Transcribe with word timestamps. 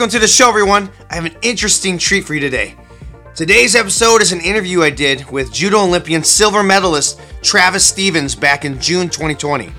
Welcome 0.00 0.12
to 0.12 0.18
the 0.18 0.28
show, 0.28 0.48
everyone. 0.48 0.88
I 1.10 1.14
have 1.14 1.26
an 1.26 1.36
interesting 1.42 1.98
treat 1.98 2.24
for 2.24 2.32
you 2.32 2.40
today. 2.40 2.74
Today's 3.34 3.76
episode 3.76 4.22
is 4.22 4.32
an 4.32 4.40
interview 4.40 4.80
I 4.80 4.88
did 4.88 5.30
with 5.30 5.52
Judo 5.52 5.78
Olympian 5.80 6.24
silver 6.24 6.62
medalist 6.62 7.20
Travis 7.42 7.84
Stevens 7.84 8.34
back 8.34 8.64
in 8.64 8.80
June 8.80 9.10
2020. 9.10 9.70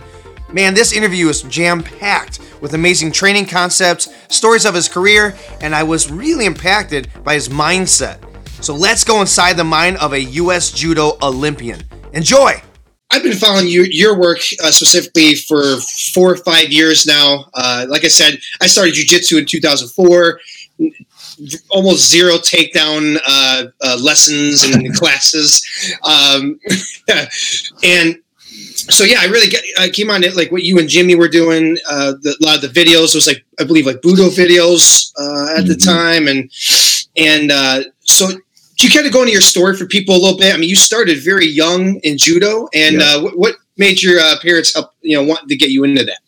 Man, 0.54 0.76
this 0.76 0.94
interview 0.94 1.28
is 1.30 1.42
jam 1.42 1.82
packed 1.82 2.40
with 2.62 2.76
amazing 2.76 3.12
training 3.12 3.48
concepts, 3.48 4.14
stories 4.28 4.68
of 4.68 4.76
his 4.76 4.88
career, 4.88 5.36
and 5.60 5.74
I 5.74 5.82
was 5.82 6.12
really 6.12 6.46
impacted 6.46 7.10
by 7.24 7.34
his 7.34 7.50
mindset. 7.50 8.20
So 8.64 8.76
let's 8.76 9.04
go 9.04 9.22
inside 9.22 9.58
the 9.58 9.64
mind 9.64 9.98
of 9.98 10.14
a 10.14 10.22
U.S. 10.22 10.72
Judo 10.72 11.18
Olympian. 11.24 11.82
Enjoy! 12.14 12.62
I've 13.12 13.24
been 13.24 13.38
following 13.38 13.68
you, 13.68 13.84
your 13.84 14.18
work 14.18 14.40
uh, 14.64 14.72
specifically 14.72 15.36
for 15.36 15.78
four 16.14 16.32
or 16.32 16.38
five 16.38 16.72
years 16.72 17.06
now. 17.06 17.46
Uh, 17.54 17.86
like 17.90 18.06
I 18.06 18.08
said, 18.08 18.40
I 18.62 18.68
started 18.68 18.94
jujitsu 18.94 19.40
in 19.40 19.46
2004. 19.46 20.40
Almost 21.70 22.10
zero 22.10 22.36
takedown 22.36 23.18
uh, 23.28 23.66
uh 23.82 23.98
lessons 24.02 24.64
and 24.64 24.94
classes, 24.96 25.64
um, 26.04 26.60
and 27.84 28.18
so 28.76 29.04
yeah, 29.04 29.18
I 29.22 29.26
really 29.26 29.50
get, 29.50 29.64
I 29.80 29.90
came 29.90 30.10
on 30.10 30.24
it 30.24 30.36
like 30.36 30.52
what 30.52 30.64
you 30.64 30.78
and 30.80 30.88
Jimmy 30.88 31.16
were 31.16 31.28
doing. 31.28 31.78
Uh, 31.90 32.14
the, 32.22 32.36
a 32.40 32.46
lot 32.46 32.56
of 32.56 32.62
the 32.62 32.80
videos 32.80 33.16
was 33.16 33.28
like 33.28 33.44
I 33.60 33.64
believe 33.64 33.86
like 33.86 34.02
Budo 34.02 34.30
videos 34.30 35.12
uh, 35.20 35.54
at 35.58 35.66
mm-hmm. 35.66 35.68
the 35.68 35.76
time, 35.76 36.28
and 36.28 36.52
and 37.16 37.92
so 38.02 38.30
you 38.84 38.90
kind 38.90 39.06
of 39.06 39.14
go 39.14 39.22
into 39.22 39.32
your 39.32 39.42
story 39.42 39.76
for 39.76 39.86
people 39.86 40.16
a 40.16 40.18
little 40.18 40.38
bit? 40.38 40.54
I 40.54 40.58
mean, 40.58 40.70
you 40.70 40.76
started 40.76 41.24
very 41.24 41.48
young 41.48 42.00
in 42.04 42.18
judo, 42.18 42.68
and 42.74 42.98
yeah. 42.98 43.16
uh, 43.16 43.22
what, 43.22 43.38
what, 43.38 43.56
made 43.78 44.02
your 44.04 44.20
uh, 44.20 44.36
parents 44.42 44.74
help 44.74 44.94
you 45.02 45.16
know 45.18 45.24
want 45.24 45.48
to 45.48 45.56
get 45.56 45.70
you 45.70 45.84
into 45.84 46.04
that? 46.04 46.20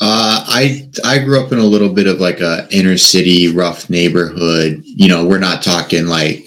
Uh, 0.00 0.44
I 0.46 0.90
I 1.04 1.18
grew 1.18 1.40
up 1.40 1.52
in 1.52 1.58
a 1.58 1.64
little 1.64 1.88
bit 1.88 2.06
of 2.06 2.20
like 2.20 2.40
a 2.40 2.66
inner 2.70 2.96
city 2.96 3.48
rough 3.48 3.88
neighborhood. 3.88 4.82
You 4.84 5.08
know, 5.08 5.24
we're 5.24 5.38
not 5.38 5.62
talking 5.62 6.06
like 6.06 6.46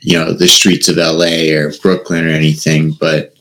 you 0.00 0.18
know 0.18 0.32
the 0.32 0.48
streets 0.48 0.88
of 0.88 0.98
L.A. 0.98 1.52
or 1.52 1.72
Brooklyn 1.82 2.26
or 2.26 2.30
anything, 2.30 2.92
but 3.00 3.34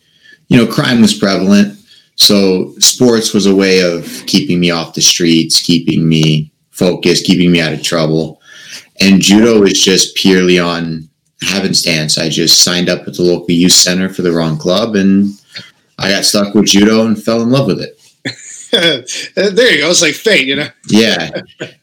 you 0.47 0.57
know, 0.57 0.71
crime 0.71 1.01
was 1.01 1.13
prevalent. 1.13 1.77
So 2.15 2.73
sports 2.79 3.33
was 3.33 3.45
a 3.45 3.55
way 3.55 3.81
of 3.81 4.23
keeping 4.25 4.59
me 4.59 4.71
off 4.71 4.93
the 4.93 5.01
streets, 5.01 5.61
keeping 5.61 6.07
me 6.07 6.51
focused, 6.71 7.25
keeping 7.25 7.51
me 7.51 7.61
out 7.61 7.73
of 7.73 7.83
trouble. 7.83 8.41
And 9.01 9.21
judo 9.21 9.63
is 9.63 9.81
just 9.81 10.15
purely 10.15 10.57
on 10.57 11.09
happenstance. 11.41 12.17
I 12.17 12.29
just 12.29 12.63
signed 12.63 12.89
up 12.89 13.07
at 13.07 13.15
the 13.15 13.23
local 13.23 13.51
youth 13.51 13.71
center 13.73 14.09
for 14.09 14.21
the 14.21 14.31
wrong 14.31 14.57
club, 14.57 14.95
and 14.95 15.29
I 15.97 16.09
got 16.09 16.25
stuck 16.25 16.53
with 16.53 16.65
judo 16.65 17.05
and 17.05 17.21
fell 17.21 17.41
in 17.41 17.49
love 17.49 17.67
with 17.67 17.81
it. 17.81 17.99
there 19.35 19.71
you 19.71 19.81
go. 19.81 19.89
It's 19.89 20.01
like 20.01 20.13
fate, 20.13 20.47
you 20.47 20.55
know. 20.55 20.67
yeah, 20.87 21.29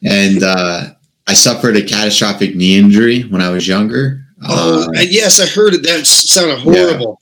and 0.03 0.43
uh, 0.43 0.91
I 1.27 1.35
suffered 1.35 1.77
a 1.77 1.83
catastrophic 1.83 2.55
knee 2.55 2.79
injury 2.79 3.23
when 3.23 3.41
I 3.41 3.51
was 3.51 3.67
younger. 3.67 4.25
Oh, 4.45 4.89
uh, 4.97 5.01
yes, 5.01 5.41
I 5.41 5.47
heard 5.47 5.75
it. 5.75 5.83
That 5.85 6.07
sounded 6.07 6.59
horrible. 6.59 7.21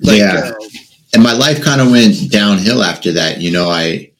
Yeah, 0.00 0.10
like, 0.10 0.18
yeah. 0.18 0.50
Uh, 0.50 0.68
and 1.14 1.22
my 1.22 1.32
life 1.32 1.62
kind 1.62 1.80
of 1.80 1.90
went 1.90 2.30
downhill 2.30 2.82
after 2.82 3.12
that. 3.12 3.40
You 3.40 3.52
know, 3.52 3.70
I 3.70 4.10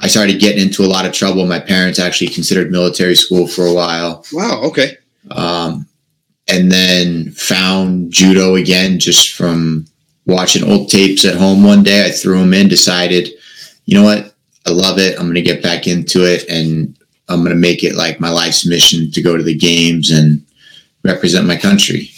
I 0.00 0.08
started 0.08 0.40
getting 0.40 0.62
into 0.62 0.84
a 0.84 0.86
lot 0.86 1.06
of 1.06 1.12
trouble. 1.12 1.46
My 1.46 1.60
parents 1.60 1.98
actually 1.98 2.28
considered 2.28 2.70
military 2.70 3.14
school 3.14 3.46
for 3.46 3.64
a 3.64 3.72
while. 3.72 4.24
Wow. 4.32 4.62
Okay. 4.64 4.98
Um, 5.30 5.86
and 6.48 6.70
then 6.70 7.30
found 7.32 8.12
judo 8.12 8.54
again 8.54 8.98
just 8.98 9.32
from 9.32 9.86
watching 10.26 10.64
old 10.64 10.88
tapes 10.88 11.24
at 11.24 11.36
home 11.36 11.62
one 11.62 11.82
day. 11.82 12.06
I 12.06 12.10
threw 12.10 12.38
them 12.38 12.54
in, 12.54 12.68
decided, 12.68 13.30
you 13.86 13.94
know 13.94 14.04
what? 14.04 14.34
I 14.66 14.70
love 14.70 14.98
it. 14.98 15.18
I'm 15.18 15.26
going 15.26 15.34
to 15.34 15.42
get 15.42 15.62
back 15.62 15.86
into 15.86 16.24
it 16.24 16.48
and 16.48 16.96
I'm 17.28 17.40
going 17.40 17.54
to 17.54 17.60
make 17.60 17.82
it 17.82 17.94
like 17.94 18.20
my 18.20 18.30
life's 18.30 18.66
mission 18.66 19.10
to 19.12 19.22
go 19.22 19.36
to 19.36 19.42
the 19.42 19.56
games 19.56 20.10
and 20.10 20.44
represent 21.02 21.46
my 21.46 21.56
country. 21.56 22.10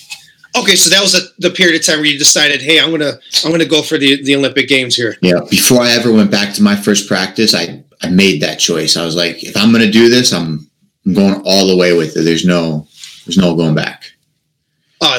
Okay, 0.56 0.74
so 0.74 0.88
that 0.88 1.02
was 1.02 1.14
a, 1.14 1.20
the 1.38 1.50
period 1.50 1.78
of 1.78 1.84
time 1.84 1.98
where 1.98 2.06
you 2.06 2.18
decided, 2.18 2.62
"Hey, 2.62 2.80
I'm 2.80 2.90
gonna 2.90 3.18
I'm 3.44 3.50
gonna 3.50 3.66
go 3.66 3.82
for 3.82 3.98
the, 3.98 4.22
the 4.22 4.34
Olympic 4.36 4.68
Games 4.68 4.96
here." 4.96 5.16
Yeah. 5.20 5.40
Before 5.50 5.82
I 5.82 5.90
ever 5.90 6.10
went 6.10 6.30
back 6.30 6.54
to 6.54 6.62
my 6.62 6.74
first 6.74 7.06
practice, 7.06 7.54
I 7.54 7.84
I 8.00 8.08
made 8.08 8.40
that 8.40 8.58
choice. 8.58 8.96
I 8.96 9.04
was 9.04 9.16
like, 9.16 9.44
if 9.44 9.54
I'm 9.54 9.70
gonna 9.70 9.90
do 9.90 10.08
this, 10.08 10.32
I'm 10.32 10.66
I'm 11.04 11.12
going 11.12 11.42
all 11.44 11.66
the 11.66 11.76
way 11.76 11.94
with 11.94 12.16
it. 12.16 12.22
There's 12.22 12.46
no 12.46 12.88
there's 13.26 13.36
no 13.36 13.54
going 13.54 13.74
back. 13.74 14.12
Oh, 15.00 15.18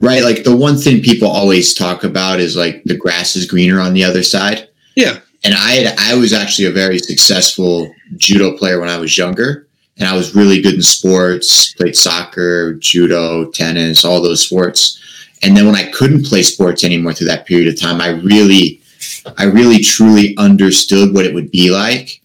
right. 0.00 0.22
Like 0.22 0.44
the 0.44 0.56
one 0.56 0.76
thing 0.76 1.02
people 1.02 1.28
always 1.28 1.74
talk 1.74 2.04
about 2.04 2.40
is 2.40 2.56
like 2.56 2.84
the 2.84 2.96
grass 2.96 3.36
is 3.36 3.46
greener 3.46 3.80
on 3.80 3.94
the 3.94 4.04
other 4.04 4.22
side. 4.22 4.68
Yeah. 4.96 5.20
And 5.42 5.54
I 5.54 5.70
had, 5.72 5.98
I 5.98 6.14
was 6.14 6.32
actually 6.32 6.66
a 6.66 6.72
very 6.72 6.98
successful 6.98 7.94
judo 8.16 8.56
player 8.56 8.78
when 8.78 8.90
I 8.90 8.98
was 8.98 9.16
younger, 9.16 9.66
and 9.98 10.06
I 10.06 10.14
was 10.14 10.34
really 10.34 10.60
good 10.60 10.74
in 10.74 10.82
sports. 10.82 11.72
Played 11.74 11.96
soccer, 11.96 12.74
judo, 12.74 13.50
tennis, 13.50 14.04
all 14.04 14.20
those 14.20 14.44
sports. 14.44 14.98
And 15.42 15.56
then 15.56 15.64
when 15.64 15.76
I 15.76 15.90
couldn't 15.90 16.26
play 16.26 16.42
sports 16.42 16.84
anymore 16.84 17.14
through 17.14 17.28
that 17.28 17.46
period 17.46 17.68
of 17.68 17.80
time, 17.80 18.02
I 18.02 18.08
really, 18.08 18.82
I 19.38 19.44
really 19.44 19.78
truly 19.78 20.36
understood 20.36 21.14
what 21.14 21.24
it 21.24 21.32
would 21.32 21.50
be 21.50 21.70
like 21.70 22.20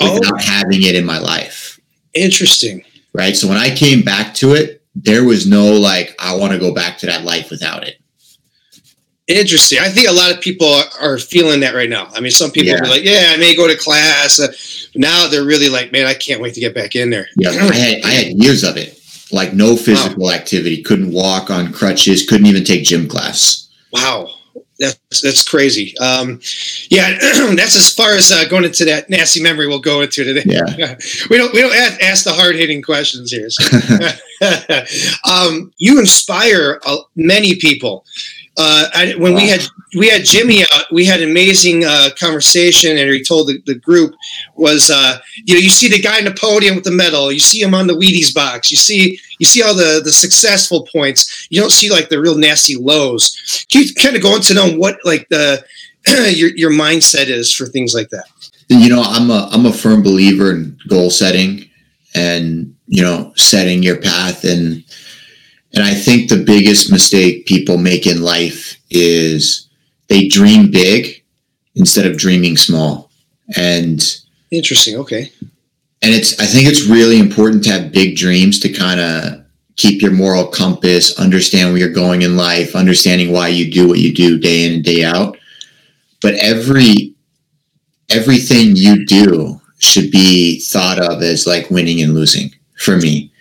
oh. 0.00 0.14
without 0.14 0.34
oh. 0.34 0.44
having 0.44 0.84
it 0.84 0.94
in 0.94 1.04
my 1.04 1.18
life. 1.18 1.80
Interesting. 2.14 2.84
Right. 3.12 3.36
So 3.36 3.48
when 3.48 3.58
I 3.58 3.74
came 3.74 4.02
back 4.02 4.34
to 4.34 4.54
it, 4.54 4.81
there 4.94 5.24
was 5.24 5.46
no 5.46 5.72
like 5.72 6.14
I 6.18 6.36
want 6.36 6.52
to 6.52 6.58
go 6.58 6.74
back 6.74 6.98
to 6.98 7.06
that 7.06 7.24
life 7.24 7.50
without 7.50 7.86
it. 7.86 7.98
Interesting. 9.28 9.78
I 9.78 9.88
think 9.88 10.08
a 10.08 10.12
lot 10.12 10.32
of 10.32 10.40
people 10.40 10.82
are, 11.00 11.18
feeling 11.18 11.60
that 11.60 11.74
right 11.74 11.88
now. 11.88 12.08
I 12.12 12.20
mean, 12.20 12.32
some 12.32 12.50
people 12.50 12.72
yeah. 12.72 12.80
are 12.80 12.86
like, 12.86 13.04
"Yeah, 13.04 13.30
I 13.30 13.36
may 13.36 13.54
go 13.54 13.68
to 13.68 13.76
class." 13.76 14.40
Uh, 14.40 14.52
now 14.96 15.28
they're 15.28 15.44
really 15.44 15.68
like, 15.68 15.92
"Man, 15.92 16.06
I 16.06 16.14
can't 16.14 16.40
wait 16.40 16.54
to 16.54 16.60
get 16.60 16.74
back 16.74 16.96
in 16.96 17.10
there." 17.10 17.28
Yeah, 17.36 17.50
I 17.50 17.74
had 17.74 18.04
I 18.04 18.10
had 18.10 18.26
years 18.42 18.64
of 18.64 18.76
it, 18.76 19.00
like 19.30 19.54
no 19.54 19.76
physical 19.76 20.24
wow. 20.24 20.32
activity, 20.32 20.82
couldn't 20.82 21.12
walk 21.12 21.50
on 21.50 21.72
crutches, 21.72 22.28
couldn't 22.28 22.46
even 22.46 22.64
take 22.64 22.82
gym 22.82 23.08
class. 23.08 23.68
Wow, 23.92 24.28
that's 24.82 25.20
that's 25.20 25.48
crazy. 25.48 25.96
Um, 25.98 26.40
yeah, 26.90 27.16
that's 27.54 27.76
as 27.76 27.94
far 27.94 28.14
as 28.14 28.32
uh, 28.32 28.46
going 28.48 28.64
into 28.64 28.84
that 28.86 29.08
nasty 29.08 29.42
memory 29.42 29.68
we'll 29.68 29.80
go 29.80 30.00
into 30.00 30.24
today. 30.24 30.42
Yeah, 30.44 30.96
we 31.30 31.38
don't 31.38 31.52
we 31.54 31.60
don't 31.60 31.74
ask, 31.74 32.02
ask 32.02 32.24
the 32.24 32.32
hard 32.32 32.56
hitting 32.56 32.82
questions 32.82 33.30
here. 33.30 33.48
So. 33.48 33.78
um, 35.30 35.72
you 35.78 36.00
inspire 36.00 36.80
uh, 36.84 36.98
many 37.14 37.54
people. 37.54 38.04
Uh, 38.56 38.88
I, 38.94 39.14
when 39.16 39.32
wow. 39.32 39.38
we 39.38 39.48
had 39.48 39.62
we 39.96 40.08
had 40.08 40.24
Jimmy 40.24 40.62
out, 40.62 40.84
we 40.92 41.06
had 41.06 41.22
an 41.22 41.30
amazing 41.30 41.84
uh, 41.84 42.10
conversation, 42.18 42.98
and 42.98 43.10
he 43.10 43.22
told 43.22 43.48
the, 43.48 43.62
the 43.64 43.74
group 43.74 44.14
was 44.56 44.90
uh, 44.90 45.18
you 45.46 45.54
know 45.54 45.60
you 45.60 45.70
see 45.70 45.88
the 45.88 46.00
guy 46.00 46.18
in 46.18 46.26
the 46.26 46.36
podium 46.38 46.74
with 46.74 46.84
the 46.84 46.90
medal, 46.90 47.32
you 47.32 47.40
see 47.40 47.62
him 47.62 47.74
on 47.74 47.86
the 47.86 47.94
Wheaties 47.94 48.34
box, 48.34 48.70
you 48.70 48.76
see 48.76 49.18
you 49.38 49.46
see 49.46 49.62
all 49.62 49.74
the 49.74 50.02
the 50.04 50.12
successful 50.12 50.86
points, 50.92 51.46
you 51.50 51.60
don't 51.60 51.72
see 51.72 51.90
like 51.90 52.10
the 52.10 52.20
real 52.20 52.36
nasty 52.36 52.76
lows. 52.76 53.66
Can 53.70 53.84
you 53.84 53.94
kind 53.94 54.16
of 54.16 54.22
go 54.22 54.36
into 54.36 54.52
know 54.52 54.76
what 54.76 54.98
like 55.04 55.28
the 55.30 55.64
your 56.06 56.50
your 56.54 56.70
mindset 56.70 57.28
is 57.28 57.52
for 57.52 57.64
things 57.64 57.94
like 57.94 58.10
that? 58.10 58.26
You 58.68 58.90
know, 58.90 59.02
I'm 59.02 59.30
a 59.30 59.48
I'm 59.50 59.64
a 59.64 59.72
firm 59.72 60.02
believer 60.02 60.50
in 60.50 60.78
goal 60.88 61.10
setting 61.10 61.70
and 62.14 62.76
you 62.86 63.02
know 63.02 63.32
setting 63.36 63.82
your 63.82 63.96
path 63.96 64.44
and 64.44 64.84
and 65.74 65.84
I 65.84 65.94
think 65.94 66.28
the 66.28 66.42
biggest 66.42 66.90
mistake 66.90 67.46
people 67.46 67.78
make 67.78 68.06
in 68.06 68.22
life 68.22 68.76
is 68.90 69.68
they 70.08 70.28
dream 70.28 70.70
big 70.70 71.24
instead 71.74 72.06
of 72.06 72.18
dreaming 72.18 72.56
small. 72.56 73.10
And 73.56 74.02
interesting, 74.50 74.96
okay. 74.96 75.32
And 76.02 76.12
it's 76.12 76.38
I 76.40 76.46
think 76.46 76.68
it's 76.68 76.86
really 76.86 77.18
important 77.18 77.64
to 77.64 77.70
have 77.70 77.92
big 77.92 78.16
dreams 78.16 78.58
to 78.60 78.68
kind 78.68 79.00
of 79.00 79.44
keep 79.76 80.02
your 80.02 80.12
moral 80.12 80.46
compass, 80.46 81.18
understand 81.18 81.70
where 81.70 81.78
you're 81.78 81.88
going 81.88 82.22
in 82.22 82.36
life, 82.36 82.76
understanding 82.76 83.32
why 83.32 83.48
you 83.48 83.70
do 83.70 83.88
what 83.88 83.98
you 83.98 84.12
do 84.12 84.38
day 84.38 84.66
in 84.66 84.74
and 84.74 84.84
day 84.84 85.04
out. 85.04 85.38
But 86.20 86.34
every 86.34 87.14
everything 88.10 88.76
you 88.76 89.06
do 89.06 89.60
should 89.78 90.10
be 90.10 90.60
thought 90.60 90.98
of 90.98 91.22
as 91.22 91.46
like 91.46 91.70
winning 91.70 92.02
and 92.02 92.14
losing 92.14 92.50
for 92.76 92.96
me. 92.96 93.32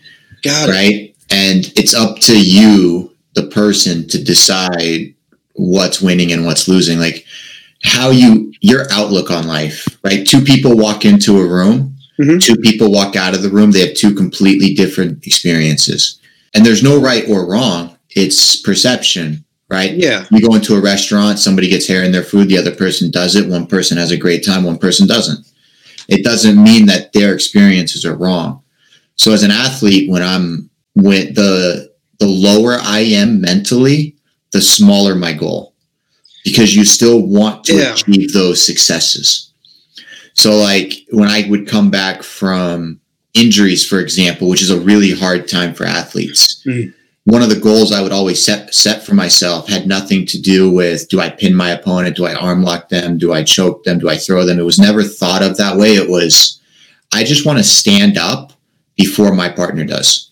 Got 0.43 0.69
it. 0.69 1.10
And 1.31 1.71
it's 1.75 1.93
up 1.93 2.19
to 2.19 2.39
you 2.39 3.15
the 3.33 3.47
person 3.47 4.07
to 4.09 4.23
decide 4.23 5.13
what's 5.55 6.01
winning 6.01 6.31
and 6.31 6.45
what's 6.45 6.67
losing. 6.67 6.99
Like 6.99 7.25
how 7.83 8.09
you 8.09 8.53
your 8.61 8.85
outlook 8.91 9.31
on 9.31 9.47
life 9.47 9.87
right? 10.03 10.27
Two 10.27 10.41
people 10.41 10.77
walk 10.77 11.05
into 11.05 11.39
a 11.39 11.47
room. 11.47 11.95
Mm-hmm. 12.19 12.37
two 12.37 12.55
people 12.57 12.91
walk 12.91 13.15
out 13.15 13.33
of 13.33 13.41
the 13.41 13.49
room. 13.49 13.71
They 13.71 13.87
have 13.87 13.95
two 13.95 14.13
completely 14.13 14.75
different 14.75 15.25
experiences. 15.25 16.19
And 16.53 16.63
there's 16.63 16.83
no 16.83 17.01
right 17.01 17.27
or 17.27 17.49
wrong. 17.49 17.97
It's 18.11 18.57
perception 18.61 19.43
right? 19.69 19.93
Yeah. 19.93 20.25
You 20.29 20.45
go 20.45 20.53
into 20.53 20.75
a 20.75 20.81
restaurant 20.81 21.39
somebody 21.39 21.69
gets 21.69 21.87
hair 21.87 22.03
in 22.03 22.11
their 22.11 22.23
food 22.23 22.49
the 22.49 22.57
other 22.57 22.75
person 22.75 23.09
does 23.09 23.35
it. 23.35 23.47
One 23.47 23.65
person 23.65 23.97
has 23.97 24.11
a 24.11 24.17
great 24.17 24.45
time 24.45 24.63
one 24.63 24.77
person 24.77 25.07
doesn't. 25.07 25.47
It 26.09 26.23
doesn't 26.23 26.61
mean 26.61 26.87
that 26.87 27.13
their 27.13 27.33
experiences 27.33 28.05
are 28.05 28.15
wrong. 28.15 28.63
So 29.15 29.31
as 29.31 29.43
an 29.43 29.51
athlete 29.51 30.09
when 30.09 30.21
i'm 30.21 30.70
when 30.95 31.33
the 31.33 31.91
the 32.19 32.27
lower 32.27 32.77
I 32.81 32.99
am 32.99 33.41
mentally, 33.41 34.15
the 34.51 34.61
smaller 34.61 35.15
my 35.15 35.33
goal 35.33 35.73
because 36.43 36.75
you 36.75 36.85
still 36.85 37.21
want 37.21 37.63
to 37.65 37.75
yeah. 37.75 37.93
achieve 37.93 38.33
those 38.33 38.65
successes. 38.65 39.51
So 40.33 40.55
like 40.55 40.93
when 41.11 41.29
I 41.29 41.47
would 41.49 41.67
come 41.67 41.91
back 41.91 42.23
from 42.23 42.99
injuries, 43.33 43.87
for 43.87 43.99
example, 43.99 44.49
which 44.49 44.61
is 44.61 44.69
a 44.69 44.79
really 44.79 45.11
hard 45.11 45.47
time 45.47 45.73
for 45.73 45.85
athletes. 45.85 46.61
Mhm. 46.65 46.93
One 47.25 47.43
of 47.43 47.49
the 47.49 47.59
goals 47.59 47.91
I 47.91 48.01
would 48.01 48.11
always 48.11 48.43
set 48.43 48.73
set 48.73 49.05
for 49.05 49.13
myself 49.13 49.69
had 49.69 49.87
nothing 49.87 50.25
to 50.27 50.41
do 50.41 50.71
with 50.71 51.07
do 51.09 51.19
I 51.19 51.29
pin 51.29 51.53
my 51.53 51.69
opponent, 51.69 52.17
do 52.17 52.25
I 52.25 52.33
arm 52.33 52.63
lock 52.63 52.89
them, 52.89 53.17
do 53.17 53.31
I 53.31 53.43
choke 53.43 53.83
them, 53.83 53.99
do 53.99 54.09
I 54.09 54.17
throw 54.17 54.43
them. 54.43 54.59
It 54.59 54.65
was 54.65 54.79
never 54.79 55.03
thought 55.03 55.43
of 55.43 55.57
that 55.57 55.77
way. 55.77 55.95
It 55.95 56.09
was 56.09 56.59
I 57.13 57.23
just 57.23 57.45
want 57.45 57.59
to 57.59 57.63
stand 57.63 58.17
up 58.17 58.53
before 58.95 59.33
my 59.33 59.49
partner 59.49 59.85
does. 59.85 60.30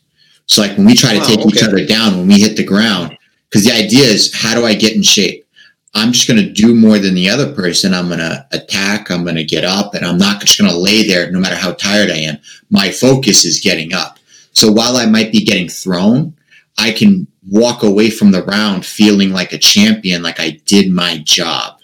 So 0.50 0.63
like 0.63 0.75
when 0.78 0.88
we 0.88 0.96
try 0.96 1.13
to 1.13 1.19
Wow, 1.19 1.25
take 1.25 1.46
each 1.46 1.63
other 1.63 1.86
down 1.86 2.18
when 2.18 2.28
we 2.28 2.42
hit 2.42 2.57
the 2.57 2.63
ground, 2.63 3.16
because 3.50 3.66
the 3.66 3.72
idea 3.72 4.06
is 4.06 4.34
how 4.34 4.56
do 4.56 4.66
I 4.66 4.74
get 4.74 4.96
in 4.96 5.04
shape? 5.04 5.46
I'm 5.94 6.12
just 6.12 6.28
going 6.28 6.44
to 6.44 6.51
do 6.51 6.75
more 6.75 6.98
than 6.98 7.13
the 7.13 7.30
other 7.30 7.54
person. 7.54 7.94
I'm 7.94 8.07
going 8.07 8.19
to 8.19 8.46
attack. 8.51 9.10
I'm 9.10 9.24
going 9.24 9.36
to 9.36 9.44
get 9.44 9.63
up 9.63 9.94
and 9.94 10.06
I'm 10.06 10.18
not 10.18 10.42
just 10.42 10.60
going 10.60 10.69
to 10.69 10.78
lay 10.78 11.07
there 11.07 11.31
no 11.31 11.40
matter 11.40 11.56
how 11.56 11.74
tired 11.74 12.10
I 12.10 12.18
am. 12.18 12.38
My 12.69 12.92
focus 12.92 13.46
is 13.46 13.60
getting 13.60 13.94
up. 13.94 14.18
So 14.54 14.72
while 14.72 14.98
I 14.98 15.06
might 15.06 15.31
be 15.31 15.44
getting 15.46 15.69
thrown, 15.69 16.36
I 16.78 16.92
can 16.92 17.28
walk 17.48 17.84
away 17.84 18.10
from 18.10 18.31
the 18.31 18.44
round 18.44 18.86
feeling 18.86 19.31
like 19.31 19.54
a 19.54 19.57
champion, 19.57 20.24
like 20.24 20.40
I 20.40 20.60
did 20.66 20.92
my 20.92 21.19
job. 21.19 21.78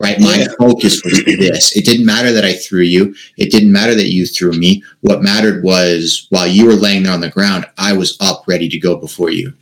Right? 0.00 0.18
My 0.20 0.38
Yeah. 0.38 0.48
focus 0.58 1.02
was 1.04 1.22
this. 1.24 1.76
It 1.76 1.84
didn't 1.84 2.06
matter 2.06 2.32
that 2.32 2.44
I 2.44 2.54
threw 2.54 2.82
you. 2.82 3.14
It 3.36 3.50
didn't 3.50 3.72
matter 3.72 3.94
that 3.94 4.10
you 4.12 4.26
threw 4.26 4.52
me. 4.52 4.82
What 5.00 5.22
mattered 5.22 5.62
was 5.62 6.26
while 6.30 6.46
you 6.46 6.66
were 6.66 6.74
laying 6.74 7.04
there 7.04 7.12
on 7.12 7.20
the 7.20 7.28
ground, 7.28 7.66
I 7.78 7.92
was 7.92 8.16
up 8.20 8.44
ready 8.48 8.68
to 8.68 8.78
go 8.78 8.96
before 8.96 9.30
you. 9.30 9.52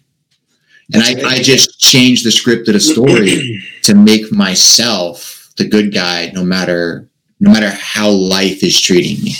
And 0.92 1.02
I, 1.02 1.34
I 1.34 1.38
just 1.42 1.78
changed 1.78 2.24
the 2.26 2.32
script 2.32 2.66
of 2.68 2.74
the 2.74 2.80
story 2.80 3.62
to 3.82 3.94
make 3.94 4.32
myself 4.32 5.50
the 5.56 5.68
good 5.68 5.92
guy 5.92 6.30
no 6.34 6.42
matter 6.44 7.06
no 7.38 7.50
matter 7.50 7.70
how 7.70 8.10
life 8.10 8.62
is 8.62 8.78
treating 8.80 9.22
me. 9.24 9.34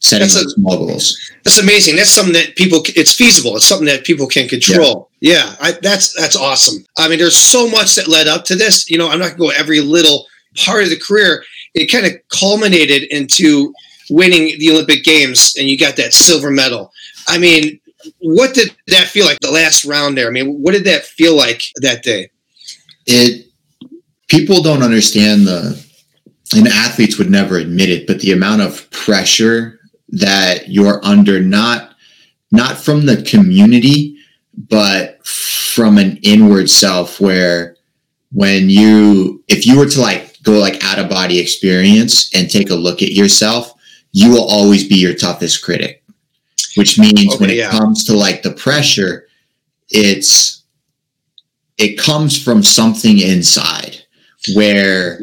That's 0.00 0.36
a- 0.36 0.44
those 0.44 0.54
small 0.54 0.86
goals. 0.86 1.18
That's 1.44 1.58
amazing. 1.58 1.96
That's 1.96 2.10
something 2.10 2.34
that 2.34 2.56
people. 2.56 2.82
It's 2.96 3.14
feasible. 3.14 3.56
It's 3.56 3.66
something 3.66 3.86
that 3.86 4.04
people 4.04 4.26
can 4.26 4.48
control. 4.48 5.10
Yeah, 5.20 5.56
I, 5.60 5.72
that's 5.82 6.12
that's 6.14 6.36
awesome. 6.36 6.84
I 6.96 7.08
mean, 7.08 7.18
there's 7.18 7.36
so 7.36 7.68
much 7.68 7.94
that 7.96 8.08
led 8.08 8.28
up 8.28 8.44
to 8.46 8.54
this. 8.56 8.88
You 8.90 8.98
know, 8.98 9.08
I'm 9.08 9.18
not 9.18 9.36
going 9.36 9.50
to 9.50 9.56
go 9.56 9.60
every 9.60 9.80
little 9.80 10.26
part 10.56 10.84
of 10.84 10.90
the 10.90 10.98
career. 10.98 11.44
It 11.74 11.90
kind 11.90 12.06
of 12.06 12.12
culminated 12.28 13.04
into 13.10 13.72
winning 14.10 14.58
the 14.58 14.70
Olympic 14.70 15.04
Games, 15.04 15.54
and 15.58 15.68
you 15.68 15.78
got 15.78 15.96
that 15.96 16.12
silver 16.12 16.50
medal. 16.50 16.92
I 17.26 17.38
mean, 17.38 17.80
what 18.18 18.54
did 18.54 18.74
that 18.88 19.08
feel 19.08 19.26
like? 19.26 19.38
The 19.40 19.50
last 19.50 19.84
round 19.84 20.16
there. 20.16 20.28
I 20.28 20.30
mean, 20.30 20.62
what 20.62 20.72
did 20.72 20.84
that 20.84 21.04
feel 21.04 21.36
like 21.36 21.62
that 21.82 22.02
day? 22.02 22.30
it 23.08 23.46
people 24.28 24.62
don't 24.62 24.82
understand 24.82 25.46
the 25.46 25.82
and 26.54 26.68
athletes 26.68 27.18
would 27.18 27.30
never 27.30 27.56
admit 27.56 27.88
it 27.88 28.06
but 28.06 28.20
the 28.20 28.32
amount 28.32 28.60
of 28.60 28.88
pressure 28.90 29.77
that 30.10 30.68
you're 30.68 31.04
under 31.04 31.40
not 31.40 31.94
not 32.50 32.78
from 32.78 33.06
the 33.06 33.22
community 33.22 34.16
but 34.56 35.24
from 35.26 35.98
an 35.98 36.18
inward 36.22 36.68
self 36.68 37.20
where 37.20 37.76
when 38.32 38.68
you 38.68 39.42
if 39.48 39.66
you 39.66 39.78
were 39.78 39.86
to 39.86 40.00
like 40.00 40.42
go 40.42 40.52
like 40.52 40.82
out 40.84 40.98
of 40.98 41.08
body 41.08 41.38
experience 41.38 42.34
and 42.34 42.50
take 42.50 42.70
a 42.70 42.74
look 42.74 43.02
at 43.02 43.12
yourself 43.12 43.74
you 44.12 44.30
will 44.30 44.48
always 44.48 44.88
be 44.88 44.96
your 44.96 45.14
toughest 45.14 45.62
critic 45.62 46.02
which 46.76 46.98
means 46.98 47.38
when 47.38 47.50
it 47.50 47.56
yeah. 47.56 47.70
comes 47.70 48.04
to 48.04 48.14
like 48.14 48.42
the 48.42 48.52
pressure 48.52 49.26
it's 49.90 50.64
it 51.76 51.98
comes 51.98 52.42
from 52.42 52.62
something 52.62 53.18
inside 53.20 53.96
where 54.54 55.20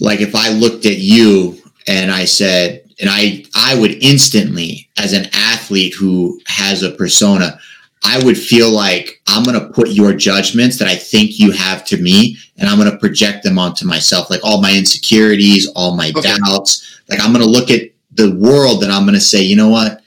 like 0.00 0.20
if 0.20 0.34
i 0.34 0.50
looked 0.50 0.86
at 0.86 0.98
you 0.98 1.58
and 1.86 2.10
i 2.10 2.24
said 2.24 2.81
and 3.02 3.10
i 3.10 3.44
i 3.54 3.78
would 3.78 4.02
instantly 4.02 4.88
as 4.96 5.12
an 5.12 5.26
athlete 5.34 5.92
who 5.94 6.40
has 6.46 6.82
a 6.82 6.90
persona 6.92 7.58
i 8.04 8.22
would 8.24 8.38
feel 8.38 8.70
like 8.70 9.20
i'm 9.28 9.44
going 9.44 9.58
to 9.60 9.68
put 9.74 9.90
your 9.90 10.14
judgments 10.14 10.78
that 10.78 10.88
i 10.88 10.94
think 10.96 11.38
you 11.38 11.50
have 11.50 11.84
to 11.84 11.98
me 11.98 12.36
and 12.56 12.68
i'm 12.70 12.78
going 12.78 12.90
to 12.90 12.96
project 12.98 13.44
them 13.44 13.58
onto 13.58 13.84
myself 13.86 14.30
like 14.30 14.40
all 14.42 14.62
my 14.62 14.74
insecurities 14.74 15.66
all 15.76 15.94
my 15.96 16.10
Okay. 16.16 16.34
doubts 16.46 17.00
like 17.10 17.20
i'm 17.20 17.32
going 17.34 17.44
to 17.44 17.50
look 17.50 17.70
at 17.70 17.90
the 18.12 18.34
world 18.36 18.82
and 18.82 18.90
i'm 18.92 19.02
going 19.02 19.14
to 19.14 19.20
say 19.20 19.42
you 19.42 19.56
know 19.56 19.68
what 19.68 20.00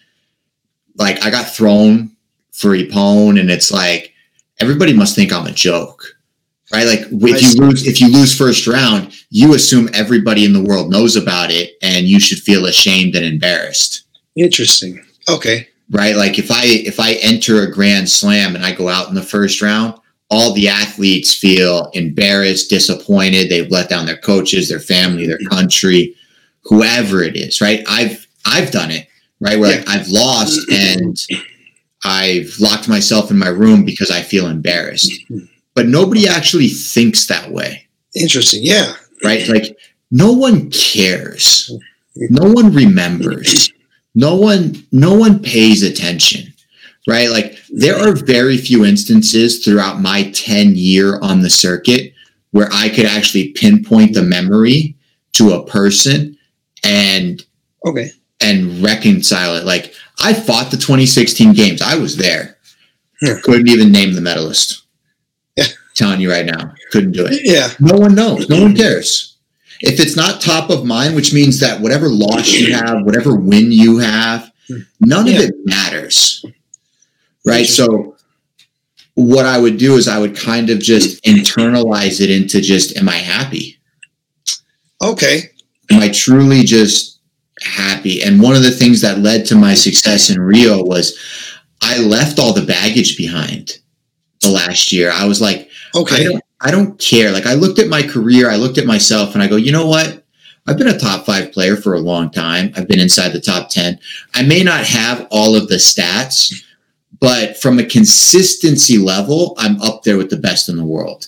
like 0.95 1.23
i 1.23 1.29
got 1.29 1.47
thrown 1.53 2.09
for 2.51 2.69
ippon 2.69 3.39
and 3.39 3.51
it's 3.51 3.71
like 3.71 4.13
everybody 4.59 4.93
must 4.93 5.15
think 5.15 5.33
I'm 5.33 5.47
a 5.47 5.51
joke. 5.51 6.15
Right? 6.73 6.87
Like 6.87 7.01
if 7.11 7.41
you 7.43 7.61
lose 7.61 7.85
if 7.85 8.01
you 8.01 8.07
lose 8.09 8.35
first 8.35 8.65
round, 8.65 9.13
you 9.29 9.53
assume 9.53 9.89
everybody 9.93 10.45
in 10.45 10.53
the 10.53 10.63
world 10.63 10.89
knows 10.89 11.15
about 11.15 11.51
it 11.51 11.73
and 11.81 12.07
you 12.07 12.19
should 12.19 12.39
feel 12.39 12.65
ashamed 12.65 13.15
and 13.15 13.25
embarrassed. 13.25 14.03
Interesting. 14.35 15.03
Okay. 15.29 15.67
Right? 15.91 16.15
Like 16.15 16.39
if 16.39 16.49
I 16.49 16.63
if 16.63 16.99
I 16.99 17.13
enter 17.21 17.61
a 17.61 17.71
grand 17.71 18.09
slam 18.09 18.55
and 18.55 18.65
I 18.65 18.71
go 18.71 18.89
out 18.89 19.09
in 19.09 19.15
the 19.15 19.21
first 19.21 19.61
round, 19.61 19.99
all 20.31 20.53
the 20.53 20.67
athletes 20.67 21.35
feel 21.35 21.91
embarrassed, 21.93 22.69
disappointed, 22.69 23.49
they've 23.49 23.69
let 23.69 23.89
down 23.89 24.07
their 24.07 24.17
coaches, 24.17 24.67
their 24.67 24.79
family, 24.79 25.27
their 25.27 25.37
country, 25.49 26.15
whoever 26.63 27.21
it 27.21 27.35
is, 27.35 27.61
right? 27.61 27.83
I've 27.87 28.27
I've 28.43 28.71
done 28.71 28.89
it, 28.89 29.07
right? 29.39 29.59
Where 29.59 29.77
like, 29.77 29.87
I've 29.87 30.07
lost 30.07 30.59
and 30.71 31.15
I've 32.03 32.55
locked 32.59 32.89
myself 32.89 33.29
in 33.29 33.37
my 33.37 33.49
room 33.49 33.85
because 33.85 34.09
I 34.09 34.21
feel 34.21 34.47
embarrassed. 34.47 35.11
But 35.75 35.87
nobody 35.87 36.27
actually 36.27 36.69
thinks 36.69 37.27
that 37.27 37.51
way, 37.51 37.87
Interesting. 38.15 38.61
Yeah. 38.63 38.93
right? 39.23 39.47
Like 39.47 39.77
no 40.09 40.31
one 40.31 40.71
cares. 40.71 41.69
No 42.15 42.49
one 42.51 42.73
remembers. 42.73 43.71
No 44.15 44.35
one 44.35 44.75
no 44.93 45.13
one 45.15 45.39
pays 45.43 45.83
attention. 45.83 46.53
Right? 47.07 47.29
Like 47.29 47.59
there 47.69 47.97
are 47.99 48.13
very 48.15 48.57
few 48.57 48.85
instances 48.85 49.63
throughout 49.63 49.99
my 50.01 50.31
10 50.31 50.75
year 50.75 51.19
on 51.21 51.41
the 51.41 51.49
circuit 51.49 52.13
where 52.51 52.69
I 52.71 52.87
could 52.89 53.05
actually 53.05 53.49
pinpoint 53.49 54.13
the 54.13 54.23
memory 54.23 54.95
to 55.33 55.51
a 55.51 55.65
person 55.67 56.37
and 56.83 57.43
Okay. 57.85 58.11
and 58.39 58.81
reconcile 58.81 59.57
it. 59.57 59.65
Like 59.65 59.93
I 60.23 60.33
fought 60.33 60.71
the 60.71 60.77
2016 60.77 61.51
games. 61.53 61.81
I 61.81 61.95
was 61.97 62.15
there. 62.15 62.57
Yeah. 63.21 63.39
Couldn't 63.43 63.67
even 63.69 63.91
name 63.91 64.13
the 64.13 64.21
medalist. 64.21 64.83
Telling 65.95 66.19
you 66.21 66.29
right 66.29 66.45
now, 66.45 66.73
couldn't 66.91 67.13
do 67.13 67.25
it. 67.25 67.41
Yeah. 67.43 67.69
No 67.79 67.95
one 67.97 68.15
knows. 68.15 68.49
No 68.49 68.61
one 68.61 68.75
cares. 68.75 69.37
If 69.81 69.99
it's 69.99 70.15
not 70.15 70.41
top 70.41 70.69
of 70.69 70.85
mind, 70.85 71.15
which 71.15 71.33
means 71.33 71.59
that 71.61 71.79
whatever 71.81 72.07
loss 72.09 72.51
you 72.51 72.73
have, 72.73 73.03
whatever 73.05 73.35
win 73.35 73.71
you 73.71 73.97
have, 73.99 74.51
none 74.99 75.27
Yeah. 75.27 75.35
of 75.39 75.41
it 75.45 75.55
matters. 75.65 76.43
Right. 77.45 77.65
So 77.67 78.15
what 79.13 79.45
I 79.45 79.57
would 79.57 79.77
do 79.77 79.95
is 79.95 80.07
I 80.09 80.19
would 80.19 80.35
kind 80.35 80.69
of 80.69 80.79
just 80.79 81.23
internalize 81.23 82.19
it 82.19 82.29
into 82.29 82.59
just, 82.61 82.97
am 82.97 83.07
I 83.07 83.15
happy? 83.17 83.77
Okay. 85.01 85.51
am 85.91 86.01
I 86.01 86.09
truly 86.09 86.63
just 86.63 87.19
happy? 87.61 88.23
And 88.23 88.41
one 88.41 88.55
of 88.55 88.63
the 88.63 88.71
things 88.71 89.01
that 89.01 89.19
led 89.19 89.45
to 89.47 89.55
my 89.55 89.73
success 89.75 90.29
in 90.31 90.41
Rio 90.41 90.83
was 90.83 91.17
I 91.81 91.99
left 91.99 92.39
all 92.39 92.53
the 92.53 92.65
baggage 92.65 93.15
behind 93.17 93.77
the 94.41 94.49
last 94.49 94.91
year. 94.91 95.11
I 95.13 95.25
was 95.25 95.41
like, 95.41 95.69
I 95.95 95.99
Okay. 95.99 96.23
don't, 96.25 96.43
I 96.61 96.71
don't 96.71 96.99
care. 96.99 97.31
Like 97.31 97.45
I 97.45 97.53
looked 97.53 97.79
at 97.79 97.87
my 97.87 98.01
career, 98.03 98.49
I 98.49 98.55
looked 98.55 98.77
at 98.77 98.85
myself 98.85 99.33
and 99.33 99.43
I 99.43 99.47
go, 99.47 99.55
you 99.55 99.71
know 99.71 99.87
what? 99.87 100.23
I've 100.67 100.77
been 100.77 100.87
a 100.87 100.97
top 100.97 101.25
five 101.25 101.51
player 101.51 101.75
for 101.75 101.93
a 101.93 101.99
long 101.99 102.31
time. 102.31 102.71
I've 102.75 102.87
been 102.87 102.99
inside 102.99 103.29
the 103.29 103.39
top 103.39 103.69
10. 103.69 103.99
I 104.33 104.41
may 104.41 104.63
not 104.63 104.83
have 104.83 105.27
all 105.29 105.55
of 105.55 105.67
the 105.67 105.75
stats, 105.75 106.51
but 107.19 107.55
from 107.57 107.77
a 107.77 107.83
consistency 107.85 108.97
level, 108.97 109.53
I'm 109.57 109.79
up 109.81 110.03
there 110.03 110.17
with 110.17 110.31
the 110.31 110.37
best 110.37 110.67
in 110.67 110.77
the 110.77 110.85
world. 110.85 111.27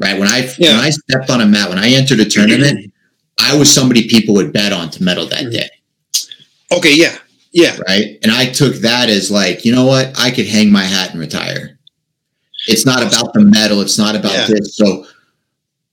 Right. 0.00 0.18
When 0.18 0.28
I 0.28 0.52
Yeah. 0.58 0.76
when 0.76 0.86
I 0.86 0.90
stepped 0.90 1.30
on 1.30 1.40
a 1.40 1.46
mat, 1.46 1.68
when 1.68 1.78
I 1.78 1.90
entered 1.90 2.18
a 2.18 2.24
tournament, 2.24 2.92
I 3.38 3.56
was 3.56 3.70
somebody 3.70 4.08
people 4.08 4.34
would 4.34 4.52
bet 4.52 4.72
on 4.72 4.90
to 4.90 5.02
medal 5.04 5.26
that 5.26 5.40
mm-hmm. 5.40 5.50
day. 5.50 5.70
Okay. 6.72 6.94
Yeah. 6.94 7.16
Yeah. 7.52 7.76
Right. 7.86 8.18
And 8.22 8.32
I 8.32 8.46
took 8.46 8.74
that 8.76 9.08
as 9.08 9.30
like, 9.30 9.64
you 9.64 9.72
know 9.72 9.84
what? 9.84 10.12
I 10.18 10.32
could 10.32 10.46
hang 10.46 10.72
my 10.72 10.82
hat 10.82 11.12
and 11.12 11.20
retire. 11.20 11.73
It's 12.66 12.86
not 12.86 13.02
about 13.02 13.32
the 13.34 13.40
medal. 13.40 13.80
It's 13.80 13.98
not 13.98 14.14
about 14.16 14.32
Yeah. 14.32 14.46
this. 14.48 14.76
So 14.76 15.06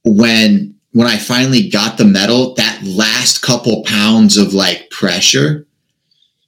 when 0.03 0.75
when 0.93 1.07
I 1.07 1.17
finally 1.17 1.69
got 1.69 1.97
the 1.97 2.03
medal, 2.03 2.53
that 2.55 2.83
last 2.83 3.41
couple 3.41 3.81
pounds 3.83 4.35
of 4.37 4.53
like 4.53 4.89
pressure, 4.89 5.65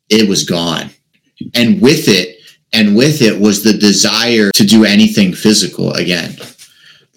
it 0.09 0.27
was 0.27 0.43
gone. 0.43 0.89
And 1.53 1.79
with 1.81 2.09
it, 2.09 2.39
and 2.73 2.93
with 2.95 3.21
it 3.21 3.39
was 3.39 3.63
the 3.63 3.71
desire 3.73 4.51
to 4.51 4.65
do 4.65 4.83
anything 4.83 5.33
physical 5.33 5.93
again. 5.93 6.35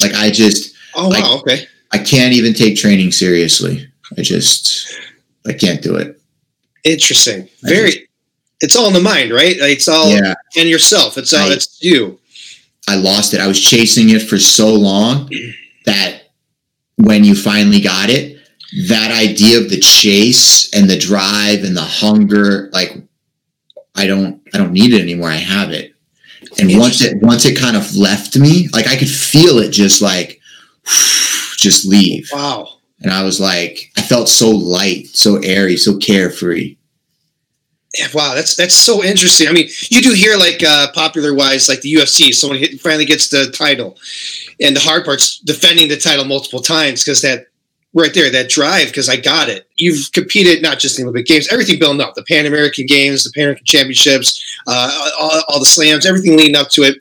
Like 0.01 0.15
I 0.15 0.31
just 0.31 0.75
Oh 0.95 1.09
wow. 1.09 1.39
Okay. 1.41 1.67
I 1.93 1.99
can't 1.99 2.33
even 2.33 2.55
take 2.55 2.77
training 2.77 3.13
seriously. 3.13 3.89
I 4.17 4.23
just 4.23 4.89
I 5.47 5.53
can't 5.53 5.83
do 5.83 5.97
it. 5.97 6.21
Interesting. 6.85 7.49
Very. 7.63 8.09
It's 8.61 8.75
all 8.77 8.87
in 8.89 8.95
the 8.95 9.01
mind, 9.01 9.33
right? 9.33 9.57
It's 9.59 9.89
all 9.89 10.11
Yeah. 10.11 10.35
in 10.57 10.67
yourself. 10.69 11.19
It's 11.19 11.33
all. 11.35 11.51
I- 11.51 11.55
It's 11.55 11.77
you. 11.81 12.19
I 12.89 12.97
lost 12.97 13.35
it. 13.35 13.41
I 13.41 13.47
was 13.47 13.61
chasing 13.61 14.11
it 14.11 14.23
for 14.23 14.39
so 14.39 14.73
long 14.73 15.31
that 15.87 16.23
when 16.97 17.25
you 17.25 17.35
finally 17.35 17.81
got 17.81 18.11
it, 18.11 18.39
that 18.89 19.11
idea 19.11 19.59
of 19.59 19.71
the 19.71 19.81
chase 19.81 20.73
and 20.75 20.89
the 20.89 20.99
drive 20.99 21.65
and 21.65 21.77
the 21.77 21.83
hunger, 21.83 22.71
like 22.73 22.97
I 23.95 24.07
don't 24.07 24.43
I 24.55 24.59
don't 24.59 24.73
need 24.73 24.93
it 24.93 25.03
anymore. 25.03 25.31
I 25.31 25.37
have 25.37 25.71
it. 25.71 25.95
And 26.59 26.79
once 26.79 27.03
it 27.03 27.23
once 27.23 27.45
it 27.45 27.59
kind 27.59 27.77
of 27.77 27.97
left 27.97 28.37
me, 28.37 28.69
like 28.73 28.87
I 28.87 28.97
could 28.97 29.11
feel 29.11 29.59
it 29.59 29.71
just 29.71 30.03
like 30.03 30.41
just 31.57 31.87
leave. 31.87 32.31
Wow. 32.33 32.69
And 33.01 33.13
I 33.13 33.23
was 33.23 33.41
like, 33.41 33.93
I 33.97 34.03
felt 34.03 34.29
so 34.29 34.51
light, 34.51 35.09
so 35.09 35.37
airy, 35.37 35.77
so 35.77 35.99
carefree. 35.99 36.77
Wow, 38.13 38.35
that's 38.35 38.57
that's 38.57 38.75
so 38.75 39.03
interesting. 39.03 39.49
I 39.49 39.53
mean, 39.53 39.69
you 39.91 40.03
do 40.03 40.13
hear 40.13 40.37
like 40.37 40.63
uh, 40.63 40.93
popular 40.93 41.35
wise, 41.35 41.69
like 41.69 41.81
the 41.81 41.95
UFC, 41.95 42.33
someone 42.33 42.59
hit, 42.59 42.81
finally 42.81 43.05
gets 43.05 43.29
the 43.29 43.51
title, 43.51 43.97
and 44.61 44.77
the 44.77 44.81
hard 44.81 45.05
part's 45.05 45.39
defending 45.41 45.89
the 45.89 45.97
title 45.97 46.25
multiple 46.25 46.61
times 46.61 47.05
because 47.05 47.23
that 47.23 47.47
right 47.97 48.13
there, 48.13 48.31
that 48.31 48.51
drive, 48.51 48.89
because 48.89 49.09
I 49.09 49.17
got 49.17 49.49
it. 49.49 49.67
You've 49.77 50.13
competed 50.13 50.63
not 50.63 50.79
just 50.79 50.99
in 50.99 51.07
the 51.07 51.11
Olympic 51.11 51.27
Games, 51.27 51.49
everything 51.51 51.79
building 51.79 52.03
up, 52.03 52.15
the 52.15 52.25
Pan 52.25 52.45
American 52.45 52.85
Games, 52.85 53.25
the 53.25 53.31
Pan 53.31 53.45
American 53.45 53.65
Championships, 53.65 54.61
uh, 54.67 55.11
all, 55.19 55.43
all, 55.49 55.59
the 55.59 55.67
slams, 55.67 56.05
everything 56.05 56.37
leading 56.37 56.57
up 56.57 56.69
to 56.71 56.83
it. 56.83 56.97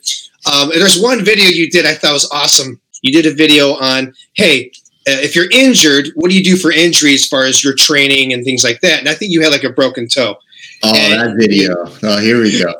Um, 0.50 0.70
and 0.70 0.80
there's 0.80 1.00
one 1.00 1.22
video 1.22 1.48
you 1.48 1.70
did 1.70 1.84
I 1.84 1.94
thought 1.94 2.14
was 2.14 2.30
awesome. 2.30 2.80
You 3.02 3.12
did 3.12 3.30
a 3.30 3.34
video 3.34 3.74
on, 3.74 4.14
hey, 4.34 4.72
uh, 5.06 5.20
if 5.20 5.36
you're 5.36 5.50
injured, 5.50 6.08
what 6.14 6.30
do 6.30 6.36
you 6.36 6.42
do 6.42 6.56
for 6.56 6.72
injury 6.72 7.12
as 7.12 7.26
far 7.26 7.44
as 7.44 7.62
your 7.62 7.74
training 7.74 8.32
and 8.32 8.42
things 8.42 8.64
like 8.64 8.80
that? 8.80 8.98
And 8.98 9.08
I 9.08 9.14
think 9.14 9.32
you 9.32 9.42
had 9.42 9.52
like 9.52 9.64
a 9.64 9.70
broken 9.70 10.08
toe. 10.08 10.36
Oh, 10.82 10.94
and, 10.94 11.20
that 11.20 11.36
video. 11.36 11.74
Oh, 12.02 12.20
here 12.20 12.40
we 12.40 12.58
go. 12.58 12.72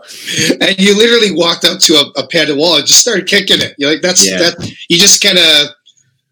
And 0.60 0.78
you 0.78 0.96
literally 0.96 1.32
walked 1.32 1.64
up 1.64 1.78
to 1.80 1.94
a, 1.94 2.20
a 2.20 2.26
padded 2.28 2.56
wall 2.56 2.76
and 2.76 2.86
just 2.86 3.00
started 3.00 3.26
kicking 3.26 3.60
it. 3.60 3.74
You're 3.78 3.90
like, 3.90 4.02
that's 4.02 4.28
yeah. 4.28 4.38
that. 4.38 4.72
You 4.88 4.98
just 4.98 5.22
kind 5.22 5.38
of 5.38 5.74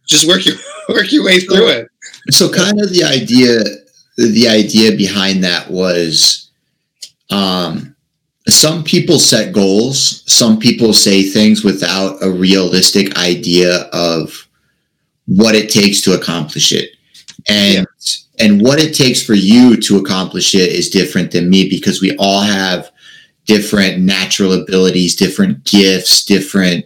just 0.07 0.27
work 0.29 0.45
your 0.45 0.57
work 0.89 1.13
your 1.13 1.25
way 1.25 1.41
through 1.41 1.69
it. 1.69 1.89
So, 2.31 2.51
kind 2.51 2.81
of 2.81 2.91
the 2.91 3.05
idea, 3.05 3.61
the 4.17 4.49
idea 4.49 4.97
behind 4.97 5.45
that 5.45 5.71
was, 5.71 6.51
um, 7.31 7.95
some 8.49 8.85
people 8.85 9.19
set 9.19 9.53
goals. 9.53 10.23
Some 10.31 10.59
people 10.59 10.93
say 10.93 11.23
things 11.23 11.65
without 11.65 12.23
a 12.23 12.31
realistic 12.31 13.17
idea 13.19 13.89
of 13.93 14.49
what 15.27 15.55
it 15.55 15.71
takes 15.71 16.01
to 16.03 16.15
accomplish 16.15 16.73
it, 16.73 16.91
and. 17.49 17.75
Yeah 17.75 17.85
and 18.39 18.61
what 18.61 18.81
it 18.81 18.95
takes 18.95 19.23
for 19.23 19.35
you 19.35 19.77
to 19.77 19.99
accomplish 19.99 20.55
it 20.55 20.73
is 20.73 20.91
different 20.91 21.31
than 21.31 21.51
me 21.51 21.69
because 21.69 22.01
we 22.01 22.17
all 22.17 22.41
have 22.41 22.91
different 23.47 24.01
natural 24.01 24.61
abilities, 24.61 25.15
different 25.15 25.65
gifts, 25.65 26.25
different 26.25 26.85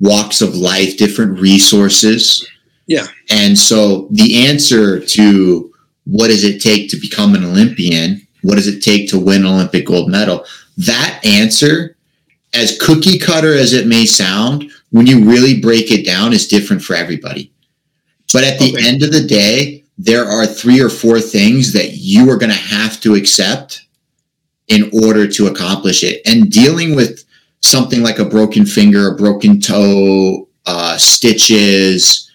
walks 0.00 0.40
of 0.40 0.54
life, 0.54 0.96
different 0.96 1.40
resources. 1.40 2.46
Yeah. 2.86 3.06
And 3.30 3.58
so 3.58 4.08
the 4.10 4.46
answer 4.46 5.00
to 5.00 5.72
what 6.04 6.28
does 6.28 6.44
it 6.44 6.62
take 6.62 6.88
to 6.90 7.00
become 7.00 7.34
an 7.34 7.44
Olympian? 7.44 8.26
What 8.42 8.54
does 8.54 8.68
it 8.68 8.80
take 8.80 9.08
to 9.10 9.18
win 9.18 9.44
an 9.44 9.52
Olympic 9.52 9.86
gold 9.86 10.08
medal? 10.08 10.44
That 10.76 11.20
answer, 11.24 11.96
as 12.54 12.78
cookie 12.80 13.18
cutter 13.18 13.54
as 13.54 13.72
it 13.72 13.88
may 13.88 14.06
sound, 14.06 14.70
when 14.90 15.06
you 15.06 15.24
really 15.24 15.60
break 15.60 15.90
it 15.90 16.06
down, 16.06 16.32
is 16.32 16.46
different 16.46 16.82
for 16.82 16.94
everybody. 16.94 17.50
But 18.32 18.44
at 18.44 18.60
the 18.60 18.74
okay. 18.76 18.88
end 18.88 19.02
of 19.02 19.10
the 19.10 19.26
day, 19.26 19.82
there 19.98 20.24
are 20.24 20.46
three 20.46 20.80
or 20.80 20.88
four 20.90 21.20
things 21.20 21.72
that 21.72 21.92
you 21.92 22.30
are 22.30 22.36
going 22.36 22.52
to 22.52 22.56
have 22.56 23.00
to 23.00 23.14
accept 23.14 23.86
in 24.68 24.90
order 24.92 25.26
to 25.26 25.46
accomplish 25.46 26.02
it. 26.02 26.20
And 26.26 26.50
dealing 26.50 26.94
with 26.94 27.24
something 27.60 28.02
like 28.02 28.18
a 28.18 28.24
broken 28.24 28.66
finger, 28.66 29.08
a 29.08 29.16
broken 29.16 29.60
toe, 29.60 30.48
uh, 30.66 30.96
stitches, 30.98 32.30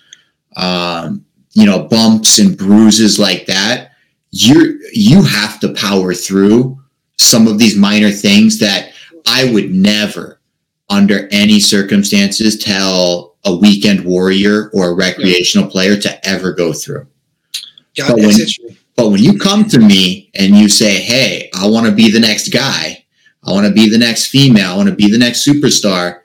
um, 0.55 1.25
you 1.51 1.65
know, 1.65 1.87
bumps 1.87 2.39
and 2.39 2.57
bruises 2.57 3.19
like 3.19 3.45
that, 3.45 3.91
you 4.31 4.79
you 4.93 5.21
have 5.23 5.59
to 5.59 5.73
power 5.73 6.13
through 6.13 6.79
some 7.17 7.47
of 7.47 7.59
these 7.59 7.75
minor 7.75 8.11
things 8.11 8.59
that 8.59 8.91
I 9.27 9.51
would 9.51 9.71
never, 9.71 10.39
under 10.89 11.27
any 11.31 11.59
circumstances, 11.59 12.57
tell 12.57 13.35
a 13.43 13.55
weekend 13.55 14.05
warrior 14.05 14.69
or 14.73 14.89
a 14.89 14.95
recreational 14.95 15.69
player 15.69 15.97
to 15.97 16.27
ever 16.27 16.53
go 16.53 16.71
through. 16.73 17.07
God, 17.97 18.15
but, 18.15 18.17
when, 18.17 18.37
but 18.95 19.09
when 19.09 19.21
you 19.21 19.37
come 19.37 19.65
to 19.65 19.79
me 19.79 20.31
and 20.35 20.55
you 20.55 20.69
say, 20.69 21.01
hey, 21.01 21.49
I 21.53 21.67
want 21.67 21.87
to 21.87 21.91
be 21.91 22.09
the 22.09 22.19
next 22.19 22.49
guy, 22.49 23.05
I 23.45 23.51
want 23.51 23.67
to 23.67 23.73
be 23.73 23.89
the 23.89 23.97
next 23.97 24.27
female, 24.27 24.71
I 24.71 24.77
want 24.77 24.89
to 24.89 24.95
be 24.95 25.09
the 25.09 25.17
next 25.17 25.45
superstar, 25.45 26.21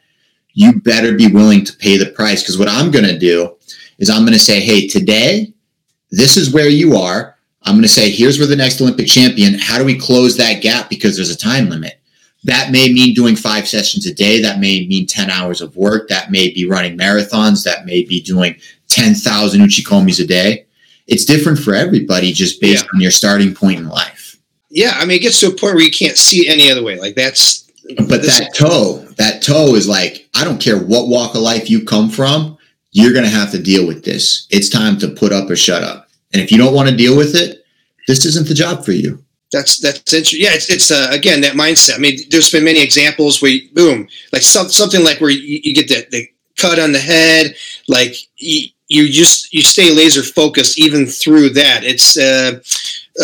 you 0.52 0.80
better 0.80 1.14
be 1.14 1.26
willing 1.26 1.64
to 1.64 1.76
pay 1.76 1.96
the 1.96 2.06
price. 2.06 2.42
Because 2.42 2.58
what 2.58 2.68
I'm 2.68 2.90
going 2.90 3.04
to 3.04 3.18
do 3.18 3.56
is 3.98 4.10
I'm 4.10 4.22
going 4.22 4.32
to 4.32 4.38
say, 4.38 4.60
hey, 4.60 4.86
today, 4.86 5.52
this 6.10 6.36
is 6.36 6.52
where 6.52 6.68
you 6.68 6.96
are. 6.96 7.36
I'm 7.62 7.74
going 7.74 7.82
to 7.82 7.88
say, 7.88 8.10
here's 8.10 8.38
where 8.38 8.46
the 8.46 8.56
next 8.56 8.80
Olympic 8.80 9.08
champion. 9.08 9.54
How 9.58 9.78
do 9.78 9.84
we 9.84 9.98
close 9.98 10.36
that 10.36 10.62
gap? 10.62 10.88
Because 10.88 11.16
there's 11.16 11.30
a 11.30 11.36
time 11.36 11.68
limit. 11.68 12.00
That 12.44 12.70
may 12.70 12.92
mean 12.92 13.12
doing 13.12 13.34
five 13.34 13.66
sessions 13.66 14.06
a 14.06 14.14
day. 14.14 14.40
That 14.40 14.60
may 14.60 14.86
mean 14.86 15.06
10 15.06 15.30
hours 15.30 15.60
of 15.60 15.76
work. 15.76 16.08
That 16.08 16.30
may 16.30 16.50
be 16.50 16.64
running 16.64 16.96
marathons. 16.96 17.64
That 17.64 17.86
may 17.86 18.04
be 18.04 18.20
doing 18.22 18.54
10,000 18.88 19.60
uchikomis 19.60 20.22
a 20.22 20.26
day 20.26 20.65
it's 21.06 21.24
different 21.24 21.58
for 21.58 21.74
everybody 21.74 22.32
just 22.32 22.60
based 22.60 22.84
yeah. 22.84 22.90
on 22.94 23.00
your 23.00 23.10
starting 23.10 23.54
point 23.54 23.78
in 23.78 23.88
life. 23.88 24.36
Yeah, 24.70 24.92
I 24.96 25.04
mean, 25.04 25.18
it 25.18 25.22
gets 25.22 25.40
to 25.40 25.46
a 25.46 25.50
point 25.50 25.74
where 25.74 25.84
you 25.84 25.90
can't 25.90 26.16
see 26.16 26.46
it 26.46 26.52
any 26.52 26.70
other 26.70 26.82
way. 26.82 26.98
Like 26.98 27.14
that's. 27.14 27.64
But 28.08 28.22
that 28.22 28.50
toe, 28.56 29.06
that 29.16 29.42
toe 29.42 29.76
is 29.76 29.86
like, 29.86 30.28
I 30.34 30.42
don't 30.42 30.60
care 30.60 30.76
what 30.76 31.06
walk 31.06 31.36
of 31.36 31.42
life 31.42 31.70
you 31.70 31.84
come 31.84 32.10
from, 32.10 32.58
you're 32.90 33.12
going 33.12 33.24
to 33.24 33.30
have 33.30 33.52
to 33.52 33.62
deal 33.62 33.86
with 33.86 34.04
this. 34.04 34.48
It's 34.50 34.68
time 34.68 34.98
to 34.98 35.08
put 35.08 35.32
up 35.32 35.48
or 35.48 35.54
shut 35.54 35.84
up. 35.84 36.08
And 36.32 36.42
if 36.42 36.50
you 36.50 36.58
don't 36.58 36.74
want 36.74 36.88
to 36.88 36.96
deal 36.96 37.16
with 37.16 37.36
it, 37.36 37.64
this 38.08 38.24
isn't 38.24 38.48
the 38.48 38.54
job 38.54 38.84
for 38.84 38.90
you. 38.90 39.22
That's 39.52 39.78
that's 39.78 40.12
interesting. 40.12 40.40
Yeah, 40.42 40.54
it's 40.54 40.68
it's 40.68 40.90
uh, 40.90 41.08
again 41.12 41.40
that 41.42 41.52
mindset. 41.52 41.94
I 41.94 41.98
mean, 41.98 42.18
there's 42.30 42.50
been 42.50 42.64
many 42.64 42.82
examples 42.82 43.40
where 43.40 43.52
you, 43.52 43.68
boom, 43.72 44.08
like 44.32 44.42
some, 44.42 44.68
something 44.68 45.04
like 45.04 45.20
where 45.20 45.30
you, 45.30 45.60
you 45.62 45.72
get 45.72 45.86
the, 45.86 46.04
the 46.10 46.28
cut 46.56 46.80
on 46.80 46.90
the 46.90 46.98
head, 46.98 47.54
like 47.86 48.16
you, 48.38 48.70
you 48.88 49.10
just 49.10 49.52
you 49.52 49.62
stay 49.62 49.92
laser 49.92 50.22
focused 50.22 50.78
even 50.78 51.06
through 51.06 51.50
that. 51.50 51.84
It's 51.84 52.16
uh, 52.16 52.60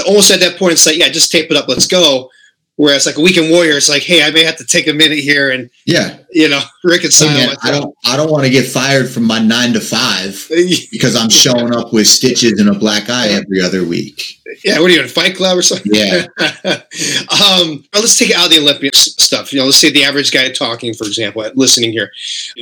almost 0.07 0.31
at 0.31 0.41
that 0.41 0.59
point. 0.59 0.73
It's 0.73 0.87
like 0.87 0.99
yeah, 0.99 1.09
just 1.09 1.33
tape 1.33 1.51
it 1.51 1.57
up. 1.57 1.69
Let's 1.69 1.87
go. 1.87 2.31
Whereas 2.77 3.05
like 3.05 3.19
a 3.19 3.21
weekend 3.21 3.51
warrior, 3.51 3.77
it's 3.77 3.91
like, 3.91 4.03
hey, 4.03 4.25
I 4.25 4.31
may 4.31 4.45
have 4.45 4.57
to 4.57 4.65
take 4.65 4.89
a 4.89 4.95
minute 4.95 5.19
here 5.19 5.51
and 5.51 5.69
yeah, 5.85 6.17
you 6.31 6.49
know, 6.49 6.63
reconcile. 6.85 7.29
Hey 7.29 7.55
I 7.63 7.71
don't, 7.71 7.95
I 8.07 8.17
don't 8.17 8.31
want 8.31 8.45
to 8.45 8.51
get 8.51 8.67
fired 8.67 9.11
from 9.11 9.25
my 9.25 9.39
nine 9.39 9.75
to 9.75 9.81
five 9.81 10.47
because 10.91 11.15
I'm 11.15 11.29
showing 11.29 11.75
up 11.75 11.93
with 11.93 12.07
stitches 12.07 12.59
and 12.59 12.71
a 12.71 12.75
black 12.75 13.11
eye 13.11 13.29
every 13.29 13.61
other 13.61 13.85
week. 13.85 14.41
Yeah, 14.65 14.81
what 14.81 14.91
are 14.91 14.95
you 14.95 15.03
in 15.03 15.09
Fight 15.09 15.37
Club 15.37 15.59
or 15.59 15.63
something? 15.63 15.93
Yeah. 15.95 16.27
um, 16.41 17.85
let's 17.95 18.19
take 18.19 18.35
out 18.35 18.51
the 18.51 18.59
Olympics 18.59 19.15
stuff. 19.23 19.53
You 19.53 19.59
know, 19.59 19.67
let's 19.67 19.77
say 19.77 19.91
the 19.91 20.05
average 20.05 20.33
guy 20.33 20.51
talking, 20.51 20.95
for 20.95 21.07
example, 21.07 21.45
listening 21.55 21.93
here. 21.93 22.11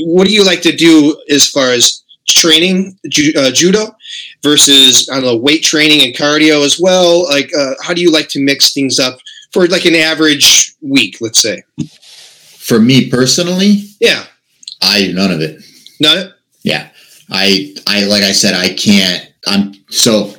What 0.04 0.26
do 0.26 0.34
you 0.34 0.44
like 0.44 0.62
to 0.62 0.72
do 0.72 1.20
as 1.30 1.48
far 1.48 1.70
as 1.70 2.02
training 2.32 2.98
ju- 3.08 3.32
uh, 3.36 3.50
judo 3.50 3.94
versus 4.42 5.08
I 5.10 5.16
don't 5.16 5.24
know 5.24 5.36
weight 5.36 5.62
training 5.62 6.02
and 6.02 6.14
cardio 6.14 6.64
as 6.64 6.78
well? 6.80 7.24
Like, 7.24 7.50
uh, 7.56 7.74
how 7.82 7.94
do 7.94 8.00
you 8.00 8.10
like 8.10 8.28
to 8.30 8.40
mix 8.40 8.72
things 8.72 8.98
up 8.98 9.18
for 9.52 9.66
like 9.66 9.84
an 9.84 9.94
average 9.94 10.74
week, 10.80 11.16
let's 11.20 11.40
say? 11.40 11.62
For 12.58 12.78
me 12.78 13.10
personally, 13.10 13.84
yeah, 14.00 14.24
I 14.82 15.06
do 15.06 15.12
none 15.12 15.30
of 15.30 15.40
it. 15.40 15.62
None. 16.00 16.32
Yeah, 16.62 16.88
I 17.30 17.74
I 17.86 18.04
like 18.04 18.22
I 18.22 18.32
said, 18.32 18.54
I 18.54 18.74
can't. 18.74 19.32
I'm 19.46 19.74
so 19.90 20.34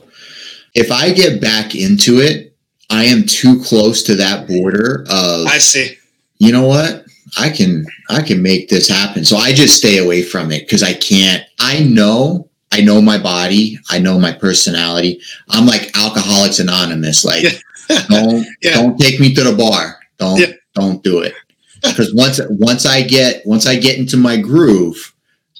if 0.73 0.91
I 0.91 1.11
get 1.11 1.41
back 1.41 1.75
into 1.75 2.19
it, 2.19 2.55
I 2.89 3.05
am 3.05 3.25
too 3.25 3.61
close 3.61 4.03
to 4.03 4.15
that 4.15 4.47
border 4.47 5.05
of. 5.09 5.47
I 5.47 5.57
see. 5.57 5.97
You 6.39 6.51
know 6.51 6.65
what? 6.65 7.05
I 7.37 7.49
can 7.49 7.85
I 8.09 8.21
can 8.21 8.41
make 8.41 8.69
this 8.69 8.87
happen. 8.87 9.23
So 9.25 9.37
I 9.37 9.53
just 9.53 9.77
stay 9.77 9.97
away 9.97 10.23
from 10.23 10.51
it 10.51 10.61
because 10.61 10.83
I 10.83 10.93
can't. 10.93 11.43
I 11.59 11.79
know 11.79 12.49
I 12.71 12.81
know 12.81 13.01
my 13.01 13.17
body. 13.17 13.77
I 13.89 13.99
know 13.99 14.19
my 14.19 14.31
personality. 14.31 15.21
I'm 15.49 15.65
like 15.65 15.95
Alcoholics 15.97 16.59
Anonymous. 16.59 17.23
Like 17.25 17.45
don't 18.09 18.45
yeah. 18.61 18.73
don't 18.73 18.97
take 18.97 19.19
me 19.19 19.33
to 19.33 19.43
the 19.43 19.55
bar. 19.55 19.99
Don't 20.17 20.39
yeah. 20.39 20.53
don't 20.75 21.03
do 21.03 21.19
it. 21.19 21.33
Because 21.81 22.13
once 22.13 22.39
once 22.49 22.85
I 22.85 23.01
get 23.01 23.45
once 23.45 23.65
I 23.65 23.75
get 23.75 23.97
into 23.97 24.17
my 24.17 24.37
groove, 24.37 25.13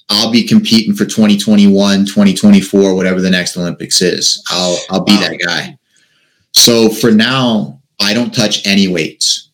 I'll 0.10 0.32
be 0.32 0.46
competing 0.46 0.94
for 0.94 1.06
2021, 1.06 2.06
2024, 2.06 2.96
whatever 2.96 3.22
the 3.22 3.30
next 3.30 3.58
Olympics 3.58 4.02
is. 4.02 4.44
I'll 4.50 4.78
I'll 4.90 5.04
be 5.04 5.16
wow. 5.16 5.22
that 5.22 5.40
guy. 5.44 5.78
So 6.54 6.90
for 6.90 7.12
now, 7.12 7.82
I 8.00 8.14
don't 8.14 8.34
touch 8.34 8.66
any 8.68 8.88
weights. 8.88 9.50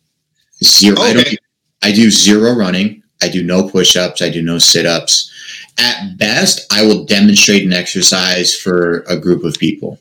Zero. 0.64 1.00
Okay. 1.00 1.10
I 1.10 1.14
don't 1.14 1.40
I 1.84 1.92
do 1.92 2.10
zero 2.10 2.54
running. 2.54 3.04
I 3.22 3.30
do 3.30 3.44
no 3.44 3.68
push 3.68 3.96
ups. 3.96 4.22
I 4.22 4.30
do 4.30 4.42
no 4.42 4.58
sit 4.58 4.86
ups. 4.86 5.32
At 5.80 6.18
best, 6.18 6.72
I 6.72 6.86
will 6.86 7.06
demonstrate 7.06 7.64
an 7.64 7.74
exercise 7.74 8.56
for 8.56 9.00
a 9.02 9.18
group 9.18 9.44
of 9.44 9.56
people. 9.56 10.00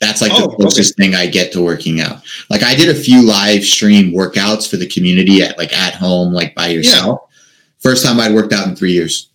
That's 0.00 0.20
like 0.20 0.32
oh, 0.34 0.48
the 0.48 0.56
closest 0.56 0.94
okay. 0.94 1.08
thing 1.08 1.14
I 1.14 1.26
get 1.26 1.52
to 1.52 1.62
working 1.62 2.00
out. 2.00 2.22
Like 2.50 2.62
I 2.62 2.74
did 2.74 2.94
a 2.94 2.98
few 2.98 3.22
live 3.22 3.64
stream 3.64 4.12
workouts 4.12 4.68
for 4.68 4.76
the 4.76 4.86
community 4.86 5.42
at 5.42 5.56
like 5.56 5.72
at 5.72 5.94
home, 5.94 6.32
like 6.32 6.54
by 6.54 6.68
yourself. 6.68 7.20
Yeah. 7.22 7.36
First 7.78 8.04
time 8.04 8.20
I'd 8.20 8.34
worked 8.34 8.52
out 8.52 8.66
in 8.66 8.76
three 8.76 8.92
years. 8.92 9.30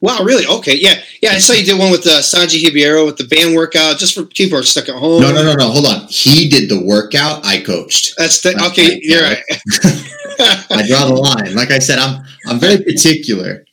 Wow, 0.00 0.18
really? 0.22 0.46
Okay, 0.46 0.76
yeah, 0.76 0.96
yeah. 1.22 1.30
I 1.30 1.38
saw 1.38 1.54
you 1.54 1.64
did 1.64 1.78
one 1.78 1.90
with 1.90 2.06
uh, 2.06 2.20
Sanji 2.20 2.62
Hibiero 2.62 3.06
with 3.06 3.16
the 3.16 3.24
band 3.24 3.56
workout, 3.56 3.96
just 3.96 4.14
for 4.14 4.24
people 4.24 4.58
who 4.58 4.60
are 4.60 4.62
stuck 4.62 4.90
at 4.90 4.96
home. 4.96 5.22
No, 5.22 5.32
no, 5.32 5.42
no, 5.42 5.54
no. 5.54 5.70
Hold 5.70 5.86
on. 5.86 6.06
He 6.08 6.46
did 6.46 6.68
the 6.68 6.84
workout. 6.84 7.44
I 7.46 7.62
coached. 7.62 8.14
That's 8.18 8.42
the 8.42 8.50
That's 8.50 8.66
okay. 8.66 9.00
You're 9.02 9.22
right. 9.22 9.38
I 10.38 10.84
draw 10.86 11.06
the 11.06 11.14
line. 11.14 11.54
Like 11.54 11.70
I 11.70 11.78
said, 11.78 11.98
I'm 11.98 12.24
I'm 12.46 12.58
very 12.58 12.82
particular, 12.82 13.64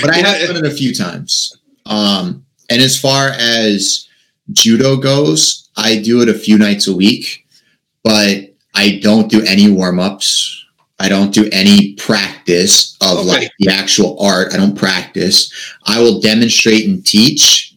but 0.00 0.10
I 0.10 0.18
have 0.18 0.48
done 0.48 0.56
it 0.56 0.66
a 0.66 0.74
few 0.74 0.94
times. 0.94 1.56
Um, 1.86 2.44
and 2.70 2.82
as 2.82 2.98
far 3.00 3.28
as 3.28 4.08
judo 4.52 4.96
goes, 4.96 5.68
I 5.76 6.00
do 6.00 6.20
it 6.22 6.28
a 6.28 6.34
few 6.34 6.58
nights 6.58 6.86
a 6.86 6.94
week, 6.94 7.46
but 8.02 8.54
I 8.74 9.00
don't 9.02 9.30
do 9.30 9.42
any 9.44 9.70
warm 9.70 9.98
ups. 9.98 10.54
I 11.00 11.08
don't 11.08 11.32
do 11.32 11.48
any 11.52 11.94
practice 11.94 12.96
of 13.00 13.18
okay. 13.18 13.28
like 13.28 13.50
the 13.60 13.70
actual 13.70 14.20
art. 14.20 14.52
I 14.52 14.56
don't 14.56 14.76
practice. 14.76 15.52
I 15.84 16.00
will 16.00 16.20
demonstrate 16.20 16.88
and 16.88 17.04
teach, 17.06 17.74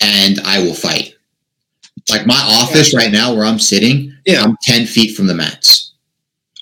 and 0.00 0.40
I 0.44 0.60
will 0.60 0.74
fight. 0.74 1.14
Like 2.08 2.26
my 2.26 2.40
office 2.62 2.94
right 2.94 3.12
now, 3.12 3.34
where 3.34 3.44
I'm 3.44 3.58
sitting, 3.58 4.16
yeah. 4.24 4.42
I'm 4.42 4.56
ten 4.62 4.86
feet 4.86 5.16
from 5.16 5.26
the 5.26 5.34
mats. 5.34 5.77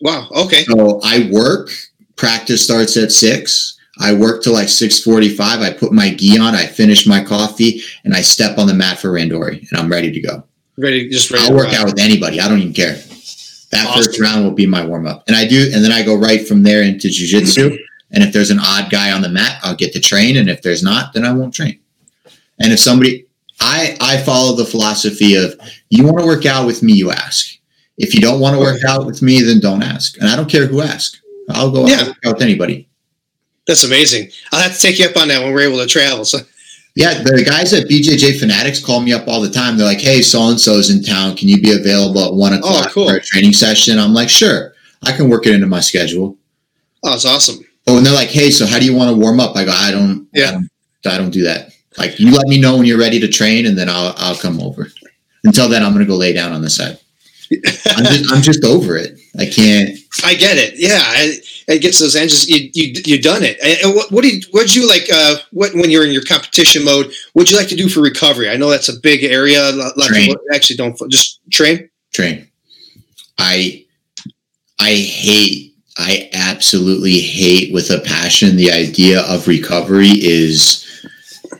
Wow. 0.00 0.28
Okay. 0.30 0.64
So 0.64 1.00
I 1.02 1.28
work. 1.32 1.70
Practice 2.16 2.64
starts 2.64 2.96
at 2.96 3.12
six. 3.12 3.78
I 3.98 4.14
work 4.14 4.42
till 4.42 4.52
like 4.52 4.68
six 4.68 5.02
forty-five. 5.02 5.60
I 5.60 5.72
put 5.72 5.92
my 5.92 6.14
gi 6.14 6.38
on. 6.38 6.54
I 6.54 6.66
finish 6.66 7.06
my 7.06 7.22
coffee, 7.22 7.80
and 8.04 8.14
I 8.14 8.22
step 8.22 8.58
on 8.58 8.66
the 8.66 8.74
mat 8.74 8.98
for 8.98 9.10
randori, 9.10 9.68
and 9.70 9.78
I'm 9.78 9.90
ready 9.90 10.12
to 10.12 10.20
go. 10.20 10.44
Ready, 10.78 11.08
just 11.08 11.30
ready. 11.30 11.44
I'll 11.44 11.54
work 11.54 11.72
out 11.72 11.86
with 11.86 11.98
anybody. 11.98 12.40
I 12.40 12.48
don't 12.48 12.58
even 12.58 12.74
care. 12.74 12.94
That 13.72 13.86
awesome. 13.86 14.04
first 14.04 14.20
round 14.20 14.44
will 14.44 14.52
be 14.52 14.66
my 14.66 14.84
warm 14.84 15.06
up. 15.06 15.24
And 15.26 15.34
I 15.34 15.46
do, 15.46 15.70
and 15.74 15.82
then 15.82 15.92
I 15.92 16.02
go 16.02 16.14
right 16.14 16.46
from 16.46 16.62
there 16.62 16.82
into 16.82 17.08
jujitsu. 17.08 17.78
And 18.12 18.22
if 18.22 18.32
there's 18.32 18.50
an 18.50 18.60
odd 18.60 18.90
guy 18.90 19.10
on 19.12 19.22
the 19.22 19.28
mat, 19.28 19.58
I'll 19.62 19.74
get 19.74 19.92
to 19.94 20.00
train. 20.00 20.36
And 20.36 20.48
if 20.48 20.62
there's 20.62 20.82
not, 20.82 21.12
then 21.12 21.24
I 21.24 21.32
won't 21.32 21.54
train. 21.54 21.80
And 22.60 22.72
if 22.72 22.78
somebody, 22.78 23.26
I, 23.60 23.96
I 24.00 24.18
follow 24.18 24.54
the 24.54 24.64
philosophy 24.64 25.34
of 25.34 25.58
you 25.90 26.04
want 26.04 26.18
to 26.18 26.26
work 26.26 26.46
out 26.46 26.66
with 26.66 26.82
me, 26.82 26.92
you 26.92 27.10
ask. 27.10 27.55
If 27.98 28.14
you 28.14 28.20
don't 28.20 28.40
want 28.40 28.54
to 28.54 28.60
work 28.60 28.84
out 28.86 29.06
with 29.06 29.22
me, 29.22 29.40
then 29.40 29.60
don't 29.60 29.82
ask. 29.82 30.18
And 30.18 30.28
I 30.28 30.36
don't 30.36 30.50
care 30.50 30.66
who 30.66 30.82
asks. 30.82 31.20
I'll 31.50 31.70
go 31.70 31.86
yeah. 31.86 32.12
out 32.24 32.34
with 32.34 32.42
anybody. 32.42 32.88
That's 33.66 33.84
amazing. 33.84 34.30
I'll 34.52 34.62
have 34.62 34.74
to 34.74 34.80
take 34.80 34.98
you 34.98 35.06
up 35.06 35.16
on 35.16 35.28
that 35.28 35.42
when 35.42 35.52
we're 35.52 35.68
able 35.68 35.78
to 35.78 35.86
travel. 35.86 36.24
So 36.24 36.38
yeah, 36.96 37.22
the 37.22 37.44
guys 37.44 37.74
at 37.74 37.88
BJJ 37.88 38.40
Fanatics 38.40 38.82
call 38.82 39.00
me 39.00 39.12
up 39.12 39.28
all 39.28 39.42
the 39.42 39.50
time. 39.50 39.76
They're 39.76 39.86
like, 39.86 40.00
"Hey, 40.00 40.22
so 40.22 40.48
and 40.48 40.58
so's 40.58 40.88
in 40.88 41.02
town. 41.02 41.36
Can 41.36 41.46
you 41.48 41.60
be 41.60 41.72
available 41.72 42.24
at 42.24 42.32
one 42.32 42.54
oh, 42.54 42.58
o'clock 42.58 42.86
oh, 42.88 42.92
cool. 42.92 43.08
for 43.08 43.16
a 43.16 43.20
training 43.20 43.52
session?" 43.52 43.98
I'm 43.98 44.14
like, 44.14 44.30
"Sure, 44.30 44.72
I 45.02 45.12
can 45.12 45.28
work 45.28 45.46
it 45.46 45.54
into 45.54 45.66
my 45.66 45.80
schedule." 45.80 46.38
Oh, 47.04 47.10
that's 47.10 47.26
awesome. 47.26 47.62
Oh, 47.86 47.98
and 47.98 48.06
they're 48.06 48.14
like, 48.14 48.30
"Hey, 48.30 48.50
so 48.50 48.64
how 48.64 48.78
do 48.78 48.86
you 48.86 48.94
want 48.94 49.10
to 49.10 49.16
warm 49.16 49.40
up?" 49.40 49.54
I 49.56 49.66
go, 49.66 49.72
"I 49.72 49.90
don't. 49.90 50.26
Yeah, 50.32 50.48
I 50.48 50.52
don't, 50.52 50.70
I 51.06 51.18
don't 51.18 51.30
do 51.30 51.42
that. 51.42 51.72
Like, 51.98 52.18
you 52.18 52.30
let 52.30 52.46
me 52.46 52.58
know 52.58 52.76
when 52.76 52.86
you're 52.86 52.98
ready 52.98 53.20
to 53.20 53.28
train, 53.28 53.66
and 53.66 53.76
then 53.76 53.90
I'll 53.90 54.14
I'll 54.16 54.36
come 54.36 54.58
over. 54.60 54.90
Until 55.44 55.68
then, 55.68 55.82
I'm 55.82 55.92
gonna 55.92 56.06
go 56.06 56.16
lay 56.16 56.32
down 56.32 56.52
on 56.52 56.62
the 56.62 56.70
side. 56.70 56.98
I'm 57.52 58.04
just 58.04 58.32
I'm 58.32 58.42
just 58.42 58.64
over 58.64 58.96
it. 58.96 59.18
I 59.38 59.46
can't. 59.46 59.98
I 60.24 60.34
get 60.34 60.56
it. 60.56 60.74
Yeah, 60.76 61.00
it 61.68 61.80
gets 61.80 62.00
those 62.00 62.16
engines. 62.16 62.48
You 62.48 62.70
you 62.74 63.02
you 63.04 63.22
done 63.22 63.42
it. 63.42 63.58
And 63.62 63.94
what 63.94 64.10
what 64.10 64.22
did 64.24 64.44
what 64.50 64.74
you 64.74 64.88
like? 64.88 65.06
Uh, 65.12 65.36
what 65.52 65.74
when 65.74 65.90
you're 65.90 66.04
in 66.04 66.12
your 66.12 66.24
competition 66.24 66.84
mode? 66.84 67.12
What'd 67.32 67.50
you 67.50 67.56
like 67.56 67.68
to 67.68 67.76
do 67.76 67.88
for 67.88 68.00
recovery? 68.00 68.50
I 68.50 68.56
know 68.56 68.70
that's 68.70 68.88
a 68.88 68.98
big 69.00 69.24
area. 69.24 69.70
A 69.70 69.72
lot 69.72 69.92
of 69.96 70.36
actually 70.54 70.76
don't 70.76 70.98
just 71.10 71.40
train. 71.50 71.88
Train. 72.12 72.48
I 73.38 73.84
I 74.78 74.94
hate. 74.94 75.74
I 75.98 76.28
absolutely 76.34 77.20
hate 77.20 77.72
with 77.72 77.90
a 77.90 78.00
passion 78.00 78.56
the 78.56 78.70
idea 78.70 79.22
of 79.22 79.48
recovery 79.48 80.10
is 80.10 80.86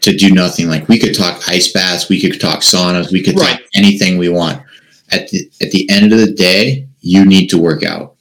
to 0.01 0.17
do 0.17 0.31
nothing. 0.31 0.69
Like 0.69 0.89
we 0.89 0.99
could 0.99 1.15
talk 1.15 1.49
ice 1.49 1.73
baths, 1.73 2.09
we 2.09 2.21
could 2.21 2.41
talk 2.41 2.61
saunas, 2.61 3.11
we 3.11 3.23
could 3.23 3.39
right. 3.39 3.59
talk 3.59 3.61
anything 3.75 4.19
we 4.19 4.29
want. 4.29 4.63
At 5.13 5.29
the 5.29 5.51
at 5.61 5.71
the 5.71 5.89
end 5.91 6.13
of 6.13 6.19
the 6.19 6.33
day, 6.33 6.89
you 7.01 7.25
need 7.25 7.49
to 7.49 7.59
work 7.59 7.85
out. 7.85 8.17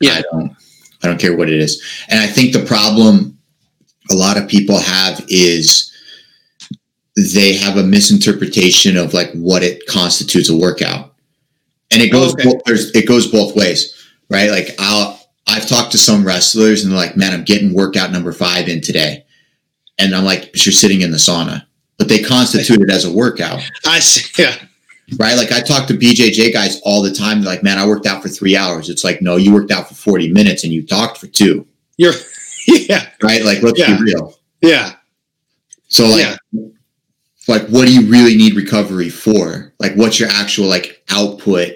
Yeah. 0.00 0.14
I 0.14 0.22
don't 0.22 0.56
I 1.02 1.06
don't 1.06 1.20
care 1.20 1.36
what 1.36 1.48
it 1.48 1.60
is. 1.60 1.82
And 2.08 2.18
I 2.18 2.26
think 2.26 2.52
the 2.52 2.64
problem 2.64 3.38
a 4.10 4.14
lot 4.14 4.36
of 4.36 4.48
people 4.48 4.78
have 4.78 5.24
is 5.28 5.92
they 7.16 7.54
have 7.54 7.76
a 7.76 7.82
misinterpretation 7.82 8.96
of 8.96 9.14
like 9.14 9.30
what 9.32 9.62
it 9.62 9.86
constitutes 9.86 10.48
a 10.48 10.56
workout. 10.56 11.14
And 11.90 12.02
it 12.02 12.10
goes 12.10 12.34
okay. 12.34 12.44
both, 12.44 12.62
it 12.66 13.08
goes 13.08 13.30
both 13.30 13.56
ways, 13.56 13.94
right? 14.28 14.50
Like 14.50 14.74
I'll 14.78 15.18
I've 15.46 15.68
talked 15.68 15.92
to 15.92 15.98
some 15.98 16.26
wrestlers 16.26 16.82
and 16.82 16.92
they're 16.92 16.98
like, 16.98 17.16
"Man, 17.16 17.32
I'm 17.32 17.44
getting 17.44 17.72
workout 17.72 18.12
number 18.12 18.32
5 18.32 18.68
in 18.68 18.82
today." 18.82 19.24
And 19.98 20.14
I'm 20.14 20.24
like, 20.24 20.52
"But 20.52 20.66
you're 20.66 20.74
sitting 20.74 21.00
in 21.00 21.10
the 21.10 21.16
sauna." 21.16 21.64
But 21.96 22.08
they 22.08 22.22
constitute 22.22 22.82
it 22.82 22.90
as 22.90 23.06
a 23.06 23.12
workout. 23.12 23.62
I 23.86 24.00
see. 24.00 24.42
Yeah 24.42 24.54
right? 25.16 25.36
Like 25.36 25.52
I 25.52 25.60
talk 25.60 25.86
to 25.88 25.94
BJJ 25.94 26.52
guys 26.52 26.80
all 26.84 27.02
the 27.02 27.12
time. 27.12 27.40
They're 27.40 27.50
like, 27.50 27.62
man, 27.62 27.78
I 27.78 27.86
worked 27.86 28.06
out 28.06 28.22
for 28.22 28.28
three 28.28 28.56
hours. 28.56 28.88
It's 28.88 29.04
like, 29.04 29.22
no, 29.22 29.36
you 29.36 29.52
worked 29.52 29.70
out 29.70 29.88
for 29.88 29.94
40 29.94 30.32
minutes 30.32 30.64
and 30.64 30.72
you 30.72 30.86
talked 30.86 31.18
for 31.18 31.26
two. 31.26 31.66
You're, 31.96 32.12
yeah. 32.66 33.08
Right? 33.22 33.44
Like, 33.44 33.62
let's 33.62 33.78
yeah. 33.78 33.96
be 33.96 34.04
real. 34.04 34.34
Yeah. 34.60 34.94
So, 35.88 36.06
like, 36.06 36.38
yeah. 36.52 36.62
like, 37.46 37.66
what 37.68 37.86
do 37.86 37.94
you 37.94 38.10
really 38.10 38.36
need 38.36 38.54
recovery 38.54 39.08
for? 39.08 39.72
Like, 39.78 39.94
what's 39.94 40.20
your 40.20 40.28
actual, 40.28 40.66
like, 40.66 41.02
output? 41.08 41.72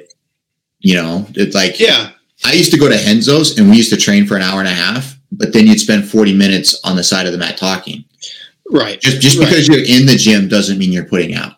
You 0.80 0.96
know, 0.96 1.26
it's 1.34 1.54
like, 1.54 1.80
yeah. 1.80 2.10
I 2.44 2.52
used 2.52 2.72
to 2.72 2.78
go 2.78 2.88
to 2.88 2.96
Renzo's 2.96 3.56
and 3.58 3.70
we 3.70 3.76
used 3.76 3.90
to 3.90 3.96
train 3.96 4.26
for 4.26 4.36
an 4.36 4.42
hour 4.42 4.58
and 4.58 4.68
a 4.68 4.72
half, 4.72 5.16
but 5.30 5.52
then 5.52 5.66
you'd 5.66 5.80
spend 5.80 6.08
40 6.08 6.36
minutes 6.36 6.80
on 6.84 6.96
the 6.96 7.04
side 7.04 7.26
of 7.26 7.32
the 7.32 7.38
mat 7.38 7.56
talking. 7.56 8.04
Right. 8.68 9.00
Just, 9.00 9.20
just 9.20 9.38
right. 9.38 9.48
because 9.48 9.68
you're 9.68 9.78
in 9.78 10.06
the 10.06 10.16
gym 10.16 10.48
doesn't 10.48 10.76
mean 10.76 10.92
you're 10.92 11.04
putting 11.04 11.34
out. 11.34 11.54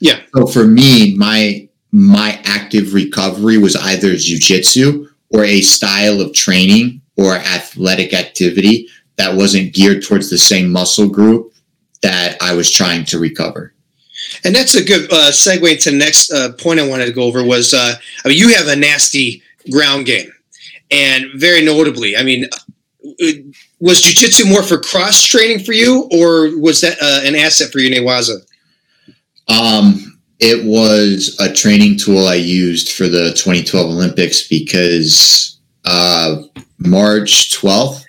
Yeah. 0.00 0.20
So 0.34 0.46
for 0.46 0.66
me, 0.66 1.14
my 1.16 1.68
my 1.90 2.40
active 2.44 2.94
recovery 2.94 3.58
was 3.58 3.74
either 3.76 4.12
jujitsu 4.12 5.08
or 5.30 5.44
a 5.44 5.60
style 5.62 6.20
of 6.20 6.34
training 6.34 7.00
or 7.16 7.34
athletic 7.34 8.12
activity 8.12 8.88
that 9.16 9.34
wasn't 9.34 9.74
geared 9.74 10.02
towards 10.02 10.30
the 10.30 10.38
same 10.38 10.70
muscle 10.70 11.08
group 11.08 11.52
that 12.02 12.36
I 12.40 12.54
was 12.54 12.70
trying 12.70 13.04
to 13.06 13.18
recover. 13.18 13.74
And 14.44 14.54
that's 14.54 14.74
a 14.74 14.84
good 14.84 15.10
uh, 15.12 15.30
segue 15.30 15.82
to 15.82 15.90
the 15.90 15.96
next 15.96 16.32
uh, 16.32 16.52
point 16.52 16.80
I 16.80 16.86
wanted 16.86 17.06
to 17.06 17.12
go 17.12 17.22
over 17.22 17.42
was 17.42 17.74
uh, 17.74 17.94
I 18.24 18.28
mean 18.28 18.38
you 18.38 18.54
have 18.54 18.68
a 18.68 18.76
nasty 18.76 19.42
ground 19.70 20.06
game, 20.06 20.30
and 20.90 21.26
very 21.34 21.64
notably, 21.64 22.16
I 22.16 22.22
mean, 22.22 22.44
uh, 22.44 23.26
was 23.80 24.02
jujitsu 24.02 24.48
more 24.50 24.62
for 24.62 24.78
cross 24.78 25.22
training 25.22 25.64
for 25.64 25.72
you, 25.72 26.08
or 26.12 26.58
was 26.60 26.80
that 26.82 26.98
uh, 27.00 27.26
an 27.26 27.34
asset 27.36 27.70
for 27.70 27.78
you, 27.78 27.94
in 27.94 28.02
Newaza? 28.02 28.40
Um, 29.48 30.18
it 30.40 30.64
was 30.64 31.36
a 31.40 31.52
training 31.52 31.98
tool 31.98 32.26
I 32.26 32.34
used 32.34 32.92
for 32.92 33.08
the 33.08 33.32
2012 33.34 33.90
Olympics 33.90 34.46
because 34.46 35.58
uh, 35.84 36.42
March 36.78 37.58
12th, 37.58 38.04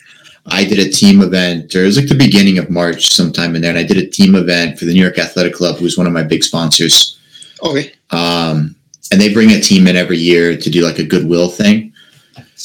I 0.45 0.63
did 0.63 0.80
a 0.80 0.91
team 0.91 1.21
event, 1.21 1.73
or 1.75 1.84
it 1.84 1.86
was 1.86 1.97
like 1.97 2.08
the 2.08 2.15
beginning 2.15 2.58
of 2.58 2.69
March, 2.69 3.10
sometime 3.10 3.56
in 3.56 3.62
there, 3.62 3.71
and 3.71 3.80
I 3.80 3.84
did 3.84 3.97
a 3.97 4.08
team 4.08 4.36
event 4.36 4.80
for 4.80 4.86
the 4.86 4.93
New 4.93 5.02
York 5.02 5.17
Athletic 5.17 5.54
Club, 5.54 5.78
who's 5.78 5.97
one 5.97 6.08
of 6.08 6.13
my 6.13 6.23
big 6.23 6.43
sponsors. 6.43 7.19
Okay. 7.63 7.93
Um, 8.12 8.75
and 9.12 9.19
they 9.19 9.34
bring 9.34 9.52
a 9.52 9.60
team 9.60 9.88
in 9.88 9.95
every 9.95 10.17
year 10.17 10.58
to 10.58 10.69
do 10.69 10.84
like 10.84 10.99
a 10.99 11.04
goodwill 11.04 11.49
thing. 11.49 11.93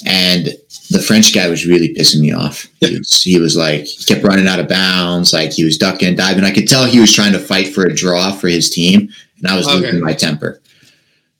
And 0.06 0.48
the 0.94 1.02
French 1.02 1.34
guy 1.34 1.48
was 1.48 1.66
really 1.66 1.92
pissing 1.92 2.20
me 2.20 2.32
off. 2.32 2.68
He 2.80 2.96
was, 2.96 3.22
he 3.22 3.38
was, 3.40 3.56
like, 3.56 3.84
he 3.84 4.04
kept 4.04 4.24
running 4.24 4.46
out 4.46 4.60
of 4.60 4.68
bounds. 4.68 5.32
Like 5.32 5.52
he 5.52 5.64
was 5.64 5.76
ducking 5.76 6.08
and 6.08 6.16
diving. 6.16 6.44
I 6.44 6.52
could 6.52 6.68
tell 6.68 6.86
he 6.86 7.00
was 7.00 7.12
trying 7.12 7.32
to 7.32 7.38
fight 7.40 7.74
for 7.74 7.84
a 7.84 7.94
draw 7.94 8.30
for 8.32 8.48
his 8.48 8.70
team. 8.70 9.10
And 9.38 9.48
I 9.48 9.56
was 9.56 9.66
okay. 9.66 9.80
losing 9.80 10.00
my 10.00 10.14
temper. 10.14 10.60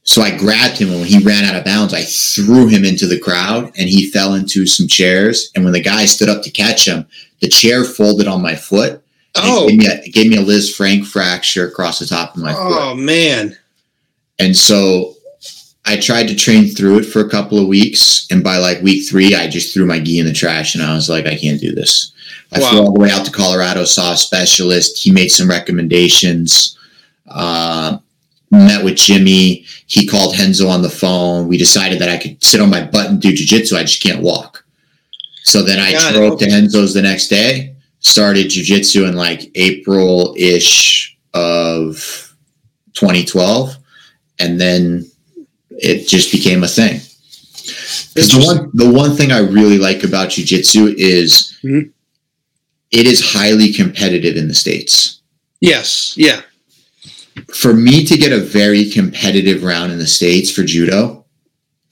So 0.03 0.23
I 0.23 0.37
grabbed 0.37 0.79
him. 0.79 0.90
And 0.90 0.99
when 0.99 1.09
he 1.09 1.25
ran 1.25 1.45
out 1.45 1.55
of 1.55 1.64
bounds, 1.64 1.95
I 1.95 2.03
threw 2.03 2.67
him 2.67 2.85
into 2.85 3.07
the 3.07 3.19
crowd 3.19 3.67
and 3.79 3.88
he 3.88 4.11
fell 4.11 4.35
into 4.35 4.67
some 4.67 4.88
chairs. 4.88 5.51
And 5.55 5.64
when 5.64 5.73
the 5.73 5.81
guy 5.81 6.05
stood 6.05 6.29
up 6.29 6.43
to 6.43 6.51
catch 6.51 6.87
him, 6.87 7.07
the 7.40 7.49
chair 7.49 7.85
folded 7.85 8.27
on 8.27 8.43
my 8.43 8.57
foot. 8.57 9.03
Oh, 9.37 9.67
it 9.67 9.71
gave, 9.71 9.79
me 9.79 9.87
a, 9.87 10.09
gave 10.11 10.31
me 10.31 10.37
a 10.37 10.45
Lisfranc 10.45 11.07
fracture 11.07 11.67
across 11.67 12.01
the 12.01 12.07
top 12.07 12.37
of 12.37 12.43
my 12.43 12.53
oh, 12.53 12.57
foot. 12.57 12.83
Oh, 12.83 12.95
man. 12.95 13.57
And 14.38 14.57
so 14.57 15.13
I 15.87 15.99
tried 15.99 16.29
to 16.29 16.35
train 16.35 16.66
through 16.66 17.01
it 17.01 17.05
for 17.05 17.20
a 17.20 17.29
couple 17.29 17.59
of 17.59 17.68
weeks, 17.68 18.27
and 18.31 18.42
by 18.42 18.57
like 18.57 18.81
week 18.81 19.09
three, 19.09 19.35
I 19.35 19.49
just 19.49 19.75
threw 19.75 19.87
my 19.87 20.01
gi 20.01 20.18
in 20.18 20.27
the 20.27 20.33
trash, 20.33 20.75
and 20.75 20.83
I 20.83 20.94
was 20.94 21.09
like, 21.09 21.27
I 21.27 21.37
can't 21.37 21.61
do 21.61 21.75
this. 21.75 22.12
I 22.53 22.61
wow. 22.61 22.70
flew 22.70 22.79
all 22.81 22.92
the 22.92 23.01
way 23.01 23.11
out 23.11 23.25
to 23.27 23.33
Colorado, 23.33 23.85
saw 23.85 24.12
a 24.12 24.16
specialist. 24.16 25.03
He 25.03 25.11
made 25.11 25.29
some 25.29 25.49
recommendations. 25.49 26.79
Uh, 27.29 27.99
met 28.55 28.85
with 28.85 28.97
Jimmy. 28.97 29.64
He 29.87 30.07
called 30.07 30.38
Renzo 30.38 30.68
on 30.68 30.83
the 30.83 30.90
phone. 30.90 31.49
We 31.49 31.59
decided 31.59 31.99
that 31.99 32.09
I 32.09 32.18
could 32.18 32.42
sit 32.42 32.61
on 32.61 32.70
my 32.70 32.85
butt 32.85 33.11
and 33.11 33.20
do 33.20 33.33
jujitsu. 33.33 33.77
I 33.77 33.83
just 33.83 34.03
can't 34.03 34.23
walk. 34.23 34.64
So 35.42 35.62
then 35.62 35.79
I 35.79 35.92
Got 35.92 36.14
drove 36.14 36.38
to 36.38 36.47
Renzo's 36.47 36.94
the 36.94 37.03
next 37.03 37.29
day, 37.29 37.75
started 38.01 38.47
jujitsu 38.47 39.07
in 39.09 39.14
like 39.14 39.51
April 39.55 40.35
ish 40.38 41.16
of 41.35 42.35
2012. 42.94 43.77
And 44.38 44.61
then 44.61 45.11
it 45.79 46.07
just 46.09 46.33
became 46.33 46.63
a 46.63 46.69
thing. 46.69 47.01
Because 48.15 48.31
the 48.31 48.45
one 48.45 48.71
the 48.75 48.91
one 48.91 49.17
thing 49.17 49.33
I 49.33 49.39
really 49.39 49.79
like 49.79 50.05
about 50.05 50.29
jujitsu 50.29 50.95
is 50.97 51.59
mm-hmm. 51.63 51.89
it 52.91 53.07
is 53.07 53.33
highly 53.33 53.73
competitive 53.73 54.37
in 54.37 54.49
the 54.49 54.55
states. 54.55 55.23
Yes. 55.61 56.15
Yeah. 56.17 56.43
For 57.53 57.73
me 57.73 58.05
to 58.05 58.17
get 58.17 58.33
a 58.33 58.39
very 58.39 58.91
competitive 58.91 59.65
round 59.65 59.91
in 59.93 59.99
the 59.99 60.07
states 60.07 60.51
for 60.51 60.63
judo, 60.63 61.25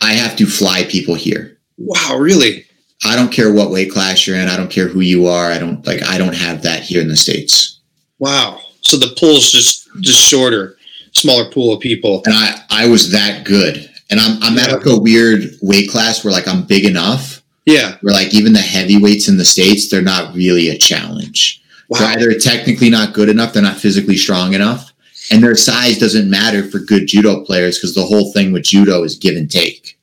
I 0.01 0.13
have 0.13 0.37
to 0.37 0.47
fly 0.47 0.85
people 0.85 1.15
here. 1.15 1.59
Wow, 1.79 2.17
really? 2.19 2.67
I 3.05 3.17
don't 3.17 3.33
care 3.33 3.53
what 3.53 3.71
weight 3.71 3.91
class 3.91 4.27
you're 4.27 4.37
in. 4.37 4.49
I 4.49 4.57
don't 4.57 4.71
care 4.71 4.87
who 4.87 5.01
you 5.01 5.27
are. 5.27 5.51
I 5.51 5.59
don't 5.59 5.85
like. 5.87 6.03
I 6.03 6.19
don't 6.19 6.37
have 6.37 6.63
that 6.63 6.83
here 6.83 7.01
in 7.01 7.09
the 7.09 7.17
states. 7.17 7.81
Wow. 8.19 8.61
So 8.83 8.97
the 8.97 9.15
pool's 9.19 9.51
just 9.51 9.89
just 10.01 10.21
shorter, 10.21 10.77
smaller 11.13 11.51
pool 11.51 11.73
of 11.73 11.81
people. 11.81 12.23
And 12.27 12.35
I 12.35 12.63
I 12.71 12.89
was 12.89 13.11
that 13.13 13.45
good, 13.45 13.91
and 14.11 14.21
I'm 14.21 14.43
I'm 14.43 14.59
at 14.59 14.73
like 14.73 14.87
a 14.87 14.99
weird 14.99 15.57
weight 15.63 15.91
class 15.91 16.25
where 16.25 16.33
like 16.33 16.49
I'm 16.49 16.65
big 16.65 16.85
enough. 16.85 17.43
Yeah. 17.65 17.97
Where 18.01 18.15
like 18.15 18.35
even 18.35 18.53
the 18.53 18.59
heavyweights 18.59 19.29
in 19.29 19.37
the 19.37 19.45
states, 19.45 19.89
they're 19.89 20.03
not 20.03 20.35
really 20.35 20.69
a 20.69 20.77
challenge. 20.77 21.63
Wow. 21.89 21.99
They're 21.99 22.09
either 22.09 22.39
technically 22.39 22.91
not 22.91 23.15
good 23.15 23.29
enough, 23.29 23.53
they're 23.53 23.63
not 23.63 23.77
physically 23.77 24.17
strong 24.17 24.55
enough, 24.55 24.93
and 25.31 25.43
their 25.43 25.55
size 25.55 25.99
doesn't 25.99 26.29
matter 26.29 26.65
for 26.65 26.79
good 26.79 27.07
judo 27.07 27.45
players 27.45 27.79
because 27.79 27.95
the 27.95 28.05
whole 28.05 28.33
thing 28.33 28.53
with 28.53 28.65
judo 28.65 29.05
is 29.05 29.17
give 29.17 29.37
and 29.37 29.51
take. 29.51 29.99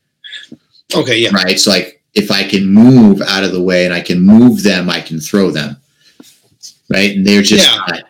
Okay. 0.95 1.17
Yeah. 1.17 1.31
Right. 1.31 1.59
So 1.59 1.71
like 1.71 2.01
if 2.13 2.31
I 2.31 2.43
can 2.43 2.65
move 2.65 3.21
out 3.21 3.43
of 3.43 3.51
the 3.51 3.61
way 3.61 3.85
and 3.85 3.93
I 3.93 4.01
can 4.01 4.21
move 4.21 4.63
them, 4.63 4.89
I 4.89 5.01
can 5.01 5.19
throw 5.19 5.51
them. 5.51 5.77
Right. 6.89 7.15
And 7.15 7.25
they're 7.25 7.43
just 7.43 7.67
yeah. 7.67 7.81
not, 7.87 8.03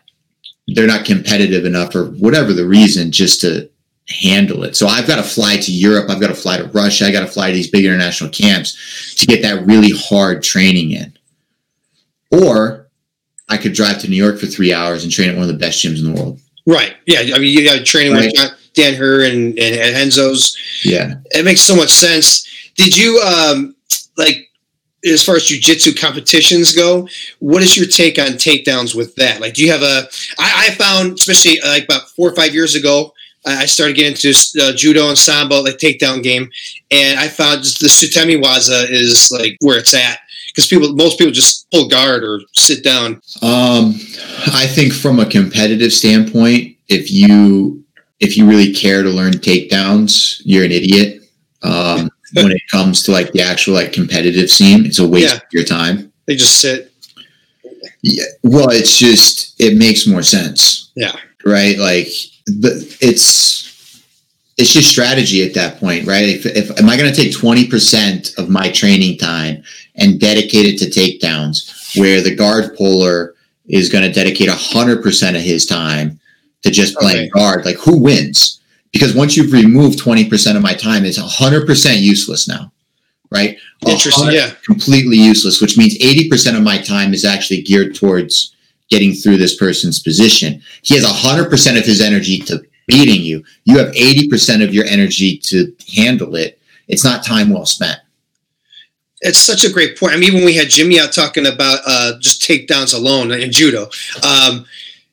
they're 0.74 0.88
not 0.88 1.06
competitive 1.06 1.66
enough 1.66 1.96
or 1.96 2.06
whatever 2.06 2.54
the 2.54 2.66
reason 2.66 3.12
just 3.12 3.42
to 3.42 3.70
handle 4.08 4.64
it. 4.64 4.76
So 4.76 4.88
I've 4.88 5.08
got 5.08 5.18
to 5.18 5.24
fly 5.24 5.58
to 5.58 5.72
Europe. 5.72 6.10
I've 6.10 6.20
got 6.20 6.28
to 6.28 6.36
fly 6.36 6.58
to 6.58 6.66
Russia. 6.66 7.06
I 7.06 7.12
got 7.12 7.22
to 7.22 7.28
fly 7.28 7.50
to 7.50 7.54
these 7.54 7.70
big 7.70 7.86
international 7.86 8.30
camps 8.32 9.16
to 9.16 9.26
get 9.26 9.42
that 9.44 9.66
really 9.66 9.92
hard 9.96 10.42
training 10.44 10.92
in. 10.92 11.14
Or 12.32 12.88
I 13.48 13.58
could 13.58 13.74
drive 13.74 14.00
to 14.00 14.10
New 14.10 14.16
York 14.16 14.40
for 14.40 14.48
three 14.48 14.74
hours 14.74 15.04
and 15.04 15.12
train 15.12 15.30
at 15.30 15.36
one 15.36 15.44
of 15.44 15.48
the 15.48 15.54
best 15.54 15.84
gyms 15.84 16.00
in 16.00 16.14
the 16.14 16.20
world. 16.20 16.40
Right. 16.66 16.96
Yeah. 17.06 17.36
I 17.36 17.40
mean, 17.40 17.58
you 17.58 17.66
got 17.66 17.86
training 17.86 18.14
right. 18.14 18.32
with 18.36 18.52
Danaher 18.74 19.32
and, 19.32 19.58
and, 19.58 19.76
and 19.76 19.96
Renzo's. 19.96 20.58
Yeah. 20.84 21.16
It 21.32 21.46
makes 21.46 21.62
so 21.62 21.76
much 21.76 21.92
sense. 21.92 22.48
Did 22.76 22.96
you, 22.98 23.20
um, 23.20 23.76
like 24.18 24.49
as 25.06 25.24
far 25.24 25.36
as 25.36 25.44
jujitsu 25.44 25.98
competitions 26.00 26.76
go, 26.76 27.08
what 27.40 27.64
is 27.64 27.78
your 27.78 27.88
take 27.88 28.20
on 28.20 28.34
takedowns 28.34 28.96
with 28.96 29.16
that? 29.16 29.40
Like, 29.40 29.54
do 29.54 29.64
you 29.64 29.72
have 29.72 29.82
a? 29.82 30.08
I, 30.38 30.68
I 30.68 30.70
found, 30.72 31.14
especially 31.14 31.62
uh, 31.62 31.70
like 31.70 31.86
about 31.86 32.10
four 32.10 32.30
or 32.30 32.36
five 32.36 32.54
years 32.54 32.76
ago, 32.76 33.14
I 33.46 33.66
started 33.66 33.96
getting 33.96 34.12
into 34.12 34.34
uh, 34.62 34.74
judo 34.76 35.08
and 35.08 35.18
sambo, 35.18 35.62
like 35.62 35.78
takedown 35.78 36.22
game, 36.22 36.50
and 36.92 37.20
I 37.20 37.30
found 37.30 37.64
the 37.64 37.88
sutemi 37.88 38.42
waza 38.42 38.90
is 38.90 39.32
like 39.32 39.56
where 39.62 39.78
it's 39.78 39.94
at 39.94 40.20
because 40.48 40.68
people, 40.68 40.94
most 40.94 41.18
people 41.18 41.32
just 41.32 41.70
pull 41.72 41.88
guard 41.88 42.24
or 42.24 42.42
sit 42.54 42.84
down. 42.84 43.22
Um, 43.42 43.96
I 44.54 44.68
think 44.68 44.94
from 44.94 45.20
a 45.20 45.26
competitive 45.26 45.94
standpoint, 45.94 46.76
if 46.90 47.12
you 47.12 47.84
if 48.20 48.36
you 48.36 48.46
really 48.46 48.74
care 48.74 49.04
to 49.04 49.10
learn 49.10 49.34
takedowns, 49.34 50.42
you're 50.44 50.66
an 50.66 50.72
idiot. 50.72 51.24
Um, 51.64 52.10
when 52.34 52.52
it 52.52 52.62
comes 52.70 53.04
to 53.04 53.12
like 53.12 53.32
the 53.32 53.42
actual 53.42 53.74
like 53.74 53.94
competitive 53.94 54.50
scene. 54.50 54.86
It's 54.86 55.00
a 55.00 55.08
waste 55.08 55.34
yeah. 55.34 55.38
of 55.38 55.44
your 55.52 55.64
time. 55.64 56.12
They 56.26 56.36
just 56.36 56.60
sit. 56.60 56.92
Yeah. 58.02 58.24
Well, 58.44 58.70
it's 58.70 58.98
just 58.98 59.60
it 59.60 59.78
makes 59.78 60.08
more 60.08 60.24
sense. 60.24 60.92
Yeah. 60.96 61.16
Right. 61.46 61.78
Like, 61.78 62.08
but 62.60 62.74
it's 63.02 63.70
it's 64.58 64.74
just 64.74 64.90
strategy 64.90 65.46
at 65.46 65.54
that 65.54 65.80
point, 65.80 66.06
right? 66.06 66.28
If, 66.28 66.46
if 66.46 66.80
am 66.80 66.90
I 66.90 66.98
going 66.98 67.12
to 67.12 67.16
take 67.16 67.34
twenty 67.34 67.68
percent 67.68 68.34
of 68.38 68.50
my 68.50 68.70
training 68.72 69.18
time 69.18 69.64
and 69.96 70.20
dedicate 70.20 70.66
it 70.66 70.78
to 70.80 70.86
takedowns, 70.86 71.98
where 71.98 72.22
the 72.22 72.36
guard 72.36 72.76
puller 72.76 73.36
is 73.68 73.90
going 73.90 74.04
to 74.04 74.12
dedicate 74.12 74.50
hundred 74.50 75.02
percent 75.02 75.38
of 75.38 75.44
his 75.44 75.66
time 75.66 76.20
to 76.64 76.72
just 76.72 76.98
playing 76.98 77.30
okay. 77.30 77.30
guard? 77.30 77.66
Like, 77.66 77.78
who 77.78 77.98
wins? 77.98 78.59
Because 78.92 79.16
once 79.16 79.38
you've 79.38 79.54
removed 79.54 80.00
20% 80.00 80.56
of 80.56 80.62
my 80.62 80.74
time, 80.74 81.06
it's 81.06 81.20
100% 81.20 82.02
useless 82.02 82.48
now, 82.48 82.72
right? 83.32 83.58
Interesting. 83.88 84.32
Yeah. 84.32 84.52
Completely 84.66 85.18
useless, 85.18 85.62
which 85.62 85.78
means 85.78 85.98
80% 86.00 86.58
of 86.58 86.64
my 86.64 86.80
time 86.80 87.14
is 87.14 87.26
actually 87.26 87.62
geared 87.62 87.96
towards 87.96 88.56
getting 88.90 89.14
through 89.14 89.38
this 89.38 89.56
person's 89.56 90.02
position. 90.02 90.62
He 90.82 90.96
has 90.96 91.06
100% 91.06 91.78
of 91.78 91.86
his 91.86 92.02
energy 92.02 92.40
to 92.40 92.64
beating 92.88 93.22
you. 93.22 93.44
You 93.66 93.78
have 93.78 93.94
80% 93.94 94.64
of 94.64 94.74
your 94.74 94.86
energy 94.86 95.38
to 95.38 95.74
handle 95.96 96.36
it. 96.36 96.60
It's 96.88 97.04
not 97.04 97.24
time 97.24 97.52
well 97.52 97.68
spent. 97.68 98.00
It's 99.22 99.38
such 99.38 99.64
a 99.64 99.72
great 99.72 99.98
point. 99.98 100.14
I 100.14 100.18
mean, 100.18 100.34
even 100.34 100.46
we 100.46 100.56
had 100.56 100.70
Jimmy 100.70 101.00
out 101.00 101.12
talking 101.12 101.46
about 101.46 101.82
uh, 101.86 102.14
just 102.20 102.42
takedowns 102.42 102.96
alone 102.96 103.32
in 103.32 103.52
judo. 103.52 103.90
Um, 104.24 104.66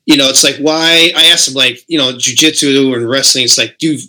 you 0.07 0.15
know, 0.15 0.29
it's 0.29 0.43
like 0.43 0.55
why 0.57 1.11
I 1.15 1.25
asked 1.25 1.49
him 1.49 1.53
like, 1.53 1.83
you 1.87 1.97
know, 1.97 2.13
jujitsu 2.13 2.95
and 2.95 3.07
wrestling. 3.07 3.43
It's 3.43 3.57
like, 3.57 3.77
do 3.77 3.99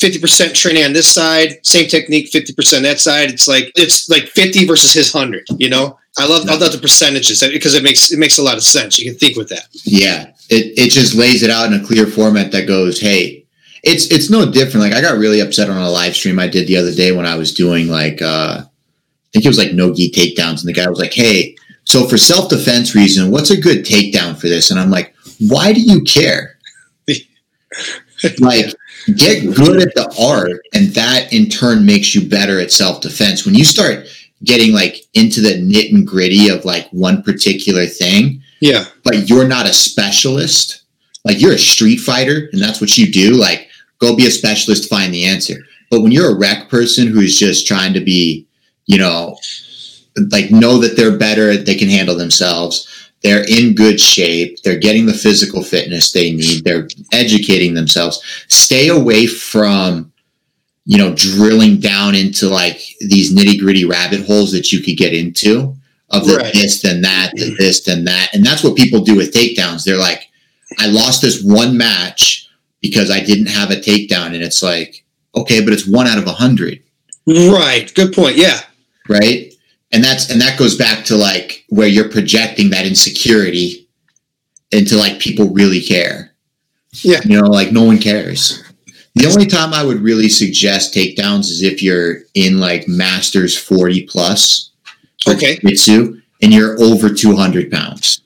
fifty 0.00 0.18
percent 0.18 0.54
training 0.54 0.84
on 0.84 0.92
this 0.92 1.08
side, 1.08 1.64
same 1.64 1.88
technique, 1.88 2.28
fifty 2.28 2.52
percent 2.52 2.82
that 2.82 2.98
side. 2.98 3.30
It's 3.30 3.46
like 3.46 3.70
it's 3.76 4.10
like 4.10 4.24
fifty 4.24 4.66
versus 4.66 4.92
his 4.92 5.12
hundred. 5.12 5.46
You 5.56 5.70
know, 5.70 5.96
I 6.18 6.26
love 6.26 6.48
I 6.48 6.56
love 6.56 6.72
the 6.72 6.78
percentages 6.78 7.40
because 7.40 7.74
it 7.74 7.84
makes 7.84 8.12
it 8.12 8.18
makes 8.18 8.36
a 8.38 8.42
lot 8.42 8.56
of 8.56 8.64
sense. 8.64 8.98
You 8.98 9.08
can 9.08 9.18
think 9.18 9.36
with 9.36 9.48
that. 9.50 9.68
Yeah, 9.84 10.32
it 10.50 10.76
it 10.76 10.90
just 10.90 11.14
lays 11.14 11.44
it 11.44 11.50
out 11.50 11.72
in 11.72 11.80
a 11.80 11.86
clear 11.86 12.06
format 12.06 12.50
that 12.50 12.66
goes, 12.66 13.00
hey, 13.00 13.46
it's 13.84 14.10
it's 14.10 14.30
no 14.30 14.50
different. 14.50 14.84
Like 14.84 14.94
I 14.94 15.00
got 15.00 15.18
really 15.18 15.38
upset 15.38 15.70
on 15.70 15.76
a 15.76 15.88
live 15.88 16.16
stream 16.16 16.40
I 16.40 16.48
did 16.48 16.66
the 16.66 16.76
other 16.76 16.92
day 16.92 17.12
when 17.12 17.26
I 17.26 17.36
was 17.36 17.54
doing 17.54 17.86
like 17.86 18.20
uh 18.20 18.62
I 18.64 19.28
think 19.32 19.44
it 19.44 19.48
was 19.48 19.58
like 19.58 19.72
no 19.72 19.94
gi 19.94 20.10
takedowns, 20.10 20.60
and 20.60 20.68
the 20.68 20.72
guy 20.72 20.88
was 20.88 20.98
like, 20.98 21.14
hey. 21.14 21.56
So 21.86 22.08
for 22.08 22.16
self 22.16 22.48
defense 22.48 22.94
reason, 22.94 23.30
what's 23.30 23.50
a 23.50 23.60
good 23.60 23.84
takedown 23.84 24.38
for 24.38 24.48
this? 24.48 24.70
And 24.70 24.80
I'm 24.80 24.90
like, 24.90 25.14
why 25.40 25.72
do 25.72 25.80
you 25.80 26.02
care? 26.02 26.58
like, 28.40 28.74
get 29.16 29.54
good 29.54 29.82
at 29.82 29.94
the 29.94 30.14
art, 30.20 30.62
and 30.74 30.88
that 30.94 31.32
in 31.32 31.48
turn 31.48 31.84
makes 31.84 32.14
you 32.14 32.28
better 32.28 32.60
at 32.60 32.72
self 32.72 33.00
defense. 33.00 33.44
When 33.44 33.54
you 33.54 33.64
start 33.64 34.06
getting 34.42 34.72
like 34.72 35.04
into 35.14 35.40
the 35.40 35.58
nit 35.58 35.92
and 35.92 36.06
gritty 36.06 36.48
of 36.48 36.64
like 36.64 36.88
one 36.90 37.22
particular 37.22 37.86
thing, 37.86 38.42
yeah, 38.60 38.86
but 39.02 39.28
you're 39.28 39.48
not 39.48 39.68
a 39.68 39.72
specialist. 39.72 40.82
Like 41.24 41.40
you're 41.40 41.54
a 41.54 41.58
street 41.58 41.98
fighter, 41.98 42.48
and 42.52 42.60
that's 42.60 42.80
what 42.80 42.96
you 42.98 43.10
do. 43.10 43.32
Like, 43.32 43.68
go 43.98 44.16
be 44.16 44.26
a 44.26 44.30
specialist, 44.30 44.90
find 44.90 45.12
the 45.12 45.24
answer. 45.24 45.56
But 45.90 46.02
when 46.02 46.12
you're 46.12 46.34
a 46.34 46.38
rec 46.38 46.68
person 46.68 47.08
who's 47.08 47.38
just 47.38 47.66
trying 47.66 47.94
to 47.94 48.00
be, 48.00 48.46
you 48.86 48.98
know, 48.98 49.38
like 50.30 50.50
know 50.50 50.78
that 50.78 50.96
they're 50.96 51.16
better, 51.16 51.56
they 51.56 51.74
can 51.74 51.88
handle 51.88 52.16
themselves 52.16 52.88
they're 53.24 53.44
in 53.48 53.74
good 53.74 53.98
shape. 53.98 54.62
They're 54.62 54.78
getting 54.78 55.06
the 55.06 55.14
physical 55.14 55.64
fitness 55.64 56.12
they 56.12 56.30
need. 56.30 56.62
They're 56.62 56.86
educating 57.10 57.72
themselves. 57.72 58.22
Stay 58.48 58.88
away 58.88 59.26
from, 59.26 60.12
you 60.84 60.98
know, 60.98 61.14
drilling 61.14 61.80
down 61.80 62.14
into 62.14 62.48
like 62.48 62.78
these 63.00 63.34
nitty 63.34 63.58
gritty 63.58 63.86
rabbit 63.86 64.26
holes 64.26 64.52
that 64.52 64.72
you 64.72 64.82
could 64.82 64.98
get 64.98 65.14
into 65.14 65.74
of 66.10 66.26
the 66.26 66.36
right. 66.36 66.52
this, 66.52 66.82
then 66.82 67.00
that, 67.00 67.32
the 67.34 67.56
this, 67.58 67.82
then 67.82 68.04
that. 68.04 68.28
And 68.34 68.44
that's 68.44 68.62
what 68.62 68.76
people 68.76 69.00
do 69.00 69.16
with 69.16 69.32
takedowns. 69.32 69.84
They're 69.84 69.96
like, 69.96 70.28
I 70.78 70.88
lost 70.88 71.22
this 71.22 71.42
one 71.42 71.78
match 71.78 72.50
because 72.82 73.10
I 73.10 73.20
didn't 73.20 73.46
have 73.46 73.70
a 73.70 73.76
takedown. 73.76 74.34
And 74.34 74.42
it's 74.42 74.62
like, 74.62 75.02
okay, 75.34 75.64
but 75.64 75.72
it's 75.72 75.88
one 75.88 76.06
out 76.06 76.18
of 76.18 76.26
a 76.26 76.32
hundred. 76.32 76.82
Right. 77.26 77.90
Good 77.94 78.12
point. 78.12 78.36
Yeah. 78.36 78.60
Right 79.08 79.53
and 79.92 80.02
that's 80.02 80.30
and 80.30 80.40
that 80.40 80.58
goes 80.58 80.76
back 80.76 81.04
to 81.06 81.16
like 81.16 81.64
where 81.68 81.88
you're 81.88 82.08
projecting 82.08 82.70
that 82.70 82.86
insecurity 82.86 83.88
into 84.72 84.96
like 84.96 85.18
people 85.18 85.50
really 85.50 85.80
care. 85.80 86.32
Yeah. 87.02 87.20
You 87.24 87.40
know 87.40 87.48
like 87.48 87.72
no 87.72 87.84
one 87.84 87.98
cares. 87.98 88.62
The 89.16 89.26
only 89.26 89.46
time 89.46 89.72
i 89.72 89.84
would 89.84 90.00
really 90.00 90.28
suggest 90.28 90.92
takedowns 90.92 91.50
is 91.50 91.62
if 91.62 91.82
you're 91.82 92.22
in 92.34 92.58
like 92.58 92.88
masters 92.88 93.56
40 93.56 94.06
plus 94.06 94.72
okay. 95.28 95.58
Jitsu 95.58 96.20
and 96.42 96.52
you're 96.52 96.80
over 96.82 97.08
200 97.08 97.70
pounds. 97.70 98.22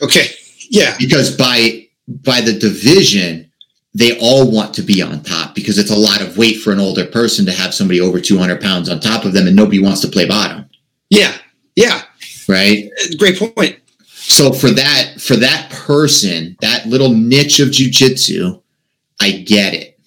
Okay. 0.00 0.28
Yeah. 0.70 0.96
Because 0.98 1.36
by 1.36 1.88
by 2.06 2.40
the 2.40 2.52
division 2.52 3.47
they 3.94 4.18
all 4.20 4.50
want 4.50 4.74
to 4.74 4.82
be 4.82 5.02
on 5.02 5.22
top 5.22 5.54
because 5.54 5.78
it's 5.78 5.90
a 5.90 5.96
lot 5.96 6.20
of 6.20 6.36
weight 6.36 6.60
for 6.60 6.72
an 6.72 6.78
older 6.78 7.06
person 7.06 7.44
to 7.46 7.52
have 7.52 7.74
somebody 7.74 8.00
over 8.00 8.20
200 8.20 8.60
pounds 8.60 8.88
on 8.88 9.00
top 9.00 9.24
of 9.24 9.32
them 9.32 9.46
and 9.46 9.56
nobody 9.56 9.82
wants 9.82 10.00
to 10.00 10.08
play 10.08 10.26
bottom 10.26 10.68
yeah. 11.10 11.32
Yeah. 11.76 12.02
Right. 12.48 12.90
Great 13.18 13.38
point. 13.38 13.78
So 14.06 14.52
for 14.52 14.70
that, 14.70 15.20
for 15.20 15.36
that 15.36 15.70
person, 15.70 16.56
that 16.60 16.86
little 16.86 17.10
niche 17.10 17.60
of 17.60 17.68
jujitsu, 17.68 18.62
I 19.20 19.30
get 19.30 19.74
it. 19.74 19.98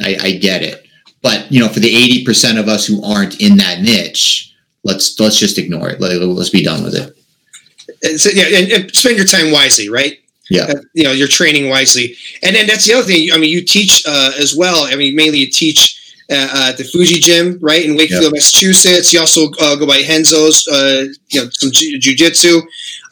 I, 0.00 0.16
I 0.20 0.32
get 0.32 0.62
it. 0.62 0.86
But 1.22 1.50
you 1.50 1.60
know, 1.60 1.68
for 1.68 1.80
the 1.80 2.24
80% 2.24 2.58
of 2.58 2.68
us 2.68 2.86
who 2.86 3.02
aren't 3.02 3.40
in 3.40 3.56
that 3.56 3.80
niche, 3.80 4.54
let's 4.82 5.18
let's 5.18 5.38
just 5.38 5.56
ignore 5.56 5.88
it. 5.88 6.00
Let, 6.00 6.12
us 6.12 6.50
be 6.50 6.62
done 6.62 6.84
with 6.84 6.94
it. 6.94 8.18
So, 8.18 8.28
yeah, 8.30 8.58
and, 8.58 8.72
and, 8.72 8.94
spend 8.94 9.16
your 9.16 9.26
time 9.26 9.50
wisely, 9.50 9.88
right? 9.88 10.18
Yeah. 10.50 10.64
Uh, 10.64 10.74
you 10.92 11.04
know, 11.04 11.12
you're 11.12 11.28
training 11.28 11.70
wisely. 11.70 12.16
And 12.42 12.54
then 12.54 12.66
that's 12.66 12.86
the 12.86 12.94
other 12.94 13.06
thing. 13.06 13.30
I 13.32 13.38
mean, 13.38 13.50
you 13.50 13.64
teach 13.64 14.04
uh, 14.06 14.32
as 14.38 14.54
well. 14.54 14.84
I 14.84 14.96
mean, 14.96 15.16
mainly 15.16 15.38
you 15.38 15.50
teach 15.50 16.16
uh, 16.30 16.68
at 16.68 16.76
the 16.76 16.84
Fuji 16.84 17.20
Gym, 17.20 17.58
right 17.60 17.84
in 17.84 17.96
Wakefield, 17.96 18.24
yep. 18.24 18.32
Massachusetts. 18.32 19.12
You 19.12 19.20
also 19.20 19.50
uh, 19.60 19.76
go 19.76 19.86
by 19.86 20.02
Renzo's, 20.08 20.66
uh, 20.68 21.06
you 21.30 21.42
know, 21.42 21.50
some 21.50 21.70
jiu-jitsu. 21.72 22.60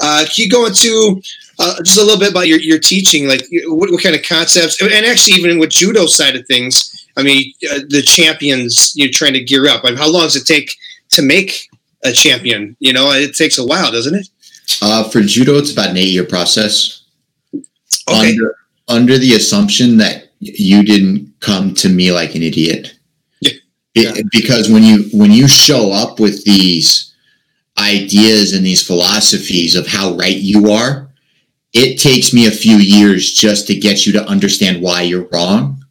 Uh, 0.00 0.24
can 0.24 0.44
you 0.44 0.50
go 0.50 0.66
into 0.66 1.20
uh, 1.58 1.82
just 1.82 1.98
a 1.98 2.02
little 2.02 2.18
bit 2.18 2.30
about 2.30 2.48
your, 2.48 2.58
your 2.60 2.78
teaching, 2.78 3.28
like 3.28 3.46
what, 3.66 3.90
what, 3.90 4.02
kind 4.02 4.16
of 4.16 4.22
concepts, 4.22 4.80
and 4.80 5.06
actually 5.06 5.38
even 5.38 5.58
with 5.58 5.70
judo 5.70 6.06
side 6.06 6.34
of 6.34 6.46
things. 6.46 7.06
I 7.16 7.22
mean, 7.22 7.52
uh, 7.70 7.80
the 7.88 8.02
champions 8.02 8.94
you're 8.96 9.10
trying 9.10 9.34
to 9.34 9.44
gear 9.44 9.68
up. 9.68 9.84
I 9.84 9.90
mean, 9.90 9.98
how 9.98 10.10
long 10.10 10.22
does 10.22 10.36
it 10.36 10.46
take 10.46 10.74
to 11.10 11.22
make 11.22 11.68
a 12.04 12.12
champion? 12.12 12.74
You 12.80 12.94
know, 12.94 13.10
it 13.12 13.36
takes 13.36 13.58
a 13.58 13.66
while, 13.66 13.92
doesn't 13.92 14.14
it? 14.14 14.28
Uh, 14.80 15.08
for 15.08 15.20
judo, 15.20 15.56
it's 15.56 15.72
about 15.72 15.90
an 15.90 15.98
eight-year 15.98 16.24
process. 16.24 17.01
Okay. 18.08 18.30
Under, 18.30 18.56
under 18.88 19.18
the 19.18 19.34
assumption 19.34 19.96
that 19.98 20.30
you 20.40 20.82
didn't 20.82 21.32
come 21.40 21.74
to 21.74 21.88
me 21.88 22.12
like 22.12 22.34
an 22.34 22.42
idiot. 22.42 22.94
Yeah. 23.40 24.12
It, 24.14 24.26
because 24.32 24.70
when 24.70 24.82
you 24.82 25.04
when 25.12 25.30
you 25.30 25.46
show 25.46 25.92
up 25.92 26.18
with 26.18 26.44
these 26.44 27.14
ideas 27.78 28.54
and 28.54 28.64
these 28.64 28.86
philosophies 28.86 29.74
of 29.76 29.86
how 29.86 30.14
right 30.14 30.36
you 30.36 30.72
are, 30.72 31.10
it 31.74 31.98
takes 31.98 32.32
me 32.32 32.46
a 32.46 32.50
few 32.50 32.76
years 32.76 33.32
just 33.32 33.66
to 33.66 33.74
get 33.74 34.06
you 34.06 34.12
to 34.12 34.24
understand 34.26 34.82
why 34.82 35.02
you're 35.02 35.28
wrong 35.32 35.84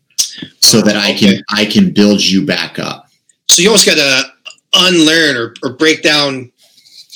so 0.60 0.82
that 0.82 0.96
I 0.96 1.14
can 1.14 1.44
I 1.50 1.66
can 1.66 1.94
build 1.94 2.22
you 2.22 2.46
back 2.46 2.80
up. 2.80 3.08
So 3.48 3.62
you 3.62 3.70
almost 3.70 3.86
got 3.86 3.96
to 3.96 4.24
unlearn 4.74 5.36
or, 5.36 5.54
or 5.64 5.74
break 5.74 6.02
down 6.02 6.52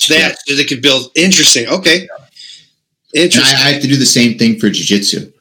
that 0.08 0.18
yeah. 0.18 0.34
so 0.46 0.54
they 0.54 0.64
could 0.64 0.82
build 0.82 1.10
interesting. 1.16 1.66
Okay. 1.66 2.06
Interesting. 3.16 3.56
I, 3.58 3.68
I, 3.68 3.72
have 3.72 3.82
to 3.82 3.88
do 3.88 3.96
the 3.96 4.06
same 4.06 4.38
thing 4.38 4.58
for 4.58 4.68
jiu-jitsu. 4.68 5.32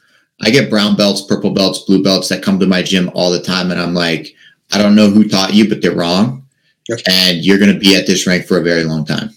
I 0.41 0.49
get 0.49 0.69
brown 0.69 0.95
belts, 0.95 1.21
purple 1.21 1.51
belts, 1.51 1.79
blue 1.79 2.03
belts 2.03 2.29
that 2.29 2.43
come 2.43 2.59
to 2.59 2.65
my 2.65 2.81
gym 2.81 3.09
all 3.13 3.31
the 3.31 3.41
time 3.41 3.71
and 3.71 3.79
I'm 3.79 3.93
like, 3.93 4.35
I 4.71 4.77
don't 4.77 4.95
know 4.95 5.09
who 5.09 5.27
taught 5.27 5.53
you, 5.53 5.69
but 5.69 5.81
they're 5.81 5.95
wrong. 5.95 6.45
Okay. 6.91 7.03
And 7.07 7.43
you're 7.43 7.57
gonna 7.57 7.77
be 7.77 7.95
at 7.95 8.07
this 8.07 8.27
rank 8.27 8.45
for 8.45 8.57
a 8.57 8.63
very 8.63 8.83
long 8.83 9.05
time. 9.05 9.29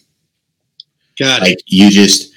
Got 1.18 1.42
like, 1.42 1.52
it. 1.54 1.62
You 1.66 1.90
just 1.90 2.32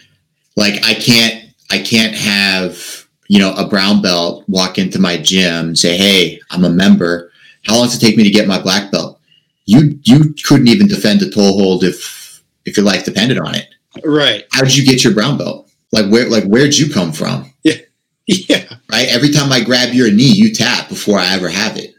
like 0.56 0.84
I 0.86 0.94
can't 0.94 1.46
I 1.70 1.80
can't 1.80 2.16
have 2.16 3.08
you 3.28 3.40
know 3.40 3.54
a 3.56 3.68
brown 3.68 4.02
belt 4.02 4.46
walk 4.48 4.78
into 4.78 5.00
my 5.00 5.18
gym 5.18 5.68
and 5.68 5.80
say, 5.80 5.98
"Hey, 5.98 6.40
I'm 6.50 6.64
a 6.64 6.70
member." 6.70 7.32
How 7.66 7.76
long 7.76 7.86
does 7.86 7.96
it 7.96 8.06
take 8.06 8.18
me 8.18 8.24
to 8.24 8.32
get 8.32 8.48
my 8.48 8.62
black 8.62 8.92
belt? 8.92 9.20
You 9.66 10.00
you 10.04 10.34
couldn't 10.44 10.68
even 10.68 10.88
defend 10.88 11.22
a 11.22 11.30
toe 11.30 11.54
hold 11.54 11.84
if 11.84 12.42
if 12.66 12.78
your 12.78 12.86
life 12.86 13.06
depended 13.06 13.38
on 13.38 13.56
it. 13.56 13.68
Right. 14.06 14.46
How 14.52 14.64
did 14.64 14.76
you 14.76 14.86
get 14.86 15.04
your 15.04 15.14
brown 15.14 15.38
belt? 15.38 15.71
Like 15.92 16.10
where 16.10 16.30
like 16.30 16.46
where'd 16.46 16.78
you 16.78 16.92
come 16.94 17.12
from? 17.12 17.52
Yeah. 17.64 17.76
Yeah. 18.28 18.64
Right. 18.90 19.10
Every 19.10 19.30
time 19.32 19.52
I 19.52 19.62
grab 19.62 19.94
your 19.94 20.10
knee, 20.10 20.32
you 20.32 20.54
tap 20.54 20.88
before 20.88 21.20
I 21.20 21.34
ever 21.34 21.50
have 21.50 21.76
it. 21.76 21.96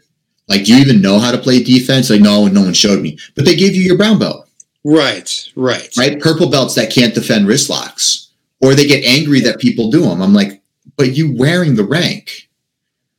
Like, 0.47 0.65
do 0.65 0.73
you 0.73 0.81
even 0.81 1.01
know 1.01 1.19
how 1.19 1.31
to 1.31 1.37
play 1.37 1.61
defense? 1.61 2.09
Like, 2.09 2.21
no, 2.21 2.47
no 2.47 2.61
one 2.61 2.73
showed 2.73 3.01
me. 3.01 3.19
But 3.35 3.45
they 3.45 3.55
gave 3.55 3.75
you 3.75 3.83
your 3.83 3.97
brown 3.97 4.17
belt. 4.17 4.47
Right. 4.83 5.29
Right. 5.55 5.89
Right. 5.95 6.19
Purple 6.19 6.49
belts 6.49 6.75
that 6.75 6.91
can't 6.91 7.13
defend 7.13 7.47
wrist 7.47 7.69
locks 7.69 8.29
or 8.61 8.73
they 8.73 8.87
get 8.87 9.03
angry 9.03 9.41
that 9.41 9.59
people 9.59 9.91
do 9.91 10.01
them. 10.01 10.21
I'm 10.21 10.33
like, 10.33 10.61
but 10.97 11.15
you 11.15 11.35
wearing 11.35 11.75
the 11.75 11.83
rank, 11.83 12.49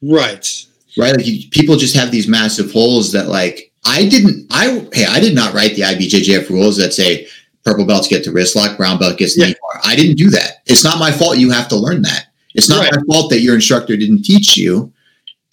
right? 0.02 0.66
Right. 0.96 1.16
Like 1.16 1.26
you, 1.26 1.48
people 1.50 1.76
just 1.76 1.96
have 1.96 2.10
these 2.10 2.28
massive 2.28 2.72
holes 2.72 3.12
that 3.12 3.28
like 3.28 3.72
I 3.84 4.08
didn't. 4.08 4.46
I 4.50 4.86
hey, 4.92 5.06
I 5.06 5.20
did 5.20 5.34
not 5.34 5.52
write 5.52 5.74
the 5.74 5.82
IBJJF 5.82 6.48
rules 6.48 6.76
that 6.78 6.94
say 6.94 7.26
purple 7.64 7.86
belts 7.86 8.08
get 8.08 8.22
to 8.24 8.32
wrist 8.32 8.56
lock, 8.56 8.76
brown 8.76 8.98
belt 8.98 9.18
gets 9.18 9.36
yeah. 9.36 9.46
knee 9.46 9.54
bar. 9.60 9.80
I 9.84 9.96
didn't 9.96 10.16
do 10.16 10.30
that. 10.30 10.62
It's 10.66 10.84
not 10.84 10.98
my 10.98 11.10
fault. 11.10 11.38
You 11.38 11.50
have 11.50 11.68
to 11.68 11.76
learn 11.76 12.02
that. 12.02 12.26
It's 12.54 12.68
not 12.68 12.80
right. 12.80 12.92
my 12.94 13.02
fault 13.12 13.30
that 13.30 13.40
your 13.40 13.54
instructor 13.54 13.96
didn't 13.96 14.22
teach 14.22 14.56
you 14.56 14.92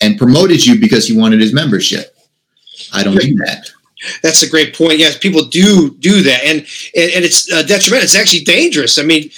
and 0.02 0.18
promoted 0.18 0.66
you 0.66 0.80
because 0.80 1.08
he 1.08 1.18
wanted 1.18 1.40
his 1.40 1.54
membership. 1.54 2.16
I 2.94 3.04
don't 3.04 3.16
do 3.16 3.36
that. 3.46 3.70
That's 4.24 4.42
a 4.42 4.50
great 4.50 4.76
point. 4.76 4.98
Yes, 4.98 5.18
people 5.18 5.46
do 5.46 5.96
do 6.00 6.24
that, 6.24 6.44
and 6.44 6.62
and, 6.96 7.12
and 7.12 7.26
it's 7.26 7.52
uh, 7.52 7.62
detrimental. 7.62 8.04
It's 8.04 8.16
actually 8.16 8.44
dangerous. 8.44 8.98
I 8.98 9.04
mean, 9.04 9.30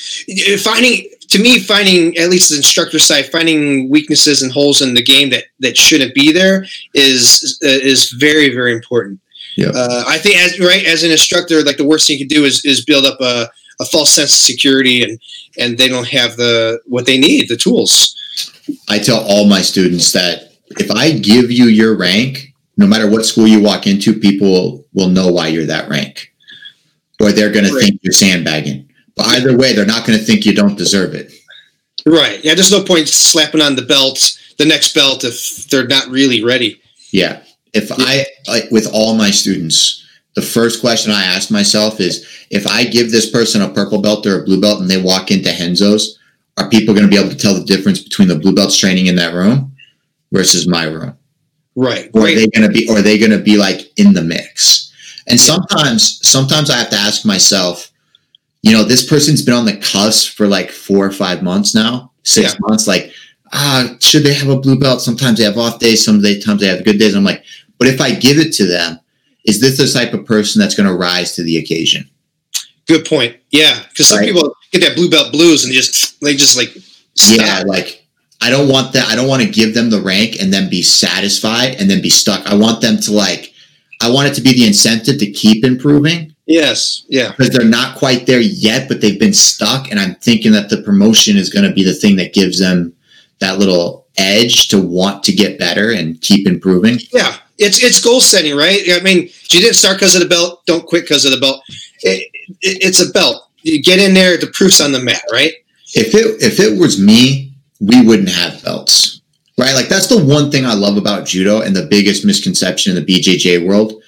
finding 0.57 1.09
to 1.29 1.39
me, 1.41 1.59
finding 1.59 2.17
at 2.17 2.29
least 2.29 2.49
the 2.49 2.57
instructor 2.57 2.99
side, 2.99 3.25
finding 3.25 3.89
weaknesses 3.89 4.41
and 4.41 4.51
holes 4.51 4.81
in 4.81 4.93
the 4.93 5.03
game 5.03 5.29
that 5.31 5.45
that 5.59 5.75
shouldn't 5.75 6.13
be 6.13 6.31
there 6.31 6.65
is 6.93 7.59
uh, 7.63 7.67
is 7.67 8.12
very 8.12 8.53
very 8.53 8.71
important. 8.71 9.19
Yeah, 9.56 9.70
uh, 9.74 10.04
I 10.08 10.18
think 10.18 10.38
as 10.38 10.60
right 10.60 10.86
as 10.86 11.04
an 11.04 11.12
instructor, 11.12 11.63
like 11.63 11.78
the 11.78 11.86
worst 11.86 12.08
thing 12.08 12.18
you 12.18 12.28
can 12.28 12.36
do 12.36 12.46
is 12.46 12.63
is 12.66 12.84
build 12.84 13.06
up 13.06 13.20
a, 13.22 13.50
a 13.80 13.86
false 13.86 14.12
sense 14.12 14.34
of 14.34 14.39
security, 14.39 15.04
and 15.04 15.20
and 15.58 15.78
they 15.78 15.88
don't 15.88 16.08
have 16.08 16.36
the 16.38 16.80
what 16.86 17.06
they 17.06 17.18
need, 17.18 17.50
the 17.50 17.58
tools. 17.58 18.16
I 18.89 19.00
tell 19.00 19.24
all 19.28 19.46
my 19.46 19.62
students 19.62 20.12
that 20.13 20.54
if 20.72 20.89
I 20.92 21.12
give 21.12 21.52
you 21.52 21.66
your 21.66 21.96
rank 21.96 22.54
no 22.78 22.88
matter 22.88 23.10
what 23.10 23.26
school 23.26 23.48
you 23.48 23.62
walk 23.62 23.88
into, 23.88 24.13
people 24.13 24.48
will, 24.48 24.86
will 24.94 25.10
know 25.10 25.32
why 25.32 25.48
you're 25.48 25.66
that 25.66 25.89
rank, 25.89 26.34
or 27.22 27.32
they're 27.32 27.52
going 27.52 27.66
to 27.66 27.80
think 27.80 28.00
you're 28.04 28.13
sandbagging. 28.13 28.89
But 29.16 29.28
either 29.28 29.56
way, 29.56 29.74
they're 29.74 29.86
not 29.86 30.08
going 30.08 30.18
to 30.18 30.26
think 30.26 30.46
you 30.46 30.56
don't 30.56 30.78
deserve 30.78 31.13
it. 31.13 31.32
Right. 32.06 32.44
Yeah. 32.44 32.56
There's 32.56 32.72
no 32.72 32.84
point 32.84 33.08
slapping 33.08 33.62
on 33.62 33.76
the 33.76 33.84
belt, 33.84 34.38
the 34.58 34.66
next 34.66 34.94
belt, 34.94 35.24
if 35.24 35.68
they're 35.70 35.88
not 35.88 36.08
really 36.08 36.44
ready. 36.44 36.82
Yeah. 37.12 37.44
If. 37.73 37.91
I, 37.91 38.25
like, 38.47 38.69
with 38.71 38.88
all 38.93 39.15
my 39.15 39.31
students, 39.31 40.05
the 40.36 40.41
first 40.41 40.81
question 40.81 41.12
I 41.12 41.23
ask 41.23 41.51
myself 41.51 41.99
is 41.99 42.45
if 42.49 42.65
I 42.67 42.83
give 42.86 43.12
this 43.12 43.29
person 43.29 43.62
a 43.62 43.69
purple 43.69 44.01
belt 44.01 44.25
or 44.25 44.41
a 44.41 44.45
blue 44.45 44.59
belt 44.59 44.81
and 44.81 44.89
they 44.89 45.01
walk 45.01 45.31
into 45.31 45.49
Renzo's, 45.49 46.19
are 46.57 46.69
people 46.69 46.93
going 46.93 47.05
to 47.05 47.09
be 47.09 47.19
able 47.19 47.29
to 47.29 47.38
tell 47.38 47.53
the 47.53 47.65
difference 47.65 48.01
between 48.01 48.27
the 48.27 48.38
blue 48.38 48.53
belts 48.53 48.77
training 48.77 49.07
in 49.07 49.15
that 49.15 49.33
room 49.33 49.75
versus 50.31 50.67
my 50.67 50.86
room? 50.86 51.17
Right. 51.75 52.09
Or 52.13 52.21
are 52.21 52.36
they 52.36 52.47
going 52.47 52.67
to 52.67 52.73
be, 52.73 52.88
or 52.89 52.97
are 52.97 53.01
they 53.01 53.17
going 53.17 53.31
to 53.31 53.39
be 53.39 53.57
like 53.57 53.91
in 53.97 54.13
the 54.13 54.21
mix? 54.21 54.91
And 55.27 55.39
sometimes, 55.39 56.19
sometimes 56.27 56.69
I 56.69 56.77
have 56.77 56.89
to 56.89 56.97
ask 56.97 57.25
myself, 57.25 57.91
you 58.62 58.71
know, 58.71 58.83
this 58.83 59.07
person's 59.07 59.41
been 59.41 59.53
on 59.53 59.65
the 59.65 59.77
cusp 59.77 60.36
for 60.36 60.47
like 60.47 60.69
four 60.69 61.05
or 61.05 61.12
five 61.12 61.43
months 61.43 61.73
now, 61.73 62.12
six 62.23 62.53
yeah. 62.53 62.59
months. 62.62 62.88
Like, 62.88 63.12
ah, 63.51 63.95
should 63.99 64.23
they 64.23 64.33
have 64.33 64.49
a 64.49 64.59
blue 64.59 64.79
belt? 64.79 65.01
Sometimes 65.01 65.38
they 65.38 65.43
have 65.43 65.57
off 65.57 65.79
days, 65.79 66.05
some 66.05 66.21
times 66.21 66.62
they 66.62 66.67
have 66.67 66.86
good 66.86 66.99
days. 66.99 67.15
I'm 67.15 67.23
like, 67.23 67.43
but 67.84 67.89
if 67.93 68.00
I 68.00 68.12
give 68.12 68.38
it 68.38 68.54
to 68.54 68.65
them, 68.65 68.98
is 69.43 69.60
this 69.60 69.78
the 69.78 70.00
type 70.00 70.13
of 70.13 70.26
person 70.26 70.62
that's 70.62 70.74
going 70.74 70.88
to 70.88 70.96
rise 70.96 71.36
to 71.36 71.43
the 71.43 71.58
occasion? 71.58 72.10
Good 72.88 73.04
point. 73.04 73.36
Yeah, 73.52 73.78
because 73.89 74.08
some 74.08 74.19
right? 74.19 74.26
people 74.26 74.56
get 74.72 74.80
that 74.84 74.96
blue 74.96 75.10
belt 75.10 75.34
blues 75.34 75.65
and 75.65 75.74
just 75.74 76.17
they 76.22 76.34
just 76.34 76.56
like 76.56 76.69
stop. 77.15 77.46
yeah, 77.46 77.63
like 77.67 78.08
I 78.41 78.50
don't 78.50 78.69
want 78.69 78.93
that. 78.93 79.10
I 79.10 79.17
don't 79.17 79.28
want 79.28 79.43
to 79.43 79.50
give 79.50 79.74
them 79.74 79.89
the 79.89 80.00
rank 80.00 80.38
and 80.41 80.54
then 80.54 80.69
be 80.69 80.82
satisfied 80.82 81.76
and 81.78 81.91
then 81.91 82.02
be 82.02 82.10
stuck. 82.10 82.48
I 82.48 82.56
want 82.56 82.80
them 82.80 83.02
to 83.02 83.12
like, 83.12 83.54
I 84.02 84.10
want 84.10 84.30
it 84.30 84.34
to 84.36 84.41
be 84.41 84.54
the 84.54 84.65
incentive 84.65 85.17
to 85.19 85.30
keep 85.30 85.65
improving. 85.65 86.34
Yes. 86.46 87.04
Yeah. 87.10 87.32
Because 87.32 87.50
they're 87.50 87.67
not 87.67 87.98
quite 87.98 88.26
there 88.26 88.39
yet, 88.39 88.88
but 88.88 89.02
they've 89.02 89.19
been 89.19 89.34
stuck. 89.34 89.91
And 89.91 90.00
I'm 90.00 90.15
thinking 90.15 90.54
that 90.54 90.69
the 90.69 90.84
promotion 90.84 91.36
is 91.36 91.50
going 91.50 91.67
to 91.67 91.74
be 91.74 91.84
the 91.84 91.93
thing 91.93 92.15
that 92.15 92.34
gives 92.34 92.60
them 92.60 92.96
that 93.39 93.60
little 93.60 94.08
edge 94.17 94.67
to 94.69 94.82
want 94.82 95.22
to 95.24 95.34
get 95.34 95.60
better 95.60 95.91
and 95.91 96.22
keep 96.22 96.48
improving. 96.48 97.00
Yeah. 97.12 97.36
It's, 97.58 97.84
it's 97.84 98.04
goal 98.04 98.22
setting, 98.22 98.56
right? 98.56 98.82
I 98.89 99.02
mean, 99.02 99.30
you 99.52 99.60
didn't 99.60 99.76
start 99.76 99.98
because 99.98 100.16
of 100.16 100.22
the 100.22 100.28
belt. 100.28 100.66
Don't 100.66 100.86
quit 100.86 101.04
because 101.04 101.26
of 101.26 101.32
the 101.32 101.39
belt. 101.39 101.62
It, 102.02 102.30
it, 102.62 102.84
it's 102.84 103.08
a 103.08 103.12
belt. 103.12 103.50
You 103.62 103.82
get 103.82 104.00
in 104.00 104.13
there, 104.13 104.38
the 104.38 104.48
proof's 104.48 104.82
on 104.82 104.92
the 104.92 105.00
mat, 105.00 105.24
right? 105.32 105.54
If 105.94 106.16
it, 106.16 106.42
if 106.42 106.60
it 106.60 106.80
was 106.80 107.00
me, 107.00 107.54
we 107.80 108.06
wouldn't 108.06 108.30
have 108.30 108.63
belts, 108.63 109.22
right? 109.58 109.76
Like 109.76 109.88
that's 109.88 110.08
the 110.08 110.24
one 110.24 110.52
thing 110.52 110.66
I 110.66 110.74
love 110.74 110.98
about 110.98 111.26
judo 111.26 111.62
and 111.62 111.76
the 111.76 111.86
biggest 111.86 112.26
misconception 112.26 112.96
in 112.96 113.04
the 113.04 113.13
BJJ 113.13 113.66
world. 113.66 114.02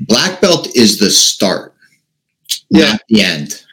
Black 0.00 0.40
belt 0.40 0.74
is 0.74 0.98
the 0.98 1.10
start, 1.10 1.74
yeah. 2.70 2.92
not 2.92 3.00
the 3.08 3.20
end. 3.22 3.64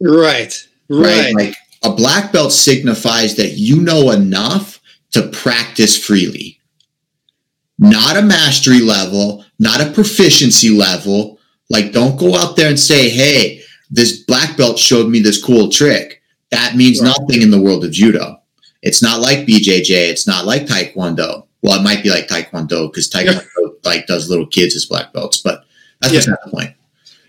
Right, 0.00 0.54
right. 0.88 1.34
Right. 1.34 1.34
Like 1.34 1.54
a 1.82 1.94
black 1.94 2.32
belt 2.32 2.52
signifies 2.52 3.36
that 3.36 3.52
you 3.52 3.80
know 3.80 4.10
enough 4.10 4.80
to 5.12 5.28
practice 5.28 6.02
freely. 6.02 6.58
Not 7.90 8.16
a 8.16 8.22
mastery 8.22 8.80
level, 8.80 9.44
not 9.58 9.80
a 9.80 9.90
proficiency 9.90 10.70
level. 10.70 11.38
Like, 11.68 11.92
don't 11.92 12.18
go 12.18 12.36
out 12.36 12.56
there 12.56 12.68
and 12.68 12.78
say, 12.78 13.08
hey, 13.08 13.62
this 13.90 14.22
black 14.24 14.56
belt 14.56 14.78
showed 14.78 15.08
me 15.08 15.20
this 15.20 15.42
cool 15.42 15.70
trick. 15.70 16.22
That 16.50 16.76
means 16.76 17.00
right. 17.00 17.08
nothing 17.18 17.42
in 17.42 17.50
the 17.50 17.60
world 17.60 17.84
of 17.84 17.92
judo. 17.92 18.40
It's 18.82 19.02
not 19.02 19.20
like 19.20 19.46
BJJ. 19.46 20.10
It's 20.10 20.26
not 20.26 20.44
like 20.44 20.66
Taekwondo. 20.66 21.46
Well, 21.62 21.78
it 21.78 21.82
might 21.82 22.02
be 22.02 22.10
like 22.10 22.26
Taekwondo 22.26 22.90
because 22.90 23.08
Taekwondo 23.08 23.46
yeah. 23.62 23.68
like 23.84 24.06
does 24.06 24.28
little 24.28 24.46
kids 24.46 24.74
as 24.74 24.86
black 24.86 25.12
belts, 25.12 25.40
but 25.40 25.64
that's 26.00 26.14
yeah. 26.14 26.30
not 26.30 26.40
the 26.44 26.50
point. 26.50 26.74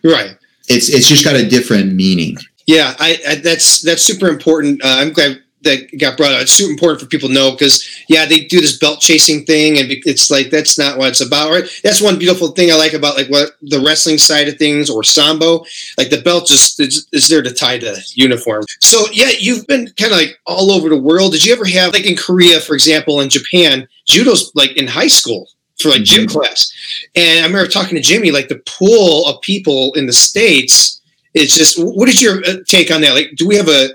Right. 0.03 0.35
It's 0.67 0.89
it's 0.89 1.07
just 1.07 1.23
got 1.23 1.35
a 1.35 1.47
different 1.47 1.93
meaning. 1.93 2.37
Yeah, 2.65 2.95
I, 2.97 3.19
I 3.27 3.35
that's 3.35 3.81
that's 3.81 4.01
super 4.01 4.27
important. 4.27 4.83
Uh, 4.83 4.87
I'm 4.99 5.13
glad 5.13 5.42
that 5.63 5.97
got 5.99 6.17
brought 6.17 6.33
up. 6.33 6.41
It's 6.41 6.51
super 6.51 6.71
important 6.71 7.01
for 7.01 7.07
people 7.07 7.29
to 7.29 7.33
know 7.33 7.51
because 7.51 7.87
yeah, 8.07 8.25
they 8.25 8.41
do 8.41 8.61
this 8.61 8.77
belt 8.77 8.99
chasing 8.99 9.45
thing, 9.45 9.77
and 9.77 9.87
it's 9.89 10.29
like 10.29 10.49
that's 10.49 10.77
not 10.77 10.97
what 10.97 11.09
it's 11.09 11.21
about, 11.21 11.51
right? 11.51 11.81
That's 11.83 12.01
one 12.01 12.19
beautiful 12.19 12.49
thing 12.49 12.71
I 12.71 12.75
like 12.75 12.93
about 12.93 13.15
like 13.15 13.27
what 13.27 13.51
the 13.61 13.79
wrestling 13.79 14.17
side 14.17 14.47
of 14.47 14.57
things 14.57 14.89
or 14.89 15.03
sambo. 15.03 15.65
Like 15.97 16.09
the 16.09 16.21
belt 16.21 16.47
just 16.47 16.79
is, 16.79 17.07
is 17.11 17.27
there 17.27 17.41
to 17.41 17.51
tie 17.51 17.77
the 17.77 18.03
uniform. 18.15 18.63
So 18.81 19.05
yeah, 19.11 19.31
you've 19.37 19.67
been 19.67 19.87
kind 19.97 20.11
of 20.11 20.17
like 20.17 20.39
all 20.45 20.71
over 20.71 20.89
the 20.89 20.97
world. 20.97 21.31
Did 21.31 21.45
you 21.45 21.53
ever 21.53 21.65
have 21.65 21.93
like 21.93 22.05
in 22.05 22.15
Korea, 22.15 22.59
for 22.59 22.73
example, 22.73 23.21
in 23.21 23.29
Japan, 23.29 23.87
judo's 24.05 24.51
like 24.55 24.77
in 24.77 24.87
high 24.87 25.07
school? 25.07 25.49
for 25.79 25.89
like 25.89 26.03
gym 26.03 26.27
mm-hmm. 26.27 26.39
class. 26.39 26.71
And 27.15 27.43
I 27.43 27.47
remember 27.47 27.69
talking 27.69 27.95
to 27.95 28.01
Jimmy, 28.01 28.31
like 28.31 28.47
the 28.47 28.61
pool 28.65 29.25
of 29.27 29.41
people 29.41 29.93
in 29.93 30.05
the 30.05 30.13
states. 30.13 31.01
It's 31.33 31.55
just 31.55 31.77
what 31.77 32.09
is 32.09 32.21
your 32.21 32.39
uh, 32.45 32.57
take 32.67 32.91
on 32.91 33.01
that? 33.01 33.15
Like, 33.15 33.31
do 33.35 33.47
we 33.47 33.55
have 33.55 33.67
a 33.67 33.89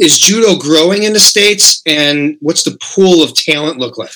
is 0.00 0.18
judo 0.18 0.56
growing 0.56 1.02
in 1.02 1.12
the 1.12 1.20
states, 1.20 1.82
and 1.86 2.36
what's 2.40 2.64
the 2.64 2.76
pool 2.80 3.22
of 3.22 3.34
talent 3.34 3.78
look 3.78 3.98
like? 3.98 4.10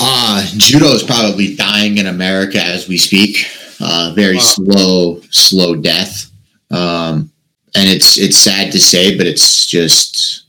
Uh, 0.00 0.44
judo 0.56 0.88
is 0.88 1.04
probably 1.04 1.54
dying 1.54 1.98
in 1.98 2.08
America 2.08 2.60
as 2.60 2.88
we 2.88 2.98
speak. 2.98 3.46
Uh, 3.80 4.12
very 4.14 4.36
wow. 4.36 4.42
slow, 4.42 5.20
slow 5.30 5.76
death. 5.76 6.30
Um, 6.70 7.30
and 7.74 7.88
it's 7.88 8.18
it's 8.18 8.36
sad 8.36 8.72
to 8.72 8.80
say, 8.80 9.16
but 9.16 9.26
it's 9.26 9.66
just 9.66 10.44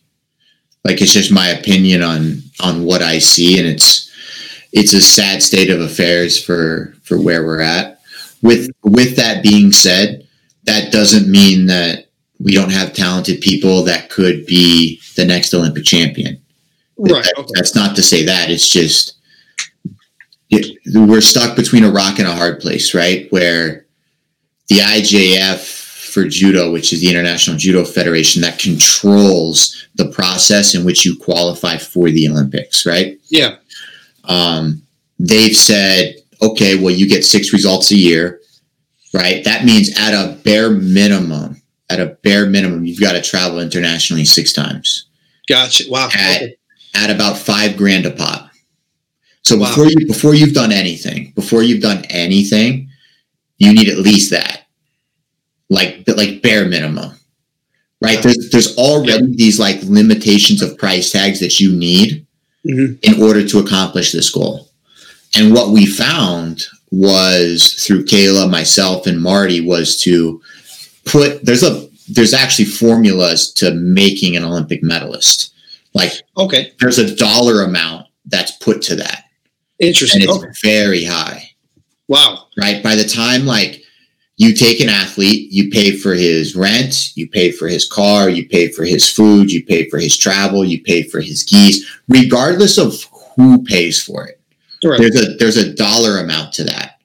like 0.83 1.01
it's 1.01 1.13
just 1.13 1.31
my 1.31 1.49
opinion 1.49 2.01
on 2.01 2.41
on 2.59 2.83
what 2.83 3.01
I 3.01 3.19
see, 3.19 3.59
and 3.59 3.67
it's 3.67 4.11
it's 4.71 4.93
a 4.93 5.01
sad 5.01 5.43
state 5.43 5.69
of 5.69 5.79
affairs 5.79 6.43
for 6.43 6.95
for 7.03 7.21
where 7.21 7.45
we're 7.45 7.61
at. 7.61 8.01
With 8.41 8.69
with 8.83 9.15
that 9.17 9.43
being 9.43 9.71
said, 9.71 10.27
that 10.63 10.91
doesn't 10.91 11.29
mean 11.29 11.67
that 11.67 12.07
we 12.43 12.53
don't 12.53 12.71
have 12.71 12.93
talented 12.93 13.41
people 13.41 13.83
that 13.83 14.09
could 14.09 14.45
be 14.45 14.99
the 15.15 15.25
next 15.25 15.53
Olympic 15.53 15.85
champion. 15.85 16.41
Right. 16.97 17.23
That, 17.23 17.33
okay. 17.37 17.51
That's 17.55 17.75
not 17.75 17.95
to 17.95 18.03
say 18.03 18.25
that. 18.25 18.51
It's 18.51 18.69
just 18.69 19.15
it, 20.49 20.77
we're 20.93 21.21
stuck 21.21 21.55
between 21.55 21.83
a 21.83 21.91
rock 21.91 22.19
and 22.19 22.27
a 22.27 22.35
hard 22.35 22.59
place, 22.59 22.93
right? 22.93 23.27
Where 23.31 23.85
the 24.67 24.77
IJF 24.79 26.11
for 26.11 26.27
judo, 26.27 26.71
which 26.71 26.93
is 26.93 27.01
the 27.01 27.09
International 27.09 27.57
Judo 27.57 27.83
Federation, 27.83 28.41
that 28.43 28.59
controls 28.59 29.87
the 29.95 30.09
process 30.11 30.75
in 30.75 30.85
which 30.85 31.05
you 31.05 31.17
qualify 31.17 31.77
for 31.77 32.11
the 32.11 32.29
Olympics, 32.29 32.85
right? 32.85 33.19
Yeah. 33.29 33.55
Um, 34.25 34.83
they've 35.17 35.55
said, 35.55 36.15
okay, 36.41 36.77
well, 36.77 36.93
you 36.93 37.09
get 37.09 37.25
six 37.25 37.51
results 37.51 37.91
a 37.91 37.95
year, 37.95 38.39
right? 39.13 39.43
That 39.43 39.65
means 39.65 39.97
at 39.99 40.13
a 40.13 40.35
bare 40.43 40.69
minimum, 40.69 41.62
at 41.93 41.99
a 41.99 42.17
bare 42.23 42.45
minimum, 42.45 42.85
you've 42.85 42.99
got 42.99 43.13
to 43.13 43.21
travel 43.21 43.59
internationally 43.59 44.25
six 44.25 44.51
times. 44.53 45.05
Gotcha. 45.47 45.85
Wow. 45.89 46.09
At, 46.15 46.41
okay. 46.41 46.55
at 46.95 47.09
about 47.09 47.37
five 47.37 47.77
grand 47.77 48.05
a 48.05 48.11
pop. 48.11 48.49
So 49.43 49.57
wow. 49.57 49.67
before 49.67 49.85
you 49.87 50.07
before 50.07 50.33
you've 50.33 50.53
done 50.53 50.71
anything, 50.71 51.31
before 51.35 51.63
you've 51.63 51.81
done 51.81 52.05
anything, 52.09 52.89
you 53.57 53.73
need 53.73 53.89
at 53.89 53.97
least 53.97 54.31
that 54.31 54.63
like 55.69 56.03
like 56.07 56.41
bare 56.41 56.65
minimum 56.65 57.11
right 58.01 58.21
there's 58.21 58.49
there's 58.51 58.77
already 58.77 59.25
yeah. 59.25 59.35
these 59.35 59.59
like 59.59 59.81
limitations 59.83 60.61
of 60.61 60.77
price 60.77 61.11
tags 61.11 61.39
that 61.39 61.59
you 61.59 61.75
need 61.75 62.25
mm-hmm. 62.67 62.93
in 63.01 63.21
order 63.21 63.45
to 63.45 63.59
accomplish 63.59 64.11
this 64.11 64.29
goal 64.29 64.69
and 65.35 65.53
what 65.53 65.69
we 65.69 65.85
found 65.85 66.65
was 66.91 67.73
through 67.85 68.05
kayla 68.05 68.49
myself 68.49 69.07
and 69.07 69.21
marty 69.21 69.61
was 69.61 69.97
to 69.97 70.41
put 71.05 71.45
there's 71.45 71.63
a 71.63 71.87
there's 72.09 72.33
actually 72.33 72.65
formulas 72.65 73.51
to 73.53 73.73
making 73.73 74.35
an 74.35 74.43
olympic 74.43 74.83
medalist. 74.83 75.53
Like 75.93 76.11
okay. 76.37 76.71
there's 76.79 76.97
a 76.97 77.15
dollar 77.15 77.63
amount 77.63 78.07
that's 78.25 78.51
put 78.51 78.81
to 78.83 78.95
that. 78.95 79.25
Interesting. 79.79 80.21
And 80.21 80.29
it's 80.29 80.43
okay. 80.43 80.53
very 80.63 81.03
high. 81.03 81.49
Wow. 82.07 82.47
Right? 82.57 82.83
By 82.83 82.95
the 82.95 83.03
time 83.03 83.45
like 83.45 83.81
you 84.37 84.53
take 84.53 84.79
an 84.79 84.89
athlete, 84.89 85.51
you 85.51 85.69
pay 85.69 85.95
for 85.95 86.13
his 86.13 86.55
rent, 86.55 87.15
you 87.15 87.29
pay 87.29 87.51
for 87.51 87.67
his 87.67 87.87
car, 87.87 88.29
you 88.29 88.47
pay 88.47 88.69
for 88.69 88.83
his 88.83 89.09
food, 89.09 89.51
you 89.51 89.63
pay 89.63 89.87
for 89.89 89.99
his 89.99 90.17
travel, 90.17 90.65
you 90.65 90.81
pay 90.81 91.03
for 91.03 91.21
his 91.21 91.43
gis, 91.43 91.87
regardless 92.07 92.77
of 92.77 92.95
who 93.35 93.63
pays 93.63 94.01
for 94.01 94.25
it. 94.25 94.39
Right. 94.83 94.99
There's 94.99 95.21
a 95.21 95.35
there's 95.37 95.57
a 95.57 95.73
dollar 95.73 96.19
amount 96.19 96.53
to 96.53 96.63
that. 96.65 96.99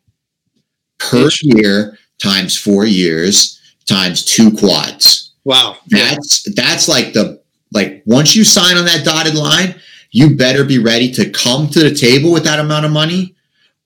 Per 0.99 1.29
year 1.43 1.97
times 2.19 2.57
four 2.57 2.85
years 2.85 3.58
times 3.89 4.25
two 4.25 4.51
quads. 4.57 5.33
Wow. 5.45 5.77
That's 5.89 6.47
yeah. 6.47 6.53
that's 6.57 6.89
like 6.89 7.13
the 7.13 7.43
like 7.73 8.03
once 8.07 8.37
you 8.37 8.45
sign 8.45 8.77
on 8.77 8.85
that 8.85 9.05
dotted 9.05 9.35
line, 9.35 9.75
you 10.11 10.37
better 10.37 10.65
be 10.65 10.79
ready 10.79 11.11
to 11.13 11.31
come 11.31 11.69
to 11.69 11.81
the 11.81 11.95
table 11.95 12.33
with 12.33 12.45
that 12.45 12.61
amount 12.61 12.87
of 12.87 12.93
money 12.93 13.35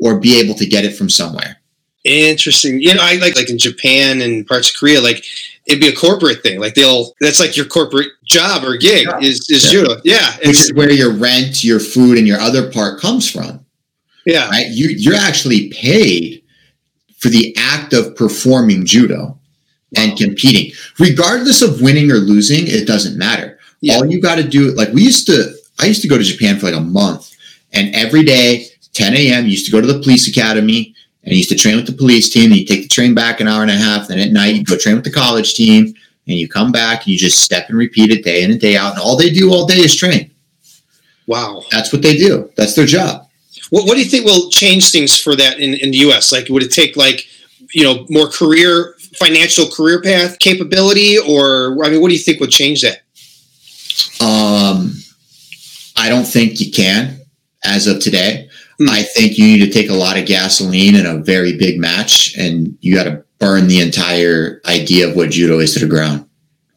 or 0.01 0.19
be 0.19 0.41
able 0.41 0.55
to 0.55 0.67
get 0.67 0.85
it 0.85 0.95
from 0.95 1.09
somewhere. 1.09 1.59
Interesting. 2.05 2.81
You 2.81 2.95
know, 2.95 3.03
I 3.03 3.17
like 3.17 3.37
like 3.37 3.49
in 3.49 3.59
Japan 3.59 4.21
and 4.21 4.47
parts 4.47 4.71
of 4.71 4.77
Korea, 4.77 5.01
like 5.01 5.25
it'd 5.67 5.81
be 5.81 5.88
a 5.88 5.95
corporate 5.95 6.43
thing. 6.43 6.59
Like 6.59 6.75
they'll 6.75 7.12
that's 7.21 7.38
like 7.38 7.57
your 7.57 7.67
corporate 7.67 8.09
job 8.25 8.65
or 8.65 8.77
gig 8.77 9.07
yeah. 9.07 9.19
is 9.21 9.49
is 9.49 9.65
yeah. 9.65 9.71
judo. 9.71 10.01
Yeah. 10.05 10.37
Which 10.38 10.61
is 10.61 10.73
where 10.75 10.91
your 10.91 11.12
rent, 11.12 11.62
your 11.62 11.79
food, 11.79 12.19
and 12.19 12.27
your 12.27 12.41
other 12.41 12.71
part 12.73 13.01
comes 13.01 13.31
from. 13.31 13.65
Yeah. 14.27 14.49
Right? 14.49 14.67
You 14.69 14.88
you're 14.88 15.15
actually 15.15 15.71
paid 15.71 16.43
for 17.19 17.29
the 17.29 17.55
act 17.57 17.93
of 17.93 18.17
performing 18.17 18.85
judo 18.85 19.38
and 19.97 20.17
competing. 20.17 20.73
Regardless 20.99 21.63
of 21.63 21.81
winning 21.81 22.11
or 22.11 22.17
losing, 22.17 22.67
it 22.67 22.87
doesn't 22.87 23.19
matter. 23.19 23.59
Yeah. 23.81 23.97
All 23.97 24.07
you 24.07 24.21
gotta 24.21 24.45
do, 24.45 24.73
like 24.73 24.93
we 24.93 25.03
used 25.03 25.27
to 25.27 25.55
I 25.81 25.87
used 25.87 26.03
to 26.03 26.09
go 26.09 26.19
to 26.19 26.25
Japan 26.25 26.59
for 26.59 26.67
like 26.67 26.77
a 26.77 26.81
month 26.81 27.33
and 27.73 27.95
every 27.95 28.23
day, 28.23 28.67
10 28.93 29.15
a.m., 29.15 29.47
used 29.47 29.67
to 29.67 29.73
go 29.73 29.81
to 29.81 29.87
the 29.87 30.01
police 30.01 30.29
academy 30.29 30.95
and 31.25 31.35
used 31.35 31.49
to 31.51 31.57
train 31.57 31.77
with 31.77 31.87
the 31.87 31.93
police 31.93 32.29
team. 32.29 32.51
And 32.51 32.61
you 32.61 32.67
take 32.67 32.83
the 32.83 32.89
train 32.89 33.15
back 33.15 33.41
an 33.41 33.49
hour 33.49 33.63
and 33.63 33.71
a 33.71 33.77
half. 33.77 34.09
Then 34.09 34.19
at 34.19 34.33
night, 34.33 34.55
you 34.55 34.65
go 34.65 34.77
train 34.77 34.97
with 34.97 35.05
the 35.05 35.11
college 35.11 35.55
team, 35.55 35.95
and 36.27 36.37
you 36.37 36.49
come 36.49 36.73
back 36.73 37.01
and 37.01 37.09
you 37.09 37.19
just 37.19 37.41
step 37.41 37.69
and 37.69 37.79
repeat 37.79 38.11
it 38.11 38.25
day 38.25 38.43
in 38.43 38.51
and 38.51 38.61
day 38.61 38.77
out. 38.77 38.93
And 38.93 39.01
all 39.01 39.17
they 39.17 39.31
do 39.31 39.53
all 39.53 39.67
day 39.67 39.79
is 39.79 39.97
train. 39.97 40.31
Wow, 41.27 41.63
that's 41.71 41.93
what 41.93 42.03
they 42.03 42.17
do. 42.17 42.51
That's 42.57 42.75
their 42.75 42.87
job. 42.87 43.29
What, 43.71 43.87
what 43.87 43.95
do 43.95 44.01
you 44.01 44.11
think 44.11 44.27
will 44.27 44.51
change 44.51 44.91
things 44.91 45.19
for 45.19 45.35
that 45.37 45.59
in, 45.59 45.75
in 45.75 45.93
the 45.93 45.99
U.S.? 45.99 46.33
Like, 46.33 46.49
would 46.49 46.63
it 46.63 46.73
take 46.73 46.97
like 46.97 47.27
you 47.73 47.85
know 47.85 48.07
more 48.11 48.29
career 48.29 48.92
financial 49.16 49.66
career 49.68 50.01
path 50.01 50.38
capability, 50.38 51.18
or 51.18 51.85
I 51.85 51.90
mean, 51.90 52.01
what 52.01 52.09
do 52.09 52.14
you 52.14 52.20
think 52.20 52.40
would 52.40 52.51
change 52.51 52.83
that? 52.83 53.03
Um, 54.20 54.94
I 55.96 56.09
don't 56.09 56.25
think 56.25 56.61
you 56.61 56.70
can 56.72 57.20
as 57.64 57.87
of 57.87 58.01
today. 58.01 58.48
Hmm. 58.79 58.88
I 58.88 59.03
think 59.03 59.38
you 59.38 59.46
need 59.46 59.64
to 59.64 59.72
take 59.72 59.90
a 59.90 59.94
lot 59.94 60.18
of 60.18 60.27
gasoline 60.27 60.94
in 60.94 61.07
a 61.07 61.18
very 61.18 61.57
big 61.57 61.79
match, 61.79 62.37
and 62.37 62.77
you 62.81 62.94
got 62.94 63.05
to 63.05 63.25
burn 63.38 63.66
the 63.68 63.81
entire 63.81 64.61
idea 64.66 65.09
of 65.09 65.16
what 65.16 65.31
judo 65.31 65.59
is 65.59 65.75
to 65.75 65.81
the 65.81 65.87
ground. 65.87 66.29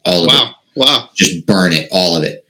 All 0.04 0.22
of 0.24 0.28
wow. 0.28 0.50
it. 0.50 0.80
Wow. 0.80 1.08
Just 1.14 1.46
burn 1.46 1.72
it, 1.72 1.88
all 1.90 2.16
of 2.16 2.24
it. 2.24 2.46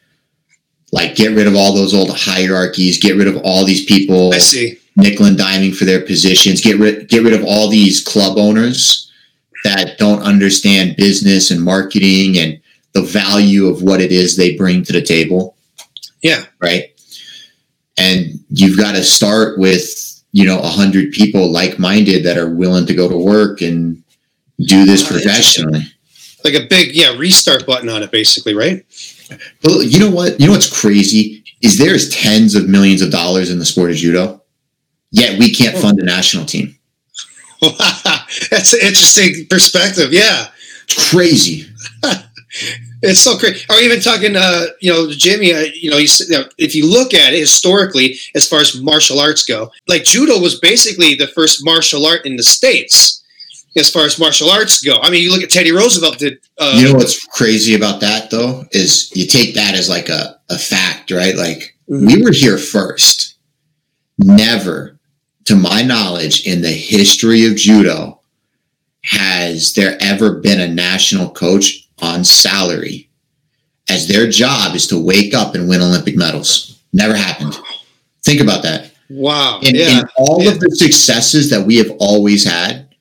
Like 0.93 1.15
get 1.15 1.35
rid 1.35 1.47
of 1.47 1.55
all 1.55 1.75
those 1.75 1.95
old 1.95 2.11
hierarchies. 2.11 2.99
Get 2.99 3.17
rid 3.17 3.29
of 3.29 3.37
all 3.45 3.65
these 3.65 3.85
people. 3.85 4.33
I 4.33 4.39
see. 4.39 4.79
Nickel 4.97 5.27
and 5.27 5.37
diming 5.37 5.77
for 5.77 5.85
their 5.85 6.01
positions. 6.01 6.61
Get 6.61 6.79
rid 6.79 7.09
get 7.09 7.23
rid 7.23 7.35
of 7.35 7.45
all 7.45 7.69
these 7.69 8.03
club 8.03 8.39
owners 8.39 9.06
that 9.67 9.99
don't 9.99 10.23
understand 10.23 10.97
business 10.97 11.51
and 11.51 11.61
marketing 11.61 12.39
and 12.39 12.61
the 12.93 13.03
value 13.03 13.67
of 13.67 13.83
what 13.83 14.01
it 14.01 14.13
is 14.13 14.37
they 14.37 14.57
bring 14.57 14.85
to 14.85 14.93
the 14.93 15.03
table. 15.03 15.57
Yeah. 16.23 16.45
Right? 16.61 16.99
And 17.99 18.45
you've 18.49 18.79
got 18.79 18.93
to 18.93 19.03
start 19.03 19.59
with 19.59 20.23
you 20.33 20.45
know 20.45 20.61
a 20.61 20.69
hundred 20.69 21.13
people 21.13 21.51
like-minded 21.51 22.25
that 22.25 22.39
are 22.39 22.55
willing 22.55 22.87
to 22.87 22.95
go 22.95 23.09
to 23.09 23.17
work 23.17 23.61
and 23.61 24.03
do 24.59 24.85
this 24.85 25.07
professionally. 25.07 25.83
Like 26.45 26.55
a 26.55 26.67
big 26.69 26.95
yeah 26.95 27.17
restart 27.17 27.67
button 27.67 27.89
on 27.89 28.03
it 28.03 28.13
basically 28.13 28.55
right? 28.55 28.85
Well 29.65 29.83
you 29.83 29.99
know 29.99 30.11
what? 30.11 30.39
You 30.39 30.47
know 30.47 30.53
what's 30.53 30.81
crazy? 30.81 31.43
Is 31.63 31.79
there's 31.79 32.11
tens 32.11 32.55
of 32.55 32.69
millions 32.69 33.03
of 33.03 33.11
dollars 33.11 33.51
in 33.51 33.59
the 33.59 33.65
sport 33.65 33.91
of 33.91 33.97
judo 33.97 34.43
yet 35.11 35.39
we 35.39 35.51
can't 35.51 35.75
oh. 35.77 35.81
fund 35.81 35.99
a 35.99 36.05
national 36.05 36.45
team 36.45 36.76
that's 38.51 38.73
an 38.73 38.81
interesting 38.81 39.47
perspective 39.49 40.13
yeah 40.13 40.49
it's 40.85 41.11
crazy 41.11 41.67
it's 43.03 43.21
so 43.21 43.37
great. 43.39 43.67
Or 43.71 43.77
even 43.77 44.01
talking, 44.01 44.37
uh, 44.37 44.67
you 44.81 44.93
know, 44.93 45.11
Jimmy, 45.11 45.53
uh, 45.53 45.67
you 45.75 45.91
know, 45.91 45.99
you, 45.99 46.09
you 46.29 46.39
know, 46.39 46.45
if 46.59 46.75
you 46.75 46.91
look 46.91 47.15
at 47.15 47.35
it 47.35 47.41
historically, 47.41 48.17
as 48.35 48.49
far 48.49 48.61
as 48.61 48.81
martial 48.81 49.21
arts 49.21 49.45
go, 49.45 49.71
like 49.89 50.05
judo 50.05 50.39
was 50.41 50.59
basically 50.61 51.15
the 51.15 51.29
first 51.29 51.65
martial 51.65 52.07
art 52.07 52.25
in 52.27 52.37
the 52.37 52.43
states. 52.43 53.23
As 53.77 53.91
far 53.91 54.07
as 54.07 54.19
martial 54.19 54.49
arts 54.49 54.83
go, 54.83 54.99
I 55.03 55.11
mean, 55.11 55.23
you 55.23 55.31
look 55.31 55.43
at 55.43 55.51
Teddy 55.51 55.71
Roosevelt 55.71 56.19
did. 56.19 56.39
Uh, 56.59 56.73
you 56.77 56.89
know 56.89 56.95
what's 56.95 57.27
crazy 57.27 57.75
about 57.75 58.01
that 58.01 58.31
though 58.31 58.65
is 58.73 59.15
you 59.15 59.27
take 59.27 59.55
that 59.55 59.75
as 59.75 59.87
like 59.87 60.09
a, 60.09 60.41
a 60.49 60.57
fact, 60.57 61.11
right? 61.11 61.37
Like 61.37 61.77
mm-hmm. 61.87 62.07
we 62.07 62.23
were 62.23 62.33
here 62.33 62.57
first. 62.57 63.37
Never, 64.17 64.96
to 65.47 65.57
my 65.57 65.83
knowledge, 65.83 66.47
in 66.47 66.61
the 66.61 66.69
history 66.71 67.47
of 67.47 67.57
judo, 67.57 68.21
has 69.03 69.73
there 69.75 69.97
ever 70.01 70.41
been 70.41 70.61
a 70.61 70.69
national 70.69 71.31
coach 71.31 71.89
on 72.03 72.25
salary 72.25 73.09
as 73.89 74.09
their 74.09 74.29
job 74.29 74.75
is 74.75 74.87
to 74.89 74.99
wake 74.99 75.35
up 75.35 75.55
and 75.55 75.69
win 75.69 75.81
Olympic 75.81 76.17
medals. 76.17 76.81
Never 76.93 77.15
happened. 77.15 77.57
Think 78.25 78.41
about 78.41 78.63
that. 78.65 78.91
Wow. 79.09 79.61
And, 79.65 79.77
yeah. 79.77 80.01
and 80.01 80.09
all 80.17 80.43
yeah. 80.43 80.51
of 80.51 80.61
the 80.61 80.75
successes 80.75 81.51
that 81.51 81.65
we 81.65 81.77
have 81.77 81.93
always 82.01 82.45
had, 82.45 82.95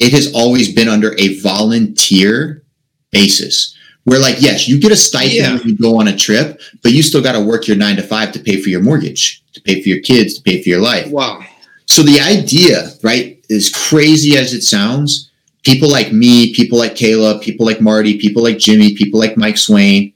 it 0.00 0.12
has 0.12 0.34
always 0.34 0.74
been 0.74 0.88
under 0.88 1.14
a 1.18 1.38
volunteer 1.40 2.64
basis. 3.12 3.76
Where, 4.04 4.18
like, 4.18 4.40
yes, 4.40 4.66
you 4.66 4.80
get 4.80 4.90
a 4.90 4.96
stipend 4.96 5.34
yeah. 5.34 5.56
when 5.58 5.68
you 5.68 5.78
go 5.78 6.00
on 6.00 6.08
a 6.08 6.16
trip, 6.16 6.60
but 6.82 6.90
you 6.90 7.04
still 7.04 7.22
got 7.22 7.32
to 7.32 7.40
work 7.40 7.68
your 7.68 7.76
nine 7.76 7.94
to 7.94 8.02
five 8.02 8.32
to 8.32 8.40
pay 8.40 8.60
for 8.60 8.68
your 8.68 8.82
mortgage, 8.82 9.44
to 9.52 9.60
pay 9.60 9.80
for 9.80 9.88
your 9.88 10.00
kids, 10.00 10.34
to 10.34 10.42
pay 10.42 10.60
for 10.60 10.68
your 10.68 10.80
life. 10.80 11.08
Wow. 11.08 11.44
So 11.92 12.02
the 12.02 12.20
idea, 12.20 12.88
right, 13.02 13.44
as 13.50 13.68
crazy 13.68 14.38
as 14.38 14.54
it 14.54 14.62
sounds, 14.62 15.30
people 15.62 15.90
like 15.90 16.10
me, 16.10 16.54
people 16.54 16.78
like 16.78 16.94
Kayla, 16.94 17.42
people 17.42 17.66
like 17.66 17.82
Marty, 17.82 18.18
people 18.18 18.42
like 18.42 18.56
Jimmy, 18.56 18.94
people 18.94 19.20
like 19.20 19.36
Mike 19.36 19.58
Swain, 19.58 20.14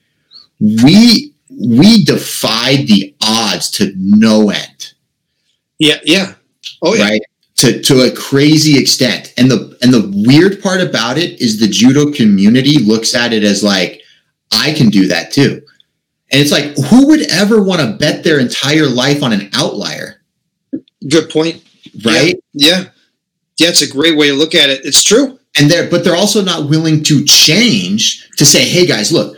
we 0.59 1.35
we 1.51 2.03
defied 2.03 2.87
the 2.87 3.15
odds 3.23 3.71
to 3.73 3.93
no 3.95 4.49
end. 4.49 4.95
Yeah, 5.79 5.99
yeah. 6.03 6.37
Oh 6.81 6.95
yeah. 6.95 7.05
Right? 7.05 7.23
To 7.57 7.83
to 7.83 8.11
a 8.11 8.17
crazy 8.17 8.79
extent. 8.79 9.35
And 9.37 9.51
the 9.51 9.77
and 9.83 9.93
the 9.93 10.11
weird 10.27 10.63
part 10.63 10.81
about 10.81 11.19
it 11.19 11.43
is 11.43 11.61
the 11.61 11.69
judo 11.69 12.11
community 12.11 12.79
looks 12.79 13.15
at 13.15 13.35
it 13.35 13.45
as 13.45 13.63
like, 13.63 14.01
I 14.51 14.73
can 14.73 14.89
do 14.89 15.09
that 15.09 15.31
too. 15.31 15.61
And 16.33 16.41
it's 16.41 16.53
like, 16.53 16.75
who 16.89 17.07
would 17.09 17.31
ever 17.31 17.63
want 17.63 17.83
to 17.83 17.99
bet 17.99 18.25
their 18.25 18.41
entire 18.41 18.87
life 18.87 19.23
on 19.23 19.35
an 19.35 19.51
outlier? 19.53 20.23
Good 21.07 21.29
point. 21.29 21.63
Right? 22.05 22.37
Yeah. 22.53 22.79
yeah. 22.79 22.85
Yeah, 23.59 23.69
it's 23.69 23.83
a 23.83 23.91
great 23.91 24.17
way 24.17 24.29
to 24.29 24.35
look 24.35 24.55
at 24.55 24.69
it. 24.69 24.85
It's 24.85 25.03
true. 25.03 25.39
And 25.59 25.71
they're 25.71 25.89
but 25.89 26.05
they're 26.05 26.17
also 26.17 26.43
not 26.45 26.69
willing 26.69 27.03
to 27.05 27.25
change 27.25 28.29
to 28.37 28.45
say, 28.45 28.65
hey 28.65 28.87
guys, 28.87 29.11
look, 29.11 29.37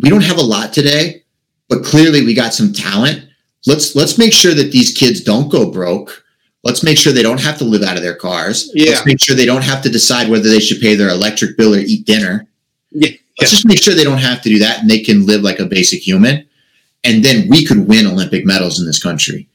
we 0.00 0.08
don't 0.08 0.22
have 0.22 0.38
a 0.38 0.42
lot 0.42 0.72
today, 0.72 1.24
but 1.68 1.84
clearly 1.84 2.24
we 2.24 2.34
got 2.34 2.54
some 2.54 2.72
talent. 2.72 3.26
Let's 3.66 3.96
let's 3.96 4.18
make 4.18 4.32
sure 4.32 4.54
that 4.54 4.70
these 4.70 4.92
kids 4.96 5.22
don't 5.22 5.50
go 5.50 5.70
broke. 5.70 6.24
Let's 6.62 6.84
make 6.84 6.98
sure 6.98 7.12
they 7.12 7.22
don't 7.22 7.40
have 7.40 7.58
to 7.58 7.64
live 7.64 7.82
out 7.82 7.96
of 7.96 8.02
their 8.02 8.14
cars. 8.14 8.70
Yeah. 8.74 8.90
Let's 8.90 9.06
make 9.06 9.20
sure 9.20 9.34
they 9.34 9.46
don't 9.46 9.64
have 9.64 9.82
to 9.82 9.88
decide 9.88 10.28
whether 10.28 10.48
they 10.48 10.60
should 10.60 10.80
pay 10.80 10.94
their 10.94 11.08
electric 11.08 11.56
bill 11.56 11.74
or 11.74 11.78
eat 11.78 12.06
dinner. 12.06 12.46
Yeah. 12.90 13.10
Let's 13.40 13.50
just 13.50 13.66
make 13.66 13.82
sure 13.82 13.94
they 13.94 14.04
don't 14.04 14.18
have 14.18 14.42
to 14.42 14.50
do 14.50 14.58
that 14.58 14.80
and 14.80 14.90
they 14.90 15.00
can 15.00 15.26
live 15.26 15.42
like 15.42 15.58
a 15.58 15.64
basic 15.64 16.06
human. 16.06 16.46
And 17.02 17.24
then 17.24 17.48
we 17.48 17.64
could 17.64 17.88
win 17.88 18.06
Olympic 18.06 18.44
medals 18.44 18.78
in 18.78 18.84
this 18.86 19.02
country. 19.02 19.48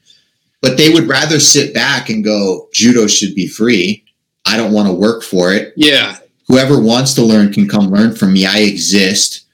But 0.66 0.76
they 0.76 0.90
would 0.90 1.08
rather 1.08 1.38
sit 1.38 1.74
back 1.74 2.08
and 2.08 2.24
go, 2.24 2.68
judo 2.72 3.06
should 3.06 3.34
be 3.34 3.46
free. 3.46 4.04
I 4.44 4.56
don't 4.56 4.72
want 4.72 4.88
to 4.88 4.94
work 4.94 5.22
for 5.22 5.52
it. 5.52 5.72
Yeah. 5.76 6.18
Whoever 6.48 6.80
wants 6.80 7.14
to 7.14 7.22
learn 7.22 7.52
can 7.52 7.68
come 7.68 7.90
learn 7.90 8.14
from 8.14 8.32
me. 8.32 8.46
I 8.46 8.58
exist 8.58 9.46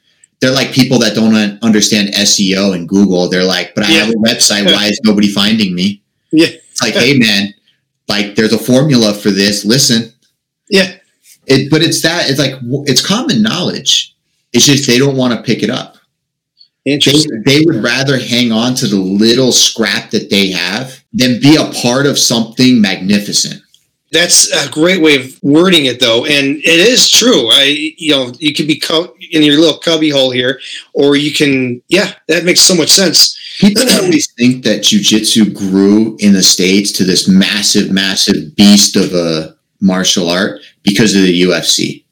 they're 0.43 0.51
like 0.51 0.73
people 0.73 0.99
that 0.99 1.15
don't 1.15 1.63
understand 1.63 2.09
SEO 2.09 2.75
and 2.75 2.89
Google. 2.89 3.29
They're 3.29 3.45
like, 3.45 3.77
but 3.77 3.85
I 3.85 3.93
yeah. 3.93 3.99
have 4.01 4.11
a 4.11 4.19
website. 4.19 4.67
Why 4.67 4.87
is 4.87 5.01
nobody 5.05 5.29
finding 5.29 5.73
me? 5.73 6.03
Yeah. 6.33 6.49
It's 6.49 6.83
like, 6.83 6.95
hey 6.95 7.17
man, 7.17 7.55
like 8.09 8.35
there's 8.35 8.53
a 8.53 8.59
formula 8.59 9.15
for 9.15 9.31
this. 9.31 9.65
Listen. 9.65 10.13
Yeah. 10.69 10.97
It, 11.47 11.71
but 11.71 11.81
it's 11.81 12.03
that 12.03 12.29
it's 12.29 12.41
like 12.41 12.55
it's 12.89 13.07
common 13.07 13.41
knowledge. 13.41 14.17
It's 14.53 14.67
just 14.67 14.89
they 14.89 14.99
don't 14.99 15.17
want 15.17 15.33
to 15.33 15.43
pick 15.43 15.63
it 15.63 15.71
up. 15.71 15.97
Interesting. 16.85 17.43
They, 17.47 17.61
they 17.61 17.65
would 17.65 17.77
rather 17.77 18.19
hang 18.19 18.51
on 18.51 18.75
to 18.77 18.89
the 18.89 18.97
little 18.97 19.53
scrap 19.53 20.11
that 20.11 20.29
they 20.29 20.51
have 20.51 21.02
than 21.13 21.41
be 21.41 21.57
a 21.57 21.71
part 21.83 22.07
of 22.07 22.19
something 22.19 22.81
magnificent. 22.81 23.63
That's 24.13 24.53
a 24.53 24.71
great 24.71 25.01
way 25.01 25.17
of 25.17 25.43
wording 25.43 25.87
it, 25.87 25.99
though, 25.99 26.27
and 26.27 26.57
it 26.59 26.67
is 26.67 27.09
true. 27.09 27.49
I, 27.51 27.95
you 27.97 28.11
know, 28.11 28.33
you 28.39 28.53
can 28.53 28.67
be 28.67 28.79
co- 28.79 29.15
in 29.31 29.43
your 29.43 29.59
little 29.59 29.79
cubby 29.79 30.11
hole 30.11 30.31
here, 30.31 30.61
or 30.93 31.17
you 31.17 31.33
can, 31.33 31.81
yeah, 31.89 32.13
that 32.29 32.45
makes 32.45 32.61
so 32.61 32.75
much 32.75 32.91
sense. 32.91 33.39
People 33.59 33.85
always 34.03 34.31
think 34.33 34.65
that 34.65 34.83
jujitsu 34.83 35.55
grew 35.55 36.17
in 36.21 36.35
the 36.35 36.43
states 36.43 36.93
to 36.93 37.05
this 37.05 37.27
massive, 37.27 37.91
massive 37.91 38.55
beast 38.55 38.97
of 38.97 39.15
a 39.15 39.57
martial 39.81 40.29
art 40.29 40.61
because 40.83 41.15
of 41.17 41.23
the 41.23 41.43
UFC. 41.43 42.05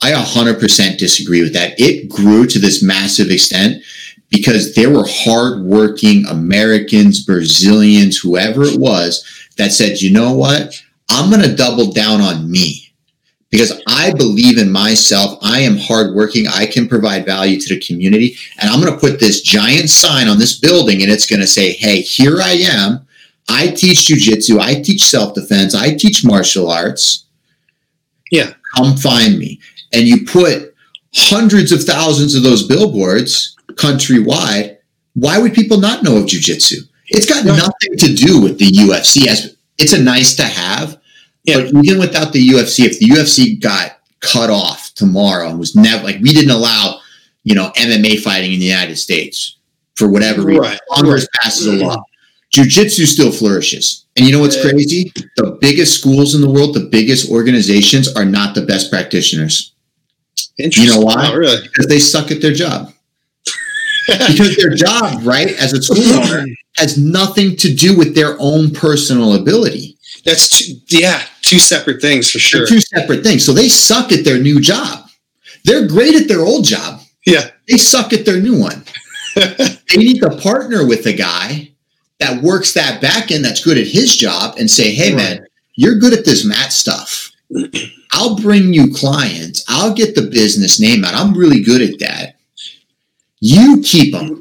I 0.00 0.12
100% 0.12 0.96
disagree 0.96 1.42
with 1.42 1.54
that. 1.54 1.74
It 1.76 2.08
grew 2.08 2.46
to 2.46 2.58
this 2.60 2.84
massive 2.84 3.30
extent 3.30 3.82
because 4.30 4.74
there 4.74 4.90
were 4.90 5.06
hardworking 5.06 6.26
Americans, 6.26 7.24
Brazilians, 7.24 8.18
whoever 8.18 8.64
it 8.64 8.78
was 8.78 9.24
that 9.56 9.72
said, 9.72 10.00
you 10.00 10.12
know 10.12 10.32
what? 10.32 10.74
I'm 11.10 11.30
going 11.30 11.42
to 11.42 11.56
double 11.56 11.92
down 11.92 12.20
on 12.20 12.50
me 12.50 12.92
because 13.50 13.80
I 13.88 14.12
believe 14.12 14.58
in 14.58 14.70
myself. 14.70 15.38
I 15.42 15.60
am 15.60 15.78
hardworking. 15.78 16.46
I 16.48 16.66
can 16.66 16.88
provide 16.88 17.24
value 17.24 17.58
to 17.58 17.74
the 17.74 17.80
community. 17.80 18.36
And 18.60 18.70
I'm 18.70 18.80
going 18.80 18.92
to 18.92 19.00
put 19.00 19.20
this 19.20 19.40
giant 19.40 19.88
sign 19.88 20.28
on 20.28 20.38
this 20.38 20.58
building 20.58 21.02
and 21.02 21.10
it's 21.10 21.26
going 21.26 21.40
to 21.40 21.46
say, 21.46 21.72
Hey, 21.72 22.02
here 22.02 22.40
I 22.42 22.52
am. 22.52 23.06
I 23.48 23.68
teach 23.68 24.06
jujitsu. 24.06 24.60
I 24.60 24.82
teach 24.82 25.04
self 25.04 25.34
defense. 25.34 25.74
I 25.74 25.94
teach 25.94 26.24
martial 26.24 26.70
arts. 26.70 27.24
Yeah. 28.30 28.52
Come 28.76 28.96
find 28.96 29.38
me. 29.38 29.58
And 29.94 30.06
you 30.06 30.26
put 30.26 30.74
hundreds 31.14 31.72
of 31.72 31.82
thousands 31.82 32.34
of 32.34 32.42
those 32.42 32.66
billboards 32.66 33.56
countrywide. 33.78 34.78
Why 35.14 35.38
would 35.38 35.54
people 35.54 35.78
not 35.78 36.02
know 36.02 36.18
of 36.18 36.24
jujitsu? 36.24 36.76
It's 37.06 37.26
got 37.26 37.44
right. 37.44 37.56
nothing 37.56 37.96
to 37.98 38.14
do 38.14 38.42
with 38.42 38.58
the 38.58 38.66
UFC 38.66 39.26
as 39.26 39.56
it's 39.78 39.92
a 39.92 40.02
nice 40.02 40.36
to 40.36 40.44
have. 40.44 41.00
Yeah. 41.44 41.60
But 41.60 41.84
even 41.84 41.98
without 41.98 42.32
the 42.32 42.46
UFC, 42.46 42.84
if 42.84 42.98
the 42.98 43.06
UFC 43.06 43.60
got 43.60 43.98
cut 44.20 44.50
off 44.50 44.92
tomorrow 44.94 45.48
and 45.48 45.58
was 45.58 45.74
never 45.74 46.04
like 46.04 46.20
we 46.20 46.34
didn't 46.34 46.50
allow, 46.50 47.00
you 47.44 47.54
know, 47.54 47.70
MMA 47.76 48.20
fighting 48.20 48.52
in 48.52 48.60
the 48.60 48.66
United 48.66 48.96
States 48.96 49.56
for 49.94 50.08
whatever 50.08 50.42
reason, 50.42 50.62
right. 50.62 50.80
Congress 50.90 51.22
right. 51.22 51.42
passes 51.42 51.66
a 51.66 51.72
law. 51.72 51.96
Jiu-jitsu 52.50 53.04
still 53.04 53.30
flourishes. 53.30 54.06
And 54.16 54.26
you 54.26 54.32
know 54.32 54.40
what's 54.40 54.60
crazy? 54.60 55.12
The 55.36 55.58
biggest 55.60 55.98
schools 55.98 56.34
in 56.34 56.40
the 56.40 56.50
world, 56.50 56.74
the 56.74 56.88
biggest 56.90 57.30
organizations 57.30 58.14
are 58.16 58.24
not 58.24 58.54
the 58.54 58.62
best 58.62 58.90
practitioners. 58.90 59.74
You 60.56 60.88
know 60.88 61.00
why? 61.00 61.30
Oh, 61.30 61.36
really? 61.36 61.62
Because 61.62 61.86
they 61.86 61.98
suck 61.98 62.30
at 62.30 62.40
their 62.40 62.52
job. 62.52 62.92
Because 64.08 64.56
their 64.56 64.70
job, 64.70 65.24
right, 65.24 65.48
as 65.48 65.72
a 65.72 65.82
school 65.82 66.12
owner, 66.12 66.46
has 66.76 66.96
nothing 66.96 67.56
to 67.56 67.74
do 67.74 67.96
with 67.96 68.14
their 68.14 68.36
own 68.38 68.70
personal 68.70 69.34
ability. 69.34 69.96
That's 70.24 70.48
two, 70.48 70.74
yeah, 70.88 71.22
two 71.42 71.58
separate 71.58 72.00
things 72.00 72.30
for 72.30 72.38
sure. 72.38 72.60
They're 72.60 72.66
two 72.66 72.80
separate 72.80 73.22
things. 73.22 73.44
So 73.44 73.52
they 73.52 73.68
suck 73.68 74.12
at 74.12 74.24
their 74.24 74.38
new 74.38 74.60
job. 74.60 75.08
They're 75.64 75.86
great 75.86 76.14
at 76.14 76.28
their 76.28 76.40
old 76.40 76.64
job. 76.64 77.00
Yeah, 77.26 77.50
they 77.68 77.76
suck 77.76 78.12
at 78.12 78.24
their 78.24 78.40
new 78.40 78.58
one. 78.58 78.84
they 79.36 79.96
need 79.96 80.20
to 80.20 80.30
partner 80.42 80.86
with 80.86 81.06
a 81.06 81.12
guy 81.12 81.72
that 82.20 82.42
works 82.42 82.72
that 82.74 83.00
back 83.00 83.30
end 83.30 83.44
that's 83.44 83.62
good 83.62 83.78
at 83.78 83.86
his 83.86 84.16
job 84.16 84.56
and 84.58 84.70
say, 84.70 84.92
"Hey, 84.92 85.10
right. 85.10 85.16
man, 85.16 85.46
you're 85.74 85.98
good 85.98 86.12
at 86.12 86.24
this 86.24 86.44
mat 86.44 86.72
stuff. 86.72 87.30
I'll 88.12 88.36
bring 88.36 88.72
you 88.72 88.92
clients. 88.92 89.64
I'll 89.68 89.94
get 89.94 90.14
the 90.14 90.22
business 90.22 90.80
name 90.80 91.04
out. 91.04 91.14
I'm 91.14 91.36
really 91.36 91.62
good 91.62 91.82
at 91.82 91.98
that. 92.00 92.37
You 93.40 93.80
keep 93.82 94.12
them." 94.12 94.40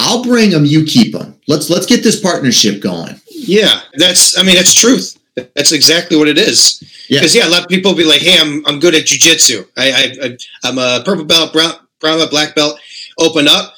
I'll 0.00 0.24
bring 0.24 0.50
them, 0.50 0.64
you 0.64 0.84
keep 0.84 1.12
them. 1.12 1.38
Let's 1.46 1.68
let's 1.68 1.86
get 1.86 2.02
this 2.02 2.18
partnership 2.18 2.80
going. 2.80 3.20
Yeah, 3.28 3.82
that's 3.94 4.36
I 4.38 4.42
mean 4.42 4.54
that's 4.54 4.74
truth. 4.74 5.18
That's 5.34 5.72
exactly 5.72 6.16
what 6.16 6.28
it 6.28 6.38
is. 6.38 6.78
Because 7.08 7.34
yeah. 7.34 7.42
yeah, 7.42 7.48
a 7.48 7.52
lot 7.52 7.62
of 7.62 7.68
people 7.68 7.94
be 7.94 8.04
like, 8.04 8.20
"Hey, 8.20 8.36
I'm 8.40 8.64
I'm 8.66 8.80
good 8.80 8.94
at 8.94 9.04
jujitsu. 9.04 9.66
I, 9.76 10.16
I 10.22 10.36
I'm 10.64 10.78
a 10.78 11.02
purple 11.04 11.24
belt, 11.24 11.52
brown 11.52 11.74
brown 12.00 12.18
belt, 12.18 12.30
black 12.30 12.54
belt. 12.54 12.80
Open 13.18 13.46
up. 13.46 13.74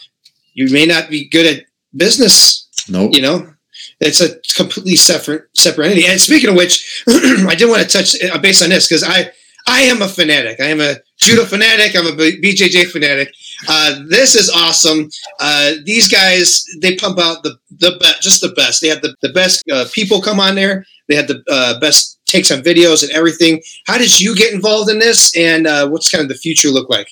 You 0.55 0.69
may 0.71 0.87
not 0.87 1.11
be 1.11 1.29
good 1.29 1.47
at 1.47 1.67
business. 1.97 2.69
No, 2.89 3.05
nope. 3.05 3.15
you 3.15 3.23
know, 3.23 3.53
it's 4.01 4.21
a 4.21 4.37
completely 4.55 4.97
separate 4.97 5.49
separate 5.55 5.87
entity. 5.87 6.07
And 6.07 6.21
speaking 6.21 6.51
of 6.51 6.57
which, 6.57 7.05
I 7.09 7.55
did 7.57 7.69
want 7.69 7.83
to 7.83 7.89
touch 7.89 8.23
uh, 8.23 8.39
based 8.39 8.63
on 8.63 8.71
this 8.71 8.89
because 8.89 9.03
I 9.03 9.31
I 9.67 9.83
am 9.83 10.03
a 10.03 10.09
fanatic. 10.09 10.61
I 10.61 10.67
am 10.67 10.81
a 10.81 10.97
judo 11.23 11.45
fanatic. 11.45 11.97
I'm 11.97 12.07
a 12.07 12.11
BJJ 12.11 12.91
fanatic. 12.91 13.33
Uh, 13.69 14.01
this 14.09 14.35
is 14.35 14.51
awesome. 14.51 15.09
Uh, 15.41 15.75
these 15.85 16.09
guys, 16.09 16.65
they 16.81 16.97
pump 16.97 17.19
out 17.19 17.43
the 17.43 17.57
the 17.71 17.97
best, 18.01 18.23
just 18.23 18.41
the 18.41 18.51
best. 18.51 18.81
They 18.81 18.89
had 18.89 19.03
the, 19.03 19.15
the 19.23 19.31
best 19.31 19.63
uh, 19.71 19.87
people 19.93 20.21
come 20.21 20.41
on 20.41 20.55
there. 20.55 20.85
They 21.09 21.15
had 21.15 21.29
the 21.29 21.43
uh, 21.49 21.79
best 21.81 22.21
takes 22.27 22.51
on 22.51 22.63
videos 22.63 23.03
and 23.03 23.13
everything. 23.13 23.63
How 23.87 23.99
did 23.99 24.21
you 24.21 24.35
get 24.35 24.53
involved 24.53 24.91
in 24.91 24.99
this, 24.99 25.37
and 25.37 25.67
uh, 25.67 25.89
what's 25.89 26.11
kind 26.11 26.23
of 26.23 26.29
the 26.29 26.35
future 26.35 26.69
look 26.69 26.91
like? 26.91 27.09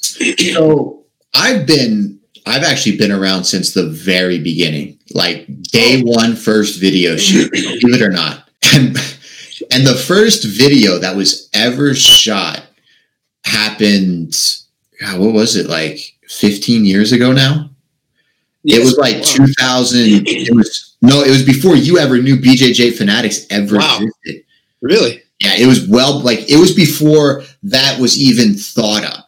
so 0.00 1.04
I've 1.34 1.66
been, 1.66 2.20
I've 2.46 2.62
actually 2.62 2.96
been 2.96 3.12
around 3.12 3.44
since 3.44 3.72
the 3.72 3.88
very 3.88 4.38
beginning, 4.38 4.98
like 5.12 5.46
day 5.62 6.02
oh. 6.04 6.12
one, 6.12 6.34
first 6.36 6.80
video 6.80 7.16
shoot. 7.16 7.50
believe 7.52 8.00
it 8.00 8.02
or 8.02 8.10
not, 8.10 8.48
and 8.74 8.96
and 9.70 9.86
the 9.86 9.94
first 9.94 10.44
video 10.44 10.98
that 10.98 11.14
was 11.14 11.48
ever 11.54 11.94
shot 11.94 12.64
happened 13.44 14.34
God, 15.00 15.20
what 15.20 15.34
was 15.34 15.56
it 15.56 15.66
like 15.66 15.98
15 16.28 16.84
years 16.84 17.12
ago 17.12 17.32
now? 17.32 17.70
Yes, 18.62 18.78
it 18.78 18.84
was 18.84 18.96
like 18.96 19.16
wow. 19.16 19.46
2000. 19.46 20.00
It 20.26 20.54
was 20.54 20.96
no, 21.02 21.22
it 21.22 21.30
was 21.30 21.42
before 21.42 21.76
you 21.76 21.98
ever 21.98 22.18
knew 22.18 22.36
BJJ 22.36 22.96
Fanatics 22.96 23.46
ever 23.50 23.76
wow. 23.76 23.98
existed. 24.00 24.44
Really? 24.80 25.22
Yeah, 25.40 25.56
it 25.56 25.66
was 25.66 25.86
well 25.86 26.20
like 26.20 26.50
it 26.50 26.58
was 26.58 26.72
before 26.72 27.42
that 27.64 28.00
was 28.00 28.18
even 28.18 28.54
thought 28.54 29.04
of. 29.04 29.24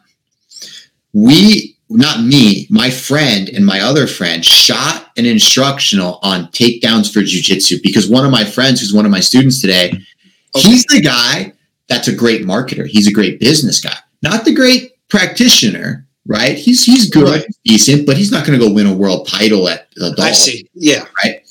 We, 1.13 1.77
not 1.89 2.23
me, 2.23 2.67
my 2.69 2.89
friend 2.89 3.49
and 3.49 3.65
my 3.65 3.81
other 3.81 4.07
friend 4.07 4.43
shot 4.43 5.11
an 5.17 5.25
instructional 5.25 6.19
on 6.23 6.47
takedowns 6.47 7.11
for 7.11 7.19
jujitsu 7.19 7.81
because 7.83 8.09
one 8.09 8.25
of 8.25 8.31
my 8.31 8.43
friends, 8.43 8.79
who's 8.79 8.93
one 8.93 9.05
of 9.05 9.11
my 9.11 9.19
students 9.19 9.61
today, 9.61 9.89
okay. 9.89 10.69
he's 10.69 10.85
the 10.85 11.01
guy 11.01 11.53
that's 11.87 12.07
a 12.07 12.15
great 12.15 12.45
marketer. 12.45 12.87
He's 12.87 13.07
a 13.07 13.13
great 13.13 13.39
business 13.39 13.79
guy, 13.79 13.97
not 14.21 14.45
the 14.45 14.53
great 14.53 14.93
practitioner, 15.09 16.05
right? 16.25 16.57
He's 16.57 16.83
he's 16.83 17.09
good, 17.09 17.23
right. 17.29 17.45
decent, 17.65 18.05
but 18.05 18.17
he's 18.17 18.31
not 18.31 18.45
going 18.45 18.59
to 18.59 18.65
go 18.65 18.73
win 18.73 18.87
a 18.87 18.95
world 18.95 19.27
title 19.27 19.69
at 19.69 19.89
the 19.95 20.15
I 20.19 20.31
see. 20.31 20.69
Yeah. 20.73 21.05
Right. 21.23 21.41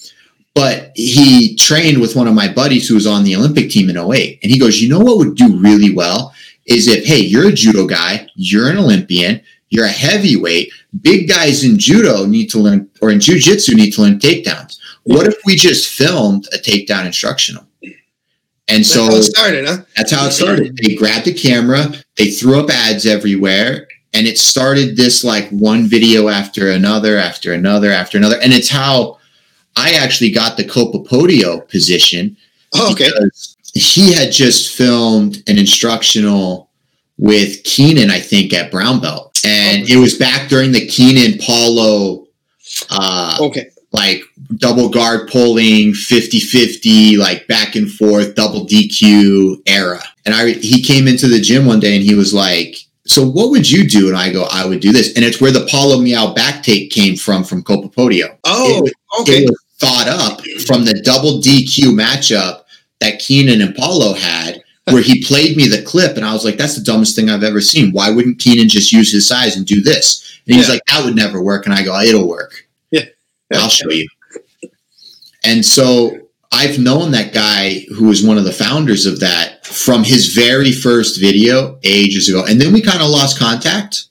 but 0.55 0.93
he 0.95 1.55
trained 1.57 2.01
with 2.01 2.17
one 2.17 2.27
of 2.27 2.35
my 2.35 2.53
buddies 2.53 2.89
who 2.89 2.95
was 2.95 3.07
on 3.07 3.25
the 3.25 3.37
Olympic 3.37 3.71
team 3.71 3.91
in 3.91 3.97
08. 3.99 4.39
And 4.43 4.51
he 4.51 4.59
goes, 4.59 4.81
You 4.81 4.89
know 4.89 5.01
what 5.01 5.19
would 5.19 5.37
do 5.37 5.59
really 5.59 5.95
well 5.95 6.35
is 6.67 6.89
if, 6.89 7.05
hey, 7.05 7.21
you're 7.21 7.49
a 7.49 7.53
judo 7.53 7.87
guy, 7.87 8.27
you're 8.35 8.69
an 8.69 8.79
Olympian, 8.79 9.41
you're 9.69 9.85
a 9.85 9.89
heavyweight, 9.89 10.73
big 11.03 11.29
guys 11.29 11.63
in 11.65 11.79
judo 11.79 12.25
need 12.27 12.49
to 12.51 12.59
learn, 12.59 12.89
or 13.03 13.11
in 13.11 13.19
jujitsu 13.19 13.75
need 13.75 13.93
to 13.93 14.03
learn 14.03 14.19
takedowns. 14.19 14.79
What 15.05 15.27
if 15.27 15.37
we 15.45 15.55
just 15.57 15.93
filmed 15.95 16.49
a 16.53 16.57
takedown 16.59 17.07
instructional? 17.07 17.65
And 18.69 18.81
That's 18.81 18.91
so 18.93 19.05
how 19.05 19.15
it 19.15 19.23
started, 19.23 19.67
huh? 19.69 19.79
that's 19.97 20.11
how 20.11 20.27
it 20.27 20.33
started. 20.33 20.77
They 20.77 20.97
grabbed 20.97 21.27
the 21.27 21.35
camera, 21.35 21.93
they 22.17 22.31
threw 22.31 22.61
up 22.61 22.71
ads 22.71 23.07
everywhere, 23.07 23.87
and 24.15 24.27
it 24.27 24.39
started 24.39 24.97
this 24.97 25.23
like 25.25 25.49
one 25.51 25.87
video 25.87 26.29
after 26.29 26.71
another, 26.71 27.17
after 27.19 27.53
another, 27.53 27.91
after 27.91 28.17
another. 28.19 28.39
And 28.43 28.53
it's 28.53 28.71
how 28.71 29.19
I 29.77 29.93
actually 29.93 30.31
got 30.31 30.57
the 30.57 30.65
Copa 30.65 30.99
Podio 31.01 31.69
position. 31.69 32.37
Oh, 32.75 32.93
okay. 32.93 33.11
He 33.75 34.13
had 34.15 34.33
just 34.33 34.75
filmed 34.75 35.43
an 35.49 35.59
instructional 35.59 36.71
with 37.19 37.63
Keenan, 37.65 38.11
I 38.11 38.21
think, 38.21 38.53
at 38.55 38.71
Brown 38.71 39.01
Belt. 39.01 39.39
And 39.45 39.83
Okay. 39.85 39.93
it 39.95 39.97
was 39.97 40.15
back 40.15 40.49
during 40.49 40.73
the 40.73 40.87
Keenan 40.87 41.39
Paulo 41.39 42.27
uh 42.91 43.37
Okay. 43.41 43.67
like 43.93 44.23
double 44.57 44.89
guard 44.89 45.29
pulling 45.31 45.93
50-50 45.93 47.17
like 47.17 47.47
back 47.47 47.75
and 47.77 47.91
forth 47.91 48.35
double 48.35 48.67
dq 48.67 49.57
era 49.67 50.03
and 50.27 50.35
i 50.35 50.51
he 50.51 50.83
came 50.83 51.09
into 51.09 51.27
the 51.29 51.41
gym 51.41 51.65
one 51.65 51.81
day 51.81 51.95
and 51.97 52.05
he 52.05 52.15
was 52.15 52.35
like 52.35 52.77
so 53.07 53.25
what 53.27 53.51
would 53.51 53.69
you 53.71 53.89
do 53.89 54.09
and 54.09 54.17
i 54.17 54.31
go 54.33 54.47
i 54.53 54.67
would 54.67 54.81
do 54.81 54.93
this 54.93 55.15
and 55.17 55.25
it's 55.25 55.41
where 55.41 55.53
the 55.53 55.67
paulo 55.71 55.97
Miyao 55.99 56.35
back 56.35 56.63
take 56.63 56.91
came 56.91 57.17
from 57.17 57.43
from 57.45 57.63
copa 57.63 57.89
podio 57.89 58.37
Oh, 58.45 58.85
it 58.85 58.95
okay. 59.23 59.45
was 59.45 59.57
thought 59.79 60.09
up 60.09 60.41
from 60.67 60.85
the 60.85 61.01
double 61.03 61.39
dq 61.41 61.77
matchup 61.95 62.65
that 63.01 63.19
keenan 63.21 63.61
and 63.63 63.75
paulo 63.75 64.13
had 64.15 64.63
where 64.91 65.03
he 65.03 65.23
played 65.25 65.57
me 65.57 65.67
the 65.69 65.83
clip 65.83 66.17
and 66.17 66.25
i 66.25 66.33
was 66.33 66.45
like 66.45 66.57
that's 66.57 66.77
the 66.77 66.83
dumbest 66.85 67.15
thing 67.17 67.31
i've 67.31 67.43
ever 67.45 67.61
seen 67.61 67.93
why 67.93 68.11
wouldn't 68.11 68.39
keenan 68.39 68.69
just 68.69 68.93
use 68.93 69.13
his 69.13 69.27
size 69.29 69.57
and 69.57 69.67
do 69.67 69.81
this 69.81 70.41
and 70.47 70.55
he 70.55 70.59
was 70.59 70.69
Yeah. 70.69 70.75
like 70.75 70.83
that 70.89 71.05
would 71.05 71.17
never 71.17 71.43
work 71.43 71.67
and 71.67 71.75
i 71.75 71.83
go 71.83 71.99
it'll 72.01 72.29
work 72.29 72.67
Yeah. 72.91 73.05
I'll 73.55 73.69
show 73.69 73.91
you. 73.91 74.09
And 75.45 75.65
so 75.65 76.26
I've 76.53 76.79
known 76.79 77.11
that 77.11 77.35
guy 77.35 77.87
who 77.95 78.07
was 78.07 78.25
one 78.25 78.39
of 78.39 78.45
the 78.45 78.53
founders 78.53 79.07
of 79.07 79.21
that 79.21 79.67
from 79.67 80.05
his 80.05 80.35
very 80.35 80.73
first 80.73 81.21
video 81.21 81.79
ages 81.83 82.29
ago. 82.29 82.45
And 82.49 82.61
then 82.61 82.73
we 82.73 82.81
kind 82.81 83.03
of 83.03 83.11
lost 83.11 83.39
contact. 83.39 84.05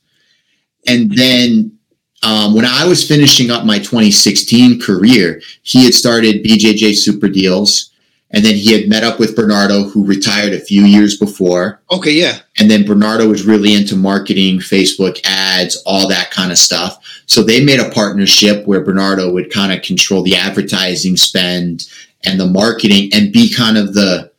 And 0.87 1.11
then 1.15 1.77
um, 2.23 2.53
when 2.53 2.65
I 2.65 2.85
was 2.85 3.07
finishing 3.07 3.51
up 3.51 3.65
my 3.65 3.77
2016 3.77 4.81
career, 4.81 5.41
he 5.61 5.85
had 5.85 5.93
started 5.93 6.43
BJJ 6.43 6.95
Super 6.95 7.27
Deals. 7.27 7.91
And 8.31 8.43
then 8.43 8.55
he 8.55 8.73
had 8.73 8.89
met 8.89 9.03
up 9.03 9.19
with 9.19 9.35
Bernardo, 9.35 9.83
who 9.83 10.05
retired 10.05 10.53
a 10.53 10.59
few 10.59 10.83
years 10.83 11.15
before. 11.17 11.81
Okay, 11.91 12.11
yeah. 12.11 12.39
And 12.59 12.69
then 12.69 12.85
Bernardo 12.85 13.29
was 13.29 13.45
really 13.45 13.73
into 13.73 13.95
marketing, 13.95 14.59
Facebook 14.59 15.21
ads, 15.23 15.81
all 15.85 16.07
that 16.09 16.31
kind 16.31 16.51
of 16.51 16.57
stuff. 16.57 16.97
So 17.27 17.43
they 17.43 17.63
made 17.63 17.79
a 17.79 17.91
partnership 17.91 18.65
where 18.65 18.83
Bernardo 18.83 19.31
would 19.31 19.53
kind 19.53 19.71
of 19.71 19.83
control 19.83 20.21
the 20.23 20.35
advertising 20.35 21.15
spend 21.15 21.87
and 22.25 22.39
the 22.39 22.47
marketing 22.47 23.09
and 23.13 23.31
be 23.31 23.53
kind 23.53 23.77
of 23.77 23.93
the 23.93 24.31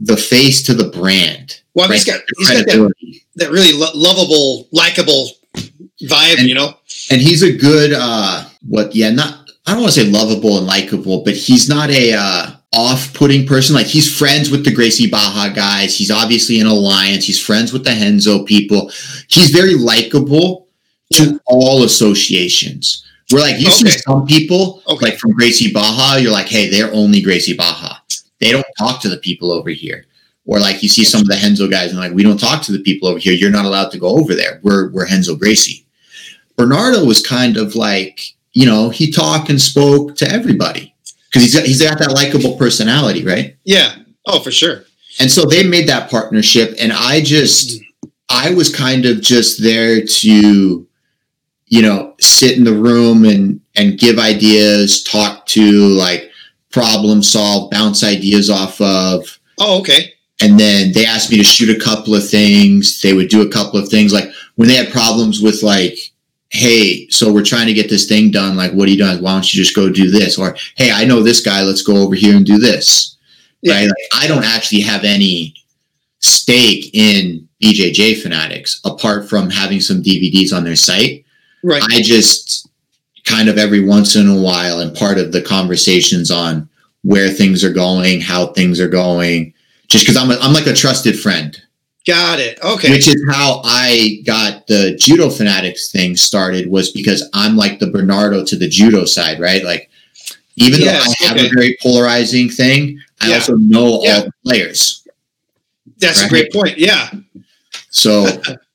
the 0.00 0.16
face 0.16 0.62
to 0.64 0.74
the 0.74 0.90
brand. 0.90 1.60
Well, 1.74 1.88
mean, 1.88 1.94
he's 1.96 2.04
got 2.04 2.20
he's 2.38 2.50
got 2.50 2.66
that, 2.66 2.94
that 3.36 3.50
really 3.50 3.72
lo- 3.72 3.90
lovable, 3.94 4.68
likable 4.72 5.30
vibe, 6.02 6.38
And- 6.38 6.48
you 6.48 6.54
know. 6.54 6.74
And 7.10 7.20
he's 7.20 7.42
a 7.42 7.56
good 7.56 7.92
uh 7.94 8.44
what 8.68 8.94
yeah, 8.94 9.10
not 9.10 9.50
I 9.66 9.72
don't 9.72 9.82
want 9.82 9.94
to 9.94 10.00
say 10.04 10.10
lovable 10.10 10.58
and 10.58 10.66
likable, 10.66 11.22
but 11.24 11.34
he's 11.34 11.68
not 11.68 11.90
a 11.90 12.12
uh 12.14 12.50
off-putting 12.74 13.46
person. 13.46 13.74
Like 13.74 13.86
he's 13.86 14.14
friends 14.14 14.50
with 14.50 14.62
the 14.64 14.70
Gracie 14.74 15.08
Barra 15.08 15.50
guys. 15.54 15.96
He's 15.96 16.10
obviously 16.10 16.60
in 16.60 16.66
alliance. 16.66 17.24
He's 17.24 17.40
friends 17.42 17.72
with 17.72 17.82
the 17.84 17.90
Renzo 17.90 18.44
people. 18.44 18.90
He's 19.28 19.50
very 19.50 19.74
likable 19.74 20.68
to 21.14 21.40
all 21.46 21.82
associations. 21.84 23.04
Where 23.30 23.42
like 23.42 23.60
you 23.60 23.70
see 23.70 23.90
some 23.90 24.26
people 24.26 24.82
Okay. 24.88 25.10
like 25.10 25.18
from 25.18 25.32
Gracie 25.32 25.72
Barra, 25.72 26.18
you're 26.20 26.32
like, 26.32 26.48
hey, 26.48 26.68
they're 26.70 26.92
only 26.92 27.20
Gracie 27.20 27.54
Barra. 27.56 28.00
They 28.40 28.52
don't 28.52 28.66
talk 28.78 29.00
to 29.02 29.08
the 29.08 29.18
people 29.18 29.50
over 29.52 29.70
here. 29.70 30.04
Or 30.46 30.58
like 30.60 30.82
you 30.82 30.88
see 30.88 31.04
some 31.04 31.20
of 31.20 31.26
the 31.26 31.38
Renzo 31.42 31.68
guys 31.68 31.90
and 31.90 31.98
like, 31.98 32.12
we 32.12 32.22
don't 32.22 32.40
talk 32.40 32.62
to 32.62 32.72
the 32.72 32.80
people 32.80 33.08
over 33.08 33.18
here. 33.18 33.34
You're 33.34 33.50
not 33.50 33.66
allowed 33.66 33.90
to 33.90 33.98
go 33.98 34.08
over 34.18 34.34
there. 34.34 34.60
We're 34.62 34.88
we're 34.90 35.06
Renzo 35.06 35.36
Gracie. 35.36 35.84
Bernardo 36.56 37.04
was 37.04 37.24
kind 37.24 37.56
of 37.58 37.74
like, 37.76 38.20
you 38.52 38.64
know, 38.64 38.88
he 38.88 39.10
talked 39.12 39.50
and 39.50 39.60
spoke 39.60 40.16
to 40.16 40.30
everybody 40.30 40.94
because 41.28 41.42
he's 41.42 41.54
got, 41.54 41.66
he's 41.66 41.82
got 41.82 41.98
that 41.98 42.12
likable 42.12 42.56
personality, 42.56 43.24
right? 43.24 43.56
Yeah. 43.64 43.94
Oh, 44.26 44.40
for 44.40 44.50
sure. 44.50 44.84
And 45.20 45.30
so 45.30 45.44
they 45.44 45.62
made 45.68 45.88
that 45.88 46.10
partnership, 46.10 46.74
and 46.80 46.92
I 46.92 47.20
just, 47.20 47.80
mm. 47.80 47.84
I 48.30 48.54
was 48.54 48.74
kind 48.74 49.04
of 49.06 49.20
just 49.20 49.62
there 49.62 50.04
to, 50.04 50.87
you 51.68 51.82
know, 51.82 52.14
sit 52.20 52.56
in 52.56 52.64
the 52.64 52.72
room 52.74 53.24
and 53.24 53.60
and 53.76 53.98
give 53.98 54.18
ideas, 54.18 55.02
talk 55.04 55.46
to 55.46 55.88
like 55.88 56.30
problem 56.70 57.22
solve, 57.22 57.70
bounce 57.70 58.02
ideas 58.04 58.50
off 58.50 58.80
of, 58.80 59.38
Oh, 59.58 59.80
okay. 59.80 60.12
and 60.42 60.58
then 60.58 60.92
they 60.92 61.04
asked 61.06 61.30
me 61.30 61.38
to 61.38 61.44
shoot 61.44 61.74
a 61.74 61.80
couple 61.82 62.14
of 62.14 62.28
things. 62.28 63.00
They 63.00 63.12
would 63.14 63.28
do 63.28 63.42
a 63.42 63.50
couple 63.50 63.78
of 63.80 63.88
things, 63.88 64.12
like 64.12 64.28
when 64.56 64.68
they 64.68 64.74
had 64.74 64.90
problems 64.92 65.40
with 65.40 65.62
like, 65.62 65.96
hey, 66.50 67.08
so 67.10 67.32
we're 67.32 67.44
trying 67.44 67.66
to 67.66 67.74
get 67.74 67.88
this 67.90 68.06
thing 68.06 68.30
done. 68.30 68.56
Like, 68.56 68.72
what 68.72 68.88
are 68.88 68.90
you 68.90 68.98
doing? 68.98 69.22
Why 69.22 69.32
don't 69.32 69.52
you 69.54 69.62
just 69.62 69.76
go 69.76 69.90
do 69.90 70.10
this? 70.10 70.38
Or 70.38 70.56
hey, 70.76 70.90
I 70.90 71.04
know 71.04 71.22
this 71.22 71.40
guy. 71.40 71.62
Let's 71.62 71.82
go 71.82 71.96
over 71.98 72.14
here 72.14 72.36
and 72.36 72.44
do 72.46 72.58
this 72.58 73.16
Yeah. 73.62 73.74
right? 73.74 73.84
Like, 73.86 74.22
I 74.22 74.26
don't 74.26 74.44
actually 74.44 74.80
have 74.82 75.04
any 75.04 75.54
stake 76.20 76.90
in 76.94 77.48
BJJ 77.62 78.22
Fanatics 78.22 78.80
apart 78.84 79.28
from 79.28 79.50
having 79.50 79.80
some 79.80 80.02
DVDs 80.02 80.52
on 80.56 80.64
their 80.64 80.76
site. 80.76 81.24
Right. 81.62 81.82
I 81.90 82.02
just 82.02 82.68
kind 83.24 83.48
of 83.48 83.58
every 83.58 83.84
once 83.84 84.16
in 84.16 84.28
a 84.28 84.40
while 84.40 84.80
and 84.80 84.96
part 84.96 85.18
of 85.18 85.32
the 85.32 85.42
conversations 85.42 86.30
on 86.30 86.68
where 87.02 87.28
things 87.30 87.62
are 87.64 87.72
going, 87.72 88.20
how 88.20 88.48
things 88.48 88.80
are 88.80 88.88
going, 88.88 89.52
just 89.88 90.04
because 90.04 90.16
I'm, 90.16 90.30
a, 90.30 90.38
I'm 90.40 90.52
like 90.52 90.66
a 90.66 90.72
trusted 90.74 91.18
friend, 91.18 91.60
Got 92.06 92.40
it. 92.40 92.58
Okay. 92.62 92.90
which 92.90 93.06
is 93.06 93.22
how 93.30 93.60
I 93.64 94.22
got 94.24 94.66
the 94.66 94.96
Judo 94.98 95.28
Fanatics 95.30 95.90
thing 95.92 96.16
started 96.16 96.70
was 96.70 96.90
because 96.90 97.28
I'm 97.34 97.56
like 97.56 97.78
the 97.80 97.90
Bernardo 97.90 98.44
to 98.46 98.56
the 98.56 98.68
judo 98.68 99.04
side, 99.04 99.38
right? 99.40 99.62
Like, 99.64 99.90
even 100.56 100.80
Yes, 100.80 101.04
though 101.20 101.26
I 101.26 101.28
have 101.28 101.36
okay. 101.36 101.46
a 101.46 101.50
very 101.50 101.76
polarizing 101.82 102.48
thing, 102.48 102.98
I 103.20 103.28
Yeah. 103.28 103.34
also 103.36 103.56
know 103.56 104.02
Yeah. 104.02 104.16
all 104.16 104.22
the 104.24 104.32
players. 104.44 105.06
That's 105.98 106.22
a 106.22 106.28
great 106.28 106.52
point. 106.52 106.78
Yeah. 106.78 107.10
So 107.90 108.26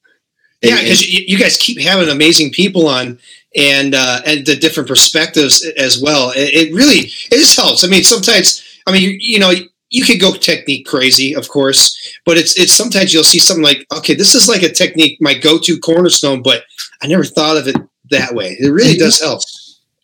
Yeah, 0.64 0.80
because 0.82 1.06
you, 1.08 1.24
you 1.28 1.38
guys 1.38 1.58
keep 1.58 1.80
having 1.82 2.10
amazing 2.10 2.52
people 2.52 2.88
on, 2.88 3.20
and 3.56 3.94
uh, 3.94 4.22
and 4.26 4.46
the 4.46 4.56
different 4.56 4.90
perspectives 4.90 5.64
as 5.78 6.02
well. 6.02 6.32
It, 6.32 6.70
it 6.70 6.74
really 6.74 7.12
it 7.32 7.38
just 7.38 7.56
helps. 7.56 7.84
I 7.84 7.88
mean, 7.88 8.04
sometimes 8.04 8.64
I 8.88 8.92
mean 8.92 9.04
you, 9.04 9.18
you 9.20 9.40
know 9.40 9.52
you 9.90 10.04
could 10.06 10.20
go 10.20 10.34
technique 10.34 10.88
crazy, 10.88 11.36
of 11.36 11.50
course, 11.50 12.16
but 12.26 12.38
it's 12.38 12.58
it's 12.58 12.74
sometimes 12.74 13.14
you'll 13.14 13.24
see 13.24 13.40
something 13.40 13.64
like 13.64 13.86
okay, 13.96 14.16
this 14.16 14.34
is 14.36 14.48
like 14.50 14.64
a 14.64 14.72
technique, 14.72 15.18
my 15.22 15.34
go 15.36 15.60
to 15.60 15.80
cornerstone, 15.80 16.42
but 16.42 16.64
I 17.02 17.08
never 17.08 17.24
thought 17.26 17.58
of 17.58 17.68
it 17.68 17.76
that 18.10 18.34
way. 18.34 18.56
It 18.60 18.70
really 18.70 18.96
does 18.98 19.20
help. 19.22 19.42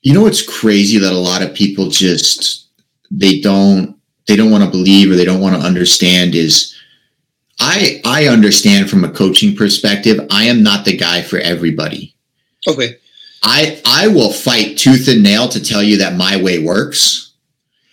you 0.02 0.14
know 0.14 0.24
what's 0.24 0.42
crazy 0.46 0.98
that 1.00 1.12
a 1.14 1.18
lot 1.18 1.42
of 1.42 1.54
people 1.54 1.90
just 1.90 2.68
they 3.12 3.40
don't 3.42 3.98
they 4.28 4.36
don't 4.36 4.52
want 4.52 4.64
to 4.64 4.70
believe 4.70 5.12
or 5.12 5.16
they 5.16 5.26
don't 5.26 5.42
want 5.42 5.56
to 5.56 5.62
understand 5.68 6.36
is 6.36 6.76
I 7.60 8.02
I 8.06 8.28
understand 8.28 8.90
from 8.90 9.04
a 9.04 9.12
coaching 9.12 9.56
perspective, 9.56 10.26
I 10.32 10.46
am 10.46 10.64
not 10.64 10.86
the 10.86 10.96
guy 10.96 11.22
for 11.22 11.38
everybody. 11.38 12.16
Okay, 12.68 12.96
I 13.44 13.82
I 13.86 14.08
will 14.08 14.32
fight 14.32 14.78
tooth 14.78 15.08
and 15.08 15.24
nail 15.24 15.48
to 15.50 15.64
tell 15.64 15.84
you 15.84 15.98
that 15.98 16.16
my 16.16 16.42
way 16.42 16.60
works, 16.60 17.34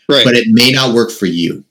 right, 0.08 0.24
but 0.24 0.34
it 0.34 0.46
may 0.48 0.72
not 0.72 0.94
work 0.94 1.10
for 1.10 1.26
you. 1.26 1.64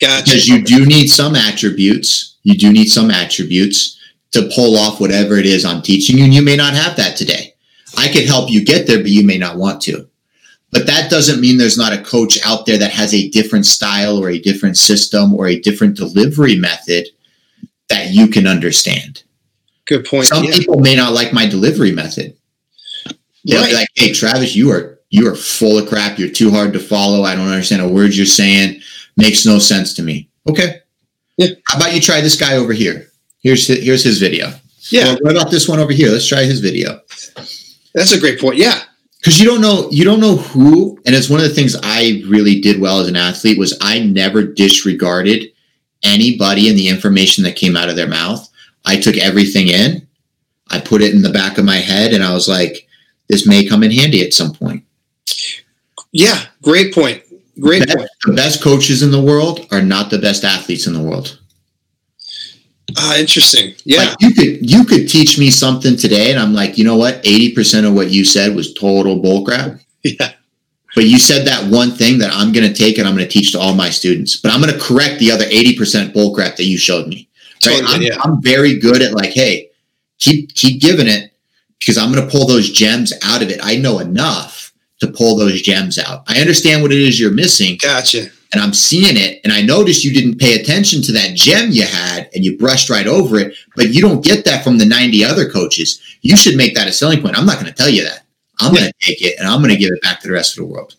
gotcha. 0.00 0.24
because 0.24 0.48
you 0.48 0.62
do 0.62 0.84
need 0.84 1.08
some 1.08 1.34
attributes. 1.34 2.36
You 2.42 2.54
do 2.54 2.72
need 2.72 2.88
some 2.88 3.10
attributes 3.10 3.98
to 4.32 4.50
pull 4.54 4.76
off 4.76 5.00
whatever 5.00 5.36
it 5.36 5.46
is 5.46 5.64
I'm 5.64 5.82
teaching 5.82 6.18
you, 6.18 6.24
and 6.24 6.34
you 6.34 6.42
may 6.42 6.56
not 6.56 6.74
have 6.74 6.96
that 6.96 7.16
today. 7.16 7.54
I 7.96 8.08
could 8.08 8.26
help 8.26 8.50
you 8.50 8.64
get 8.64 8.86
there, 8.86 8.98
but 8.98 9.08
you 9.10 9.24
may 9.24 9.38
not 9.38 9.56
want 9.56 9.80
to. 9.82 10.07
But 10.70 10.86
that 10.86 11.10
doesn't 11.10 11.40
mean 11.40 11.56
there's 11.56 11.78
not 11.78 11.94
a 11.94 12.02
coach 12.02 12.38
out 12.44 12.66
there 12.66 12.78
that 12.78 12.90
has 12.90 13.14
a 13.14 13.28
different 13.30 13.64
style 13.64 14.18
or 14.18 14.28
a 14.28 14.38
different 14.38 14.76
system 14.76 15.34
or 15.34 15.46
a 15.46 15.58
different 15.58 15.96
delivery 15.96 16.56
method 16.56 17.06
that 17.88 18.10
you 18.10 18.28
can 18.28 18.46
understand. 18.46 19.22
Good 19.86 20.04
point. 20.04 20.26
Some 20.26 20.44
yeah. 20.44 20.52
people 20.52 20.80
may 20.80 20.94
not 20.94 21.14
like 21.14 21.32
my 21.32 21.46
delivery 21.46 21.92
method. 21.92 22.36
They'll 23.44 23.64
be 23.64 23.72
like, 23.72 23.88
"Hey, 23.94 24.12
Travis, 24.12 24.54
you 24.54 24.70
are 24.70 24.98
you 25.08 25.26
are 25.26 25.34
full 25.34 25.78
of 25.78 25.88
crap. 25.88 26.18
You're 26.18 26.28
too 26.28 26.50
hard 26.50 26.74
to 26.74 26.78
follow. 26.78 27.22
I 27.22 27.34
don't 27.34 27.48
understand 27.48 27.80
a 27.80 27.88
word 27.88 28.14
you're 28.14 28.26
saying. 28.26 28.82
Makes 29.16 29.46
no 29.46 29.58
sense 29.58 29.94
to 29.94 30.02
me." 30.02 30.28
Okay. 30.46 30.80
Yeah. 31.38 31.48
How 31.66 31.78
about 31.78 31.94
you 31.94 32.00
try 32.00 32.20
this 32.20 32.38
guy 32.38 32.56
over 32.56 32.74
here? 32.74 33.10
Here's 33.40 33.66
his, 33.66 33.82
here's 33.82 34.04
his 34.04 34.18
video. 34.18 34.52
Yeah, 34.90 35.14
Or 35.14 35.18
what 35.20 35.32
about 35.32 35.50
this 35.50 35.68
one 35.68 35.78
over 35.78 35.92
here? 35.92 36.10
Let's 36.10 36.26
try 36.26 36.44
his 36.44 36.60
video. 36.60 37.00
that's 37.94 38.12
a 38.12 38.20
great 38.20 38.40
point. 38.40 38.56
Yeah, 38.56 38.82
because 39.18 39.40
you 39.40 39.46
don't 39.46 39.60
know 39.60 39.88
you 39.90 40.04
don't 40.04 40.20
know 40.20 40.36
who 40.36 40.98
and 41.06 41.14
it's 41.14 41.28
one 41.28 41.40
of 41.40 41.48
the 41.48 41.54
things 41.54 41.76
i 41.82 42.22
really 42.28 42.60
did 42.60 42.80
well 42.80 43.00
as 43.00 43.08
an 43.08 43.16
athlete 43.16 43.58
was 43.58 43.76
i 43.80 43.98
never 44.00 44.42
disregarded 44.42 45.50
anybody 46.02 46.68
and 46.68 46.78
the 46.78 46.88
information 46.88 47.44
that 47.44 47.56
came 47.56 47.76
out 47.76 47.88
of 47.88 47.96
their 47.96 48.08
mouth. 48.08 48.48
I 48.84 48.98
took 48.98 49.16
everything 49.16 49.68
in. 49.68 50.06
I 50.70 50.80
put 50.80 51.02
it 51.02 51.14
in 51.14 51.22
the 51.22 51.32
back 51.32 51.58
of 51.58 51.64
my 51.64 51.76
head 51.76 52.12
and 52.12 52.22
i 52.22 52.34
was 52.34 52.48
like 52.48 52.86
this 53.28 53.46
may 53.46 53.64
come 53.66 53.82
in 53.82 53.90
handy 53.90 54.24
at 54.24 54.34
some 54.34 54.52
point. 54.52 54.84
Yeah 56.12 56.44
great 56.62 56.94
point. 56.94 57.22
Great 57.58 57.86
best, 57.86 57.96
point. 57.96 58.10
the 58.24 58.32
best 58.34 58.62
coaches 58.62 59.02
in 59.02 59.10
the 59.10 59.20
world 59.20 59.66
are 59.72 59.82
not 59.82 60.10
the 60.10 60.18
best 60.18 60.44
athletes 60.44 60.86
in 60.86 60.92
the 60.92 61.02
world 61.02 61.40
Ah, 62.96 63.18
interesting. 63.18 63.74
Yeah. 63.84 63.98
Like 63.98 64.16
you 64.20 64.34
could 64.34 64.70
you 64.70 64.84
could 64.84 65.08
teach 65.08 65.38
me 65.38 65.50
something 65.50 65.96
today, 65.96 66.30
and 66.30 66.40
I'm 66.40 66.54
like, 66.54 66.78
you 66.78 66.84
know 66.84 66.96
what? 66.96 67.16
Eighty 67.24 67.54
percent 67.54 67.86
of 67.86 67.94
what 67.94 68.10
you 68.10 68.24
said 68.24 68.54
was 68.54 68.74
total 68.74 69.20
bullcrap. 69.20 69.80
Yeah. 70.04 70.32
But 70.94 71.04
you 71.04 71.18
said 71.18 71.46
that 71.46 71.70
one 71.70 71.90
thing 71.90 72.18
that 72.20 72.30
I'm 72.32 72.52
going 72.52 72.66
to 72.66 72.72
take 72.72 72.98
and 72.98 73.06
I'm 73.06 73.14
going 73.14 73.26
to 73.26 73.30
teach 73.32 73.52
to 73.52 73.58
all 73.58 73.74
my 73.74 73.90
students. 73.90 74.36
But 74.36 74.52
I'm 74.52 74.62
going 74.62 74.72
to 74.72 74.80
correct 74.80 75.18
the 75.18 75.30
other 75.30 75.44
eighty 75.50 75.76
percent 75.76 76.14
bullcrap 76.14 76.56
that 76.56 76.64
you 76.64 76.78
showed 76.78 77.08
me. 77.08 77.28
Right? 77.66 77.80
Totally, 77.80 77.94
I'm, 77.94 78.02
yeah. 78.02 78.20
I'm 78.22 78.40
very 78.40 78.78
good 78.78 79.02
at 79.02 79.12
like, 79.12 79.30
hey, 79.30 79.70
keep 80.18 80.54
keep 80.54 80.80
giving 80.80 81.08
it 81.08 81.32
because 81.78 81.98
I'm 81.98 82.12
going 82.12 82.24
to 82.24 82.30
pull 82.30 82.46
those 82.46 82.70
gems 82.70 83.12
out 83.24 83.42
of 83.42 83.50
it. 83.50 83.60
I 83.62 83.76
know 83.76 83.98
enough 83.98 84.72
to 85.00 85.08
pull 85.08 85.36
those 85.36 85.62
gems 85.62 85.98
out. 85.98 86.24
I 86.26 86.40
understand 86.40 86.82
what 86.82 86.92
it 86.92 87.00
is 87.00 87.20
you're 87.20 87.32
missing, 87.32 87.78
Gotcha. 87.80 88.30
And 88.52 88.62
I'm 88.62 88.72
seeing 88.72 89.16
it, 89.16 89.40
and 89.44 89.52
I 89.52 89.62
noticed 89.62 90.04
you 90.04 90.12
didn't 90.12 90.38
pay 90.38 90.54
attention 90.60 91.02
to 91.02 91.12
that 91.12 91.34
gem 91.34 91.70
you 91.70 91.84
had, 91.84 92.30
and 92.34 92.44
you 92.44 92.56
brushed 92.56 92.88
right 92.90 93.06
over 93.06 93.38
it. 93.38 93.54
But 93.76 93.92
you 93.94 94.00
don't 94.00 94.24
get 94.24 94.44
that 94.46 94.64
from 94.64 94.78
the 94.78 94.86
90 94.86 95.24
other 95.24 95.48
coaches. 95.50 96.00
You 96.22 96.36
should 96.36 96.56
make 96.56 96.74
that 96.74 96.88
a 96.88 96.92
selling 96.92 97.20
point. 97.20 97.36
I'm 97.38 97.46
not 97.46 97.60
going 97.60 97.66
to 97.66 97.72
tell 97.76 97.90
you 97.90 98.04
that. 98.04 98.24
I'm 98.60 98.72
going 98.74 98.86
to 98.86 98.92
take 99.00 99.22
it 99.22 99.38
and 99.38 99.46
I'm 99.46 99.60
going 99.60 99.70
to 99.72 99.76
give 99.76 99.90
it 99.92 100.02
back 100.02 100.20
to 100.20 100.26
the 100.26 100.32
rest 100.34 100.58
of 100.58 100.64
the 100.64 100.72
world. 100.72 100.96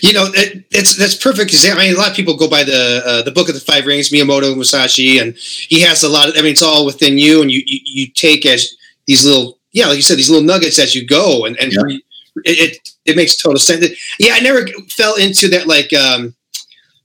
You 0.00 0.12
know, 0.12 0.26
it, 0.34 0.64
it's 0.70 0.96
that's 0.96 1.14
perfect 1.14 1.48
because 1.50 1.68
I 1.68 1.74
mean, 1.76 1.94
a 1.94 1.98
lot 1.98 2.10
of 2.10 2.16
people 2.16 2.36
go 2.36 2.48
by 2.48 2.62
the 2.62 3.02
uh, 3.06 3.22
the 3.22 3.30
book 3.30 3.48
of 3.48 3.54
the 3.54 3.60
five 3.60 3.86
rings, 3.86 4.10
Miyamoto 4.10 4.54
Musashi, 4.54 5.18
and 5.18 5.34
he 5.36 5.80
has 5.80 6.02
a 6.02 6.08
lot 6.08 6.28
of. 6.28 6.34
I 6.36 6.42
mean, 6.42 6.52
it's 6.52 6.62
all 6.62 6.84
within 6.86 7.16
you, 7.18 7.40
and 7.42 7.50
you 7.50 7.62
you, 7.66 7.80
you 7.84 8.06
take 8.08 8.44
as 8.46 8.74
these 9.06 9.24
little, 9.24 9.58
yeah, 9.72 9.86
like 9.86 9.96
you 9.96 10.02
said, 10.02 10.18
these 10.18 10.28
little 10.30 10.44
nuggets 10.46 10.78
as 10.78 10.94
you 10.94 11.06
go, 11.06 11.46
and 11.46 11.56
and 11.58 11.72
Yeah. 11.72 11.96
it, 12.44 12.58
it 12.74 12.88
it 13.06 13.16
makes 13.16 13.36
total 13.36 13.58
sense. 13.58 13.86
Yeah, 14.18 14.34
I 14.34 14.40
never 14.40 14.66
fell 14.90 15.16
into 15.16 15.48
that. 15.48 15.66
Like, 15.66 15.92
um, 15.94 16.34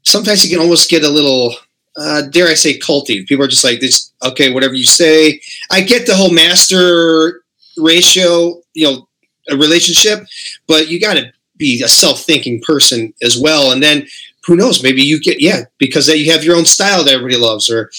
sometimes 0.04 0.43
you 0.43 0.50
can 0.56 0.64
almost 0.64 0.89
get 0.89 1.04
a 1.04 1.10
little, 1.10 1.56
uh, 1.95 2.24
dare 2.24 2.48
I 2.48 2.54
say, 2.54 2.78
culty. 2.80 3.26
People 3.28 3.45
are 3.45 3.50
just 3.50 3.64
like 3.64 3.80
this. 3.80 4.12
Okay, 4.24 4.52
whatever 4.52 4.74
you 4.74 4.86
say. 4.86 5.39
I 5.72 5.82
get 5.82 6.06
the 6.06 6.16
whole 6.16 6.32
master 6.32 7.43
ratio, 7.78 8.62
you 8.74 8.86
know, 8.86 9.08
a 9.50 9.56
relationship, 9.56 10.28
but 10.68 10.89
you 10.89 11.00
got 11.00 11.16
to 11.16 11.32
be 11.58 11.82
a 11.82 11.88
self-thinking 11.88 12.62
person 12.62 13.14
as 13.24 13.38
well. 13.39 13.72
And 13.72 13.82
then 13.82 14.08
who 14.45 14.56
knows? 14.56 14.84
Maybe 14.84 15.02
you 15.02 15.20
get 15.20 15.41
yeah 15.41 15.64
because 15.78 16.08
that 16.08 16.20
you 16.20 16.32
have 16.32 16.43
your 16.43 16.56
own 16.56 16.66
style 16.66 17.04
that 17.04 17.14
everybody 17.14 17.38
loves. 17.38 17.70
Or 17.70 17.91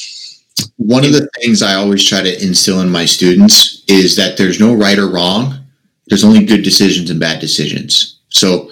One 0.77 1.05
of 1.05 1.13
the 1.13 1.29
things 1.41 1.63
I 1.63 1.75
always 1.75 2.07
try 2.07 2.23
to 2.23 2.43
instill 2.45 2.81
in 2.81 2.91
my 2.91 3.05
students 3.05 3.85
is 3.89 4.17
that 4.17 4.37
there's 4.37 4.61
no 4.61 4.75
right 4.75 4.99
or 4.99 5.09
wrong. 5.09 5.55
There's 6.07 6.25
only 6.25 6.45
good 6.45 6.63
decisions 6.63 7.11
and 7.11 7.21
bad 7.21 7.41
decisions. 7.41 8.21
So 8.29 8.71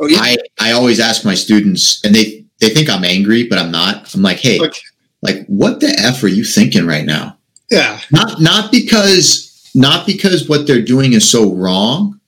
oh 0.00 0.06
yeah, 0.06 0.20
I, 0.20 0.36
I 0.60 0.72
always 0.72 1.00
ask 1.00 1.24
my 1.24 1.34
students, 1.34 2.04
and 2.04 2.14
they, 2.14 2.44
they 2.60 2.68
think 2.70 2.88
I'm 2.90 3.04
angry, 3.04 3.46
but 3.48 3.58
I'm 3.58 3.70
not. 3.70 4.12
I'm 4.14 4.22
like, 4.22 4.38
hey, 4.38 4.60
Okay. 4.60 4.80
like 5.22 5.46
what 5.46 5.80
the 5.80 5.88
F 6.00 6.22
are 6.22 6.28
you 6.28 6.44
thinking 6.44 6.86
right 6.86 7.04
now? 7.04 7.36
yeah, 7.70 8.00
not 8.10 8.40
not 8.40 8.72
because 8.72 9.70
not 9.74 10.06
because 10.06 10.48
what 10.48 10.66
they're 10.66 10.80
doing 10.82 11.12
is 11.12 11.28
so 11.30 11.54
wrong 11.54 12.18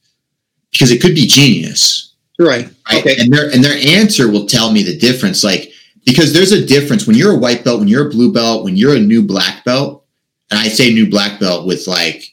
because 0.70 0.91
it 0.91 1.01
could 1.01 1.14
be 1.14 1.26
genius. 1.26 2.14
Right. 2.39 2.68
right? 2.91 3.01
Okay, 3.01 3.16
and 3.18 3.33
their 3.33 3.51
and 3.51 3.62
their 3.64 3.78
answer 3.99 4.31
will 4.31 4.47
tell 4.47 4.70
me 4.72 4.83
the 4.83 4.97
difference. 4.97 5.43
Like 5.43 5.72
because 6.05 6.33
there's 6.33 6.53
a 6.53 6.64
difference. 6.64 7.07
When 7.07 7.16
you're 7.16 7.33
a 7.35 7.39
white 7.39 7.64
belt 7.64 7.78
when 7.81 7.89
you're 7.89 8.07
a 8.07 8.11
blue 8.11 8.33
belt 8.33 8.64
when 8.64 8.76
you're 8.76 8.95
a 8.97 9.01
new 9.01 9.22
black 9.22 9.64
belt 9.64 10.05
and 10.51 10.59
i 10.59 10.68
say 10.68 10.93
new 10.93 11.09
black 11.09 11.39
belt 11.41 11.66
with 11.66 11.87
like 11.87 12.24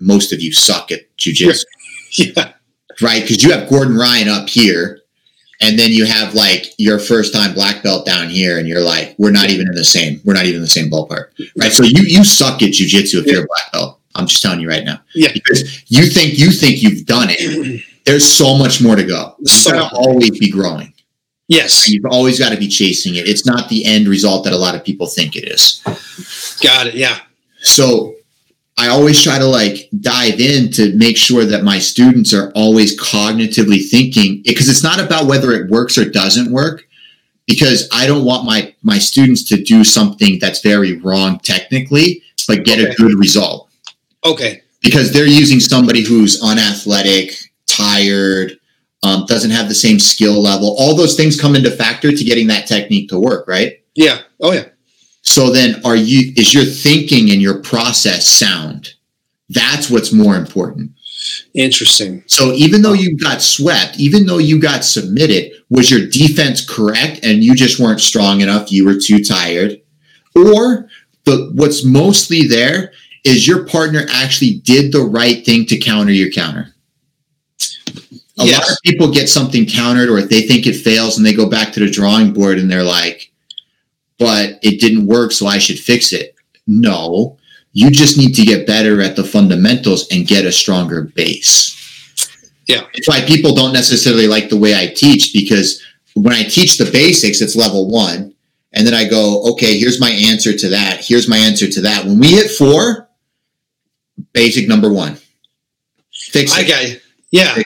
most 0.00 0.32
of 0.32 0.40
you 0.40 0.52
suck 0.52 0.90
at 0.92 1.00
jujitsu. 1.16 1.64
Yeah, 2.18 2.52
right? 3.00 3.22
Because 3.22 3.42
you 3.42 3.50
have 3.52 3.68
gordon 3.70 3.96
ryan 3.96 4.28
up 4.28 4.48
here 4.48 5.00
and 5.62 5.78
then 5.78 5.90
you 5.92 6.04
have 6.04 6.34
like 6.34 6.66
your 6.78 6.98
first 6.98 7.32
time 7.32 7.54
black 7.54 7.82
belt 7.82 8.04
down 8.04 8.28
here 8.28 8.58
and 8.58 8.66
you're 8.68 8.82
like 8.82 9.14
we're 9.18 9.30
not 9.30 9.48
even 9.50 9.66
in 9.68 9.74
the 9.74 9.84
same 9.84 10.20
we're 10.24 10.34
not 10.34 10.44
even 10.44 10.56
in 10.56 10.62
the 10.62 10.68
same 10.68 10.90
ballpark 10.90 11.28
right? 11.56 11.72
So 11.72 11.84
you 11.84 12.02
you 12.02 12.24
suck 12.24 12.62
at 12.62 12.70
jujitsu 12.70 13.20
if 13.20 13.26
Yeah. 13.26 13.32
you're 13.34 13.44
a 13.44 13.46
black 13.46 13.72
belt. 13.72 13.98
I'm 14.14 14.26
just 14.26 14.42
telling 14.42 14.60
you 14.60 14.68
right 14.68 14.84
now. 14.84 15.00
Yeah, 15.14 15.30
because 15.32 15.84
you 15.90 16.04
think 16.04 16.38
you 16.38 16.50
think 16.50 16.82
you've 16.82 17.06
done 17.06 17.28
it. 17.30 17.82
There's 18.04 18.26
so 18.26 18.58
much 18.58 18.82
more 18.82 18.94
to 18.96 19.04
go. 19.04 19.36
You've 19.38 19.48
So 19.48 19.70
got 19.70 19.88
to 19.90 19.96
always 19.96 20.38
be 20.38 20.50
growing. 20.50 20.92
Yes, 21.48 21.88
you've 21.88 22.04
always 22.04 22.38
got 22.38 22.50
to 22.52 22.58
be 22.58 22.68
chasing 22.68 23.14
it. 23.14 23.26
It's 23.28 23.46
not 23.46 23.68
the 23.70 23.84
end 23.86 24.08
result 24.08 24.44
that 24.44 24.52
a 24.52 24.56
lot 24.58 24.74
of 24.74 24.84
people 24.84 25.06
think 25.06 25.34
it 25.36 25.44
is. 25.48 25.80
Got 26.62 26.88
it. 26.88 26.94
Yeah, 26.94 27.20
so 27.62 28.14
I 28.78 28.88
always 28.88 29.22
try 29.22 29.38
to 29.38 29.46
like 29.46 29.88
dive 30.00 30.40
in 30.40 30.70
to 30.72 30.96
make 30.96 31.16
sure 31.16 31.44
that 31.44 31.62
my 31.62 31.78
students 31.78 32.32
are 32.32 32.50
always 32.54 32.98
cognitively 32.98 33.88
thinking 33.88 34.42
because 34.44 34.68
it's 34.68 34.82
not 34.82 35.00
about 35.00 35.26
whether 35.26 35.52
it 35.52 35.70
works 35.70 35.98
or 35.98 36.08
doesn't 36.08 36.50
work 36.50 36.84
because 37.46 37.88
I 37.92 38.06
don't 38.06 38.24
want 38.24 38.44
my 38.44 38.74
my 38.82 38.98
students 38.98 39.44
to 39.50 39.62
do 39.62 39.84
something 39.84 40.38
that's 40.40 40.60
very 40.60 40.98
wrong 40.98 41.38
technically 41.40 42.22
but 42.46 42.64
get 42.64 42.78
a 42.78 42.94
good 42.94 43.18
result. 43.18 43.70
Okay, 44.24 44.62
because 44.80 45.12
they're 45.12 45.26
using 45.26 45.60
somebody 45.60 46.02
who's 46.02 46.42
unathletic, 46.42 47.32
tired, 47.66 48.58
um, 49.02 49.24
doesn't 49.26 49.50
have 49.50 49.68
the 49.68 49.74
same 49.74 49.98
skill 49.98 50.40
level. 50.40 50.76
All 50.78 50.94
those 50.94 51.16
things 51.16 51.40
come 51.40 51.56
into 51.56 51.70
factor 51.70 52.12
to 52.12 52.24
getting 52.24 52.46
that 52.48 52.66
technique 52.66 53.08
to 53.10 53.18
work, 53.18 53.48
right? 53.48 53.80
yeah, 53.94 54.20
oh 54.40 54.52
yeah, 54.52 54.64
So 55.22 55.50
then 55.50 55.80
are 55.84 55.96
you 55.96 56.32
is 56.36 56.52
your 56.52 56.64
thinking 56.64 57.30
and 57.30 57.40
your 57.40 57.60
process 57.60 58.28
sound? 58.28 58.94
That's 59.48 59.88
what's 59.90 60.12
more 60.12 60.36
important. 60.36 60.92
interesting. 61.54 62.24
So 62.26 62.52
even 62.52 62.82
though 62.82 62.94
you 62.94 63.16
got 63.16 63.42
swept, 63.42 63.98
even 63.98 64.26
though 64.26 64.38
you 64.38 64.60
got 64.60 64.84
submitted, 64.84 65.52
was 65.70 65.90
your 65.90 66.08
defense 66.08 66.68
correct 66.68 67.20
and 67.24 67.44
you 67.44 67.54
just 67.54 67.78
weren't 67.78 68.00
strong 68.00 68.40
enough, 68.40 68.72
you 68.72 68.84
were 68.84 68.98
too 68.98 69.22
tired? 69.22 69.80
Or 70.34 70.88
the 71.24 71.50
what's 71.54 71.84
mostly 71.84 72.46
there 72.46 72.92
is 73.24 73.46
your 73.46 73.64
partner 73.66 74.06
actually 74.10 74.54
did 74.64 74.92
the 74.92 75.02
right 75.02 75.44
thing 75.44 75.66
to 75.66 75.78
counter 75.78 76.12
your 76.12 76.30
counter. 76.30 76.74
A 78.38 78.44
lot 78.44 78.70
of 78.70 78.76
people 78.82 79.12
get 79.12 79.28
something 79.28 79.66
countered 79.66 80.08
or 80.08 80.22
they 80.22 80.42
think 80.42 80.66
it 80.66 80.74
fails 80.74 81.16
and 81.16 81.24
they 81.24 81.34
go 81.34 81.48
back 81.48 81.72
to 81.74 81.80
the 81.80 81.90
drawing 81.90 82.32
board 82.32 82.58
and 82.58 82.68
they're 82.68 82.82
like, 82.82 83.31
but 84.22 84.58
it 84.62 84.80
didn't 84.80 85.06
work, 85.06 85.32
so 85.32 85.46
I 85.46 85.58
should 85.58 85.78
fix 85.78 86.12
it. 86.12 86.34
No, 86.66 87.38
you 87.72 87.90
just 87.90 88.16
need 88.16 88.34
to 88.34 88.44
get 88.44 88.66
better 88.66 89.00
at 89.00 89.16
the 89.16 89.24
fundamentals 89.24 90.08
and 90.10 90.26
get 90.26 90.44
a 90.44 90.52
stronger 90.52 91.02
base. 91.02 91.78
Yeah. 92.66 92.86
It's 92.94 93.08
why 93.08 93.22
people 93.22 93.54
don't 93.54 93.72
necessarily 93.72 94.26
like 94.26 94.48
the 94.48 94.58
way 94.58 94.74
I 94.74 94.86
teach 94.86 95.32
because 95.32 95.82
when 96.14 96.32
I 96.32 96.44
teach 96.44 96.78
the 96.78 96.90
basics, 96.90 97.40
it's 97.40 97.56
level 97.56 97.88
one. 97.88 98.34
And 98.74 98.86
then 98.86 98.94
I 98.94 99.08
go, 99.08 99.42
okay, 99.52 99.78
here's 99.78 100.00
my 100.00 100.10
answer 100.10 100.56
to 100.56 100.68
that. 100.70 101.04
Here's 101.04 101.28
my 101.28 101.36
answer 101.36 101.68
to 101.68 101.80
that. 101.82 102.04
When 102.04 102.18
we 102.18 102.28
hit 102.32 102.50
four, 102.50 103.08
basic 104.32 104.68
number 104.68 104.90
one. 104.90 105.18
Fix 106.12 106.56
I 106.56 106.60
it. 106.60 106.68
got 106.68 106.88
you. 106.88 107.00
Yeah. 107.30 107.62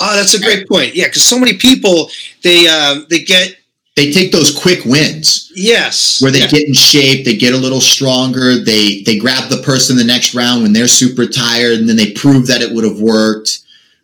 Oh, 0.00 0.14
that's 0.14 0.34
a 0.34 0.40
great 0.40 0.68
point. 0.68 0.94
Yeah, 0.94 1.06
because 1.06 1.24
so 1.24 1.38
many 1.38 1.56
people 1.56 2.10
they 2.42 2.68
um, 2.68 3.06
they 3.10 3.20
get 3.20 3.56
They 3.98 4.12
take 4.12 4.30
those 4.30 4.56
quick 4.56 4.84
wins 4.84 5.50
yes 5.56 6.22
where 6.22 6.30
they 6.30 6.38
yeah. 6.38 6.46
get 6.46 6.68
in 6.68 6.72
shape, 6.72 7.24
they 7.24 7.36
get 7.36 7.52
a 7.52 7.56
little 7.56 7.80
stronger, 7.80 8.56
they 8.56 9.02
they 9.02 9.18
grab 9.18 9.50
the 9.50 9.60
person 9.62 9.96
the 9.96 10.04
next 10.04 10.36
round 10.36 10.62
when 10.62 10.72
they're 10.72 10.86
super 10.86 11.26
tired, 11.26 11.80
and 11.80 11.88
then 11.88 11.96
they 11.96 12.12
prove 12.12 12.46
that 12.46 12.62
it 12.62 12.72
would 12.72 12.84
have 12.84 13.00
worked, 13.00 13.58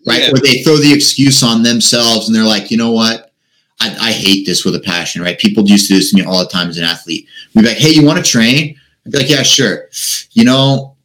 right? 0.04 0.22
Yeah. 0.22 0.30
Or 0.32 0.38
they 0.38 0.64
throw 0.64 0.78
the 0.78 0.92
excuse 0.92 1.44
on 1.44 1.62
themselves 1.62 2.26
and 2.26 2.34
they're 2.34 2.42
like, 2.42 2.72
you 2.72 2.76
know 2.76 2.90
what? 2.90 3.30
I, 3.80 3.96
I 4.00 4.12
hate 4.12 4.44
this 4.46 4.64
with 4.64 4.74
a 4.74 4.80
passion, 4.80 5.22
right? 5.22 5.38
People 5.38 5.64
used 5.64 5.86
to 5.86 5.94
do 5.94 5.98
this 6.00 6.10
to 6.10 6.16
me 6.16 6.24
all 6.24 6.40
the 6.40 6.50
time 6.50 6.68
as 6.68 6.78
an 6.78 6.84
athlete. 6.84 7.28
We'd 7.54 7.62
be 7.62 7.68
like, 7.68 7.78
hey, 7.78 7.90
you 7.90 8.04
want 8.04 8.18
to 8.18 8.28
train? 8.28 8.76
I'd 9.06 9.12
be 9.12 9.18
like, 9.18 9.30
yeah, 9.30 9.44
sure. 9.44 9.90
You 10.32 10.44
know, 10.44 10.96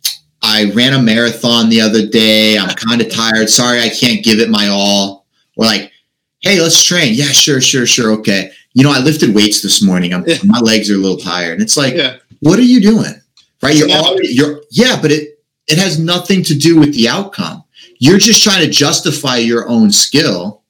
I 0.41 0.71
ran 0.71 0.93
a 0.93 1.01
marathon 1.01 1.69
the 1.69 1.81
other 1.81 2.07
day. 2.07 2.57
I'm 2.57 2.73
kind 2.75 3.01
of 3.01 3.11
tired. 3.13 3.51
Sorry, 3.51 3.81
I 3.81 3.89
can't 3.89 4.23
give 4.23 4.39
it 4.39 4.49
my 4.49 4.67
all. 4.67 5.27
Or 5.57 5.65
like, 5.65 5.91
hey, 6.39 6.59
let's 6.59 6.83
train. 6.83 7.13
Yeah, 7.13 7.25
sure, 7.25 7.61
sure, 7.61 7.85
sure. 7.85 8.13
Okay. 8.13 8.51
You 8.73 8.83
know, 8.83 8.91
I 8.91 8.99
lifted 8.99 9.33
weights 9.33 9.61
this 9.61 9.81
morning. 9.81 10.13
I'm, 10.13 10.23
Yeah. 10.27 10.37
my 10.45 10.59
legs 10.59 10.89
are 10.91 10.95
a 10.95 10.97
little 10.97 11.17
tired. 11.17 11.53
And 11.53 11.61
it's 11.61 11.77
like, 11.77 11.95
yeah 11.95 12.17
what 12.41 12.57
are 12.57 12.63
you 12.63 12.79
doing? 12.79 13.13
Right? 13.61 13.75
You're 13.75 13.89
Yeah. 13.89 13.99
already, 13.99 14.29
you're, 14.29 14.61
yeah, 14.71 14.97
but 15.01 15.11
it, 15.11 15.39
it 15.67 15.77
has 15.77 15.99
nothing 15.99 16.41
to 16.43 16.55
do 16.55 16.77
with 16.79 16.93
the 16.93 17.09
outcome. 17.09 17.65
You're 17.99 18.17
just 18.17 18.41
trying 18.41 18.63
to 18.65 18.71
justify 18.71 19.37
your 19.37 19.67
own 19.67 19.91
skill 19.91 20.61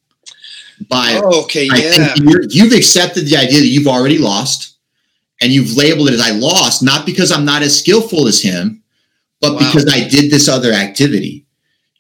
by 0.90 1.20
oh, 1.24 1.44
okay 1.44 1.66
yeah 1.76 2.14
you're, 2.16 2.42
you've 2.50 2.74
accepted 2.74 3.26
the 3.28 3.36
idea 3.38 3.60
that 3.60 3.68
you've 3.68 3.88
already 3.88 4.18
lost 4.18 4.78
and 5.42 5.52
you've 5.52 5.76
labeled 5.78 6.08
it 6.08 6.14
as 6.16 6.22
I 6.22 6.32
lost, 6.32 6.82
not 6.82 7.06
because 7.06 7.32
I'm 7.32 7.46
not 7.46 7.62
as 7.62 7.78
skillful 7.78 8.28
as 8.28 8.42
him, 8.42 8.82
but 9.42 9.54
Wow. 9.54 9.60
because 9.60 9.86
I 9.88 10.08
did 10.08 10.32
this 10.32 10.48
other 10.48 10.72
activity. 10.72 11.46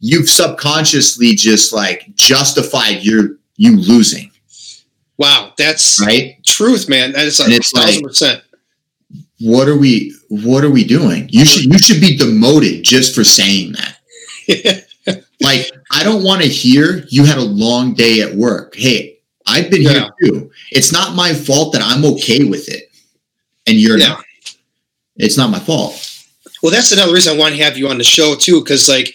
you've 0.01 0.29
subconsciously 0.29 1.35
just 1.35 1.73
like 1.73 2.09
justified 2.15 3.03
your 3.03 3.37
you 3.57 3.77
losing. 3.77 4.28
Wow, 5.19 5.51
that's 5.57 5.99
right. 5.99 6.41
Truth, 6.45 6.87
man. 6.87 7.11
That 7.11 7.25
is 7.25 7.41
a 7.41 7.43
thousand 7.43 7.75
like, 7.75 8.03
percent. 8.03 8.41
What 9.41 9.67
are 9.67 9.77
we? 9.77 10.15
What 10.29 10.63
are 10.63 10.69
we 10.71 10.85
doing? 10.85 11.27
You 11.29 11.45
should 11.45 11.65
you 11.65 11.77
should 11.77 11.99
be 11.99 12.15
demoted 12.15 12.83
just 12.83 13.13
for 13.13 13.25
saying 13.25 13.73
that. 13.73 14.85
like 15.41 15.69
I 15.91 16.03
don't 16.05 16.23
want 16.23 16.41
to 16.41 16.47
hear 16.47 17.03
you 17.09 17.25
had 17.25 17.37
a 17.37 17.43
long 17.43 17.93
day 17.93 18.21
at 18.21 18.33
work. 18.33 18.75
Hey, 18.75 19.19
I've 19.45 19.69
been 19.69 19.81
yeah. 19.81 19.91
here 19.91 20.09
too. 20.23 20.51
It's 20.71 20.93
not 20.93 21.15
my 21.15 21.33
fault 21.33 21.73
that 21.73 21.81
I'm 21.83 22.05
okay 22.13 22.45
with 22.45 22.69
it, 22.69 22.89
and 23.67 23.77
you're 23.77 23.97
yeah. 23.97 24.07
not. 24.09 24.25
It's 25.17 25.37
not 25.37 25.49
my 25.49 25.59
fault. 25.59 26.05
Well, 26.63 26.71
that's 26.71 26.93
another 26.93 27.13
reason 27.13 27.35
I 27.35 27.37
want 27.37 27.55
to 27.55 27.63
have 27.63 27.77
you 27.77 27.89
on 27.89 27.97
the 27.97 28.05
show 28.05 28.35
too, 28.35 28.61
because 28.61 28.87
like 28.87 29.13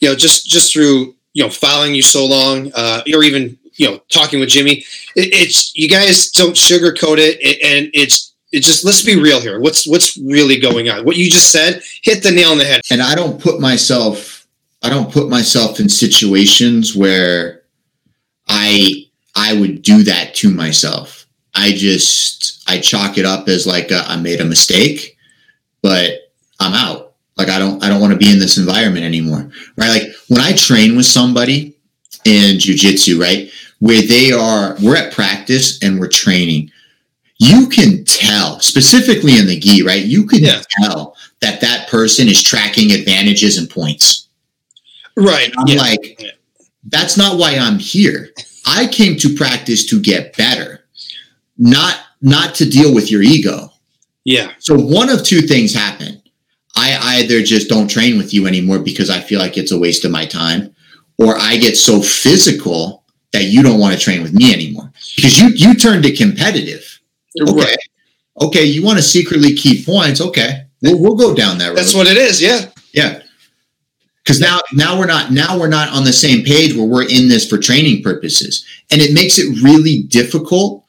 you 0.00 0.10
know, 0.10 0.14
just 0.14 0.46
just 0.46 0.74
through 0.74 1.14
you 1.32 1.42
know 1.42 1.48
following 1.48 1.94
you 1.94 2.02
so 2.02 2.26
long, 2.26 2.70
uh, 2.74 3.02
or 3.14 3.22
even 3.22 3.58
you 3.78 3.90
know 3.90 4.00
talking 4.10 4.40
with 4.40 4.50
Jimmy, 4.50 4.84
it, 5.16 5.32
it's 5.32 5.72
you 5.74 5.88
guys 5.88 6.30
don't 6.30 6.54
sugarcoat 6.54 7.16
it, 7.18 7.40
and 7.64 7.90
it's 7.94 8.34
it 8.52 8.62
just 8.62 8.84
let's 8.84 9.02
be 9.02 9.20
real 9.20 9.40
here. 9.40 9.60
What's 9.60 9.86
what's 9.86 10.16
really 10.18 10.58
going 10.58 10.88
on? 10.88 11.04
What 11.04 11.16
you 11.16 11.30
just 11.30 11.50
said 11.50 11.82
hit 12.02 12.22
the 12.22 12.30
nail 12.30 12.50
on 12.50 12.58
the 12.58 12.64
head. 12.64 12.80
And 12.90 13.02
I 13.02 13.14
don't 13.14 13.40
put 13.40 13.60
myself 13.60 14.46
I 14.82 14.88
don't 14.88 15.12
put 15.12 15.28
myself 15.28 15.80
in 15.80 15.88
situations 15.88 16.94
where 16.94 17.62
I 18.48 19.06
I 19.34 19.54
would 19.54 19.82
do 19.82 20.02
that 20.04 20.34
to 20.36 20.50
myself. 20.50 21.26
I 21.54 21.72
just 21.72 22.62
I 22.68 22.78
chalk 22.80 23.18
it 23.18 23.24
up 23.24 23.48
as 23.48 23.66
like 23.66 23.90
a, 23.90 24.04
I 24.06 24.16
made 24.16 24.40
a 24.40 24.44
mistake, 24.44 25.16
but 25.82 26.32
I'm 26.60 26.74
out. 26.74 27.14
Like 27.36 27.48
I 27.48 27.58
don't 27.58 27.82
I 27.82 27.88
don't 27.88 28.00
want 28.00 28.12
to 28.12 28.18
be 28.18 28.32
in 28.32 28.38
this 28.38 28.56
environment 28.56 29.04
anymore. 29.04 29.50
Right? 29.76 29.88
Like 29.88 30.14
when 30.28 30.40
I 30.40 30.52
train 30.52 30.96
with 30.96 31.06
somebody 31.06 31.76
in 32.24 32.56
jujitsu, 32.56 33.20
right? 33.20 33.50
Where 33.80 34.02
they 34.02 34.32
are 34.32 34.76
we're 34.82 34.96
at 34.96 35.12
practice 35.12 35.82
and 35.82 36.00
we're 36.00 36.08
training. 36.08 36.70
You 37.38 37.68
can 37.68 38.04
tell, 38.04 38.58
specifically 38.58 39.38
in 39.38 39.46
the 39.46 39.58
gi, 39.58 39.84
right? 39.84 40.04
You 40.04 40.26
can 40.26 40.42
yeah. 40.42 40.62
tell 40.82 41.16
that 41.40 41.60
that 41.60 41.88
person 41.88 42.26
is 42.26 42.42
tracking 42.42 42.90
advantages 42.90 43.58
and 43.58 43.70
points. 43.70 44.28
Right. 45.16 45.52
I'm 45.56 45.68
yeah. 45.68 45.80
like, 45.80 46.22
that's 46.88 47.16
not 47.16 47.38
why 47.38 47.56
I'm 47.56 47.78
here. 47.78 48.30
I 48.66 48.88
came 48.88 49.16
to 49.18 49.34
practice 49.34 49.86
to 49.86 50.00
get 50.00 50.36
better, 50.36 50.84
not 51.56 52.00
not 52.20 52.56
to 52.56 52.68
deal 52.68 52.92
with 52.92 53.10
your 53.10 53.22
ego. 53.22 53.72
Yeah. 54.24 54.52
So 54.58 54.76
one 54.76 55.08
of 55.08 55.22
two 55.22 55.40
things 55.40 55.72
happen. 55.72 56.20
I 56.76 57.20
either 57.20 57.42
just 57.42 57.68
don't 57.68 57.88
train 57.88 58.18
with 58.18 58.34
you 58.34 58.46
anymore 58.46 58.78
because 58.78 59.10
I 59.10 59.20
feel 59.20 59.40
like 59.40 59.56
it's 59.56 59.72
a 59.72 59.78
waste 59.78 60.04
of 60.04 60.10
my 60.10 60.26
time, 60.26 60.74
or 61.18 61.36
I 61.36 61.56
get 61.56 61.76
so 61.76 62.00
physical 62.00 62.97
that 63.32 63.44
you 63.44 63.62
don't 63.62 63.80
want 63.80 63.94
to 63.94 64.00
train 64.00 64.22
with 64.22 64.32
me 64.32 64.52
anymore 64.52 64.90
because 65.16 65.40
you 65.40 65.48
you 65.48 65.74
turned 65.74 66.04
it 66.06 66.16
competitive. 66.16 67.00
Okay, 67.40 67.52
right. 67.52 67.76
okay, 68.40 68.64
you 68.64 68.84
want 68.84 68.98
to 68.98 69.02
secretly 69.02 69.54
keep 69.54 69.86
points. 69.86 70.20
Okay, 70.20 70.66
we'll, 70.82 70.98
we'll 70.98 71.16
go 71.16 71.34
down 71.34 71.58
that 71.58 71.68
road. 71.68 71.76
That's 71.76 71.94
what 71.94 72.06
it 72.06 72.16
is. 72.16 72.40
Yeah, 72.40 72.66
yeah. 72.92 73.22
Because 74.24 74.40
now 74.40 74.60
now 74.72 74.98
we're 74.98 75.06
not 75.06 75.32
now 75.32 75.58
we're 75.58 75.68
not 75.68 75.90
on 75.90 76.04
the 76.04 76.12
same 76.12 76.44
page 76.44 76.74
where 76.74 76.86
we're 76.86 77.08
in 77.08 77.28
this 77.28 77.48
for 77.48 77.58
training 77.58 78.02
purposes, 78.02 78.64
and 78.90 79.00
it 79.00 79.12
makes 79.12 79.38
it 79.38 79.62
really 79.62 80.02
difficult 80.02 80.84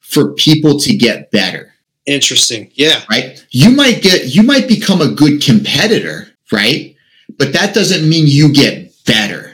for 0.00 0.32
people 0.34 0.78
to 0.78 0.94
get 0.96 1.30
better 1.30 1.74
Interesting. 2.06 2.70
Yeah. 2.74 3.02
Right. 3.08 3.44
You 3.50 3.70
might 3.70 4.02
get, 4.02 4.34
you 4.34 4.42
might 4.42 4.68
become 4.68 5.00
a 5.00 5.08
good 5.08 5.42
competitor, 5.42 6.28
right? 6.52 6.96
But 7.38 7.52
that 7.54 7.74
doesn't 7.74 8.08
mean 8.08 8.26
you 8.26 8.52
get 8.52 8.92
better. 9.06 9.53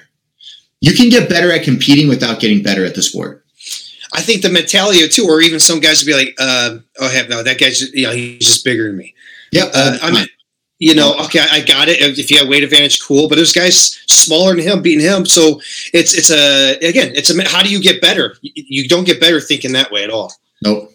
You 0.80 0.94
can 0.94 1.08
get 1.08 1.28
better 1.28 1.52
at 1.52 1.62
competing 1.62 2.08
without 2.08 2.40
getting 2.40 2.62
better 2.62 2.84
at 2.84 2.94
the 2.94 3.02
sport. 3.02 3.44
I 4.12 4.22
think 4.22 4.42
the 4.42 4.48
mentality 4.48 5.06
too, 5.08 5.26
or 5.28 5.40
even 5.40 5.60
some 5.60 5.78
guys 5.78 6.02
would 6.02 6.10
be 6.10 6.16
like, 6.16 6.34
uh, 6.38 6.78
"Oh, 6.98 7.08
have 7.08 7.28
no, 7.28 7.42
that 7.42 7.60
guy's 7.60 7.78
just, 7.78 7.94
you 7.94 8.06
know 8.06 8.12
he's 8.12 8.44
just 8.44 8.64
bigger 8.64 8.88
than 8.88 8.96
me." 8.96 9.14
Yeah, 9.52 9.68
uh, 9.72 9.98
I 10.02 10.10
mean, 10.10 10.26
you 10.78 10.94
know, 10.94 11.14
okay, 11.26 11.44
I 11.50 11.60
got 11.60 11.88
it. 11.88 12.00
If 12.00 12.30
you 12.30 12.38
have 12.38 12.48
weight 12.48 12.64
advantage, 12.64 13.00
cool. 13.00 13.28
But 13.28 13.36
there's 13.36 13.52
guys 13.52 14.00
smaller 14.08 14.56
than 14.56 14.64
him 14.64 14.82
beating 14.82 15.04
him, 15.04 15.26
so 15.26 15.60
it's 15.92 16.14
it's 16.14 16.30
a 16.30 16.76
again, 16.78 17.12
it's 17.14 17.30
a 17.30 17.48
how 17.48 17.62
do 17.62 17.70
you 17.70 17.80
get 17.80 18.00
better? 18.00 18.34
You, 18.42 18.88
don't 18.88 19.04
get 19.04 19.20
better 19.20 19.40
thinking 19.40 19.72
that 19.72 19.92
way 19.92 20.02
at 20.02 20.10
all. 20.10 20.32
Nope 20.62 20.90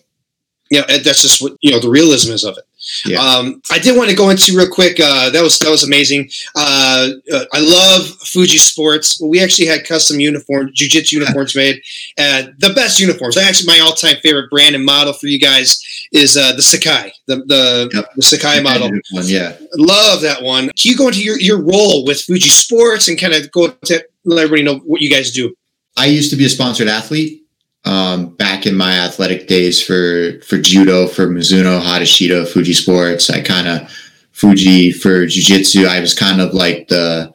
you 0.69 0.79
know, 0.79 0.85
that's 0.87 1.21
just 1.21 1.41
what 1.41 1.53
you 1.61 1.71
know 1.71 1.79
the 1.79 1.89
realism 1.89 2.31
is 2.31 2.43
of 2.43 2.57
it. 2.57 2.63
Yeah. 3.05 3.19
Um, 3.19 3.61
I 3.71 3.79
did 3.79 3.97
want 3.97 4.09
to 4.09 4.15
go 4.15 4.29
into 4.29 4.55
real 4.55 4.69
quick. 4.69 4.99
Uh, 4.99 5.29
that 5.29 5.41
was 5.41 5.59
that 5.59 5.69
was 5.69 5.83
amazing. 5.83 6.29
Uh, 6.55 7.09
uh, 7.31 7.45
I 7.53 7.59
love 7.59 8.07
Fuji 8.21 8.57
Sports. 8.57 9.19
We 9.21 9.41
actually 9.43 9.67
had 9.67 9.85
custom 9.85 10.19
uniform, 10.19 10.69
jujitsu 10.69 11.13
uniforms 11.13 11.55
made. 11.55 11.81
Uh, 12.17 12.43
the 12.59 12.73
best 12.75 12.99
uniforms. 12.99 13.37
Actually, 13.37 13.67
my 13.67 13.79
all-time 13.79 14.17
favorite 14.21 14.49
brand 14.49 14.75
and 14.75 14.85
model 14.85 15.13
for 15.13 15.27
you 15.27 15.39
guys 15.39 15.81
is 16.11 16.37
uh, 16.37 16.53
the 16.53 16.61
Sekai, 16.61 17.11
the 17.27 17.37
the, 17.37 17.89
yep. 17.93 18.05
the 18.15 18.21
Sekai 18.21 18.63
model. 18.63 18.89
One, 19.11 19.23
yeah, 19.25 19.57
love 19.77 20.21
that 20.21 20.43
one. 20.43 20.65
Can 20.65 20.91
you 20.91 20.97
go 20.97 21.07
into 21.07 21.23
your, 21.23 21.39
your 21.39 21.61
role 21.61 22.05
with 22.05 22.21
Fuji 22.21 22.49
Sports 22.49 23.07
and 23.07 23.19
kind 23.19 23.33
of 23.33 23.51
go 23.51 23.69
to 23.69 24.05
let 24.25 24.43
everybody 24.43 24.63
know 24.63 24.79
what 24.85 25.01
you 25.01 25.09
guys 25.09 25.31
do? 25.31 25.55
I 25.97 26.07
used 26.07 26.29
to 26.31 26.35
be 26.35 26.45
a 26.45 26.49
sponsored 26.49 26.87
athlete 26.87 27.44
um, 27.85 28.29
back 28.35 28.65
in 28.65 28.75
my 28.75 28.93
athletic 28.93 29.47
days 29.47 29.81
for 29.81 30.39
for 30.41 30.57
judo, 30.57 31.07
for 31.07 31.27
Mizuno, 31.27 31.81
Hatashita, 31.81 32.47
Fuji 32.47 32.73
Sports. 32.73 33.29
I 33.29 33.41
kind 33.41 33.67
of 33.67 33.91
Fuji 34.31 34.91
for 34.91 35.25
jiu-jitsu. 35.25 35.85
I 35.85 35.99
was 35.99 36.13
kind 36.13 36.41
of 36.41 36.53
like 36.53 36.87
the 36.87 37.33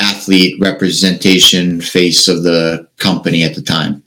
athlete 0.00 0.58
representation 0.60 1.80
face 1.80 2.28
of 2.28 2.44
the 2.44 2.88
company 2.96 3.42
at 3.42 3.54
the 3.54 3.62
time. 3.62 4.02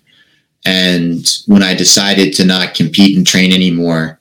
And 0.66 1.28
when 1.48 1.62
I 1.62 1.74
decided 1.74 2.34
to 2.36 2.46
not 2.46 2.74
compete 2.74 3.18
and 3.18 3.28
train 3.28 3.52
anymore, 3.52 4.20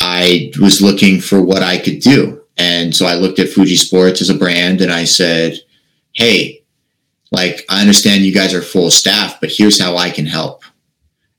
I 0.00 0.52
was 0.60 0.82
looking 0.82 1.20
for 1.20 1.40
what 1.40 1.62
I 1.62 1.78
could 1.78 2.00
do. 2.00 2.42
And 2.58 2.94
so 2.94 3.06
I 3.06 3.14
looked 3.14 3.38
at 3.38 3.48
Fuji 3.48 3.76
Sports 3.76 4.20
as 4.20 4.28
a 4.28 4.34
brand 4.34 4.80
and 4.80 4.92
I 4.92 5.04
said, 5.04 5.58
Hey, 6.12 6.62
like 7.30 7.64
I 7.70 7.80
understand 7.80 8.24
you 8.24 8.34
guys 8.34 8.52
are 8.52 8.60
full 8.60 8.90
staff, 8.90 9.40
but 9.40 9.50
here's 9.50 9.80
how 9.80 9.96
I 9.96 10.10
can 10.10 10.26
help 10.26 10.62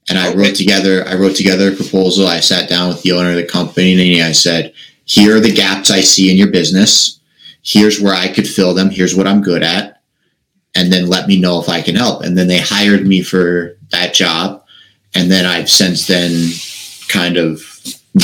and 0.09 0.19
I 0.19 0.29
okay. 0.29 0.37
wrote 0.37 0.55
together 0.55 1.07
I 1.07 1.15
wrote 1.15 1.35
together 1.35 1.71
a 1.71 1.75
proposal. 1.75 2.27
I 2.27 2.39
sat 2.39 2.69
down 2.69 2.89
with 2.89 3.01
the 3.01 3.13
owner 3.13 3.31
of 3.31 3.35
the 3.35 3.45
company 3.45 4.19
and 4.19 4.25
I 4.25 4.31
said, 4.31 4.73
"Here 5.05 5.37
are 5.37 5.39
the 5.39 5.53
gaps 5.53 5.91
I 5.91 6.01
see 6.01 6.31
in 6.31 6.37
your 6.37 6.51
business. 6.51 7.19
Here's 7.61 7.99
where 8.01 8.13
I 8.15 8.27
could 8.27 8.47
fill 8.47 8.73
them. 8.73 8.89
Here's 8.89 9.15
what 9.15 9.27
I'm 9.27 9.41
good 9.41 9.63
at, 9.63 10.01
and 10.75 10.91
then 10.91 11.07
let 11.07 11.27
me 11.27 11.39
know 11.39 11.61
if 11.61 11.69
I 11.69 11.81
can 11.81 11.95
help." 11.95 12.23
And 12.23 12.37
then 12.37 12.47
they 12.47 12.59
hired 12.59 13.07
me 13.07 13.21
for 13.21 13.77
that 13.91 14.13
job, 14.13 14.63
and 15.15 15.31
then 15.31 15.45
I've 15.45 15.69
since 15.69 16.07
then 16.07 16.51
kind 17.07 17.37
of 17.37 17.61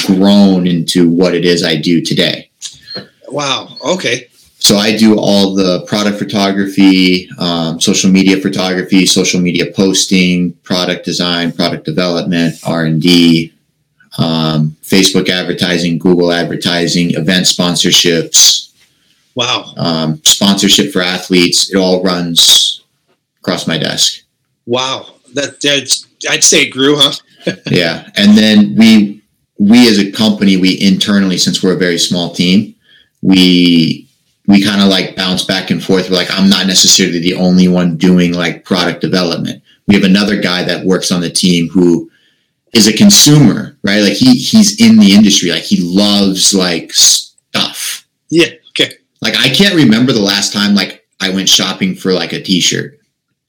grown 0.05 0.67
into 0.67 1.09
what 1.09 1.33
it 1.33 1.45
is 1.45 1.63
I 1.63 1.75
do 1.75 2.01
today. 2.01 2.49
Wow. 3.29 3.77
Okay. 3.83 4.28
So 4.59 4.77
I 4.77 4.95
do 4.95 5.17
all 5.17 5.55
the 5.55 5.85
product 5.87 6.19
photography, 6.19 7.29
um, 7.39 7.79
social 7.79 8.11
media 8.11 8.37
photography, 8.37 9.05
social 9.05 9.39
media 9.39 9.71
posting, 9.73 10.53
product 10.63 11.05
design, 11.05 11.51
product 11.51 11.85
development, 11.85 12.55
R 12.65 12.85
and 12.85 13.01
D, 13.01 13.53
um, 14.17 14.75
Facebook 14.83 15.29
advertising, 15.29 15.97
Google 15.97 16.31
advertising, 16.31 17.11
event 17.11 17.45
sponsorships. 17.45 18.73
Wow. 19.33 19.73
Um, 19.77 20.21
sponsorship 20.25 20.91
for 20.91 21.01
athletes. 21.01 21.73
It 21.73 21.77
all 21.77 22.03
runs 22.03 22.83
across 23.39 23.65
my 23.65 23.77
desk. 23.77 24.23
Wow. 24.65 25.07
That 25.35 25.61
that's 25.61 26.05
I'd 26.29 26.43
say 26.43 26.63
it 26.63 26.71
grew, 26.71 26.95
huh? 26.97 27.13
yeah, 27.71 28.09
and 28.17 28.37
then 28.37 28.75
we 28.75 29.21
we 29.57 29.87
as 29.87 29.99
a 29.99 30.11
company 30.11 30.57
we 30.57 30.81
internally 30.81 31.37
since 31.37 31.63
we're 31.63 31.75
a 31.75 31.77
very 31.77 31.99
small 31.99 32.33
team 32.33 32.75
we 33.21 34.08
we 34.49 34.63
kind 34.63 34.81
of 34.81 34.87
like 34.87 35.15
bounce 35.15 35.45
back 35.45 35.69
and 35.69 35.81
forth. 35.81 36.09
We're 36.09 36.15
like, 36.15 36.31
I'm 36.31 36.49
not 36.49 36.65
necessarily 36.65 37.19
the 37.19 37.35
only 37.35 37.67
one 37.67 37.97
doing 37.97 38.33
like 38.33 38.65
product 38.65 38.99
development. 38.99 39.61
We 39.87 39.93
have 39.93 40.03
another 40.03 40.41
guy 40.41 40.63
that 40.63 40.87
works 40.87 41.11
on 41.11 41.21
the 41.21 41.29
team 41.29 41.69
who 41.69 42.09
is 42.73 42.87
a 42.87 42.97
consumer, 42.97 43.77
right? 43.83 44.01
Like 44.01 44.13
he 44.13 44.39
he's 44.39 44.81
in 44.81 44.97
the 44.97 45.13
industry. 45.13 45.51
Like 45.51 45.61
he 45.61 45.79
loves 45.79 46.51
like 46.51 46.91
stuff. 46.93 48.07
Yeah. 48.31 48.47
Okay. 48.71 48.95
Like 49.21 49.35
I 49.37 49.49
can't 49.49 49.75
remember 49.75 50.13
the 50.13 50.19
last 50.19 50.51
time 50.51 50.73
like 50.73 51.05
I 51.21 51.29
went 51.29 51.47
shopping 51.47 51.93
for 51.93 52.11
like 52.11 52.33
a 52.33 52.41
t-shirt. 52.41 52.97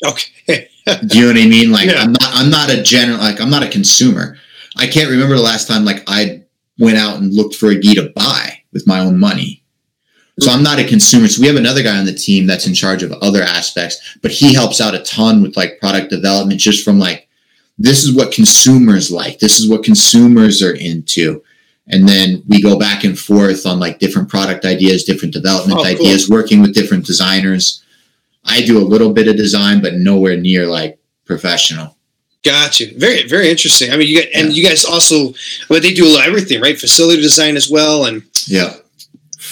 Okay. 0.05 0.69
Do 1.07 1.19
you 1.19 1.23
know 1.23 1.29
what 1.29 1.43
I 1.43 1.49
mean? 1.49 1.73
Like 1.73 1.89
yeah. 1.89 2.03
I'm 2.03 2.13
not 2.13 2.31
I'm 2.35 2.51
not 2.51 2.69
a 2.69 2.83
general 2.83 3.19
like 3.19 3.41
I'm 3.41 3.51
not 3.51 3.63
a 3.63 3.71
consumer. 3.71 4.37
I 4.77 4.87
can't 4.87 5.09
remember 5.09 5.35
the 5.35 5.43
last 5.43 5.67
time 5.67 5.87
like 5.87 6.05
I 6.07 6.43
went 6.79 6.99
out 6.99 7.17
and 7.17 7.33
looked 7.33 7.55
for 7.55 7.71
a 7.71 7.79
gi 7.79 7.95
to 7.95 8.13
buy 8.15 8.63
with 8.75 8.87
my 8.87 9.01
own 9.01 9.19
money. 9.19 9.60
So 10.41 10.51
I'm 10.51 10.63
not 10.63 10.79
a 10.79 10.85
consumer. 10.85 11.29
So 11.29 11.41
we 11.41 11.49
have 11.49 11.57
another 11.57 11.83
guy 11.83 11.99
on 11.99 12.07
the 12.07 12.15
team 12.15 12.47
that's 12.47 12.67
in 12.67 12.75
charge 12.75 13.03
of 13.03 13.13
other 13.13 13.43
aspects, 13.43 14.19
but 14.23 14.31
he 14.31 14.55
helps 14.55 14.81
out 14.81 14.95
a 14.95 15.03
ton 15.03 15.43
with 15.43 15.57
like 15.57 15.79
product 15.81 16.11
development 16.11 16.61
just 16.61 16.85
from 16.85 16.99
like, 16.99 17.29
this 17.79 18.05
is 18.05 18.15
what 18.15 18.33
consumers 18.33 19.11
like. 19.11 19.39
This 19.39 19.59
is 19.59 19.69
what 19.69 19.85
consumers 19.85 20.63
are 20.63 20.75
into. 20.75 21.43
And 21.89 22.09
then 22.09 22.43
we 22.47 22.63
go 22.63 22.79
back 22.79 23.05
and 23.05 23.19
forth 23.19 23.67
on 23.67 23.81
like 23.81 23.99
different 23.99 24.29
product 24.29 24.65
ideas, 24.65 25.05
different 25.05 25.35
development 25.35 25.81
oh, 25.81 25.85
ideas, 25.85 26.27
cool. 26.27 26.37
working 26.37 26.63
with 26.63 26.75
different 26.75 27.07
designers. 27.07 27.83
I 28.45 28.63
do 28.63 28.79
a 28.79 28.85
little 28.85 29.13
bit 29.13 29.29
of 29.29 29.37
design, 29.37 29.83
but 29.83 29.95
nowhere 29.95 30.37
near 30.37 30.67
like 30.67 30.99
professional. 31.25 31.97
Got 32.43 32.81
you. 32.81 32.99
Very, 32.99 33.29
very 33.29 33.51
interesting. 33.51 33.91
I 33.91 33.97
mean, 33.97 34.09
you 34.09 34.23
get, 34.23 34.31
and 34.35 34.53
you 34.53 34.67
guys 34.67 34.85
also, 34.85 35.35
but 35.69 35.83
they 35.83 35.93
do 35.93 36.05
a 36.05 36.07
little 36.07 36.21
everything, 36.21 36.61
right? 36.61 36.79
Facility 36.79 37.21
design 37.21 37.57
as 37.57 37.69
well, 37.71 38.07
and 38.07 38.23
yeah, 38.47 38.77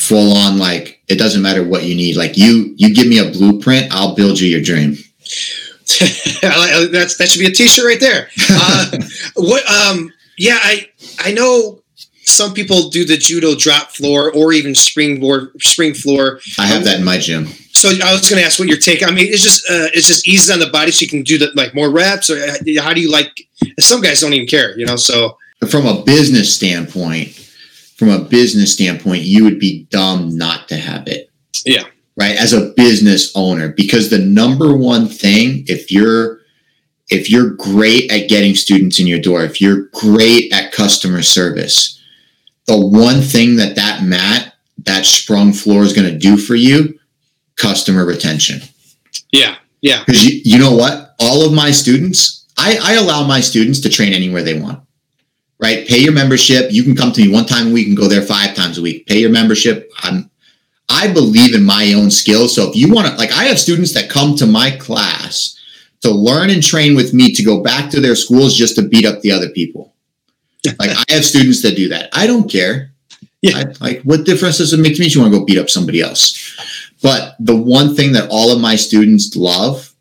full 0.08 0.36
on. 0.36 0.58
Like 0.58 1.00
it 1.08 1.16
doesn't 1.18 1.42
matter 1.42 1.62
what 1.62 1.84
you 1.84 1.94
need. 1.94 2.16
Like 2.16 2.36
you, 2.36 2.74
you 2.76 2.94
give 2.94 3.06
me 3.06 3.18
a 3.18 3.30
blueprint, 3.30 3.92
I'll 3.92 4.14
build 4.14 4.40
you 4.40 4.48
your 4.48 4.62
dream. 4.62 4.96
That's 6.00 7.16
that 7.16 7.28
should 7.28 7.40
be 7.40 7.46
a 7.46 7.50
T-shirt 7.50 7.84
right 7.84 8.00
there. 8.00 8.28
Uh, 8.50 8.98
what? 9.36 9.64
Um, 9.70 10.12
yeah, 10.36 10.58
I 10.60 10.88
I 11.20 11.32
know 11.32 11.82
some 12.24 12.52
people 12.52 12.90
do 12.90 13.04
the 13.04 13.16
judo 13.16 13.54
drop 13.54 13.90
floor 13.90 14.30
or 14.32 14.52
even 14.52 14.74
springboard 14.74 15.50
spring 15.60 15.94
floor. 15.94 16.40
I 16.58 16.66
have 16.66 16.84
that 16.84 16.98
in 16.98 17.04
my 17.04 17.18
gym. 17.18 17.46
So 17.72 17.88
I 17.88 18.12
was 18.12 18.28
going 18.28 18.40
to 18.40 18.46
ask 18.46 18.58
what 18.58 18.68
your 18.68 18.78
take. 18.78 19.02
I 19.02 19.10
mean, 19.10 19.32
it's 19.32 19.42
just 19.42 19.64
uh, 19.70 19.88
it's 19.94 20.06
just 20.06 20.28
easy 20.28 20.52
on 20.52 20.58
the 20.58 20.68
body, 20.68 20.90
so 20.90 21.02
you 21.02 21.08
can 21.08 21.22
do 21.22 21.38
the 21.38 21.50
like 21.54 21.74
more 21.74 21.90
reps. 21.90 22.28
Or 22.28 22.36
uh, 22.36 22.54
how 22.80 22.92
do 22.92 23.00
you 23.00 23.10
like? 23.10 23.48
Some 23.78 24.00
guys 24.00 24.20
don't 24.20 24.32
even 24.34 24.46
care, 24.46 24.78
you 24.78 24.84
know. 24.84 24.96
So 24.96 25.38
from 25.68 25.86
a 25.86 26.02
business 26.02 26.54
standpoint, 26.54 27.47
from 27.98 28.10
a 28.10 28.20
business 28.20 28.72
standpoint, 28.72 29.22
you 29.22 29.44
would 29.44 29.58
be 29.58 29.84
dumb 29.90 30.36
not 30.36 30.68
to 30.68 30.76
have 30.76 31.08
it. 31.08 31.30
Yeah. 31.66 31.84
Right. 32.16 32.36
As 32.36 32.52
a 32.52 32.72
business 32.76 33.32
owner, 33.34 33.68
because 33.68 34.08
the 34.08 34.18
number 34.18 34.76
one 34.76 35.08
thing, 35.08 35.64
if 35.66 35.90
you're 35.90 36.40
if 37.10 37.30
you're 37.30 37.50
great 37.50 38.10
at 38.12 38.28
getting 38.28 38.54
students 38.54 39.00
in 39.00 39.06
your 39.06 39.20
door, 39.20 39.42
if 39.42 39.60
you're 39.60 39.86
great 39.94 40.52
at 40.52 40.72
customer 40.72 41.22
service, 41.22 42.00
the 42.66 42.78
one 42.78 43.20
thing 43.20 43.56
that 43.56 43.76
that 43.76 44.02
mat, 44.02 44.54
that 44.84 45.06
sprung 45.06 45.52
floor 45.52 45.82
is 45.82 45.92
going 45.92 46.10
to 46.10 46.18
do 46.18 46.36
for 46.36 46.54
you, 46.54 46.98
customer 47.56 48.04
retention. 48.04 48.60
Yeah. 49.32 49.56
Yeah. 49.80 50.04
Because 50.04 50.24
you, 50.24 50.40
you 50.44 50.58
know 50.58 50.74
what? 50.76 51.14
All 51.18 51.46
of 51.46 51.52
my 51.52 51.70
students, 51.70 52.46
I, 52.58 52.78
I 52.82 52.94
allow 52.94 53.26
my 53.26 53.40
students 53.40 53.80
to 53.80 53.88
train 53.88 54.12
anywhere 54.12 54.42
they 54.42 54.60
want. 54.60 54.82
Right? 55.60 55.86
Pay 55.88 55.98
your 55.98 56.12
membership. 56.12 56.70
You 56.70 56.84
can 56.84 56.94
come 56.94 57.12
to 57.12 57.20
me 57.20 57.32
one 57.32 57.46
time 57.46 57.68
a 57.68 57.72
week 57.72 57.88
and 57.88 57.96
go 57.96 58.06
there 58.06 58.22
five 58.22 58.54
times 58.54 58.78
a 58.78 58.82
week. 58.82 59.06
Pay 59.06 59.18
your 59.18 59.30
membership. 59.30 59.90
I'm 60.02 60.30
I 60.88 61.12
believe 61.12 61.54
in 61.54 61.64
my 61.64 61.92
own 61.94 62.10
skills. 62.10 62.54
So 62.54 62.70
if 62.70 62.76
you 62.76 62.92
want 62.92 63.08
to, 63.08 63.14
like, 63.16 63.32
I 63.32 63.44
have 63.44 63.58
students 63.58 63.92
that 63.92 64.08
come 64.08 64.34
to 64.36 64.46
my 64.46 64.70
class 64.70 65.58
to 66.00 66.10
learn 66.10 66.50
and 66.50 66.62
train 66.62 66.96
with 66.96 67.12
me 67.12 67.32
to 67.34 67.42
go 67.42 67.60
back 67.62 67.90
to 67.90 68.00
their 68.00 68.14
schools 68.14 68.56
just 68.56 68.76
to 68.76 68.82
beat 68.82 69.04
up 69.04 69.20
the 69.20 69.32
other 69.32 69.50
people. 69.50 69.94
Like 70.78 70.90
I 70.90 71.12
have 71.14 71.24
students 71.24 71.62
that 71.62 71.76
do 71.76 71.88
that. 71.90 72.10
I 72.12 72.26
don't 72.26 72.50
care. 72.50 72.90
Yeah. 73.42 73.58
I, 73.58 73.64
like 73.80 74.02
what 74.02 74.26
difference 74.26 74.58
does 74.58 74.72
it 74.72 74.80
make 74.80 74.96
to 74.96 75.00
me 75.00 75.06
if 75.06 75.14
you 75.14 75.20
want 75.20 75.32
to 75.32 75.38
go 75.38 75.44
beat 75.44 75.56
up 75.56 75.70
somebody 75.70 76.00
else? 76.00 76.92
But 77.00 77.36
the 77.38 77.56
one 77.56 77.94
thing 77.94 78.12
that 78.12 78.28
all 78.28 78.50
of 78.50 78.60
my 78.60 78.74
students 78.74 79.34
love 79.36 79.94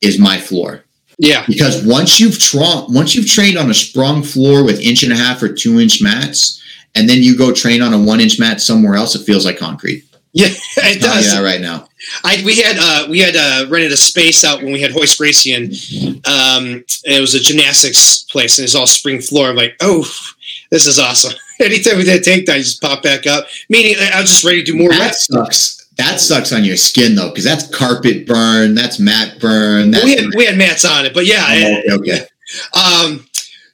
is 0.00 0.18
my 0.18 0.38
floor. 0.38 0.84
Yeah. 1.20 1.44
Because 1.46 1.84
once 1.84 2.18
you've 2.18 2.38
tra- 2.38 2.86
once 2.88 3.14
you've 3.14 3.28
trained 3.28 3.58
on 3.58 3.70
a 3.70 3.74
sprung 3.74 4.22
floor 4.22 4.64
with 4.64 4.80
inch 4.80 5.02
and 5.02 5.12
a 5.12 5.16
half 5.16 5.42
or 5.42 5.52
two 5.52 5.78
inch 5.78 6.02
mats, 6.02 6.62
and 6.94 7.08
then 7.08 7.22
you 7.22 7.36
go 7.36 7.52
train 7.52 7.82
on 7.82 7.92
a 7.92 7.98
one 7.98 8.20
inch 8.20 8.40
mat 8.40 8.60
somewhere 8.60 8.94
else, 8.94 9.14
it 9.14 9.24
feels 9.24 9.44
like 9.44 9.58
concrete. 9.58 10.04
Yeah, 10.32 10.46
it 10.78 11.02
does. 11.02 11.32
Yeah, 11.32 11.42
right 11.42 11.60
now. 11.60 11.88
I 12.24 12.42
we 12.44 12.56
had 12.56 12.76
uh, 12.80 13.06
we 13.10 13.18
had 13.18 13.36
uh, 13.36 13.66
rented 13.68 13.92
a 13.92 13.98
space 13.98 14.44
out 14.44 14.62
when 14.62 14.72
we 14.72 14.80
had 14.80 14.94
Royce 14.94 15.16
Gracie, 15.18 15.52
and 15.52 15.72
um, 16.26 16.84
it 17.04 17.20
was 17.20 17.34
a 17.34 17.40
gymnastics 17.40 18.24
place, 18.24 18.58
and 18.58 18.64
it's 18.64 18.74
all 18.74 18.86
spring 18.86 19.20
floor. 19.20 19.48
I'm 19.48 19.56
like, 19.56 19.76
oh, 19.80 20.10
this 20.70 20.86
is 20.86 20.98
awesome. 20.98 21.34
Anytime 21.60 21.98
we 21.98 22.04
did 22.04 22.26
a 22.26 22.30
takedown, 22.30 22.54
I 22.54 22.58
just 22.58 22.80
pop 22.80 23.02
back 23.02 23.26
up. 23.26 23.46
Meaning, 23.68 23.96
I 24.00 24.22
was 24.22 24.30
just 24.30 24.44
ready 24.44 24.64
to 24.64 24.72
do 24.72 24.78
more. 24.78 24.88
That 24.88 25.00
reps. 25.00 25.26
sucks. 25.26 25.79
That 25.96 26.20
sucks 26.20 26.52
on 26.52 26.64
your 26.64 26.76
skin 26.76 27.14
though, 27.14 27.28
because 27.30 27.44
that's 27.44 27.66
carpet 27.74 28.26
burn, 28.26 28.74
that's 28.74 28.98
mat 28.98 29.38
burn. 29.40 29.90
That's 29.90 30.04
we 30.04 30.16
had 30.16 30.24
we 30.34 30.46
had 30.46 30.56
mats 30.56 30.84
on 30.84 31.04
it, 31.04 31.12
but 31.12 31.26
yeah. 31.26 31.44
Oh, 31.48 31.96
okay. 31.96 32.12
okay. 32.12 32.26
Um, 32.74 33.26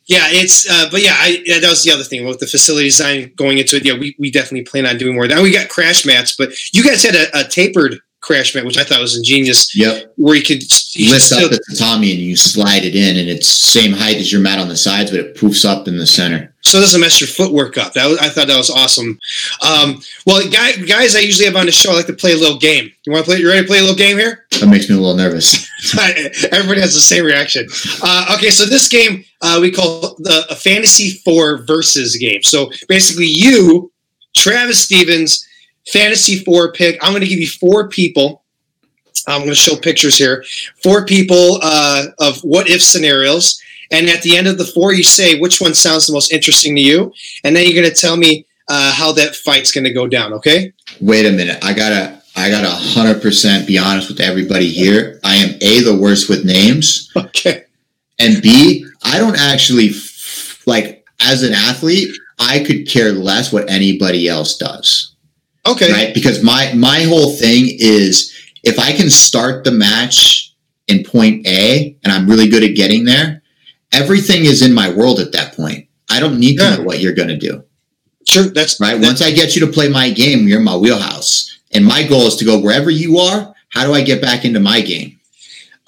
yeah, 0.06 0.26
it's 0.28 0.70
uh, 0.70 0.88
but 0.90 1.02
yeah, 1.02 1.14
I 1.14 1.42
yeah, 1.44 1.58
that 1.58 1.68
was 1.68 1.82
the 1.82 1.90
other 1.90 2.04
thing 2.04 2.24
with 2.24 2.38
the 2.38 2.46
facility 2.46 2.86
design 2.86 3.32
going 3.36 3.58
into 3.58 3.76
it. 3.76 3.84
Yeah, 3.84 3.98
we, 3.98 4.14
we 4.18 4.30
definitely 4.30 4.64
plan 4.64 4.86
on 4.86 4.98
doing 4.98 5.14
more. 5.14 5.26
Now 5.26 5.42
we 5.42 5.52
got 5.52 5.68
crash 5.68 6.06
mats, 6.06 6.34
but 6.36 6.52
you 6.72 6.84
guys 6.84 7.02
had 7.02 7.16
a, 7.16 7.40
a 7.40 7.44
tapered 7.44 7.98
crash 8.20 8.54
mat, 8.54 8.64
which 8.64 8.78
I 8.78 8.84
thought 8.84 9.00
was 9.00 9.16
ingenious. 9.16 9.76
Yep. 9.76 10.14
Where 10.16 10.36
you 10.36 10.42
could 10.42 10.62
you 10.98 11.10
lift 11.10 11.24
still, 11.24 11.44
up 11.44 11.50
the 11.50 11.62
tatami 11.70 12.12
and 12.12 12.20
you 12.20 12.36
slide 12.36 12.84
it 12.84 12.94
in, 12.94 13.16
and 13.16 13.28
it's 13.28 13.48
same 13.48 13.92
height 13.92 14.16
as 14.16 14.32
your 14.32 14.40
mat 14.40 14.58
on 14.58 14.68
the 14.68 14.76
sides, 14.76 15.10
but 15.10 15.20
it 15.20 15.36
poofs 15.36 15.64
up 15.64 15.88
in 15.88 15.98
the 15.98 16.06
center. 16.06 16.54
So 16.62 16.78
it 16.78 16.80
doesn't 16.80 17.00
mess 17.00 17.20
your 17.20 17.28
footwork 17.28 17.78
up. 17.78 17.92
That 17.92 18.06
was, 18.06 18.18
I 18.18 18.28
thought 18.28 18.48
that 18.48 18.56
was 18.56 18.70
awesome. 18.70 19.18
Um, 19.62 20.02
well, 20.26 20.42
guy, 20.50 20.72
guys, 20.72 21.14
I 21.14 21.20
usually 21.20 21.46
have 21.46 21.54
on 21.54 21.66
the 21.66 21.72
show. 21.72 21.92
I 21.92 21.94
like 21.94 22.06
to 22.06 22.12
play 22.12 22.32
a 22.32 22.36
little 22.36 22.58
game. 22.58 22.90
You 23.04 23.12
want 23.12 23.24
to 23.24 23.30
play? 23.30 23.40
You 23.40 23.48
ready 23.48 23.62
to 23.62 23.68
play 23.68 23.78
a 23.78 23.82
little 23.82 23.96
game 23.96 24.18
here? 24.18 24.46
That 24.60 24.68
makes 24.68 24.88
me 24.88 24.96
a 24.96 24.98
little 24.98 25.16
nervous. 25.16 25.68
Everybody 26.50 26.80
has 26.80 26.94
the 26.94 27.00
same 27.00 27.24
reaction. 27.24 27.68
Uh, 28.02 28.34
okay, 28.36 28.50
so 28.50 28.64
this 28.64 28.88
game 28.88 29.24
uh, 29.42 29.58
we 29.60 29.70
call 29.70 30.16
the 30.18 30.46
a 30.50 30.56
fantasy 30.56 31.18
four 31.24 31.58
versus 31.64 32.16
game. 32.16 32.42
So 32.42 32.70
basically, 32.88 33.26
you, 33.26 33.92
Travis 34.36 34.82
Stevens, 34.82 35.46
fantasy 35.92 36.42
four 36.42 36.72
pick. 36.72 36.98
I'm 37.02 37.12
going 37.12 37.22
to 37.22 37.28
give 37.28 37.38
you 37.38 37.48
four 37.48 37.88
people. 37.88 38.42
I'm 39.26 39.40
going 39.40 39.50
to 39.50 39.56
show 39.56 39.76
pictures 39.76 40.16
here. 40.16 40.44
Four 40.82 41.04
people 41.04 41.58
uh, 41.62 42.06
of 42.18 42.40
what 42.40 42.68
if 42.68 42.82
scenarios 42.82 43.60
and 43.90 44.08
at 44.08 44.22
the 44.22 44.36
end 44.36 44.46
of 44.46 44.58
the 44.58 44.64
four, 44.64 44.92
you 44.92 45.02
say 45.02 45.38
which 45.38 45.60
one 45.60 45.74
sounds 45.74 46.06
the 46.06 46.12
most 46.12 46.32
interesting 46.32 46.74
to 46.76 46.80
you, 46.80 47.12
and 47.44 47.54
then 47.54 47.64
you're 47.64 47.80
going 47.80 47.92
to 47.92 48.00
tell 48.00 48.16
me 48.16 48.46
uh, 48.68 48.92
how 48.92 49.12
that 49.12 49.36
fight's 49.36 49.72
going 49.72 49.84
to 49.84 49.92
go 49.92 50.06
down. 50.06 50.32
Okay? 50.32 50.72
Wait 51.00 51.26
a 51.26 51.32
minute. 51.32 51.58
I 51.62 51.72
gotta. 51.72 52.22
I 52.38 52.50
gotta 52.50 52.68
hundred 52.68 53.22
percent 53.22 53.66
be 53.66 53.78
honest 53.78 54.10
with 54.10 54.20
everybody 54.20 54.68
here. 54.68 55.18
I 55.24 55.36
am 55.36 55.54
a 55.62 55.80
the 55.80 55.96
worst 55.96 56.28
with 56.28 56.44
names. 56.44 57.10
Okay. 57.16 57.64
And 58.18 58.42
B, 58.42 58.86
I 59.02 59.18
don't 59.18 59.38
actually 59.38 59.92
like 60.66 61.06
as 61.20 61.42
an 61.42 61.54
athlete. 61.54 62.14
I 62.38 62.62
could 62.62 62.86
care 62.86 63.12
less 63.12 63.52
what 63.52 63.70
anybody 63.70 64.28
else 64.28 64.56
does. 64.58 65.14
Okay. 65.66 65.90
Right? 65.90 66.14
Because 66.14 66.42
my 66.42 66.74
my 66.74 67.00
whole 67.04 67.32
thing 67.36 67.68
is 67.78 68.35
if 68.66 68.80
I 68.80 68.92
can 68.92 69.08
start 69.08 69.62
the 69.64 69.70
match 69.70 70.52
in 70.88 71.04
point 71.04 71.46
A 71.46 71.96
and 72.02 72.12
I'm 72.12 72.28
really 72.28 72.48
good 72.48 72.64
at 72.64 72.74
getting 72.74 73.04
there, 73.04 73.42
everything 73.92 74.44
is 74.44 74.60
in 74.60 74.74
my 74.74 74.92
world 74.92 75.20
at 75.20 75.32
that 75.32 75.54
point. 75.54 75.88
I 76.10 76.18
don't 76.18 76.40
need 76.40 76.58
to 76.58 76.76
know 76.76 76.82
what 76.82 77.00
you're 77.00 77.14
going 77.14 77.28
to 77.28 77.38
do. 77.38 77.64
Sure, 78.26 78.44
that's 78.44 78.80
right. 78.80 79.00
Once 79.00 79.22
I 79.22 79.30
get 79.30 79.54
you 79.54 79.64
to 79.64 79.72
play 79.72 79.88
my 79.88 80.10
game, 80.10 80.48
you're 80.48 80.58
in 80.58 80.64
my 80.64 80.76
wheelhouse, 80.76 81.60
and 81.72 81.84
my 81.84 82.02
goal 82.02 82.26
is 82.26 82.34
to 82.36 82.44
go 82.44 82.58
wherever 82.58 82.90
you 82.90 83.18
are. 83.18 83.54
How 83.68 83.86
do 83.86 83.94
I 83.94 84.02
get 84.02 84.20
back 84.20 84.44
into 84.44 84.58
my 84.58 84.80
game? 84.80 85.20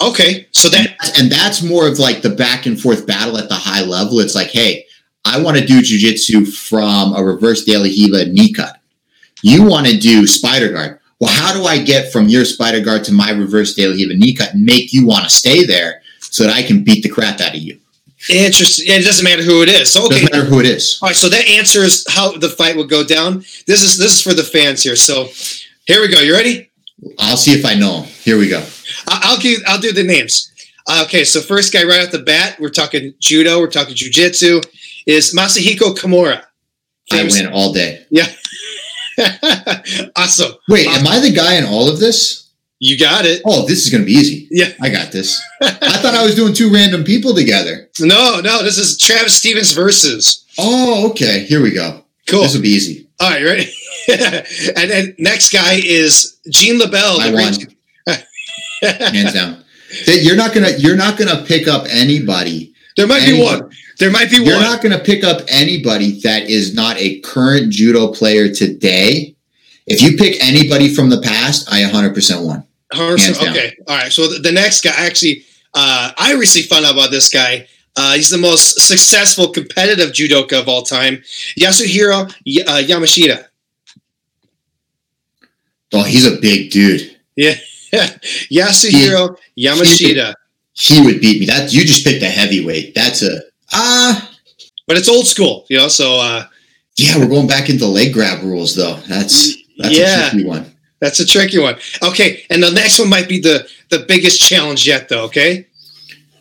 Okay, 0.01 0.47
so 0.53 0.69
that 0.69 0.97
and, 1.05 1.13
and 1.19 1.33
that's 1.33 1.63
more 1.63 1.89
of 1.89 1.99
like 1.99 2.23
the 2.23 2.31
back 2.31 2.67
and 2.67 2.81
forth 2.81 3.09
battle 3.09 3.39
at 3.39 3.49
the 3.49 3.57
high 3.57 3.83
level. 3.83 4.21
It's 4.21 4.37
like, 4.37 4.51
hey, 4.51 4.87
I 5.25 5.41
want 5.41 5.59
to 5.59 5.67
do 5.67 5.81
jujitsu 5.81 6.53
from 6.53 7.15
a 7.15 7.25
reverse 7.25 7.65
De 7.65 7.77
La 7.77 7.85
Riva 7.85 8.27
knee 8.27 8.53
cut. 8.53 8.79
You 9.43 9.65
want 9.65 9.89
to 9.89 9.99
do 9.99 10.27
spider 10.29 10.73
guard. 10.73 10.98
Well, 11.21 11.31
how 11.33 11.53
do 11.53 11.65
I 11.65 11.83
get 11.83 12.13
from 12.13 12.29
your 12.29 12.45
spider 12.45 12.81
guard 12.81 13.05
to 13.05 13.13
my 13.13 13.31
reverse 13.31 13.75
De 13.75 13.87
La 13.87 13.95
Riva 13.95 14.15
knee 14.15 14.35
cut 14.35 14.55
and 14.55 14.65
make 14.65 14.93
you 14.93 15.07
want 15.07 15.25
to 15.25 15.31
stay 15.31 15.65
there 15.65 16.03
so 16.21 16.45
that 16.45 16.55
I 16.55 16.63
can 16.63 16.85
beat 16.85 17.03
the 17.03 17.09
crap 17.09 17.41
out 17.41 17.55
of 17.55 17.61
you? 17.61 17.79
Interesting. 18.29 18.87
It 18.89 19.05
doesn't 19.05 19.25
matter 19.25 19.43
who 19.43 19.63
it 19.63 19.69
is. 19.69 19.93
So 19.93 20.07
okay. 20.07 20.21
Doesn't 20.21 20.33
matter 20.33 20.45
who 20.45 20.61
it 20.61 20.67
is. 20.67 20.99
All 21.01 21.09
right. 21.09 21.17
So 21.17 21.29
that 21.29 21.49
answers 21.49 22.09
how 22.13 22.37
the 22.37 22.49
fight 22.49 22.77
would 22.77 22.89
go 22.89 23.05
down. 23.05 23.39
This 23.67 23.83
is 23.83 23.97
this 23.97 24.13
is 24.13 24.23
for 24.23 24.35
the 24.35 24.43
fans 24.43 24.83
here. 24.83 24.97
So 24.97 25.29
here 25.87 26.01
we 26.01 26.09
go. 26.09 26.21
You 26.21 26.35
ready? 26.35 26.71
I'll 27.19 27.37
see 27.37 27.53
if 27.53 27.65
I 27.65 27.75
know. 27.75 28.03
Here 28.03 28.37
we 28.37 28.49
go. 28.49 28.65
I'll 29.07 29.39
give. 29.39 29.61
I'll 29.67 29.81
do 29.81 29.93
the 29.93 30.03
names. 30.03 30.53
Uh, 30.89 31.05
okay. 31.07 31.25
So 31.25 31.41
first 31.41 31.73
guy 31.73 31.85
right 31.85 32.05
off 32.05 32.11
the 32.11 32.19
bat, 32.19 32.59
we're 32.59 32.71
talking 32.71 33.15
judo. 33.21 33.61
We're 33.61 33.71
talking 33.71 33.95
jujitsu. 33.95 34.67
Is 35.07 35.35
Masahiko 35.35 35.97
Kimura. 35.97 36.45
Famous. 37.11 37.39
I 37.41 37.45
win 37.45 37.53
all 37.53 37.73
day. 37.73 38.05
Yeah. 38.11 38.27
awesome. 40.17 40.53
Wait, 40.69 40.87
awesome. 40.87 41.07
am 41.07 41.13
I 41.13 41.21
the 41.21 41.33
guy 41.35 41.57
in 41.57 41.65
all 41.65 41.89
of 41.89 41.99
this? 41.99 42.51
You 42.81 42.99
got 42.99 43.25
it. 43.25 43.43
Oh, 43.45 43.67
this 43.67 43.85
is 43.85 43.91
going 43.91 44.03
to 44.03 44.07
be 44.07 44.13
easy. 44.13 44.47
Yeah. 44.51 44.73
I 44.81 44.89
got 44.89 45.11
this. 45.11 45.43
I 45.61 45.99
thought 45.99 46.15
I 46.15 46.25
was 46.25 46.37
doing 46.37 46.55
two 46.55 46.73
random 46.73 47.03
people 47.03 47.35
together. 47.35 47.89
No, 47.99 48.41
no, 48.41 48.63
this 48.63 48.79
is 48.79 48.97
Travis 48.97 49.35
Stevens 49.35 49.73
versus. 49.73 50.45
Oh, 50.59 51.11
okay. 51.11 51.41
Here 51.45 51.61
we 51.61 51.73
go. 51.73 52.05
Cool. 52.29 52.43
This 52.43 52.55
will 52.55 52.63
be 52.63 52.69
easy. 52.69 53.09
All 53.21 53.31
right, 53.31 53.43
ready? 53.43 53.73
and 54.09 54.91
then 54.91 55.15
next 55.19 55.53
guy 55.53 55.81
is 55.85 56.39
Gene 56.51 56.79
LeBell. 56.79 57.19
I 57.19 57.33
won. 57.33 58.23
Hands 59.13 59.33
down. 59.33 59.65
You're 60.07 60.37
not 60.37 60.55
gonna. 60.55 60.71
You're 60.79 60.97
not 60.97 61.19
gonna 61.19 61.45
pick 61.45 61.67
up 61.67 61.87
anybody. 61.91 62.75
There 62.97 63.07
might 63.07 63.27
be 63.27 63.43
one. 63.43 63.71
There 63.99 64.11
might 64.11 64.31
be 64.31 64.37
you're 64.37 64.55
one. 64.55 64.63
Not 64.63 64.83
gonna 64.83 64.99
pick 64.99 65.25
up 65.25 65.43
anybody 65.49 66.21
that 66.21 66.45
is 66.49 66.75
not 66.75 66.97
a 66.99 67.21
current 67.21 67.73
judo 67.73 68.13
player 68.13 68.53
today. 68.53 69.35
If 69.87 70.03
you 70.03 70.17
pick 70.17 70.43
anybody 70.43 70.95
from 70.95 71.09
the 71.11 71.21
past, 71.21 71.73
I 71.73 71.83
100% 71.83 72.45
won. 72.45 72.63
Okay. 73.51 73.77
All 73.87 73.97
right. 73.97 74.13
So 74.13 74.29
the, 74.29 74.53
next 74.53 74.83
guy, 74.85 74.93
actually, 74.95 75.45
uh, 75.75 76.13
I 76.17 76.35
recently 76.35 76.69
found 76.69 76.85
out 76.85 76.93
about 76.93 77.11
this 77.11 77.31
guy. 77.31 77.67
Uh, 77.97 78.15
he's 78.15 78.31
the 78.31 78.39
most 78.39 78.81
successful 78.81 79.49
competitive 79.49 80.11
judoka 80.11 80.61
of 80.61 80.69
all 80.69 80.83
time, 80.83 81.23
Yasuhiro 81.59 82.33
y- 82.47 82.63
uh, 82.67 82.83
Yamashita. 82.83 83.47
Oh, 85.93 86.05
he's 86.05 86.27
a 86.27 86.37
big 86.39 86.71
dude. 86.71 87.17
Yeah. 87.35 87.55
Yasuhiro 87.93 89.37
Yamashita. 89.59 90.35
He 90.75 91.01
would 91.03 91.21
beat 91.21 91.41
me. 91.41 91.47
That 91.47 91.73
you 91.73 91.85
just 91.85 92.05
picked 92.05 92.23
a 92.23 92.29
heavyweight. 92.29 92.95
That's 92.95 93.23
a. 93.23 93.41
Uh, 93.73 94.21
but 94.87 94.97
it's 94.97 95.09
old 95.09 95.27
school, 95.27 95.67
you 95.69 95.77
know. 95.77 95.89
So 95.89 96.19
uh, 96.21 96.47
yeah, 96.97 97.17
we're 97.17 97.29
going 97.29 97.47
back 97.47 97.71
into 97.71 97.87
leg 97.87 98.13
grab 98.13 98.43
rules, 98.43 98.75
though. 98.75 98.97
That's 99.09 99.57
that's 99.79 99.97
yeah. 99.97 100.27
a 100.27 100.31
tricky 100.31 100.47
one. 100.47 100.75
That's 101.01 101.21
a 101.21 101.27
tricky 101.27 101.59
one. 101.59 101.77
Okay, 102.03 102.43
and 102.51 102.63
the 102.63 102.73
next 102.73 102.99
one 102.99 103.09
might 103.09 103.29
be 103.29 103.41
the 103.41 103.69
the 103.91 104.01
biggest 104.01 104.41
challenge 104.41 104.87
yet, 104.87 105.09
though. 105.09 105.25
Okay, 105.25 105.67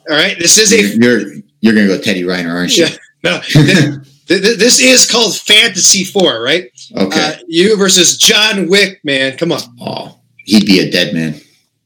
all 0.10 0.16
right. 0.16 0.38
This 0.40 0.58
is 0.58 0.74
a 0.74 0.98
you're 0.98 1.34
you're, 1.62 1.76
gonna 1.76 1.88
go 1.88 2.00
Teddy 2.00 2.24
Riner, 2.24 2.54
aren't 2.54 2.76
you? 2.76 2.86
Yeah. 2.86 2.96
No. 3.24 3.40
this, 4.28 4.58
this 4.58 4.80
is 4.80 5.10
called 5.10 5.38
Fantasy 5.38 6.04
Four, 6.04 6.42
right? 6.42 6.72
Okay. 6.96 7.20
Uh, 7.20 7.36
you 7.48 7.78
versus 7.78 8.18
John 8.18 8.68
Wick, 8.68 9.00
man. 9.04 9.38
Come 9.38 9.52
on. 9.52 9.62
Oh, 9.80 10.20
he'd 10.46 10.66
be 10.66 10.80
a 10.80 10.90
dead 10.90 11.14
man. 11.14 11.34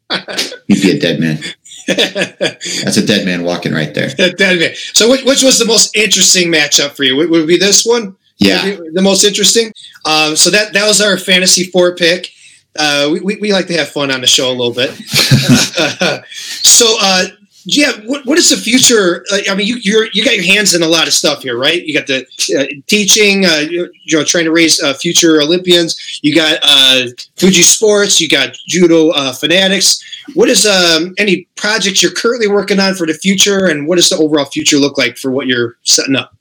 he'd 0.68 0.82
be 0.82 0.92
a 0.92 1.00
dead 1.00 1.20
man. 1.20 1.40
That's 1.88 2.98
a 2.98 3.06
dead 3.06 3.26
man 3.26 3.44
walking 3.44 3.74
right 3.74 3.94
there. 3.94 4.10
dead 4.10 4.60
man. 4.60 4.72
So, 4.94 5.10
which, 5.10 5.24
which, 5.24 5.44
was 5.44 5.60
the 5.60 5.66
most 5.66 5.96
interesting 5.96 6.52
matchup 6.52 6.92
for 6.92 7.04
you? 7.04 7.16
Would, 7.18 7.30
would 7.30 7.42
it 7.44 7.48
be 7.48 7.58
this 7.58 7.86
one? 7.86 8.16
Yeah, 8.38 8.76
the 8.94 9.02
most 9.02 9.24
interesting. 9.24 9.72
Um, 10.06 10.36
so 10.36 10.50
that 10.50 10.74
that 10.74 10.88
was 10.88 11.00
our 11.02 11.18
fantasy 11.18 11.66
four 11.66 11.96
pick. 11.96 12.32
Uh, 12.78 13.10
we, 13.12 13.20
we, 13.20 13.36
we, 13.38 13.54
like 13.54 13.68
to 13.68 13.78
have 13.78 13.90
fun 13.90 14.12
on 14.12 14.22
the 14.22 14.28
show 14.28 14.50
a 14.50 14.56
little 14.56 14.74
bit. 14.74 14.92
so, 16.32 16.98
uh, 17.02 17.26
yeah, 17.66 17.92
what, 18.06 18.26
what 18.26 18.38
is 18.38 18.50
the 18.50 18.58
future? 18.58 19.24
I 19.50 19.54
mean, 19.54 19.68
you 19.68 19.78
you 19.78 20.08
you 20.14 20.24
got 20.24 20.36
your 20.36 20.46
hands 20.46 20.74
in 20.74 20.82
a 20.82 20.88
lot 20.88 21.08
of 21.08 21.14
stuff 21.14 21.44
here, 21.44 21.58
right? 21.58 21.86
You 21.86 21.94
got 21.94 22.08
the 22.08 22.26
uh, 22.58 22.66
teaching, 22.88 23.46
uh, 23.46 23.66
you 23.70 23.92
know, 24.12 24.24
trying 24.24 24.46
to 24.46 24.52
raise 24.52 24.82
uh, 24.82 24.94
future 24.94 25.42
Olympians. 25.42 26.20
You 26.24 26.36
got 26.36 26.60
uh, 26.64 27.08
Fuji 27.38 27.62
Sports. 27.62 28.20
You 28.20 28.30
got 28.30 28.56
Judo 28.68 29.10
uh, 29.10 29.34
Fanatics. 29.34 30.02
What 30.34 30.50
is 30.50 30.66
um, 30.66 31.14
any 31.18 31.48
projects 31.56 32.02
you're 32.02 32.12
currently 32.12 32.48
working 32.48 32.80
on 32.80 32.96
for 32.96 33.06
the 33.06 33.14
future, 33.14 33.66
and 33.66 33.88
what 33.88 33.98
does 33.98 34.10
the 34.10 34.18
overall 34.18 34.46
future 34.46 34.78
look 34.78 34.98
like 34.98 35.18
for 35.18 35.30
what 35.30 35.48
you're 35.48 35.76
setting 35.84 36.16
up? 36.16 36.36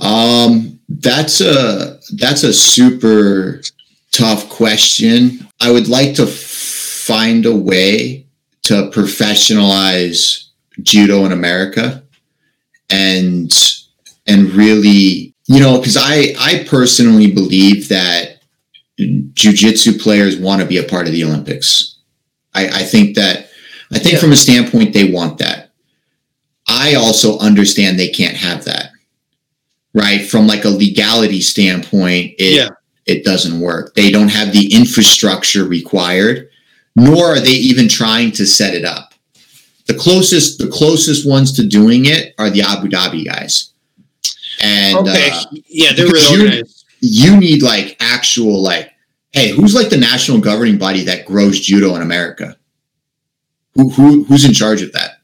Um, 0.00 0.80
that's 0.88 1.40
a 1.40 1.98
that's 2.16 2.42
a 2.42 2.52
super 2.52 3.60
tough 4.10 4.48
question. 4.48 5.46
I 5.60 5.70
would 5.70 5.88
like 5.88 6.14
to 6.16 6.26
find 6.26 7.46
a 7.46 7.54
way 7.54 8.25
to 8.66 8.90
professionalize 8.90 10.44
judo 10.82 11.24
in 11.24 11.32
America 11.32 12.02
and 12.90 13.52
and 14.26 14.50
really 14.52 15.34
you 15.46 15.60
know 15.60 15.78
because 15.78 15.96
I 15.98 16.34
I 16.38 16.66
personally 16.68 17.32
believe 17.32 17.88
that 17.88 18.38
jujitsu 18.98 20.00
players 20.00 20.36
want 20.36 20.60
to 20.62 20.66
be 20.66 20.78
a 20.78 20.84
part 20.84 21.06
of 21.06 21.12
the 21.12 21.24
Olympics. 21.24 21.98
I, 22.54 22.66
I 22.68 22.82
think 22.82 23.16
that 23.16 23.48
I 23.92 23.98
think 23.98 24.14
yeah. 24.14 24.20
from 24.20 24.32
a 24.32 24.36
standpoint 24.36 24.92
they 24.92 25.10
want 25.10 25.38
that. 25.38 25.70
I 26.68 26.94
also 26.94 27.38
understand 27.38 27.98
they 27.98 28.08
can't 28.08 28.36
have 28.36 28.64
that 28.64 28.90
right? 29.96 30.26
From 30.26 30.46
like 30.46 30.64
a 30.64 30.68
legality 30.68 31.40
standpoint, 31.40 32.34
it 32.38 32.54
yeah. 32.54 32.68
it 33.06 33.24
doesn't 33.24 33.58
work. 33.58 33.94
They 33.94 34.10
don't 34.12 34.28
have 34.28 34.52
the 34.52 34.72
infrastructure 34.72 35.64
required, 35.64 36.50
nor 36.96 37.26
are 37.26 37.40
they 37.40 37.50
even 37.50 37.88
trying 37.88 38.32
to 38.32 38.46
set 38.46 38.74
it 38.74 38.84
up. 38.84 39.14
The 39.86 39.94
closest 39.94 40.58
the 40.58 40.68
closest 40.68 41.28
ones 41.28 41.52
to 41.52 41.66
doing 41.66 42.06
it 42.06 42.34
are 42.38 42.50
the 42.50 42.62
Abu 42.62 42.88
Dhabi 42.88 43.24
guys. 43.24 43.72
And 44.60 44.96
okay. 44.96 45.30
uh, 45.32 45.44
yeah, 45.68 45.92
they're 45.92 46.06
really 46.06 46.36
you, 46.36 46.44
organized. 46.44 46.84
You 47.00 47.36
need 47.36 47.62
like 47.62 47.96
actual 48.00 48.62
like, 48.62 48.90
hey, 49.32 49.50
who's 49.52 49.74
like 49.74 49.90
the 49.90 49.96
national 49.96 50.40
governing 50.40 50.78
body 50.78 51.04
that 51.04 51.26
grows 51.26 51.60
judo 51.60 51.94
in 51.94 52.02
America? 52.02 52.56
Who, 53.74 53.90
who 53.90 54.24
who's 54.24 54.44
in 54.44 54.54
charge 54.54 54.82
of 54.82 54.92
that? 54.92 55.18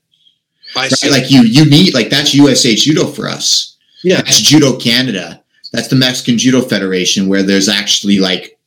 I 0.76 0.88
right? 0.88 1.10
Like 1.10 1.30
you 1.30 1.42
you 1.42 1.64
need 1.64 1.94
like 1.94 2.10
that's 2.10 2.34
USA 2.34 2.74
Judo 2.74 3.06
for 3.06 3.26
us 3.26 3.72
yeah. 4.02 4.16
That's 4.16 4.40
Judo 4.40 4.76
Canada. 4.76 5.42
That's 5.72 5.88
the 5.88 5.96
Mexican 5.96 6.36
Judo 6.36 6.60
Federation, 6.60 7.28
where 7.28 7.42
there's 7.42 7.68
actually 7.68 8.18
like 8.18 8.58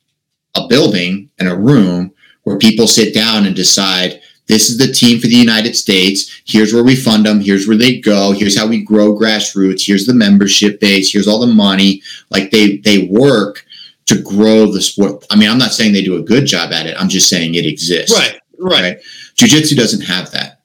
a 0.54 0.66
building 0.66 1.30
and 1.38 1.48
a 1.48 1.56
room 1.56 2.12
where 2.46 2.56
people 2.56 2.86
sit 2.86 3.12
down 3.12 3.44
and 3.44 3.56
decide 3.56 4.22
this 4.46 4.70
is 4.70 4.78
the 4.78 4.92
team 4.92 5.18
for 5.18 5.26
the 5.26 5.34
United 5.34 5.74
States. 5.74 6.40
Here's 6.46 6.72
where 6.72 6.84
we 6.84 6.94
fund 6.94 7.26
them. 7.26 7.40
Here's 7.40 7.66
where 7.66 7.76
they 7.76 8.00
go. 8.00 8.30
Here's 8.30 8.56
how 8.56 8.68
we 8.68 8.84
grow 8.84 9.12
grassroots. 9.18 9.84
Here's 9.84 10.06
the 10.06 10.14
membership 10.14 10.78
base. 10.78 11.12
Here's 11.12 11.26
all 11.26 11.40
the 11.40 11.52
money. 11.52 12.02
Like 12.30 12.52
they 12.52 12.76
they 12.76 13.08
work 13.10 13.64
to 14.06 14.22
grow 14.22 14.70
the 14.70 14.80
sport. 14.80 15.26
I 15.28 15.34
mean, 15.36 15.50
I'm 15.50 15.58
not 15.58 15.72
saying 15.72 15.92
they 15.92 16.04
do 16.04 16.16
a 16.16 16.22
good 16.22 16.46
job 16.46 16.72
at 16.72 16.86
it. 16.86 16.94
I'm 16.96 17.08
just 17.08 17.28
saying 17.28 17.56
it 17.56 17.66
exists. 17.66 18.16
Right. 18.16 18.40
Right. 18.58 18.82
right? 18.82 18.98
Jiu-jitsu 19.34 19.74
doesn't 19.74 20.02
have 20.02 20.30
that. 20.30 20.60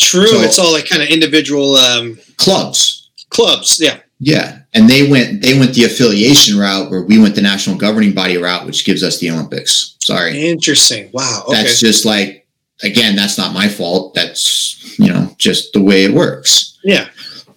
True. 0.00 0.26
So, 0.26 0.40
it's 0.40 0.58
all 0.58 0.72
like 0.72 0.88
kind 0.88 1.02
of 1.02 1.08
individual 1.08 1.76
um, 1.76 2.18
clubs 2.38 3.10
clubs. 3.28 3.78
Yeah. 3.80 3.98
Yeah, 4.18 4.60
and 4.72 4.88
they 4.88 5.08
went 5.08 5.42
they 5.42 5.58
went 5.58 5.74
the 5.74 5.84
affiliation 5.84 6.58
route 6.58 6.90
where 6.90 7.02
we 7.02 7.18
went 7.18 7.34
the 7.34 7.42
national 7.42 7.76
governing 7.76 8.14
body 8.14 8.36
route, 8.36 8.64
which 8.66 8.84
gives 8.84 9.02
us 9.02 9.18
the 9.18 9.30
Olympics. 9.30 9.96
Sorry. 10.00 10.48
Interesting. 10.48 11.10
Wow. 11.12 11.44
Okay. 11.48 11.62
That's 11.62 11.80
just 11.80 12.04
like 12.04 12.46
again, 12.82 13.16
that's 13.16 13.38
not 13.38 13.54
my 13.54 13.68
fault. 13.68 14.14
That's 14.14 14.98
you 14.98 15.08
know 15.08 15.34
just 15.38 15.72
the 15.72 15.82
way 15.82 16.04
it 16.04 16.14
works. 16.14 16.78
Yeah. 16.84 17.08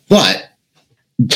But 0.09 0.49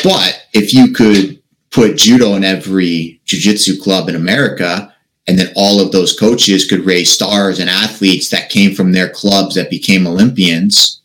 but 0.04 0.44
if 0.54 0.74
you 0.74 0.92
could 0.94 1.42
put 1.72 1.98
judo 1.98 2.36
in 2.36 2.44
every 2.44 3.22
jiu-jitsu 3.26 3.82
club 3.82 4.10
in 4.10 4.16
America 4.16 4.94
and 5.28 5.40
then 5.40 5.52
all 5.56 5.80
of 5.80 5.92
those 5.92 6.18
coaches 6.18 6.66
could 6.66 6.86
raise 6.86 7.10
stars 7.10 7.60
and 7.60 7.70
athletes 7.70 8.30
that 8.30 8.50
came 8.50 8.76
from 8.76 8.92
their 8.92 9.10
clubs 9.10 9.56
that 9.56 9.70
became 9.70 10.06
Olympians 10.06 11.01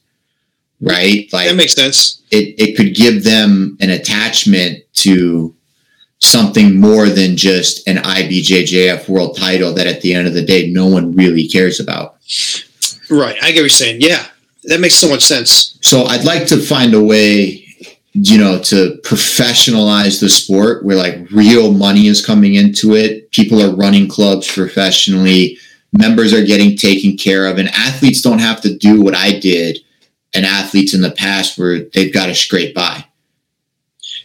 right? 0.81 1.29
Like 1.33 1.49
that 1.49 1.57
makes 1.57 1.75
sense. 1.75 2.23
It 2.31 2.55
it 2.59 2.77
could 2.77 2.95
give 2.95 3.25
them 3.25 3.77
an 3.81 3.91
attachment 3.91 4.83
to 4.95 5.55
something 6.19 6.81
more 6.81 7.09
than 7.09 7.37
just 7.37 7.87
an 7.87 7.97
IBJJF 7.97 9.09
world 9.09 9.37
title 9.37 9.75
that 9.75 9.87
at 9.87 10.01
the 10.01 10.15
end 10.15 10.27
of 10.27 10.35
the 10.35 10.45
day 10.45 10.71
no 10.71 10.87
one 10.87 11.13
really 11.13 11.47
cares 11.47 11.79
about. 11.79 12.17
Right. 13.11 13.37
I 13.43 13.53
get 13.53 13.57
what 13.57 13.57
you're 13.57 13.69
saying. 13.69 14.01
Yeah. 14.01 14.27
That 14.65 14.81
makes 14.81 14.97
so 14.97 15.09
much 15.09 15.23
sense. 15.23 15.79
So 15.83 16.05
I'd 16.05 16.25
like 16.25 16.49
to 16.49 16.57
find 16.57 16.95
a 16.95 17.03
way 17.03 17.67
you 18.19 18.39
know 18.39 18.59
to 18.59 18.99
professionalize 19.05 20.21
the 20.21 20.29
sport 20.29 20.85
where 20.85 20.97
like 20.97 21.31
real 21.31 21.73
money 21.73 22.07
is 22.07 22.25
coming 22.25 22.55
into 22.55 22.95
it 22.95 23.31
people 23.31 23.61
are 23.61 23.77
running 23.77 24.09
clubs 24.09 24.51
professionally 24.51 25.59
members 25.93 26.33
are 26.33 26.43
getting 26.43 26.77
taken 26.77 27.15
care 27.15 27.47
of 27.47 27.59
and 27.59 27.69
athletes 27.69 28.23
don't 28.23 28.39
have 28.39 28.59
to 28.59 28.75
do 28.79 29.03
what 29.03 29.15
i 29.15 29.39
did 29.39 29.79
and 30.37 30.47
athletes 30.47 30.95
in 30.95 31.01
the 31.01 31.11
past 31.11 31.59
where 31.59 31.81
they've 31.95 32.13
got 32.13 32.27
to 32.27 32.35
scrape 32.35 32.75
by. 32.75 33.05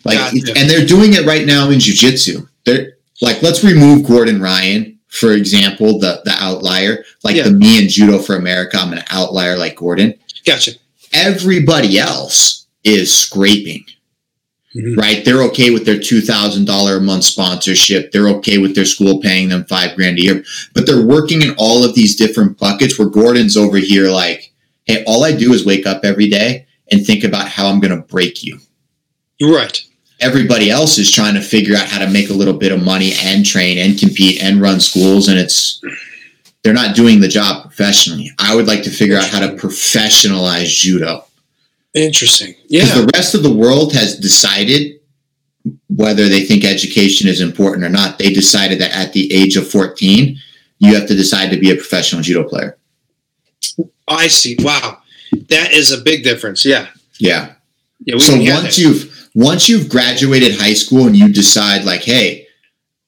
Like, 0.04 0.18
gotcha. 0.18 0.54
and 0.58 0.70
they're 0.70 0.86
doing 0.86 1.14
it 1.14 1.26
right 1.26 1.46
now 1.46 1.70
in 1.70 1.80
jujitsu. 1.80 2.48
They're 2.66 2.94
like, 3.22 3.42
let's 3.42 3.64
remove 3.64 4.08
Gordon 4.08 4.42
Ryan, 4.42 5.00
for 5.08 5.32
example, 5.32 6.00
the 6.00 6.22
the 6.26 6.36
outlier. 6.40 7.04
Like 7.24 7.36
yeah. 7.36 7.44
the 7.44 7.52
me 7.52 7.80
and 7.80 7.90
judo 7.90 8.20
for 8.20 8.36
America, 8.36 8.78
I'm 8.78 8.94
an 8.94 9.04
outlier 9.10 9.58
like 9.58 9.76
Gordon. 9.76 10.16
Gotcha. 10.46 10.72
Everybody 11.14 12.00
else 12.00 12.68
is 12.84 13.14
scraping. 13.14 13.86
Mm-hmm. 14.76 14.98
Right? 14.98 15.26
They're 15.26 15.44
okay 15.44 15.72
with 15.72 15.86
their 15.86 16.00
two 16.00 16.22
thousand 16.22 16.66
dollar 16.66 16.98
a 16.98 17.02
month 17.02 17.26
sponsorship. 17.26 18.12
They're 18.12 18.30
okay 18.30 18.58
with 18.58 18.74
their 18.74 18.86
school 18.86 19.20
paying 19.20 19.50
them 19.50 19.66
five 19.66 19.96
grand 19.96 20.18
a 20.18 20.22
year. 20.22 20.44
But 20.74 20.86
they're 20.86 21.06
working 21.06 21.42
in 21.42 21.54
all 21.58 21.84
of 21.84 21.94
these 21.94 22.16
different 22.16 22.58
buckets 22.58 22.98
where 22.98 23.10
Gordon's 23.10 23.58
over 23.58 23.78
here 23.78 24.10
like 24.10 24.51
hey, 24.86 25.04
all 25.06 25.24
I 25.24 25.32
do 25.32 25.54
is 25.54 25.66
wake 25.66 25.86
up 25.86 26.04
every 26.04 26.30
day 26.30 26.68
and 26.92 27.06
think 27.06 27.24
about 27.24 27.48
how 27.48 27.68
I'm 27.68 27.80
going 27.80 27.96
to 27.96 28.08
break 28.08 28.44
you. 28.44 28.60
Right. 29.42 29.84
Everybody 30.20 30.70
else 30.70 30.98
is 30.98 31.12
trying 31.12 31.34
to 31.34 31.42
figure 31.42 31.76
out 31.76 31.88
how 31.88 32.00
to 32.00 32.10
make 32.10 32.30
a 32.30 32.34
little 32.34 32.54
bit 32.54 32.72
of 32.72 32.84
money 32.84 33.14
and 33.24 33.46
train 33.46 33.78
and 33.80 33.98
compete 33.98 34.42
and 34.44 34.62
run 34.62 34.80
schools, 34.80 35.28
and 35.28 35.40
it's 35.40 35.82
they're 36.64 36.74
not 36.74 36.96
doing 36.96 37.20
the 37.20 37.28
job 37.28 37.64
professionally. 37.64 38.30
I 38.38 38.54
would 38.54 38.68
like 38.68 38.84
to 38.84 38.92
figure 38.92 39.18
out 39.18 39.28
how 39.28 39.40
to 39.40 39.56
professionalize 39.56 40.68
judo. 40.68 41.26
Interesting. 41.96 42.54
Yeah. 42.68 42.86
The 42.86 43.10
rest 43.16 43.34
of 43.34 43.42
the 43.42 43.54
world 43.54 43.94
has 43.94 44.18
decided 44.18 45.00
whether 45.88 46.30
they 46.30 46.44
think 46.44 46.64
education 46.64 47.28
is 47.28 47.42
important 47.42 47.84
or 47.84 47.90
not. 47.90 48.18
They 48.18 48.32
decided 48.32 48.80
that 48.80 48.96
at 48.96 49.14
the 49.14 49.32
age 49.34 49.58
of 49.58 49.68
14, 49.68 50.38
you 50.80 50.96
have 50.96 51.08
to 51.08 51.16
decide 51.16 51.50
to 51.52 51.58
be 51.58 51.72
a 51.72 51.76
professional 51.76 52.22
judo 52.22 52.48
player. 52.48 52.78
I 54.12 54.28
see. 54.28 54.56
Wow, 54.60 55.00
that 55.50 55.72
is 55.72 55.92
a 55.92 56.02
big 56.02 56.24
difference. 56.24 56.66
Yeah. 56.66 56.88
Yeah. 57.20 57.54
Yeah. 58.04 58.18
so 58.18 58.36
once 58.38 58.78
you've 58.78 59.30
once 59.36 59.70
you've 59.70 59.90
graduated 59.90 60.60
high 60.60 60.74
school 60.74 61.08
and 61.08 61.16
you 61.16 61.30
decide 61.30 61.86
like, 61.86 62.02
hey, 62.02 62.48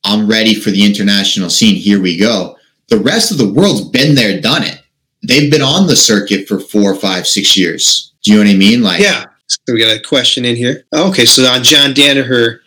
I'm 0.04 0.28
ready 0.28 0.54
for 0.54 0.70
the 0.70 0.86
international 0.86 1.50
scene. 1.50 1.76
Here 1.76 2.02
we 2.02 2.18
go. 2.18 2.58
The 2.90 3.00
rest 3.00 3.32
of 3.32 3.38
the 3.38 3.52
world's 3.52 3.90
been 3.90 4.16
there, 4.16 4.40
done 4.40 4.64
it. 4.64 4.82
They've 5.26 5.50
been 5.50 5.62
on 5.62 5.88
the 5.88 5.96
circuit 5.96 6.48
for 6.48 6.60
four, 6.60 6.96
five, 6.96 7.26
six 7.28 7.58
years. 7.58 8.12
Do 8.24 8.32
you 8.32 8.38
know 8.38 8.44
what 8.46 8.54
I 8.54 8.58
mean? 8.58 8.84
Like, 8.84 9.00
yeah. 9.00 9.26
So 9.48 9.74
we 9.74 9.80
got 9.80 9.96
a 9.96 10.02
question 10.02 10.46
in 10.46 10.56
here. 10.56 10.84
Okay, 10.94 11.26
so 11.26 11.44
on 11.46 11.64
John 11.64 11.94
Danaher, 11.94 12.60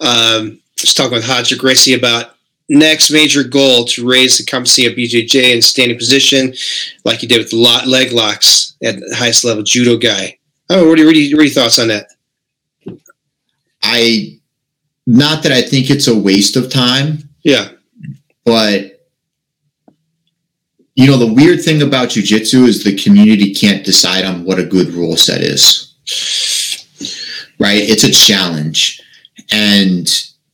um, 0.00 0.60
was 0.80 0.94
talking 0.94 1.12
with 1.12 1.28
Roger 1.28 1.56
Gracie 1.56 1.94
about 1.94 2.36
next 2.68 3.10
major 3.10 3.44
goal 3.44 3.84
to 3.86 4.08
raise 4.08 4.38
the 4.38 4.44
competency 4.44 4.86
of 4.86 4.94
BJJ 4.94 5.54
in 5.54 5.62
standing 5.62 5.98
position, 5.98 6.54
like 7.04 7.22
you 7.22 7.28
did 7.28 7.38
with 7.38 7.50
the 7.50 7.56
lot, 7.56 7.86
leg 7.86 8.12
locks 8.12 8.76
at 8.82 8.96
the 8.96 9.14
highest 9.16 9.44
level 9.44 9.62
judo 9.62 9.96
guy? 9.96 10.38
Oh, 10.70 10.88
what 10.88 10.98
are, 11.00 11.04
what, 11.06 11.14
are 11.14 11.18
you, 11.18 11.36
what 11.36 11.42
are 11.42 11.44
your 11.44 11.52
thoughts 11.54 11.78
on 11.78 11.88
that? 11.88 12.06
I, 13.82 14.38
not 15.06 15.42
that 15.42 15.52
I 15.52 15.62
think 15.62 15.90
it's 15.90 16.08
a 16.08 16.18
waste 16.18 16.56
of 16.56 16.70
time, 16.70 17.28
Yeah. 17.42 17.68
but 18.44 18.88
you 20.94 21.06
know 21.06 21.16
the 21.16 21.32
weird 21.32 21.62
thing 21.64 21.80
about 21.82 22.10
jujitsu 22.10 22.66
is 22.68 22.84
the 22.84 22.94
community 22.96 23.54
can't 23.54 23.84
decide 23.84 24.24
on 24.26 24.44
what 24.44 24.58
a 24.58 24.64
good 24.64 24.88
rule 24.92 25.16
set 25.16 25.40
is. 25.40 25.88
Right? 27.58 27.80
It's 27.82 28.04
a 28.04 28.10
challenge. 28.10 29.00
And 29.52 30.06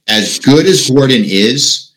as 0.06 0.38
good 0.38 0.66
as 0.66 0.88
Gordon 0.90 1.22
is, 1.24 1.88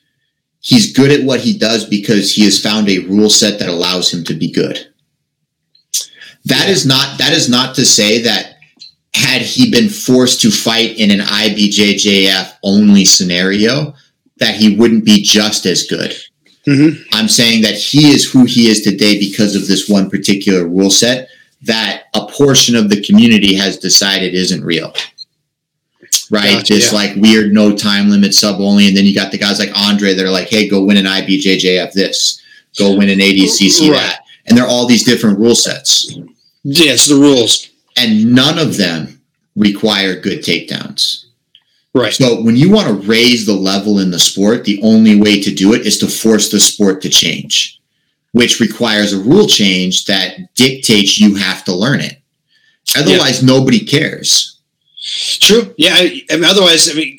he's 0.62 0.94
good 0.94 1.12
at 1.12 1.26
what 1.26 1.42
he 1.42 1.58
does 1.58 1.86
because 1.86 2.34
he 2.34 2.46
has 2.46 2.62
found 2.62 2.90
a 2.90 3.00
rule 3.00 3.30
set 3.30 3.60
that 3.60 3.70
allows 3.70 4.14
him 4.14 4.24
to 4.24 4.34
be 4.34 4.50
good. 4.50 4.88
That 6.46 6.70
is 6.70 6.86
not 6.86 7.20
that 7.20 7.34
is 7.34 7.50
not 7.50 7.76
to 7.76 7.86
say 7.86 8.22
that 8.24 8.56
had 9.14 9.42
he 9.42 9.70
been 9.70 9.90
forced 9.90 10.42
to 10.42 10.50
fight 10.50 10.98
in 10.98 11.12
an 11.12 11.20
IBJJF 11.20 12.54
only 12.64 13.06
scenario, 13.06 13.94
that 14.38 14.56
he 14.56 14.76
wouldn't 14.76 15.06
be 15.06 15.22
just 15.22 15.66
as 15.66 15.84
good. 15.84 16.16
Mm-hmm. 16.68 17.02
I'm 17.14 17.28
saying 17.28 17.64
that 17.64 17.76
he 17.76 18.12
is 18.12 18.32
who 18.32 18.46
he 18.46 18.70
is 18.70 18.82
today 18.82 19.20
because 19.20 19.56
of 19.56 19.68
this 19.68 19.90
one 19.90 20.10
particular 20.10 20.68
rule 20.68 20.90
set 20.90 21.30
that 21.64 22.04
a 22.16 22.26
portion 22.28 22.76
of 22.76 22.90
the 22.90 23.02
community 23.04 23.54
has 23.56 23.78
decided 23.78 24.34
isn't 24.34 24.64
real. 24.64 24.94
Right? 26.32 26.60
Gotcha, 26.60 26.74
this 26.74 26.92
yeah. 26.92 26.98
like 26.98 27.16
weird 27.18 27.54
no 27.54 27.76
time 27.76 28.10
limit 28.10 28.34
sub 28.34 28.62
only. 28.62 28.88
And 28.88 28.96
then 28.96 29.06
you 29.06 29.14
got 29.14 29.32
the 29.32 29.38
guys 29.38 29.60
like 29.60 29.70
Andre 29.78 30.14
that 30.14 30.26
are 30.26 30.32
like, 30.32 30.48
hey, 30.48 30.68
go 30.68 30.84
win 30.84 30.98
an 30.98 31.06
IBJJF 31.06 31.92
this, 31.92 32.42
go 32.80 32.98
win 32.98 33.10
an 33.10 33.20
ADCC 33.20 33.90
Right. 33.90 33.98
that. 33.98 34.22
And 34.46 34.58
they're 34.58 34.66
all 34.66 34.88
these 34.88 35.04
different 35.04 35.38
rule 35.40 35.56
sets. 35.56 36.16
Yeah, 36.64 36.94
it's 36.94 37.10
the 37.10 37.16
rules. 37.16 37.70
And 37.98 38.34
none 38.34 38.58
of 38.58 38.78
them 38.78 39.22
require 39.58 40.20
good 40.20 40.40
takedowns. 40.40 41.26
Right. 41.94 42.14
So 42.14 42.42
when 42.42 42.56
you 42.56 42.72
want 42.72 42.88
to 42.88 43.08
raise 43.08 43.46
the 43.46 43.54
level 43.54 44.00
in 44.00 44.12
the 44.12 44.20
sport, 44.20 44.64
the 44.64 44.82
only 44.82 45.20
way 45.20 45.42
to 45.42 45.54
do 45.54 45.74
it 45.74 45.86
is 45.86 45.98
to 45.98 46.08
force 46.08 46.50
the 46.50 46.60
sport 46.60 47.02
to 47.02 47.10
change, 47.10 47.82
which 48.32 48.62
requires 48.62 49.12
a 49.12 49.20
rule 49.20 49.48
change 49.48 50.06
that 50.06 50.54
dictates 50.56 51.20
you 51.20 51.36
have 51.36 51.66
to 51.66 51.76
learn 51.76 52.00
it. 52.00 52.22
Otherwise, 52.96 53.44
nobody 53.44 53.80
cares. 53.80 54.61
True. 55.02 55.74
Yeah. 55.78 55.96
I, 55.96 56.22
I 56.30 56.36
mean, 56.36 56.46
otherwise, 56.46 56.90
I 56.90 56.94
mean, 56.94 57.18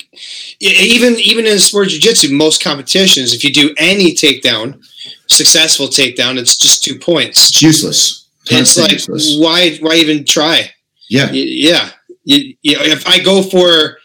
even 0.60 1.14
even 1.18 1.46
in 1.46 1.58
sport 1.58 1.88
jiu-jitsu, 1.88 2.32
most 2.32 2.62
competitions, 2.62 3.34
if 3.34 3.42
you 3.42 3.52
do 3.52 3.74
any 3.76 4.14
takedown, 4.14 4.80
successful 5.26 5.88
takedown, 5.88 6.38
it's 6.38 6.56
just 6.56 6.84
two 6.84 6.98
points. 6.98 7.48
It's 7.48 7.62
useless. 7.62 8.28
It's 8.50 8.78
like 8.78 8.92
useless. 8.92 9.36
why 9.38 9.76
why 9.80 9.94
even 9.96 10.24
try? 10.24 10.70
Yeah. 11.08 11.26
Y- 11.32 11.44
Yeah. 11.46 11.90
You, 12.24 12.54
you 12.62 12.76
know, 12.76 12.84
if 12.84 13.04
I 13.08 13.18
go 13.18 13.42
for 13.42 13.98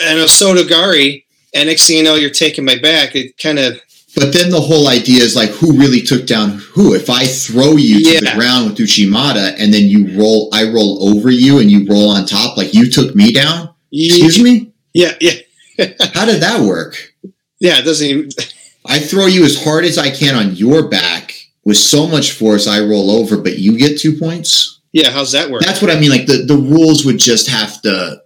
an 0.00 0.18
Osotogari 0.18 1.24
and 1.54 1.68
next 1.68 1.86
thing 1.86 1.96
you 1.96 2.02
know 2.02 2.16
you're 2.16 2.28
taking 2.28 2.64
my 2.64 2.78
back, 2.78 3.16
it 3.16 3.38
kind 3.38 3.58
of 3.58 3.80
But 4.16 4.32
then 4.32 4.50
the 4.50 4.60
whole 4.60 4.88
idea 4.88 5.22
is 5.22 5.34
like, 5.34 5.50
who 5.50 5.76
really 5.78 6.00
took 6.00 6.26
down 6.26 6.58
who? 6.72 6.94
If 6.94 7.10
I 7.10 7.26
throw 7.26 7.76
you 7.76 8.18
to 8.18 8.24
the 8.24 8.32
ground 8.34 8.70
with 8.70 8.78
Uchimata 8.78 9.54
and 9.58 9.74
then 9.74 9.84
you 9.84 10.18
roll, 10.18 10.48
I 10.52 10.64
roll 10.64 11.08
over 11.08 11.30
you 11.30 11.58
and 11.58 11.70
you 11.70 11.86
roll 11.86 12.10
on 12.10 12.24
top, 12.26 12.56
like 12.56 12.74
you 12.74 12.90
took 12.90 13.14
me 13.14 13.32
down? 13.32 13.74
Excuse 13.92 14.42
me? 14.42 14.72
Yeah, 14.92 15.14
yeah, 15.20 15.32
How 16.14 16.24
did 16.26 16.42
that 16.42 16.60
work? 16.60 17.14
yeah. 17.58 17.78
It 17.78 17.84
doesn't 17.84 18.06
even. 18.06 18.28
I 18.86 18.98
throw 18.98 19.26
you 19.26 19.44
as 19.44 19.64
hard 19.64 19.84
as 19.84 19.96
I 19.96 20.10
can 20.10 20.34
on 20.34 20.54
your 20.54 20.88
back 20.88 21.34
with 21.64 21.78
so 21.78 22.06
much 22.06 22.32
force, 22.32 22.66
I 22.66 22.80
roll 22.80 23.10
over, 23.10 23.38
but 23.38 23.58
you 23.58 23.78
get 23.78 23.98
two 23.98 24.18
points. 24.18 24.80
Yeah, 24.92 25.10
how's 25.10 25.32
that 25.32 25.50
work? 25.50 25.62
That's 25.62 25.80
what 25.82 25.90
I 25.90 25.98
mean. 25.98 26.10
Like 26.10 26.26
the, 26.26 26.44
the 26.46 26.56
rules 26.56 27.04
would 27.04 27.18
just 27.18 27.48
have 27.48 27.80
to 27.82 28.22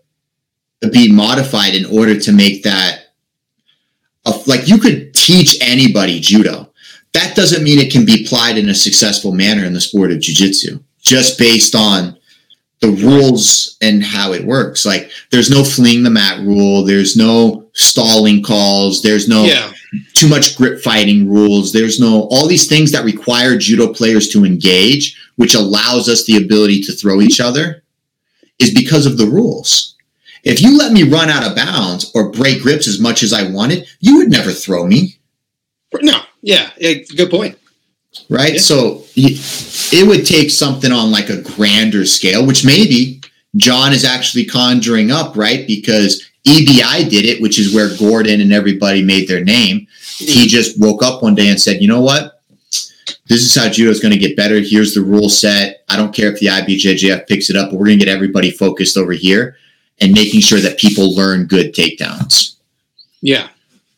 be 0.93 1.11
modified 1.11 1.74
in 1.74 1.86
order 1.86 2.18
to 2.18 2.32
make 2.32 2.64
that 2.64 3.07
a, 4.26 4.34
like 4.47 4.68
you 4.68 4.78
could 4.78 5.07
teach 5.29 5.59
anybody 5.61 6.20
judo. 6.20 6.72
That 7.12 7.37
doesn't 7.37 7.62
mean 7.62 7.79
it 7.79 7.93
can 7.93 8.07
be 8.07 8.24
applied 8.24 8.57
in 8.57 8.68
a 8.70 8.74
successful 8.74 9.33
manner 9.33 9.64
in 9.64 9.74
the 9.74 9.81
sport 9.81 10.11
of 10.11 10.18
jujitsu, 10.18 10.83
just 11.03 11.39
based 11.39 11.74
on 11.74 12.16
the 12.81 12.91
rules 12.91 13.76
and 13.83 14.03
how 14.03 14.33
it 14.33 14.45
works. 14.45 14.87
Like 14.87 15.11
there's 15.31 15.51
no 15.51 15.64
fleeing 15.64 16.03
the 16.03 16.11
mat 16.11 16.41
rule, 16.41 16.83
there's 16.83 17.16
no 17.16 17.68
stalling 17.74 18.43
calls, 18.43 19.03
there's 19.03 19.29
no 19.29 19.45
yeah, 19.45 19.70
too 20.14 20.29
much 20.29 20.57
grip 20.57 20.81
fighting 20.83 21.29
rules. 21.29 21.72
There's 21.72 22.01
no 22.01 22.29
all 22.31 22.47
these 22.47 22.68
things 22.68 22.93
that 22.93 23.05
require 23.05 23.59
judo 23.59 23.93
players 23.93 24.29
to 24.31 24.45
engage, 24.45 25.18
which 25.37 25.55
allows 25.55 26.09
us 26.09 26.24
the 26.24 26.43
ability 26.43 26.83
to 26.83 26.93
throw 26.93 27.20
each 27.20 27.41
other, 27.41 27.83
is 28.59 28.72
because 28.72 29.05
of 29.05 29.18
the 29.18 29.26
rules. 29.26 29.95
If 30.45 30.62
you 30.62 30.79
let 30.79 30.93
me 30.93 31.03
run 31.03 31.29
out 31.29 31.45
of 31.45 31.57
bounds 31.57 32.11
or 32.14 32.31
break 32.31 32.62
grips 32.62 32.87
as 32.87 33.01
much 33.01 33.22
as 33.22 33.33
I 33.33 33.51
wanted, 33.51 33.87
you 34.01 34.18
would 34.18 34.31
never 34.31 34.53
throw 34.53 34.87
me, 34.87 35.18
no, 36.03 36.20
yeah, 36.43 36.70
yeah. 36.78 36.95
Good 37.16 37.30
point. 37.30 37.59
right? 38.28 38.55
Yeah. 38.55 38.61
So 38.61 39.05
it 39.16 40.07
would 40.07 40.26
take 40.26 40.51
something 40.51 40.93
on 40.93 41.11
like 41.11 41.30
a 41.30 41.41
grander 41.43 42.05
scale, 42.07 42.47
which 42.47 42.64
maybe 42.64 43.20
John 43.57 43.93
is 43.93 44.05
actually 44.05 44.45
conjuring 44.45 45.11
up, 45.11 45.36
right? 45.36 45.66
Because 45.66 46.24
EBI 46.45 47.09
did 47.11 47.24
it, 47.24 47.41
which 47.43 47.59
is 47.59 47.74
where 47.74 47.97
Gordon 47.99 48.41
and 48.41 48.53
everybody 48.53 49.03
made 49.03 49.28
their 49.28 49.43
name. 49.45 49.86
he 50.16 50.47
just 50.47 50.80
woke 50.80 51.03
up 51.03 51.22
one 51.22 51.34
day 51.34 51.49
and 51.49 51.61
said, 51.61 51.80
"You 51.80 51.89
know 51.89 52.01
what? 52.01 52.34
This 53.28 53.43
is 53.43 53.55
how 53.55 53.68
judo 53.68 53.91
is 53.91 54.01
going 54.01 54.12
to 54.12 54.18
get 54.18 54.36
better. 54.36 54.59
Here's 54.61 54.95
the 54.95 55.03
rule 55.03 55.28
set. 55.28 55.84
I 55.91 55.97
don't 55.97 56.14
care 56.14 56.32
if 56.32 56.41
the 56.41 56.47
IBJJF 56.47 57.26
picks 57.26 57.51
it 57.51 57.57
up, 57.57 57.70
but 57.70 57.78
we're 57.78 57.86
going 57.86 57.99
to 57.99 58.05
get 58.05 58.12
everybody 58.14 58.51
focused 58.51 58.97
over 58.97 59.12
here 59.12 59.57
and 60.01 60.12
making 60.12 60.41
sure 60.41 60.61
that 60.61 60.78
people 60.78 61.14
learn 61.14 61.47
good 61.47 61.74
takedowns, 61.74 62.57
Yeah, 63.20 63.49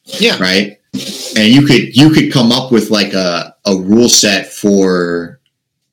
yeah, 0.05 0.37
right? 0.43 0.80
And 0.93 1.49
you 1.49 1.65
could 1.67 1.97
you 1.97 2.11
could 2.11 2.33
come 2.33 2.51
up 2.51 2.73
with 2.73 2.91
like 2.91 3.13
a 3.13 3.55
a 3.65 3.77
rule 3.77 4.09
set 4.09 4.53
for 4.53 5.41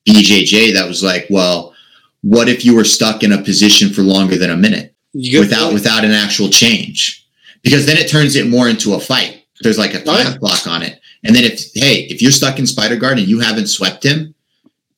BJJ 0.07 0.73
that 0.73 0.87
was 0.87 1.03
like, 1.03 1.27
well, 1.29 1.75
what 2.21 2.49
if 2.49 2.65
you 2.65 2.75
were 2.75 2.83
stuck 2.83 3.23
in 3.23 3.31
a 3.31 3.41
position 3.43 3.89
for 3.89 4.01
longer 4.01 4.37
than 4.37 4.49
a 4.49 4.57
minute? 4.57 4.95
Without 5.13 5.73
without 5.73 6.03
an 6.03 6.11
actual 6.11 6.49
change? 6.49 7.25
Because 7.61 7.85
then 7.85 7.97
it 7.97 8.09
turns 8.09 8.35
it 8.35 8.47
more 8.47 8.69
into 8.69 8.93
a 8.93 8.99
fight. 8.99 9.45
There's 9.61 9.77
like 9.77 9.93
a 9.93 10.03
time 10.03 10.39
clock 10.39 10.67
on 10.67 10.81
it. 10.81 10.99
And 11.23 11.35
then 11.35 11.43
if 11.43 11.71
hey 11.73 12.07
if 12.09 12.21
you're 12.21 12.31
stuck 12.31 12.59
in 12.59 12.65
spider 12.65 12.95
guard 12.95 13.19
and 13.19 13.27
you 13.27 13.39
haven't 13.39 13.67
swept 13.67 14.03
him 14.03 14.33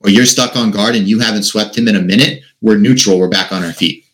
or 0.01 0.09
you're 0.09 0.25
stuck 0.25 0.55
on 0.55 0.71
guard 0.71 0.95
and 0.95 1.07
you 1.07 1.19
haven't 1.19 1.43
swept 1.43 1.77
him 1.77 1.87
in 1.87 1.95
a 1.95 2.01
minute 2.01 2.43
we're 2.61 2.77
neutral. 2.77 3.19
We're 3.19 3.29
back 3.29 3.51
on 3.51 3.63
our 3.63 3.73
feet. 3.73 4.05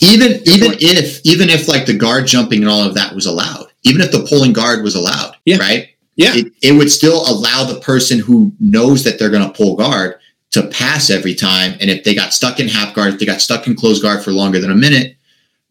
Even 0.00 0.32
even 0.46 0.72
if 0.78 1.24
even 1.24 1.48
if 1.48 1.68
like 1.68 1.86
the 1.86 1.96
guard 1.96 2.26
jumping 2.26 2.62
and 2.62 2.70
all 2.70 2.82
of 2.82 2.94
that 2.94 3.14
was 3.14 3.26
allowed 3.26 3.69
even 3.84 4.00
if 4.00 4.10
the 4.12 4.26
pulling 4.28 4.52
guard 4.52 4.82
was 4.82 4.94
allowed 4.94 5.36
Yeah. 5.46 5.58
right 5.58 5.88
Yeah. 6.16 6.34
it, 6.36 6.52
it 6.62 6.72
would 6.72 6.90
still 6.90 7.22
allow 7.30 7.64
the 7.64 7.80
person 7.80 8.18
who 8.18 8.52
knows 8.60 9.04
that 9.04 9.18
they're 9.18 9.30
going 9.30 9.46
to 9.50 9.56
pull 9.56 9.76
guard 9.76 10.16
to 10.52 10.66
pass 10.66 11.10
every 11.10 11.34
time. 11.34 11.76
And 11.80 11.88
if 11.90 12.02
they 12.04 12.14
got 12.14 12.34
stuck 12.34 12.58
in 12.60 12.66
half 12.68 12.92
guard, 12.94 13.14
if 13.14 13.20
they 13.20 13.26
got 13.26 13.40
stuck 13.40 13.66
in 13.68 13.76
closed 13.76 14.02
guard 14.02 14.22
for 14.24 14.32
longer 14.32 14.58
than 14.58 14.70
a 14.72 14.74
minute, 14.76 15.16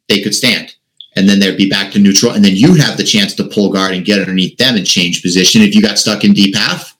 they 0.07 0.21
could 0.21 0.33
stand. 0.33 0.73
And 1.17 1.27
then 1.27 1.39
they'd 1.39 1.57
be 1.57 1.69
back 1.69 1.91
to 1.91 1.99
neutral. 1.99 2.31
And 2.31 2.45
then 2.45 2.55
you'd 2.55 2.79
have 2.79 2.95
the 2.95 3.03
chance 3.03 3.33
to 3.35 3.43
pull 3.43 3.71
guard 3.73 3.93
and 3.93 4.05
get 4.05 4.19
underneath 4.19 4.57
them 4.57 4.75
and 4.77 4.85
change 4.87 5.21
position. 5.21 5.61
If 5.61 5.75
you 5.75 5.81
got 5.81 5.99
stuck 5.99 6.23
in 6.23 6.31
deep 6.33 6.55
half, 6.55 6.95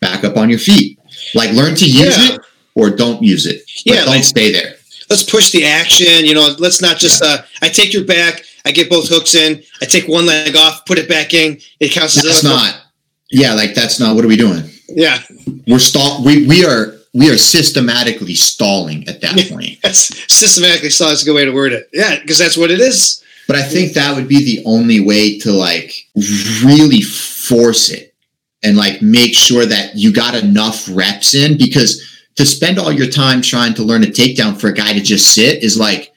back 0.00 0.22
up 0.24 0.36
on 0.36 0.48
your 0.48 0.58
feet. 0.60 0.98
Like 1.34 1.50
learn 1.52 1.74
to 1.76 1.86
use 1.86 2.16
Yeah. 2.18 2.34
it 2.34 2.40
or 2.74 2.90
don't 2.90 3.22
use 3.22 3.46
it. 3.46 3.62
But 3.84 3.94
Yeah, 3.94 4.00
don't 4.04 4.14
like- 4.14 4.24
stay 4.24 4.52
there. 4.52 4.76
let's 5.10 5.24
push 5.24 5.50
the 5.50 5.64
action. 5.64 6.24
You 6.24 6.34
know, 6.34 6.54
let's 6.58 6.80
not 6.80 6.98
just. 6.98 7.22
Uh, 7.22 7.42
I 7.60 7.68
take 7.68 7.92
your 7.92 8.04
back. 8.04 8.44
I 8.64 8.72
get 8.72 8.88
both 8.90 9.08
hooks 9.08 9.34
in. 9.34 9.62
I 9.80 9.86
take 9.86 10.06
one 10.08 10.26
leg 10.26 10.54
off. 10.56 10.84
Put 10.86 10.98
it 10.98 11.08
back 11.08 11.34
in. 11.34 11.58
It 11.80 11.90
counts 11.90 12.16
as 12.18 12.24
That's 12.24 12.42
a- 12.44 12.48
not. 12.48 12.80
Yeah, 13.30 13.54
like 13.54 13.74
that's 13.74 13.98
not. 13.98 14.14
What 14.14 14.24
are 14.24 14.28
we 14.28 14.36
doing? 14.36 14.62
Yeah, 14.88 15.18
We're 15.66 15.78
stall. 15.78 16.22
We 16.22 16.46
we 16.46 16.64
are 16.66 16.94
we 17.14 17.30
are 17.30 17.38
systematically 17.38 18.34
stalling 18.34 19.08
at 19.08 19.20
that 19.22 19.48
point. 19.50 19.78
that's 19.82 20.14
systematically 20.32 20.90
so 20.90 21.08
is 21.08 21.22
a 21.22 21.24
good 21.24 21.34
way 21.34 21.44
to 21.46 21.50
word 21.52 21.72
it. 21.72 21.88
Yeah, 21.94 22.18
because 22.20 22.38
that's 22.38 22.56
what 22.58 22.70
it 22.70 22.78
is. 22.80 23.22
But 23.48 23.56
I 23.56 23.62
think 23.62 23.94
that 23.94 24.14
would 24.14 24.28
be 24.28 24.44
the 24.44 24.62
only 24.66 25.00
way 25.00 25.38
to 25.40 25.50
like 25.50 25.94
really 26.62 27.00
force 27.00 27.90
it 27.90 28.14
and 28.62 28.76
like 28.76 29.02
make 29.02 29.34
sure 29.34 29.66
that 29.66 29.96
you 29.96 30.12
got 30.12 30.34
enough 30.34 30.86
reps 30.92 31.34
in 31.34 31.56
because 31.58 32.02
to 32.36 32.44
spend 32.46 32.78
all 32.78 32.92
your 32.92 33.08
time 33.08 33.42
trying 33.42 33.74
to 33.74 33.82
learn 33.82 34.04
a 34.04 34.06
takedown 34.06 34.58
for 34.60 34.68
a 34.68 34.74
guy 34.74 34.92
to 34.92 35.00
just 35.00 35.34
sit 35.34 35.62
is 35.62 35.78
like 35.78 36.11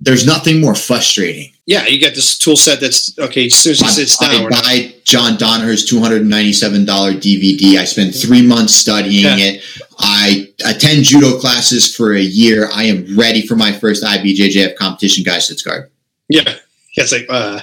there's 0.00 0.24
nothing 0.26 0.60
more 0.60 0.74
frustrating. 0.74 1.52
Yeah, 1.66 1.86
you 1.86 2.00
got 2.00 2.14
this 2.14 2.36
tool 2.38 2.56
set 2.56 2.80
that's 2.80 3.16
okay. 3.18 3.46
As 3.46 3.54
soon 3.54 3.72
as 3.72 3.80
he 3.80 3.86
sits 3.88 4.20
I, 4.22 4.32
down, 4.32 4.46
I 4.46 4.60
buy 4.60 4.94
John 5.04 5.36
Danaher's 5.36 5.88
$297 5.88 6.84
DVD. 6.86 7.78
I 7.78 7.84
spent 7.84 8.14
three 8.14 8.42
months 8.44 8.74
studying 8.74 9.24
Yeah. 9.24 9.36
it. 9.38 9.62
I 9.98 10.48
attend 10.64 11.04
judo 11.04 11.38
classes 11.38 11.94
for 11.94 12.14
a 12.14 12.20
year. 12.20 12.68
I 12.72 12.84
am 12.84 13.16
ready 13.16 13.46
for 13.46 13.56
my 13.56 13.72
first 13.72 14.02
IBJJF 14.02 14.76
competition, 14.76 15.22
guy 15.22 15.38
sits 15.38 15.62
guard. 15.62 15.90
yeah, 16.28 16.42
yeah, 16.46 17.04
it's 17.04 17.12
like 17.12 17.26
uh, 17.28 17.60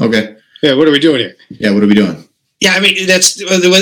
Okay. 0.00 0.36
Yeah, 0.62 0.74
what 0.74 0.86
are 0.88 0.92
we 0.92 0.98
doing 1.00 1.20
here? 1.20 1.36
Yeah, 1.50 1.70
what 1.72 1.82
are 1.82 1.86
we 1.88 1.94
doing? 1.94 2.28
Yeah, 2.60 2.74
I 2.74 2.80
mean 2.80 3.06
that's 3.06 3.34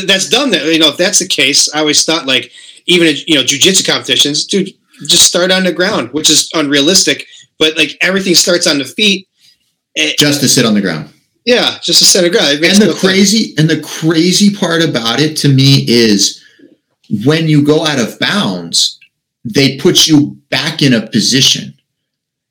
that's 0.07 0.29
dumb. 0.31 0.51
That 0.53 0.65
you 0.73 0.79
know, 0.79 0.89
if 0.89 0.97
that's 0.97 1.19
the 1.19 1.29
case, 1.29 1.69
I 1.75 1.81
always 1.81 2.03
thought 2.05 2.27
like 2.27 2.51
even 2.87 3.15
you 3.27 3.35
know 3.35 3.43
jujitsu 3.43 3.87
competitions, 3.87 4.45
dude, 4.47 4.71
just 5.07 5.27
start 5.27 5.51
on 5.51 5.65
the 5.65 5.73
ground, 5.73 6.13
which 6.13 6.31
is 6.31 6.49
unrealistic. 6.55 7.27
But 7.61 7.77
like 7.77 7.97
everything 8.01 8.35
starts 8.35 8.67
on 8.67 8.79
the 8.79 8.85
feet. 8.85 9.29
Just 10.19 10.41
to 10.41 10.49
sit 10.49 10.67
on 10.67 10.75
the 10.75 10.81
ground. 10.81 11.11
Yeah, 11.45 11.79
just 11.83 12.01
to 12.01 12.05
sit 12.05 12.19
on 12.19 12.25
the 12.25 12.31
ground. 12.31 12.65
And 12.65 12.83
the 12.83 12.99
crazy 12.99 13.55
and 13.57 13.71
the 13.71 13.81
crazy 13.81 14.55
part 14.55 14.83
about 14.83 15.21
it 15.21 15.37
to 15.39 15.49
me 15.49 15.85
is 15.89 16.43
when 17.25 17.49
you 17.49 17.65
go 17.65 17.87
out 17.87 18.01
of 18.01 18.19
bounds, 18.19 18.99
they 19.45 19.77
put 19.79 20.09
you 20.09 20.37
back 20.51 20.83
in 20.83 20.93
a 20.95 21.07
position. 21.07 21.75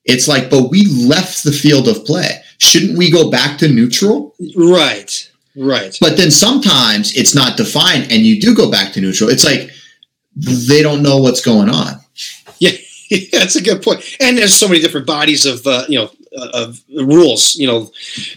It's 0.05 0.27
like, 0.27 0.49
but 0.49 0.69
we 0.69 0.85
left 0.85 1.43
the 1.43 1.51
field 1.51 1.87
of 1.87 2.05
play. 2.05 2.41
Shouldn't 2.57 2.97
we 2.97 3.11
go 3.11 3.29
back 3.29 3.57
to 3.59 3.67
neutral? 3.67 4.35
Right. 4.55 5.31
Right. 5.55 5.97
But 6.01 6.17
then 6.17 6.31
sometimes 6.31 7.15
it's 7.15 7.35
not 7.35 7.57
defined 7.57 8.11
and 8.11 8.25
you 8.25 8.39
do 8.39 8.55
go 8.55 8.69
back 8.71 8.93
to 8.93 9.01
neutral. 9.01 9.29
It's 9.29 9.45
like 9.45 9.69
they 10.35 10.81
don't 10.81 11.03
know 11.03 11.17
what's 11.17 11.41
going 11.41 11.69
on. 11.69 11.98
Yeah, 13.09 13.19
that's 13.39 13.55
a 13.55 13.61
good 13.61 13.81
point. 13.81 14.03
And 14.19 14.37
there's 14.37 14.53
so 14.53 14.67
many 14.67 14.79
different 14.79 15.07
bodies 15.07 15.45
of 15.45 15.65
uh, 15.65 15.85
you 15.87 15.99
know 15.99 16.11
of 16.53 16.81
rules. 16.95 17.55
You 17.55 17.67
know, 17.67 17.91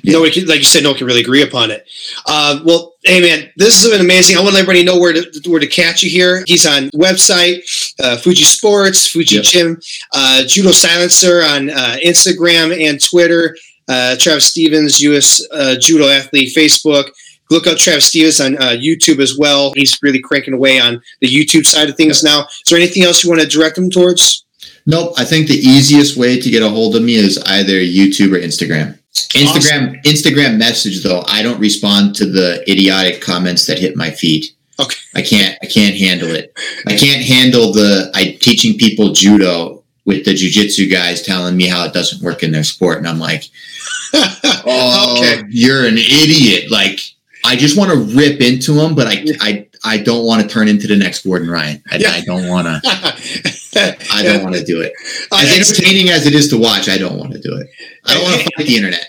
nobody 0.05 0.33
can, 0.33 0.47
like 0.47 0.59
you 0.59 0.65
said, 0.65 0.83
no 0.83 0.91
one 0.91 0.99
can 0.99 1.07
really 1.07 1.21
agree 1.21 1.43
upon 1.43 1.71
it. 1.71 1.87
Uh, 2.27 2.61
well, 2.65 2.95
hey 3.05 3.21
man, 3.21 3.51
this 3.57 3.83
has 3.83 3.91
been 3.91 4.01
amazing. 4.01 4.37
I 4.37 4.41
want 4.41 4.51
to 4.51 4.55
let 4.55 4.63
everybody 4.63 4.85
know 4.85 4.99
where 4.99 5.13
to 5.13 5.51
where 5.51 5.61
to 5.61 5.67
catch 5.67 6.03
you 6.03 6.11
here. 6.11 6.45
He's 6.47 6.67
on 6.67 6.91
website, 6.91 7.63
uh, 8.03 8.17
Fuji 8.17 8.45
Sports, 8.45 9.09
Fuji 9.09 9.37
yep. 9.37 9.45
Gym, 9.45 9.81
uh, 10.13 10.45
Judo 10.47 10.73
Silencer 10.73 11.43
on 11.43 11.71
uh, 11.71 11.97
Instagram 12.05 12.77
and 12.89 13.03
Twitter. 13.03 13.57
Uh, 13.89 14.17
Travis 14.17 14.47
Stevens, 14.47 15.01
U.S. 15.01 15.45
Uh, 15.51 15.75
judo 15.79 16.09
athlete, 16.09 16.55
Facebook. 16.57 17.11
Look 17.51 17.67
up 17.67 17.77
Travis 17.77 18.07
Stevens 18.07 18.41
on 18.41 18.53
YouTube 18.79 19.21
as 19.21 19.37
well. 19.37 19.73
He's 19.75 19.99
really 20.03 20.21
cranking 20.21 20.55
away 20.55 20.81
on 20.81 21.03
the 21.21 21.27
YouTube 21.27 21.67
side 21.67 21.91
of 21.91 21.97
things 21.97 22.23
now. 22.23 22.47
Is 22.47 22.71
there 22.71 22.79
anything 22.79 23.03
else 23.03 23.23
you 23.23 23.29
want 23.29 23.43
to 23.43 23.47
direct 23.47 23.77
him 23.77 23.91
towards? 23.91 24.47
Nope. 24.87 25.15
I 25.17 25.25
think 25.25 25.49
the 25.49 25.55
easiest 25.55 26.17
way 26.17 26.41
to 26.41 26.51
get 26.51 26.63
a 26.63 26.69
hold 26.69 26.97
of 26.97 27.03
me 27.03 27.15
is 27.15 27.39
either 27.47 27.75
YouTube 27.75 28.35
or 28.35 28.41
Instagram. 28.41 28.99
Instagram 29.13 29.89
awesome. 29.91 30.03
Instagram 30.05 30.59
message 30.59 31.03
though, 31.03 31.23
I 31.27 31.43
don't 31.43 31.61
respond 31.61 32.15
to 32.17 32.27
the 32.27 32.63
idiotic 32.71 33.21
comments 33.21 33.67
that 33.67 33.79
hit 33.79 33.97
my 33.97 34.11
feed. 34.11 34.47
Okay. 34.81 34.97
I 35.15 35.23
can't 35.23 35.59
I 35.63 35.67
can't 35.67 35.97
handle 35.97 36.31
it. 36.31 36.53
I 36.87 36.97
can't 36.97 37.23
handle 37.23 37.73
the 37.73 38.11
I 38.15 38.37
teaching 38.41 38.79
people 38.79 39.13
judo 39.13 39.83
with 40.05 40.25
the 40.25 40.33
jujitsu 40.33 40.91
guys 40.91 41.23
telling 41.23 41.57
me 41.57 41.67
how 41.67 41.85
it 41.85 41.93
doesn't 41.93 42.23
work 42.23 42.43
in 42.43 42.53
their 42.53 42.65
sport. 42.65 42.99
And 42.99 43.07
I'm 43.07 43.19
like, 43.21 43.45
Oh 44.15 45.17
okay. 45.19 45.43
you're 45.51 45.87
an 45.87 45.99
idiot. 45.99 46.71
Like 46.71 46.99
I 47.45 47.55
just 47.57 47.77
want 47.77 47.91
to 47.91 48.17
rip 48.17 48.41
into 48.41 48.73
them, 48.73 48.95
but 48.95 49.07
I 49.07 49.25
I 49.41 49.67
I 49.85 49.99
don't 49.99 50.25
want 50.25 50.43
to 50.43 50.49
turn 50.49 50.69
into 50.69 50.87
the 50.87 50.97
next 50.97 51.25
Gordon 51.25 51.51
Ryan. 51.51 51.83
I, 51.91 51.97
yeah. 51.97 52.11
I 52.11 52.21
don't 52.23 52.49
want 52.49 52.67
to. 52.67 52.81
I 54.13 54.23
don't 54.23 54.43
want 54.43 54.55
to 54.55 54.65
do 54.65 54.81
it. 54.81 54.93
As 55.33 55.57
entertaining 55.57 56.11
as 56.11 56.27
it 56.27 56.35
is 56.35 56.49
to 56.49 56.59
watch, 56.59 56.89
I 56.89 56.99
don't 56.99 57.19
want 57.19 57.33
to 57.33 57.41
do 57.41 57.57
it. 57.57 57.69
I 58.07 58.15
don't 58.15 58.23
want 58.23 58.41
to 58.41 58.51
fight 58.57 58.67
the 58.67 58.77
internet. 58.77 59.07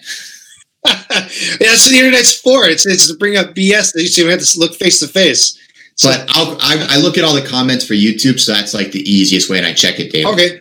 yeah, 0.85 0.97
that's 1.59 1.85
what 1.85 1.91
the 1.91 1.99
internet's 1.99 2.39
for. 2.39 2.65
It's 2.65 2.85
it's 2.85 3.07
to 3.07 3.17
bring 3.17 3.37
up 3.37 3.53
BS 3.53 3.93
that 3.93 4.17
you 4.17 4.27
have 4.29 4.39
to 4.41 4.59
look 4.59 4.75
face 4.75 4.99
to 4.99 5.07
face. 5.07 5.59
But 6.01 6.25
I'll, 6.29 6.57
I, 6.59 6.87
I 6.89 6.97
look 6.97 7.17
at 7.17 7.23
all 7.23 7.35
the 7.35 7.45
comments 7.47 7.85
for 7.85 7.93
YouTube, 7.93 8.39
so 8.39 8.51
that's 8.51 8.73
like 8.73 8.91
the 8.91 8.99
easiest 8.99 9.49
way, 9.49 9.57
and 9.59 9.65
I 9.65 9.73
check 9.73 9.99
it 9.99 10.11
daily. 10.11 10.25
Okay, 10.33 10.59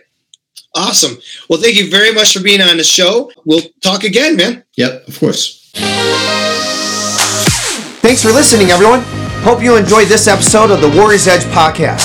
awesome. 0.75 1.17
Well, 1.49 1.59
thank 1.59 1.75
you 1.75 1.89
very 1.89 2.13
much 2.13 2.33
for 2.33 2.43
being 2.43 2.61
on 2.61 2.77
the 2.77 2.83
show. 2.83 3.31
We'll 3.45 3.63
talk 3.81 4.03
again, 4.03 4.35
man. 4.35 4.63
Yep, 4.77 5.07
of 5.07 5.19
course. 5.19 5.71
Thanks 8.01 8.21
for 8.21 8.31
listening, 8.31 8.69
everyone. 8.69 9.22
Hope 9.43 9.61
you 9.61 9.75
enjoyed 9.75 10.07
this 10.07 10.29
episode 10.29 10.71
of 10.71 10.79
the 10.79 10.87
Warriors 10.97 11.27
Edge 11.27 11.43
podcast. 11.51 11.99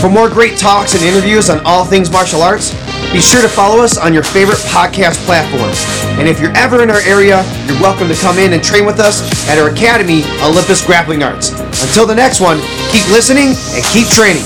For 0.00 0.08
more 0.08 0.30
great 0.30 0.58
talks 0.58 0.94
and 0.94 1.04
interviews 1.04 1.50
on 1.50 1.60
all 1.66 1.84
things 1.84 2.10
martial 2.10 2.40
arts, 2.40 2.72
be 3.12 3.20
sure 3.20 3.42
to 3.42 3.48
follow 3.48 3.82
us 3.82 3.98
on 3.98 4.14
your 4.14 4.22
favorite 4.22 4.56
podcast 4.72 5.22
platform. 5.26 5.70
And 6.18 6.26
if 6.26 6.40
you're 6.40 6.56
ever 6.56 6.82
in 6.82 6.88
our 6.88 7.00
area, 7.00 7.44
you're 7.66 7.78
welcome 7.82 8.08
to 8.08 8.14
come 8.14 8.38
in 8.38 8.54
and 8.54 8.64
train 8.64 8.86
with 8.86 9.00
us 9.00 9.20
at 9.50 9.58
our 9.58 9.68
academy, 9.68 10.22
Olympus 10.40 10.84
Grappling 10.84 11.22
Arts. 11.22 11.50
Until 11.82 12.06
the 12.06 12.14
next 12.14 12.40
one, 12.40 12.58
keep 12.90 13.06
listening 13.10 13.48
and 13.76 13.84
keep 13.92 14.08
training. 14.08 14.44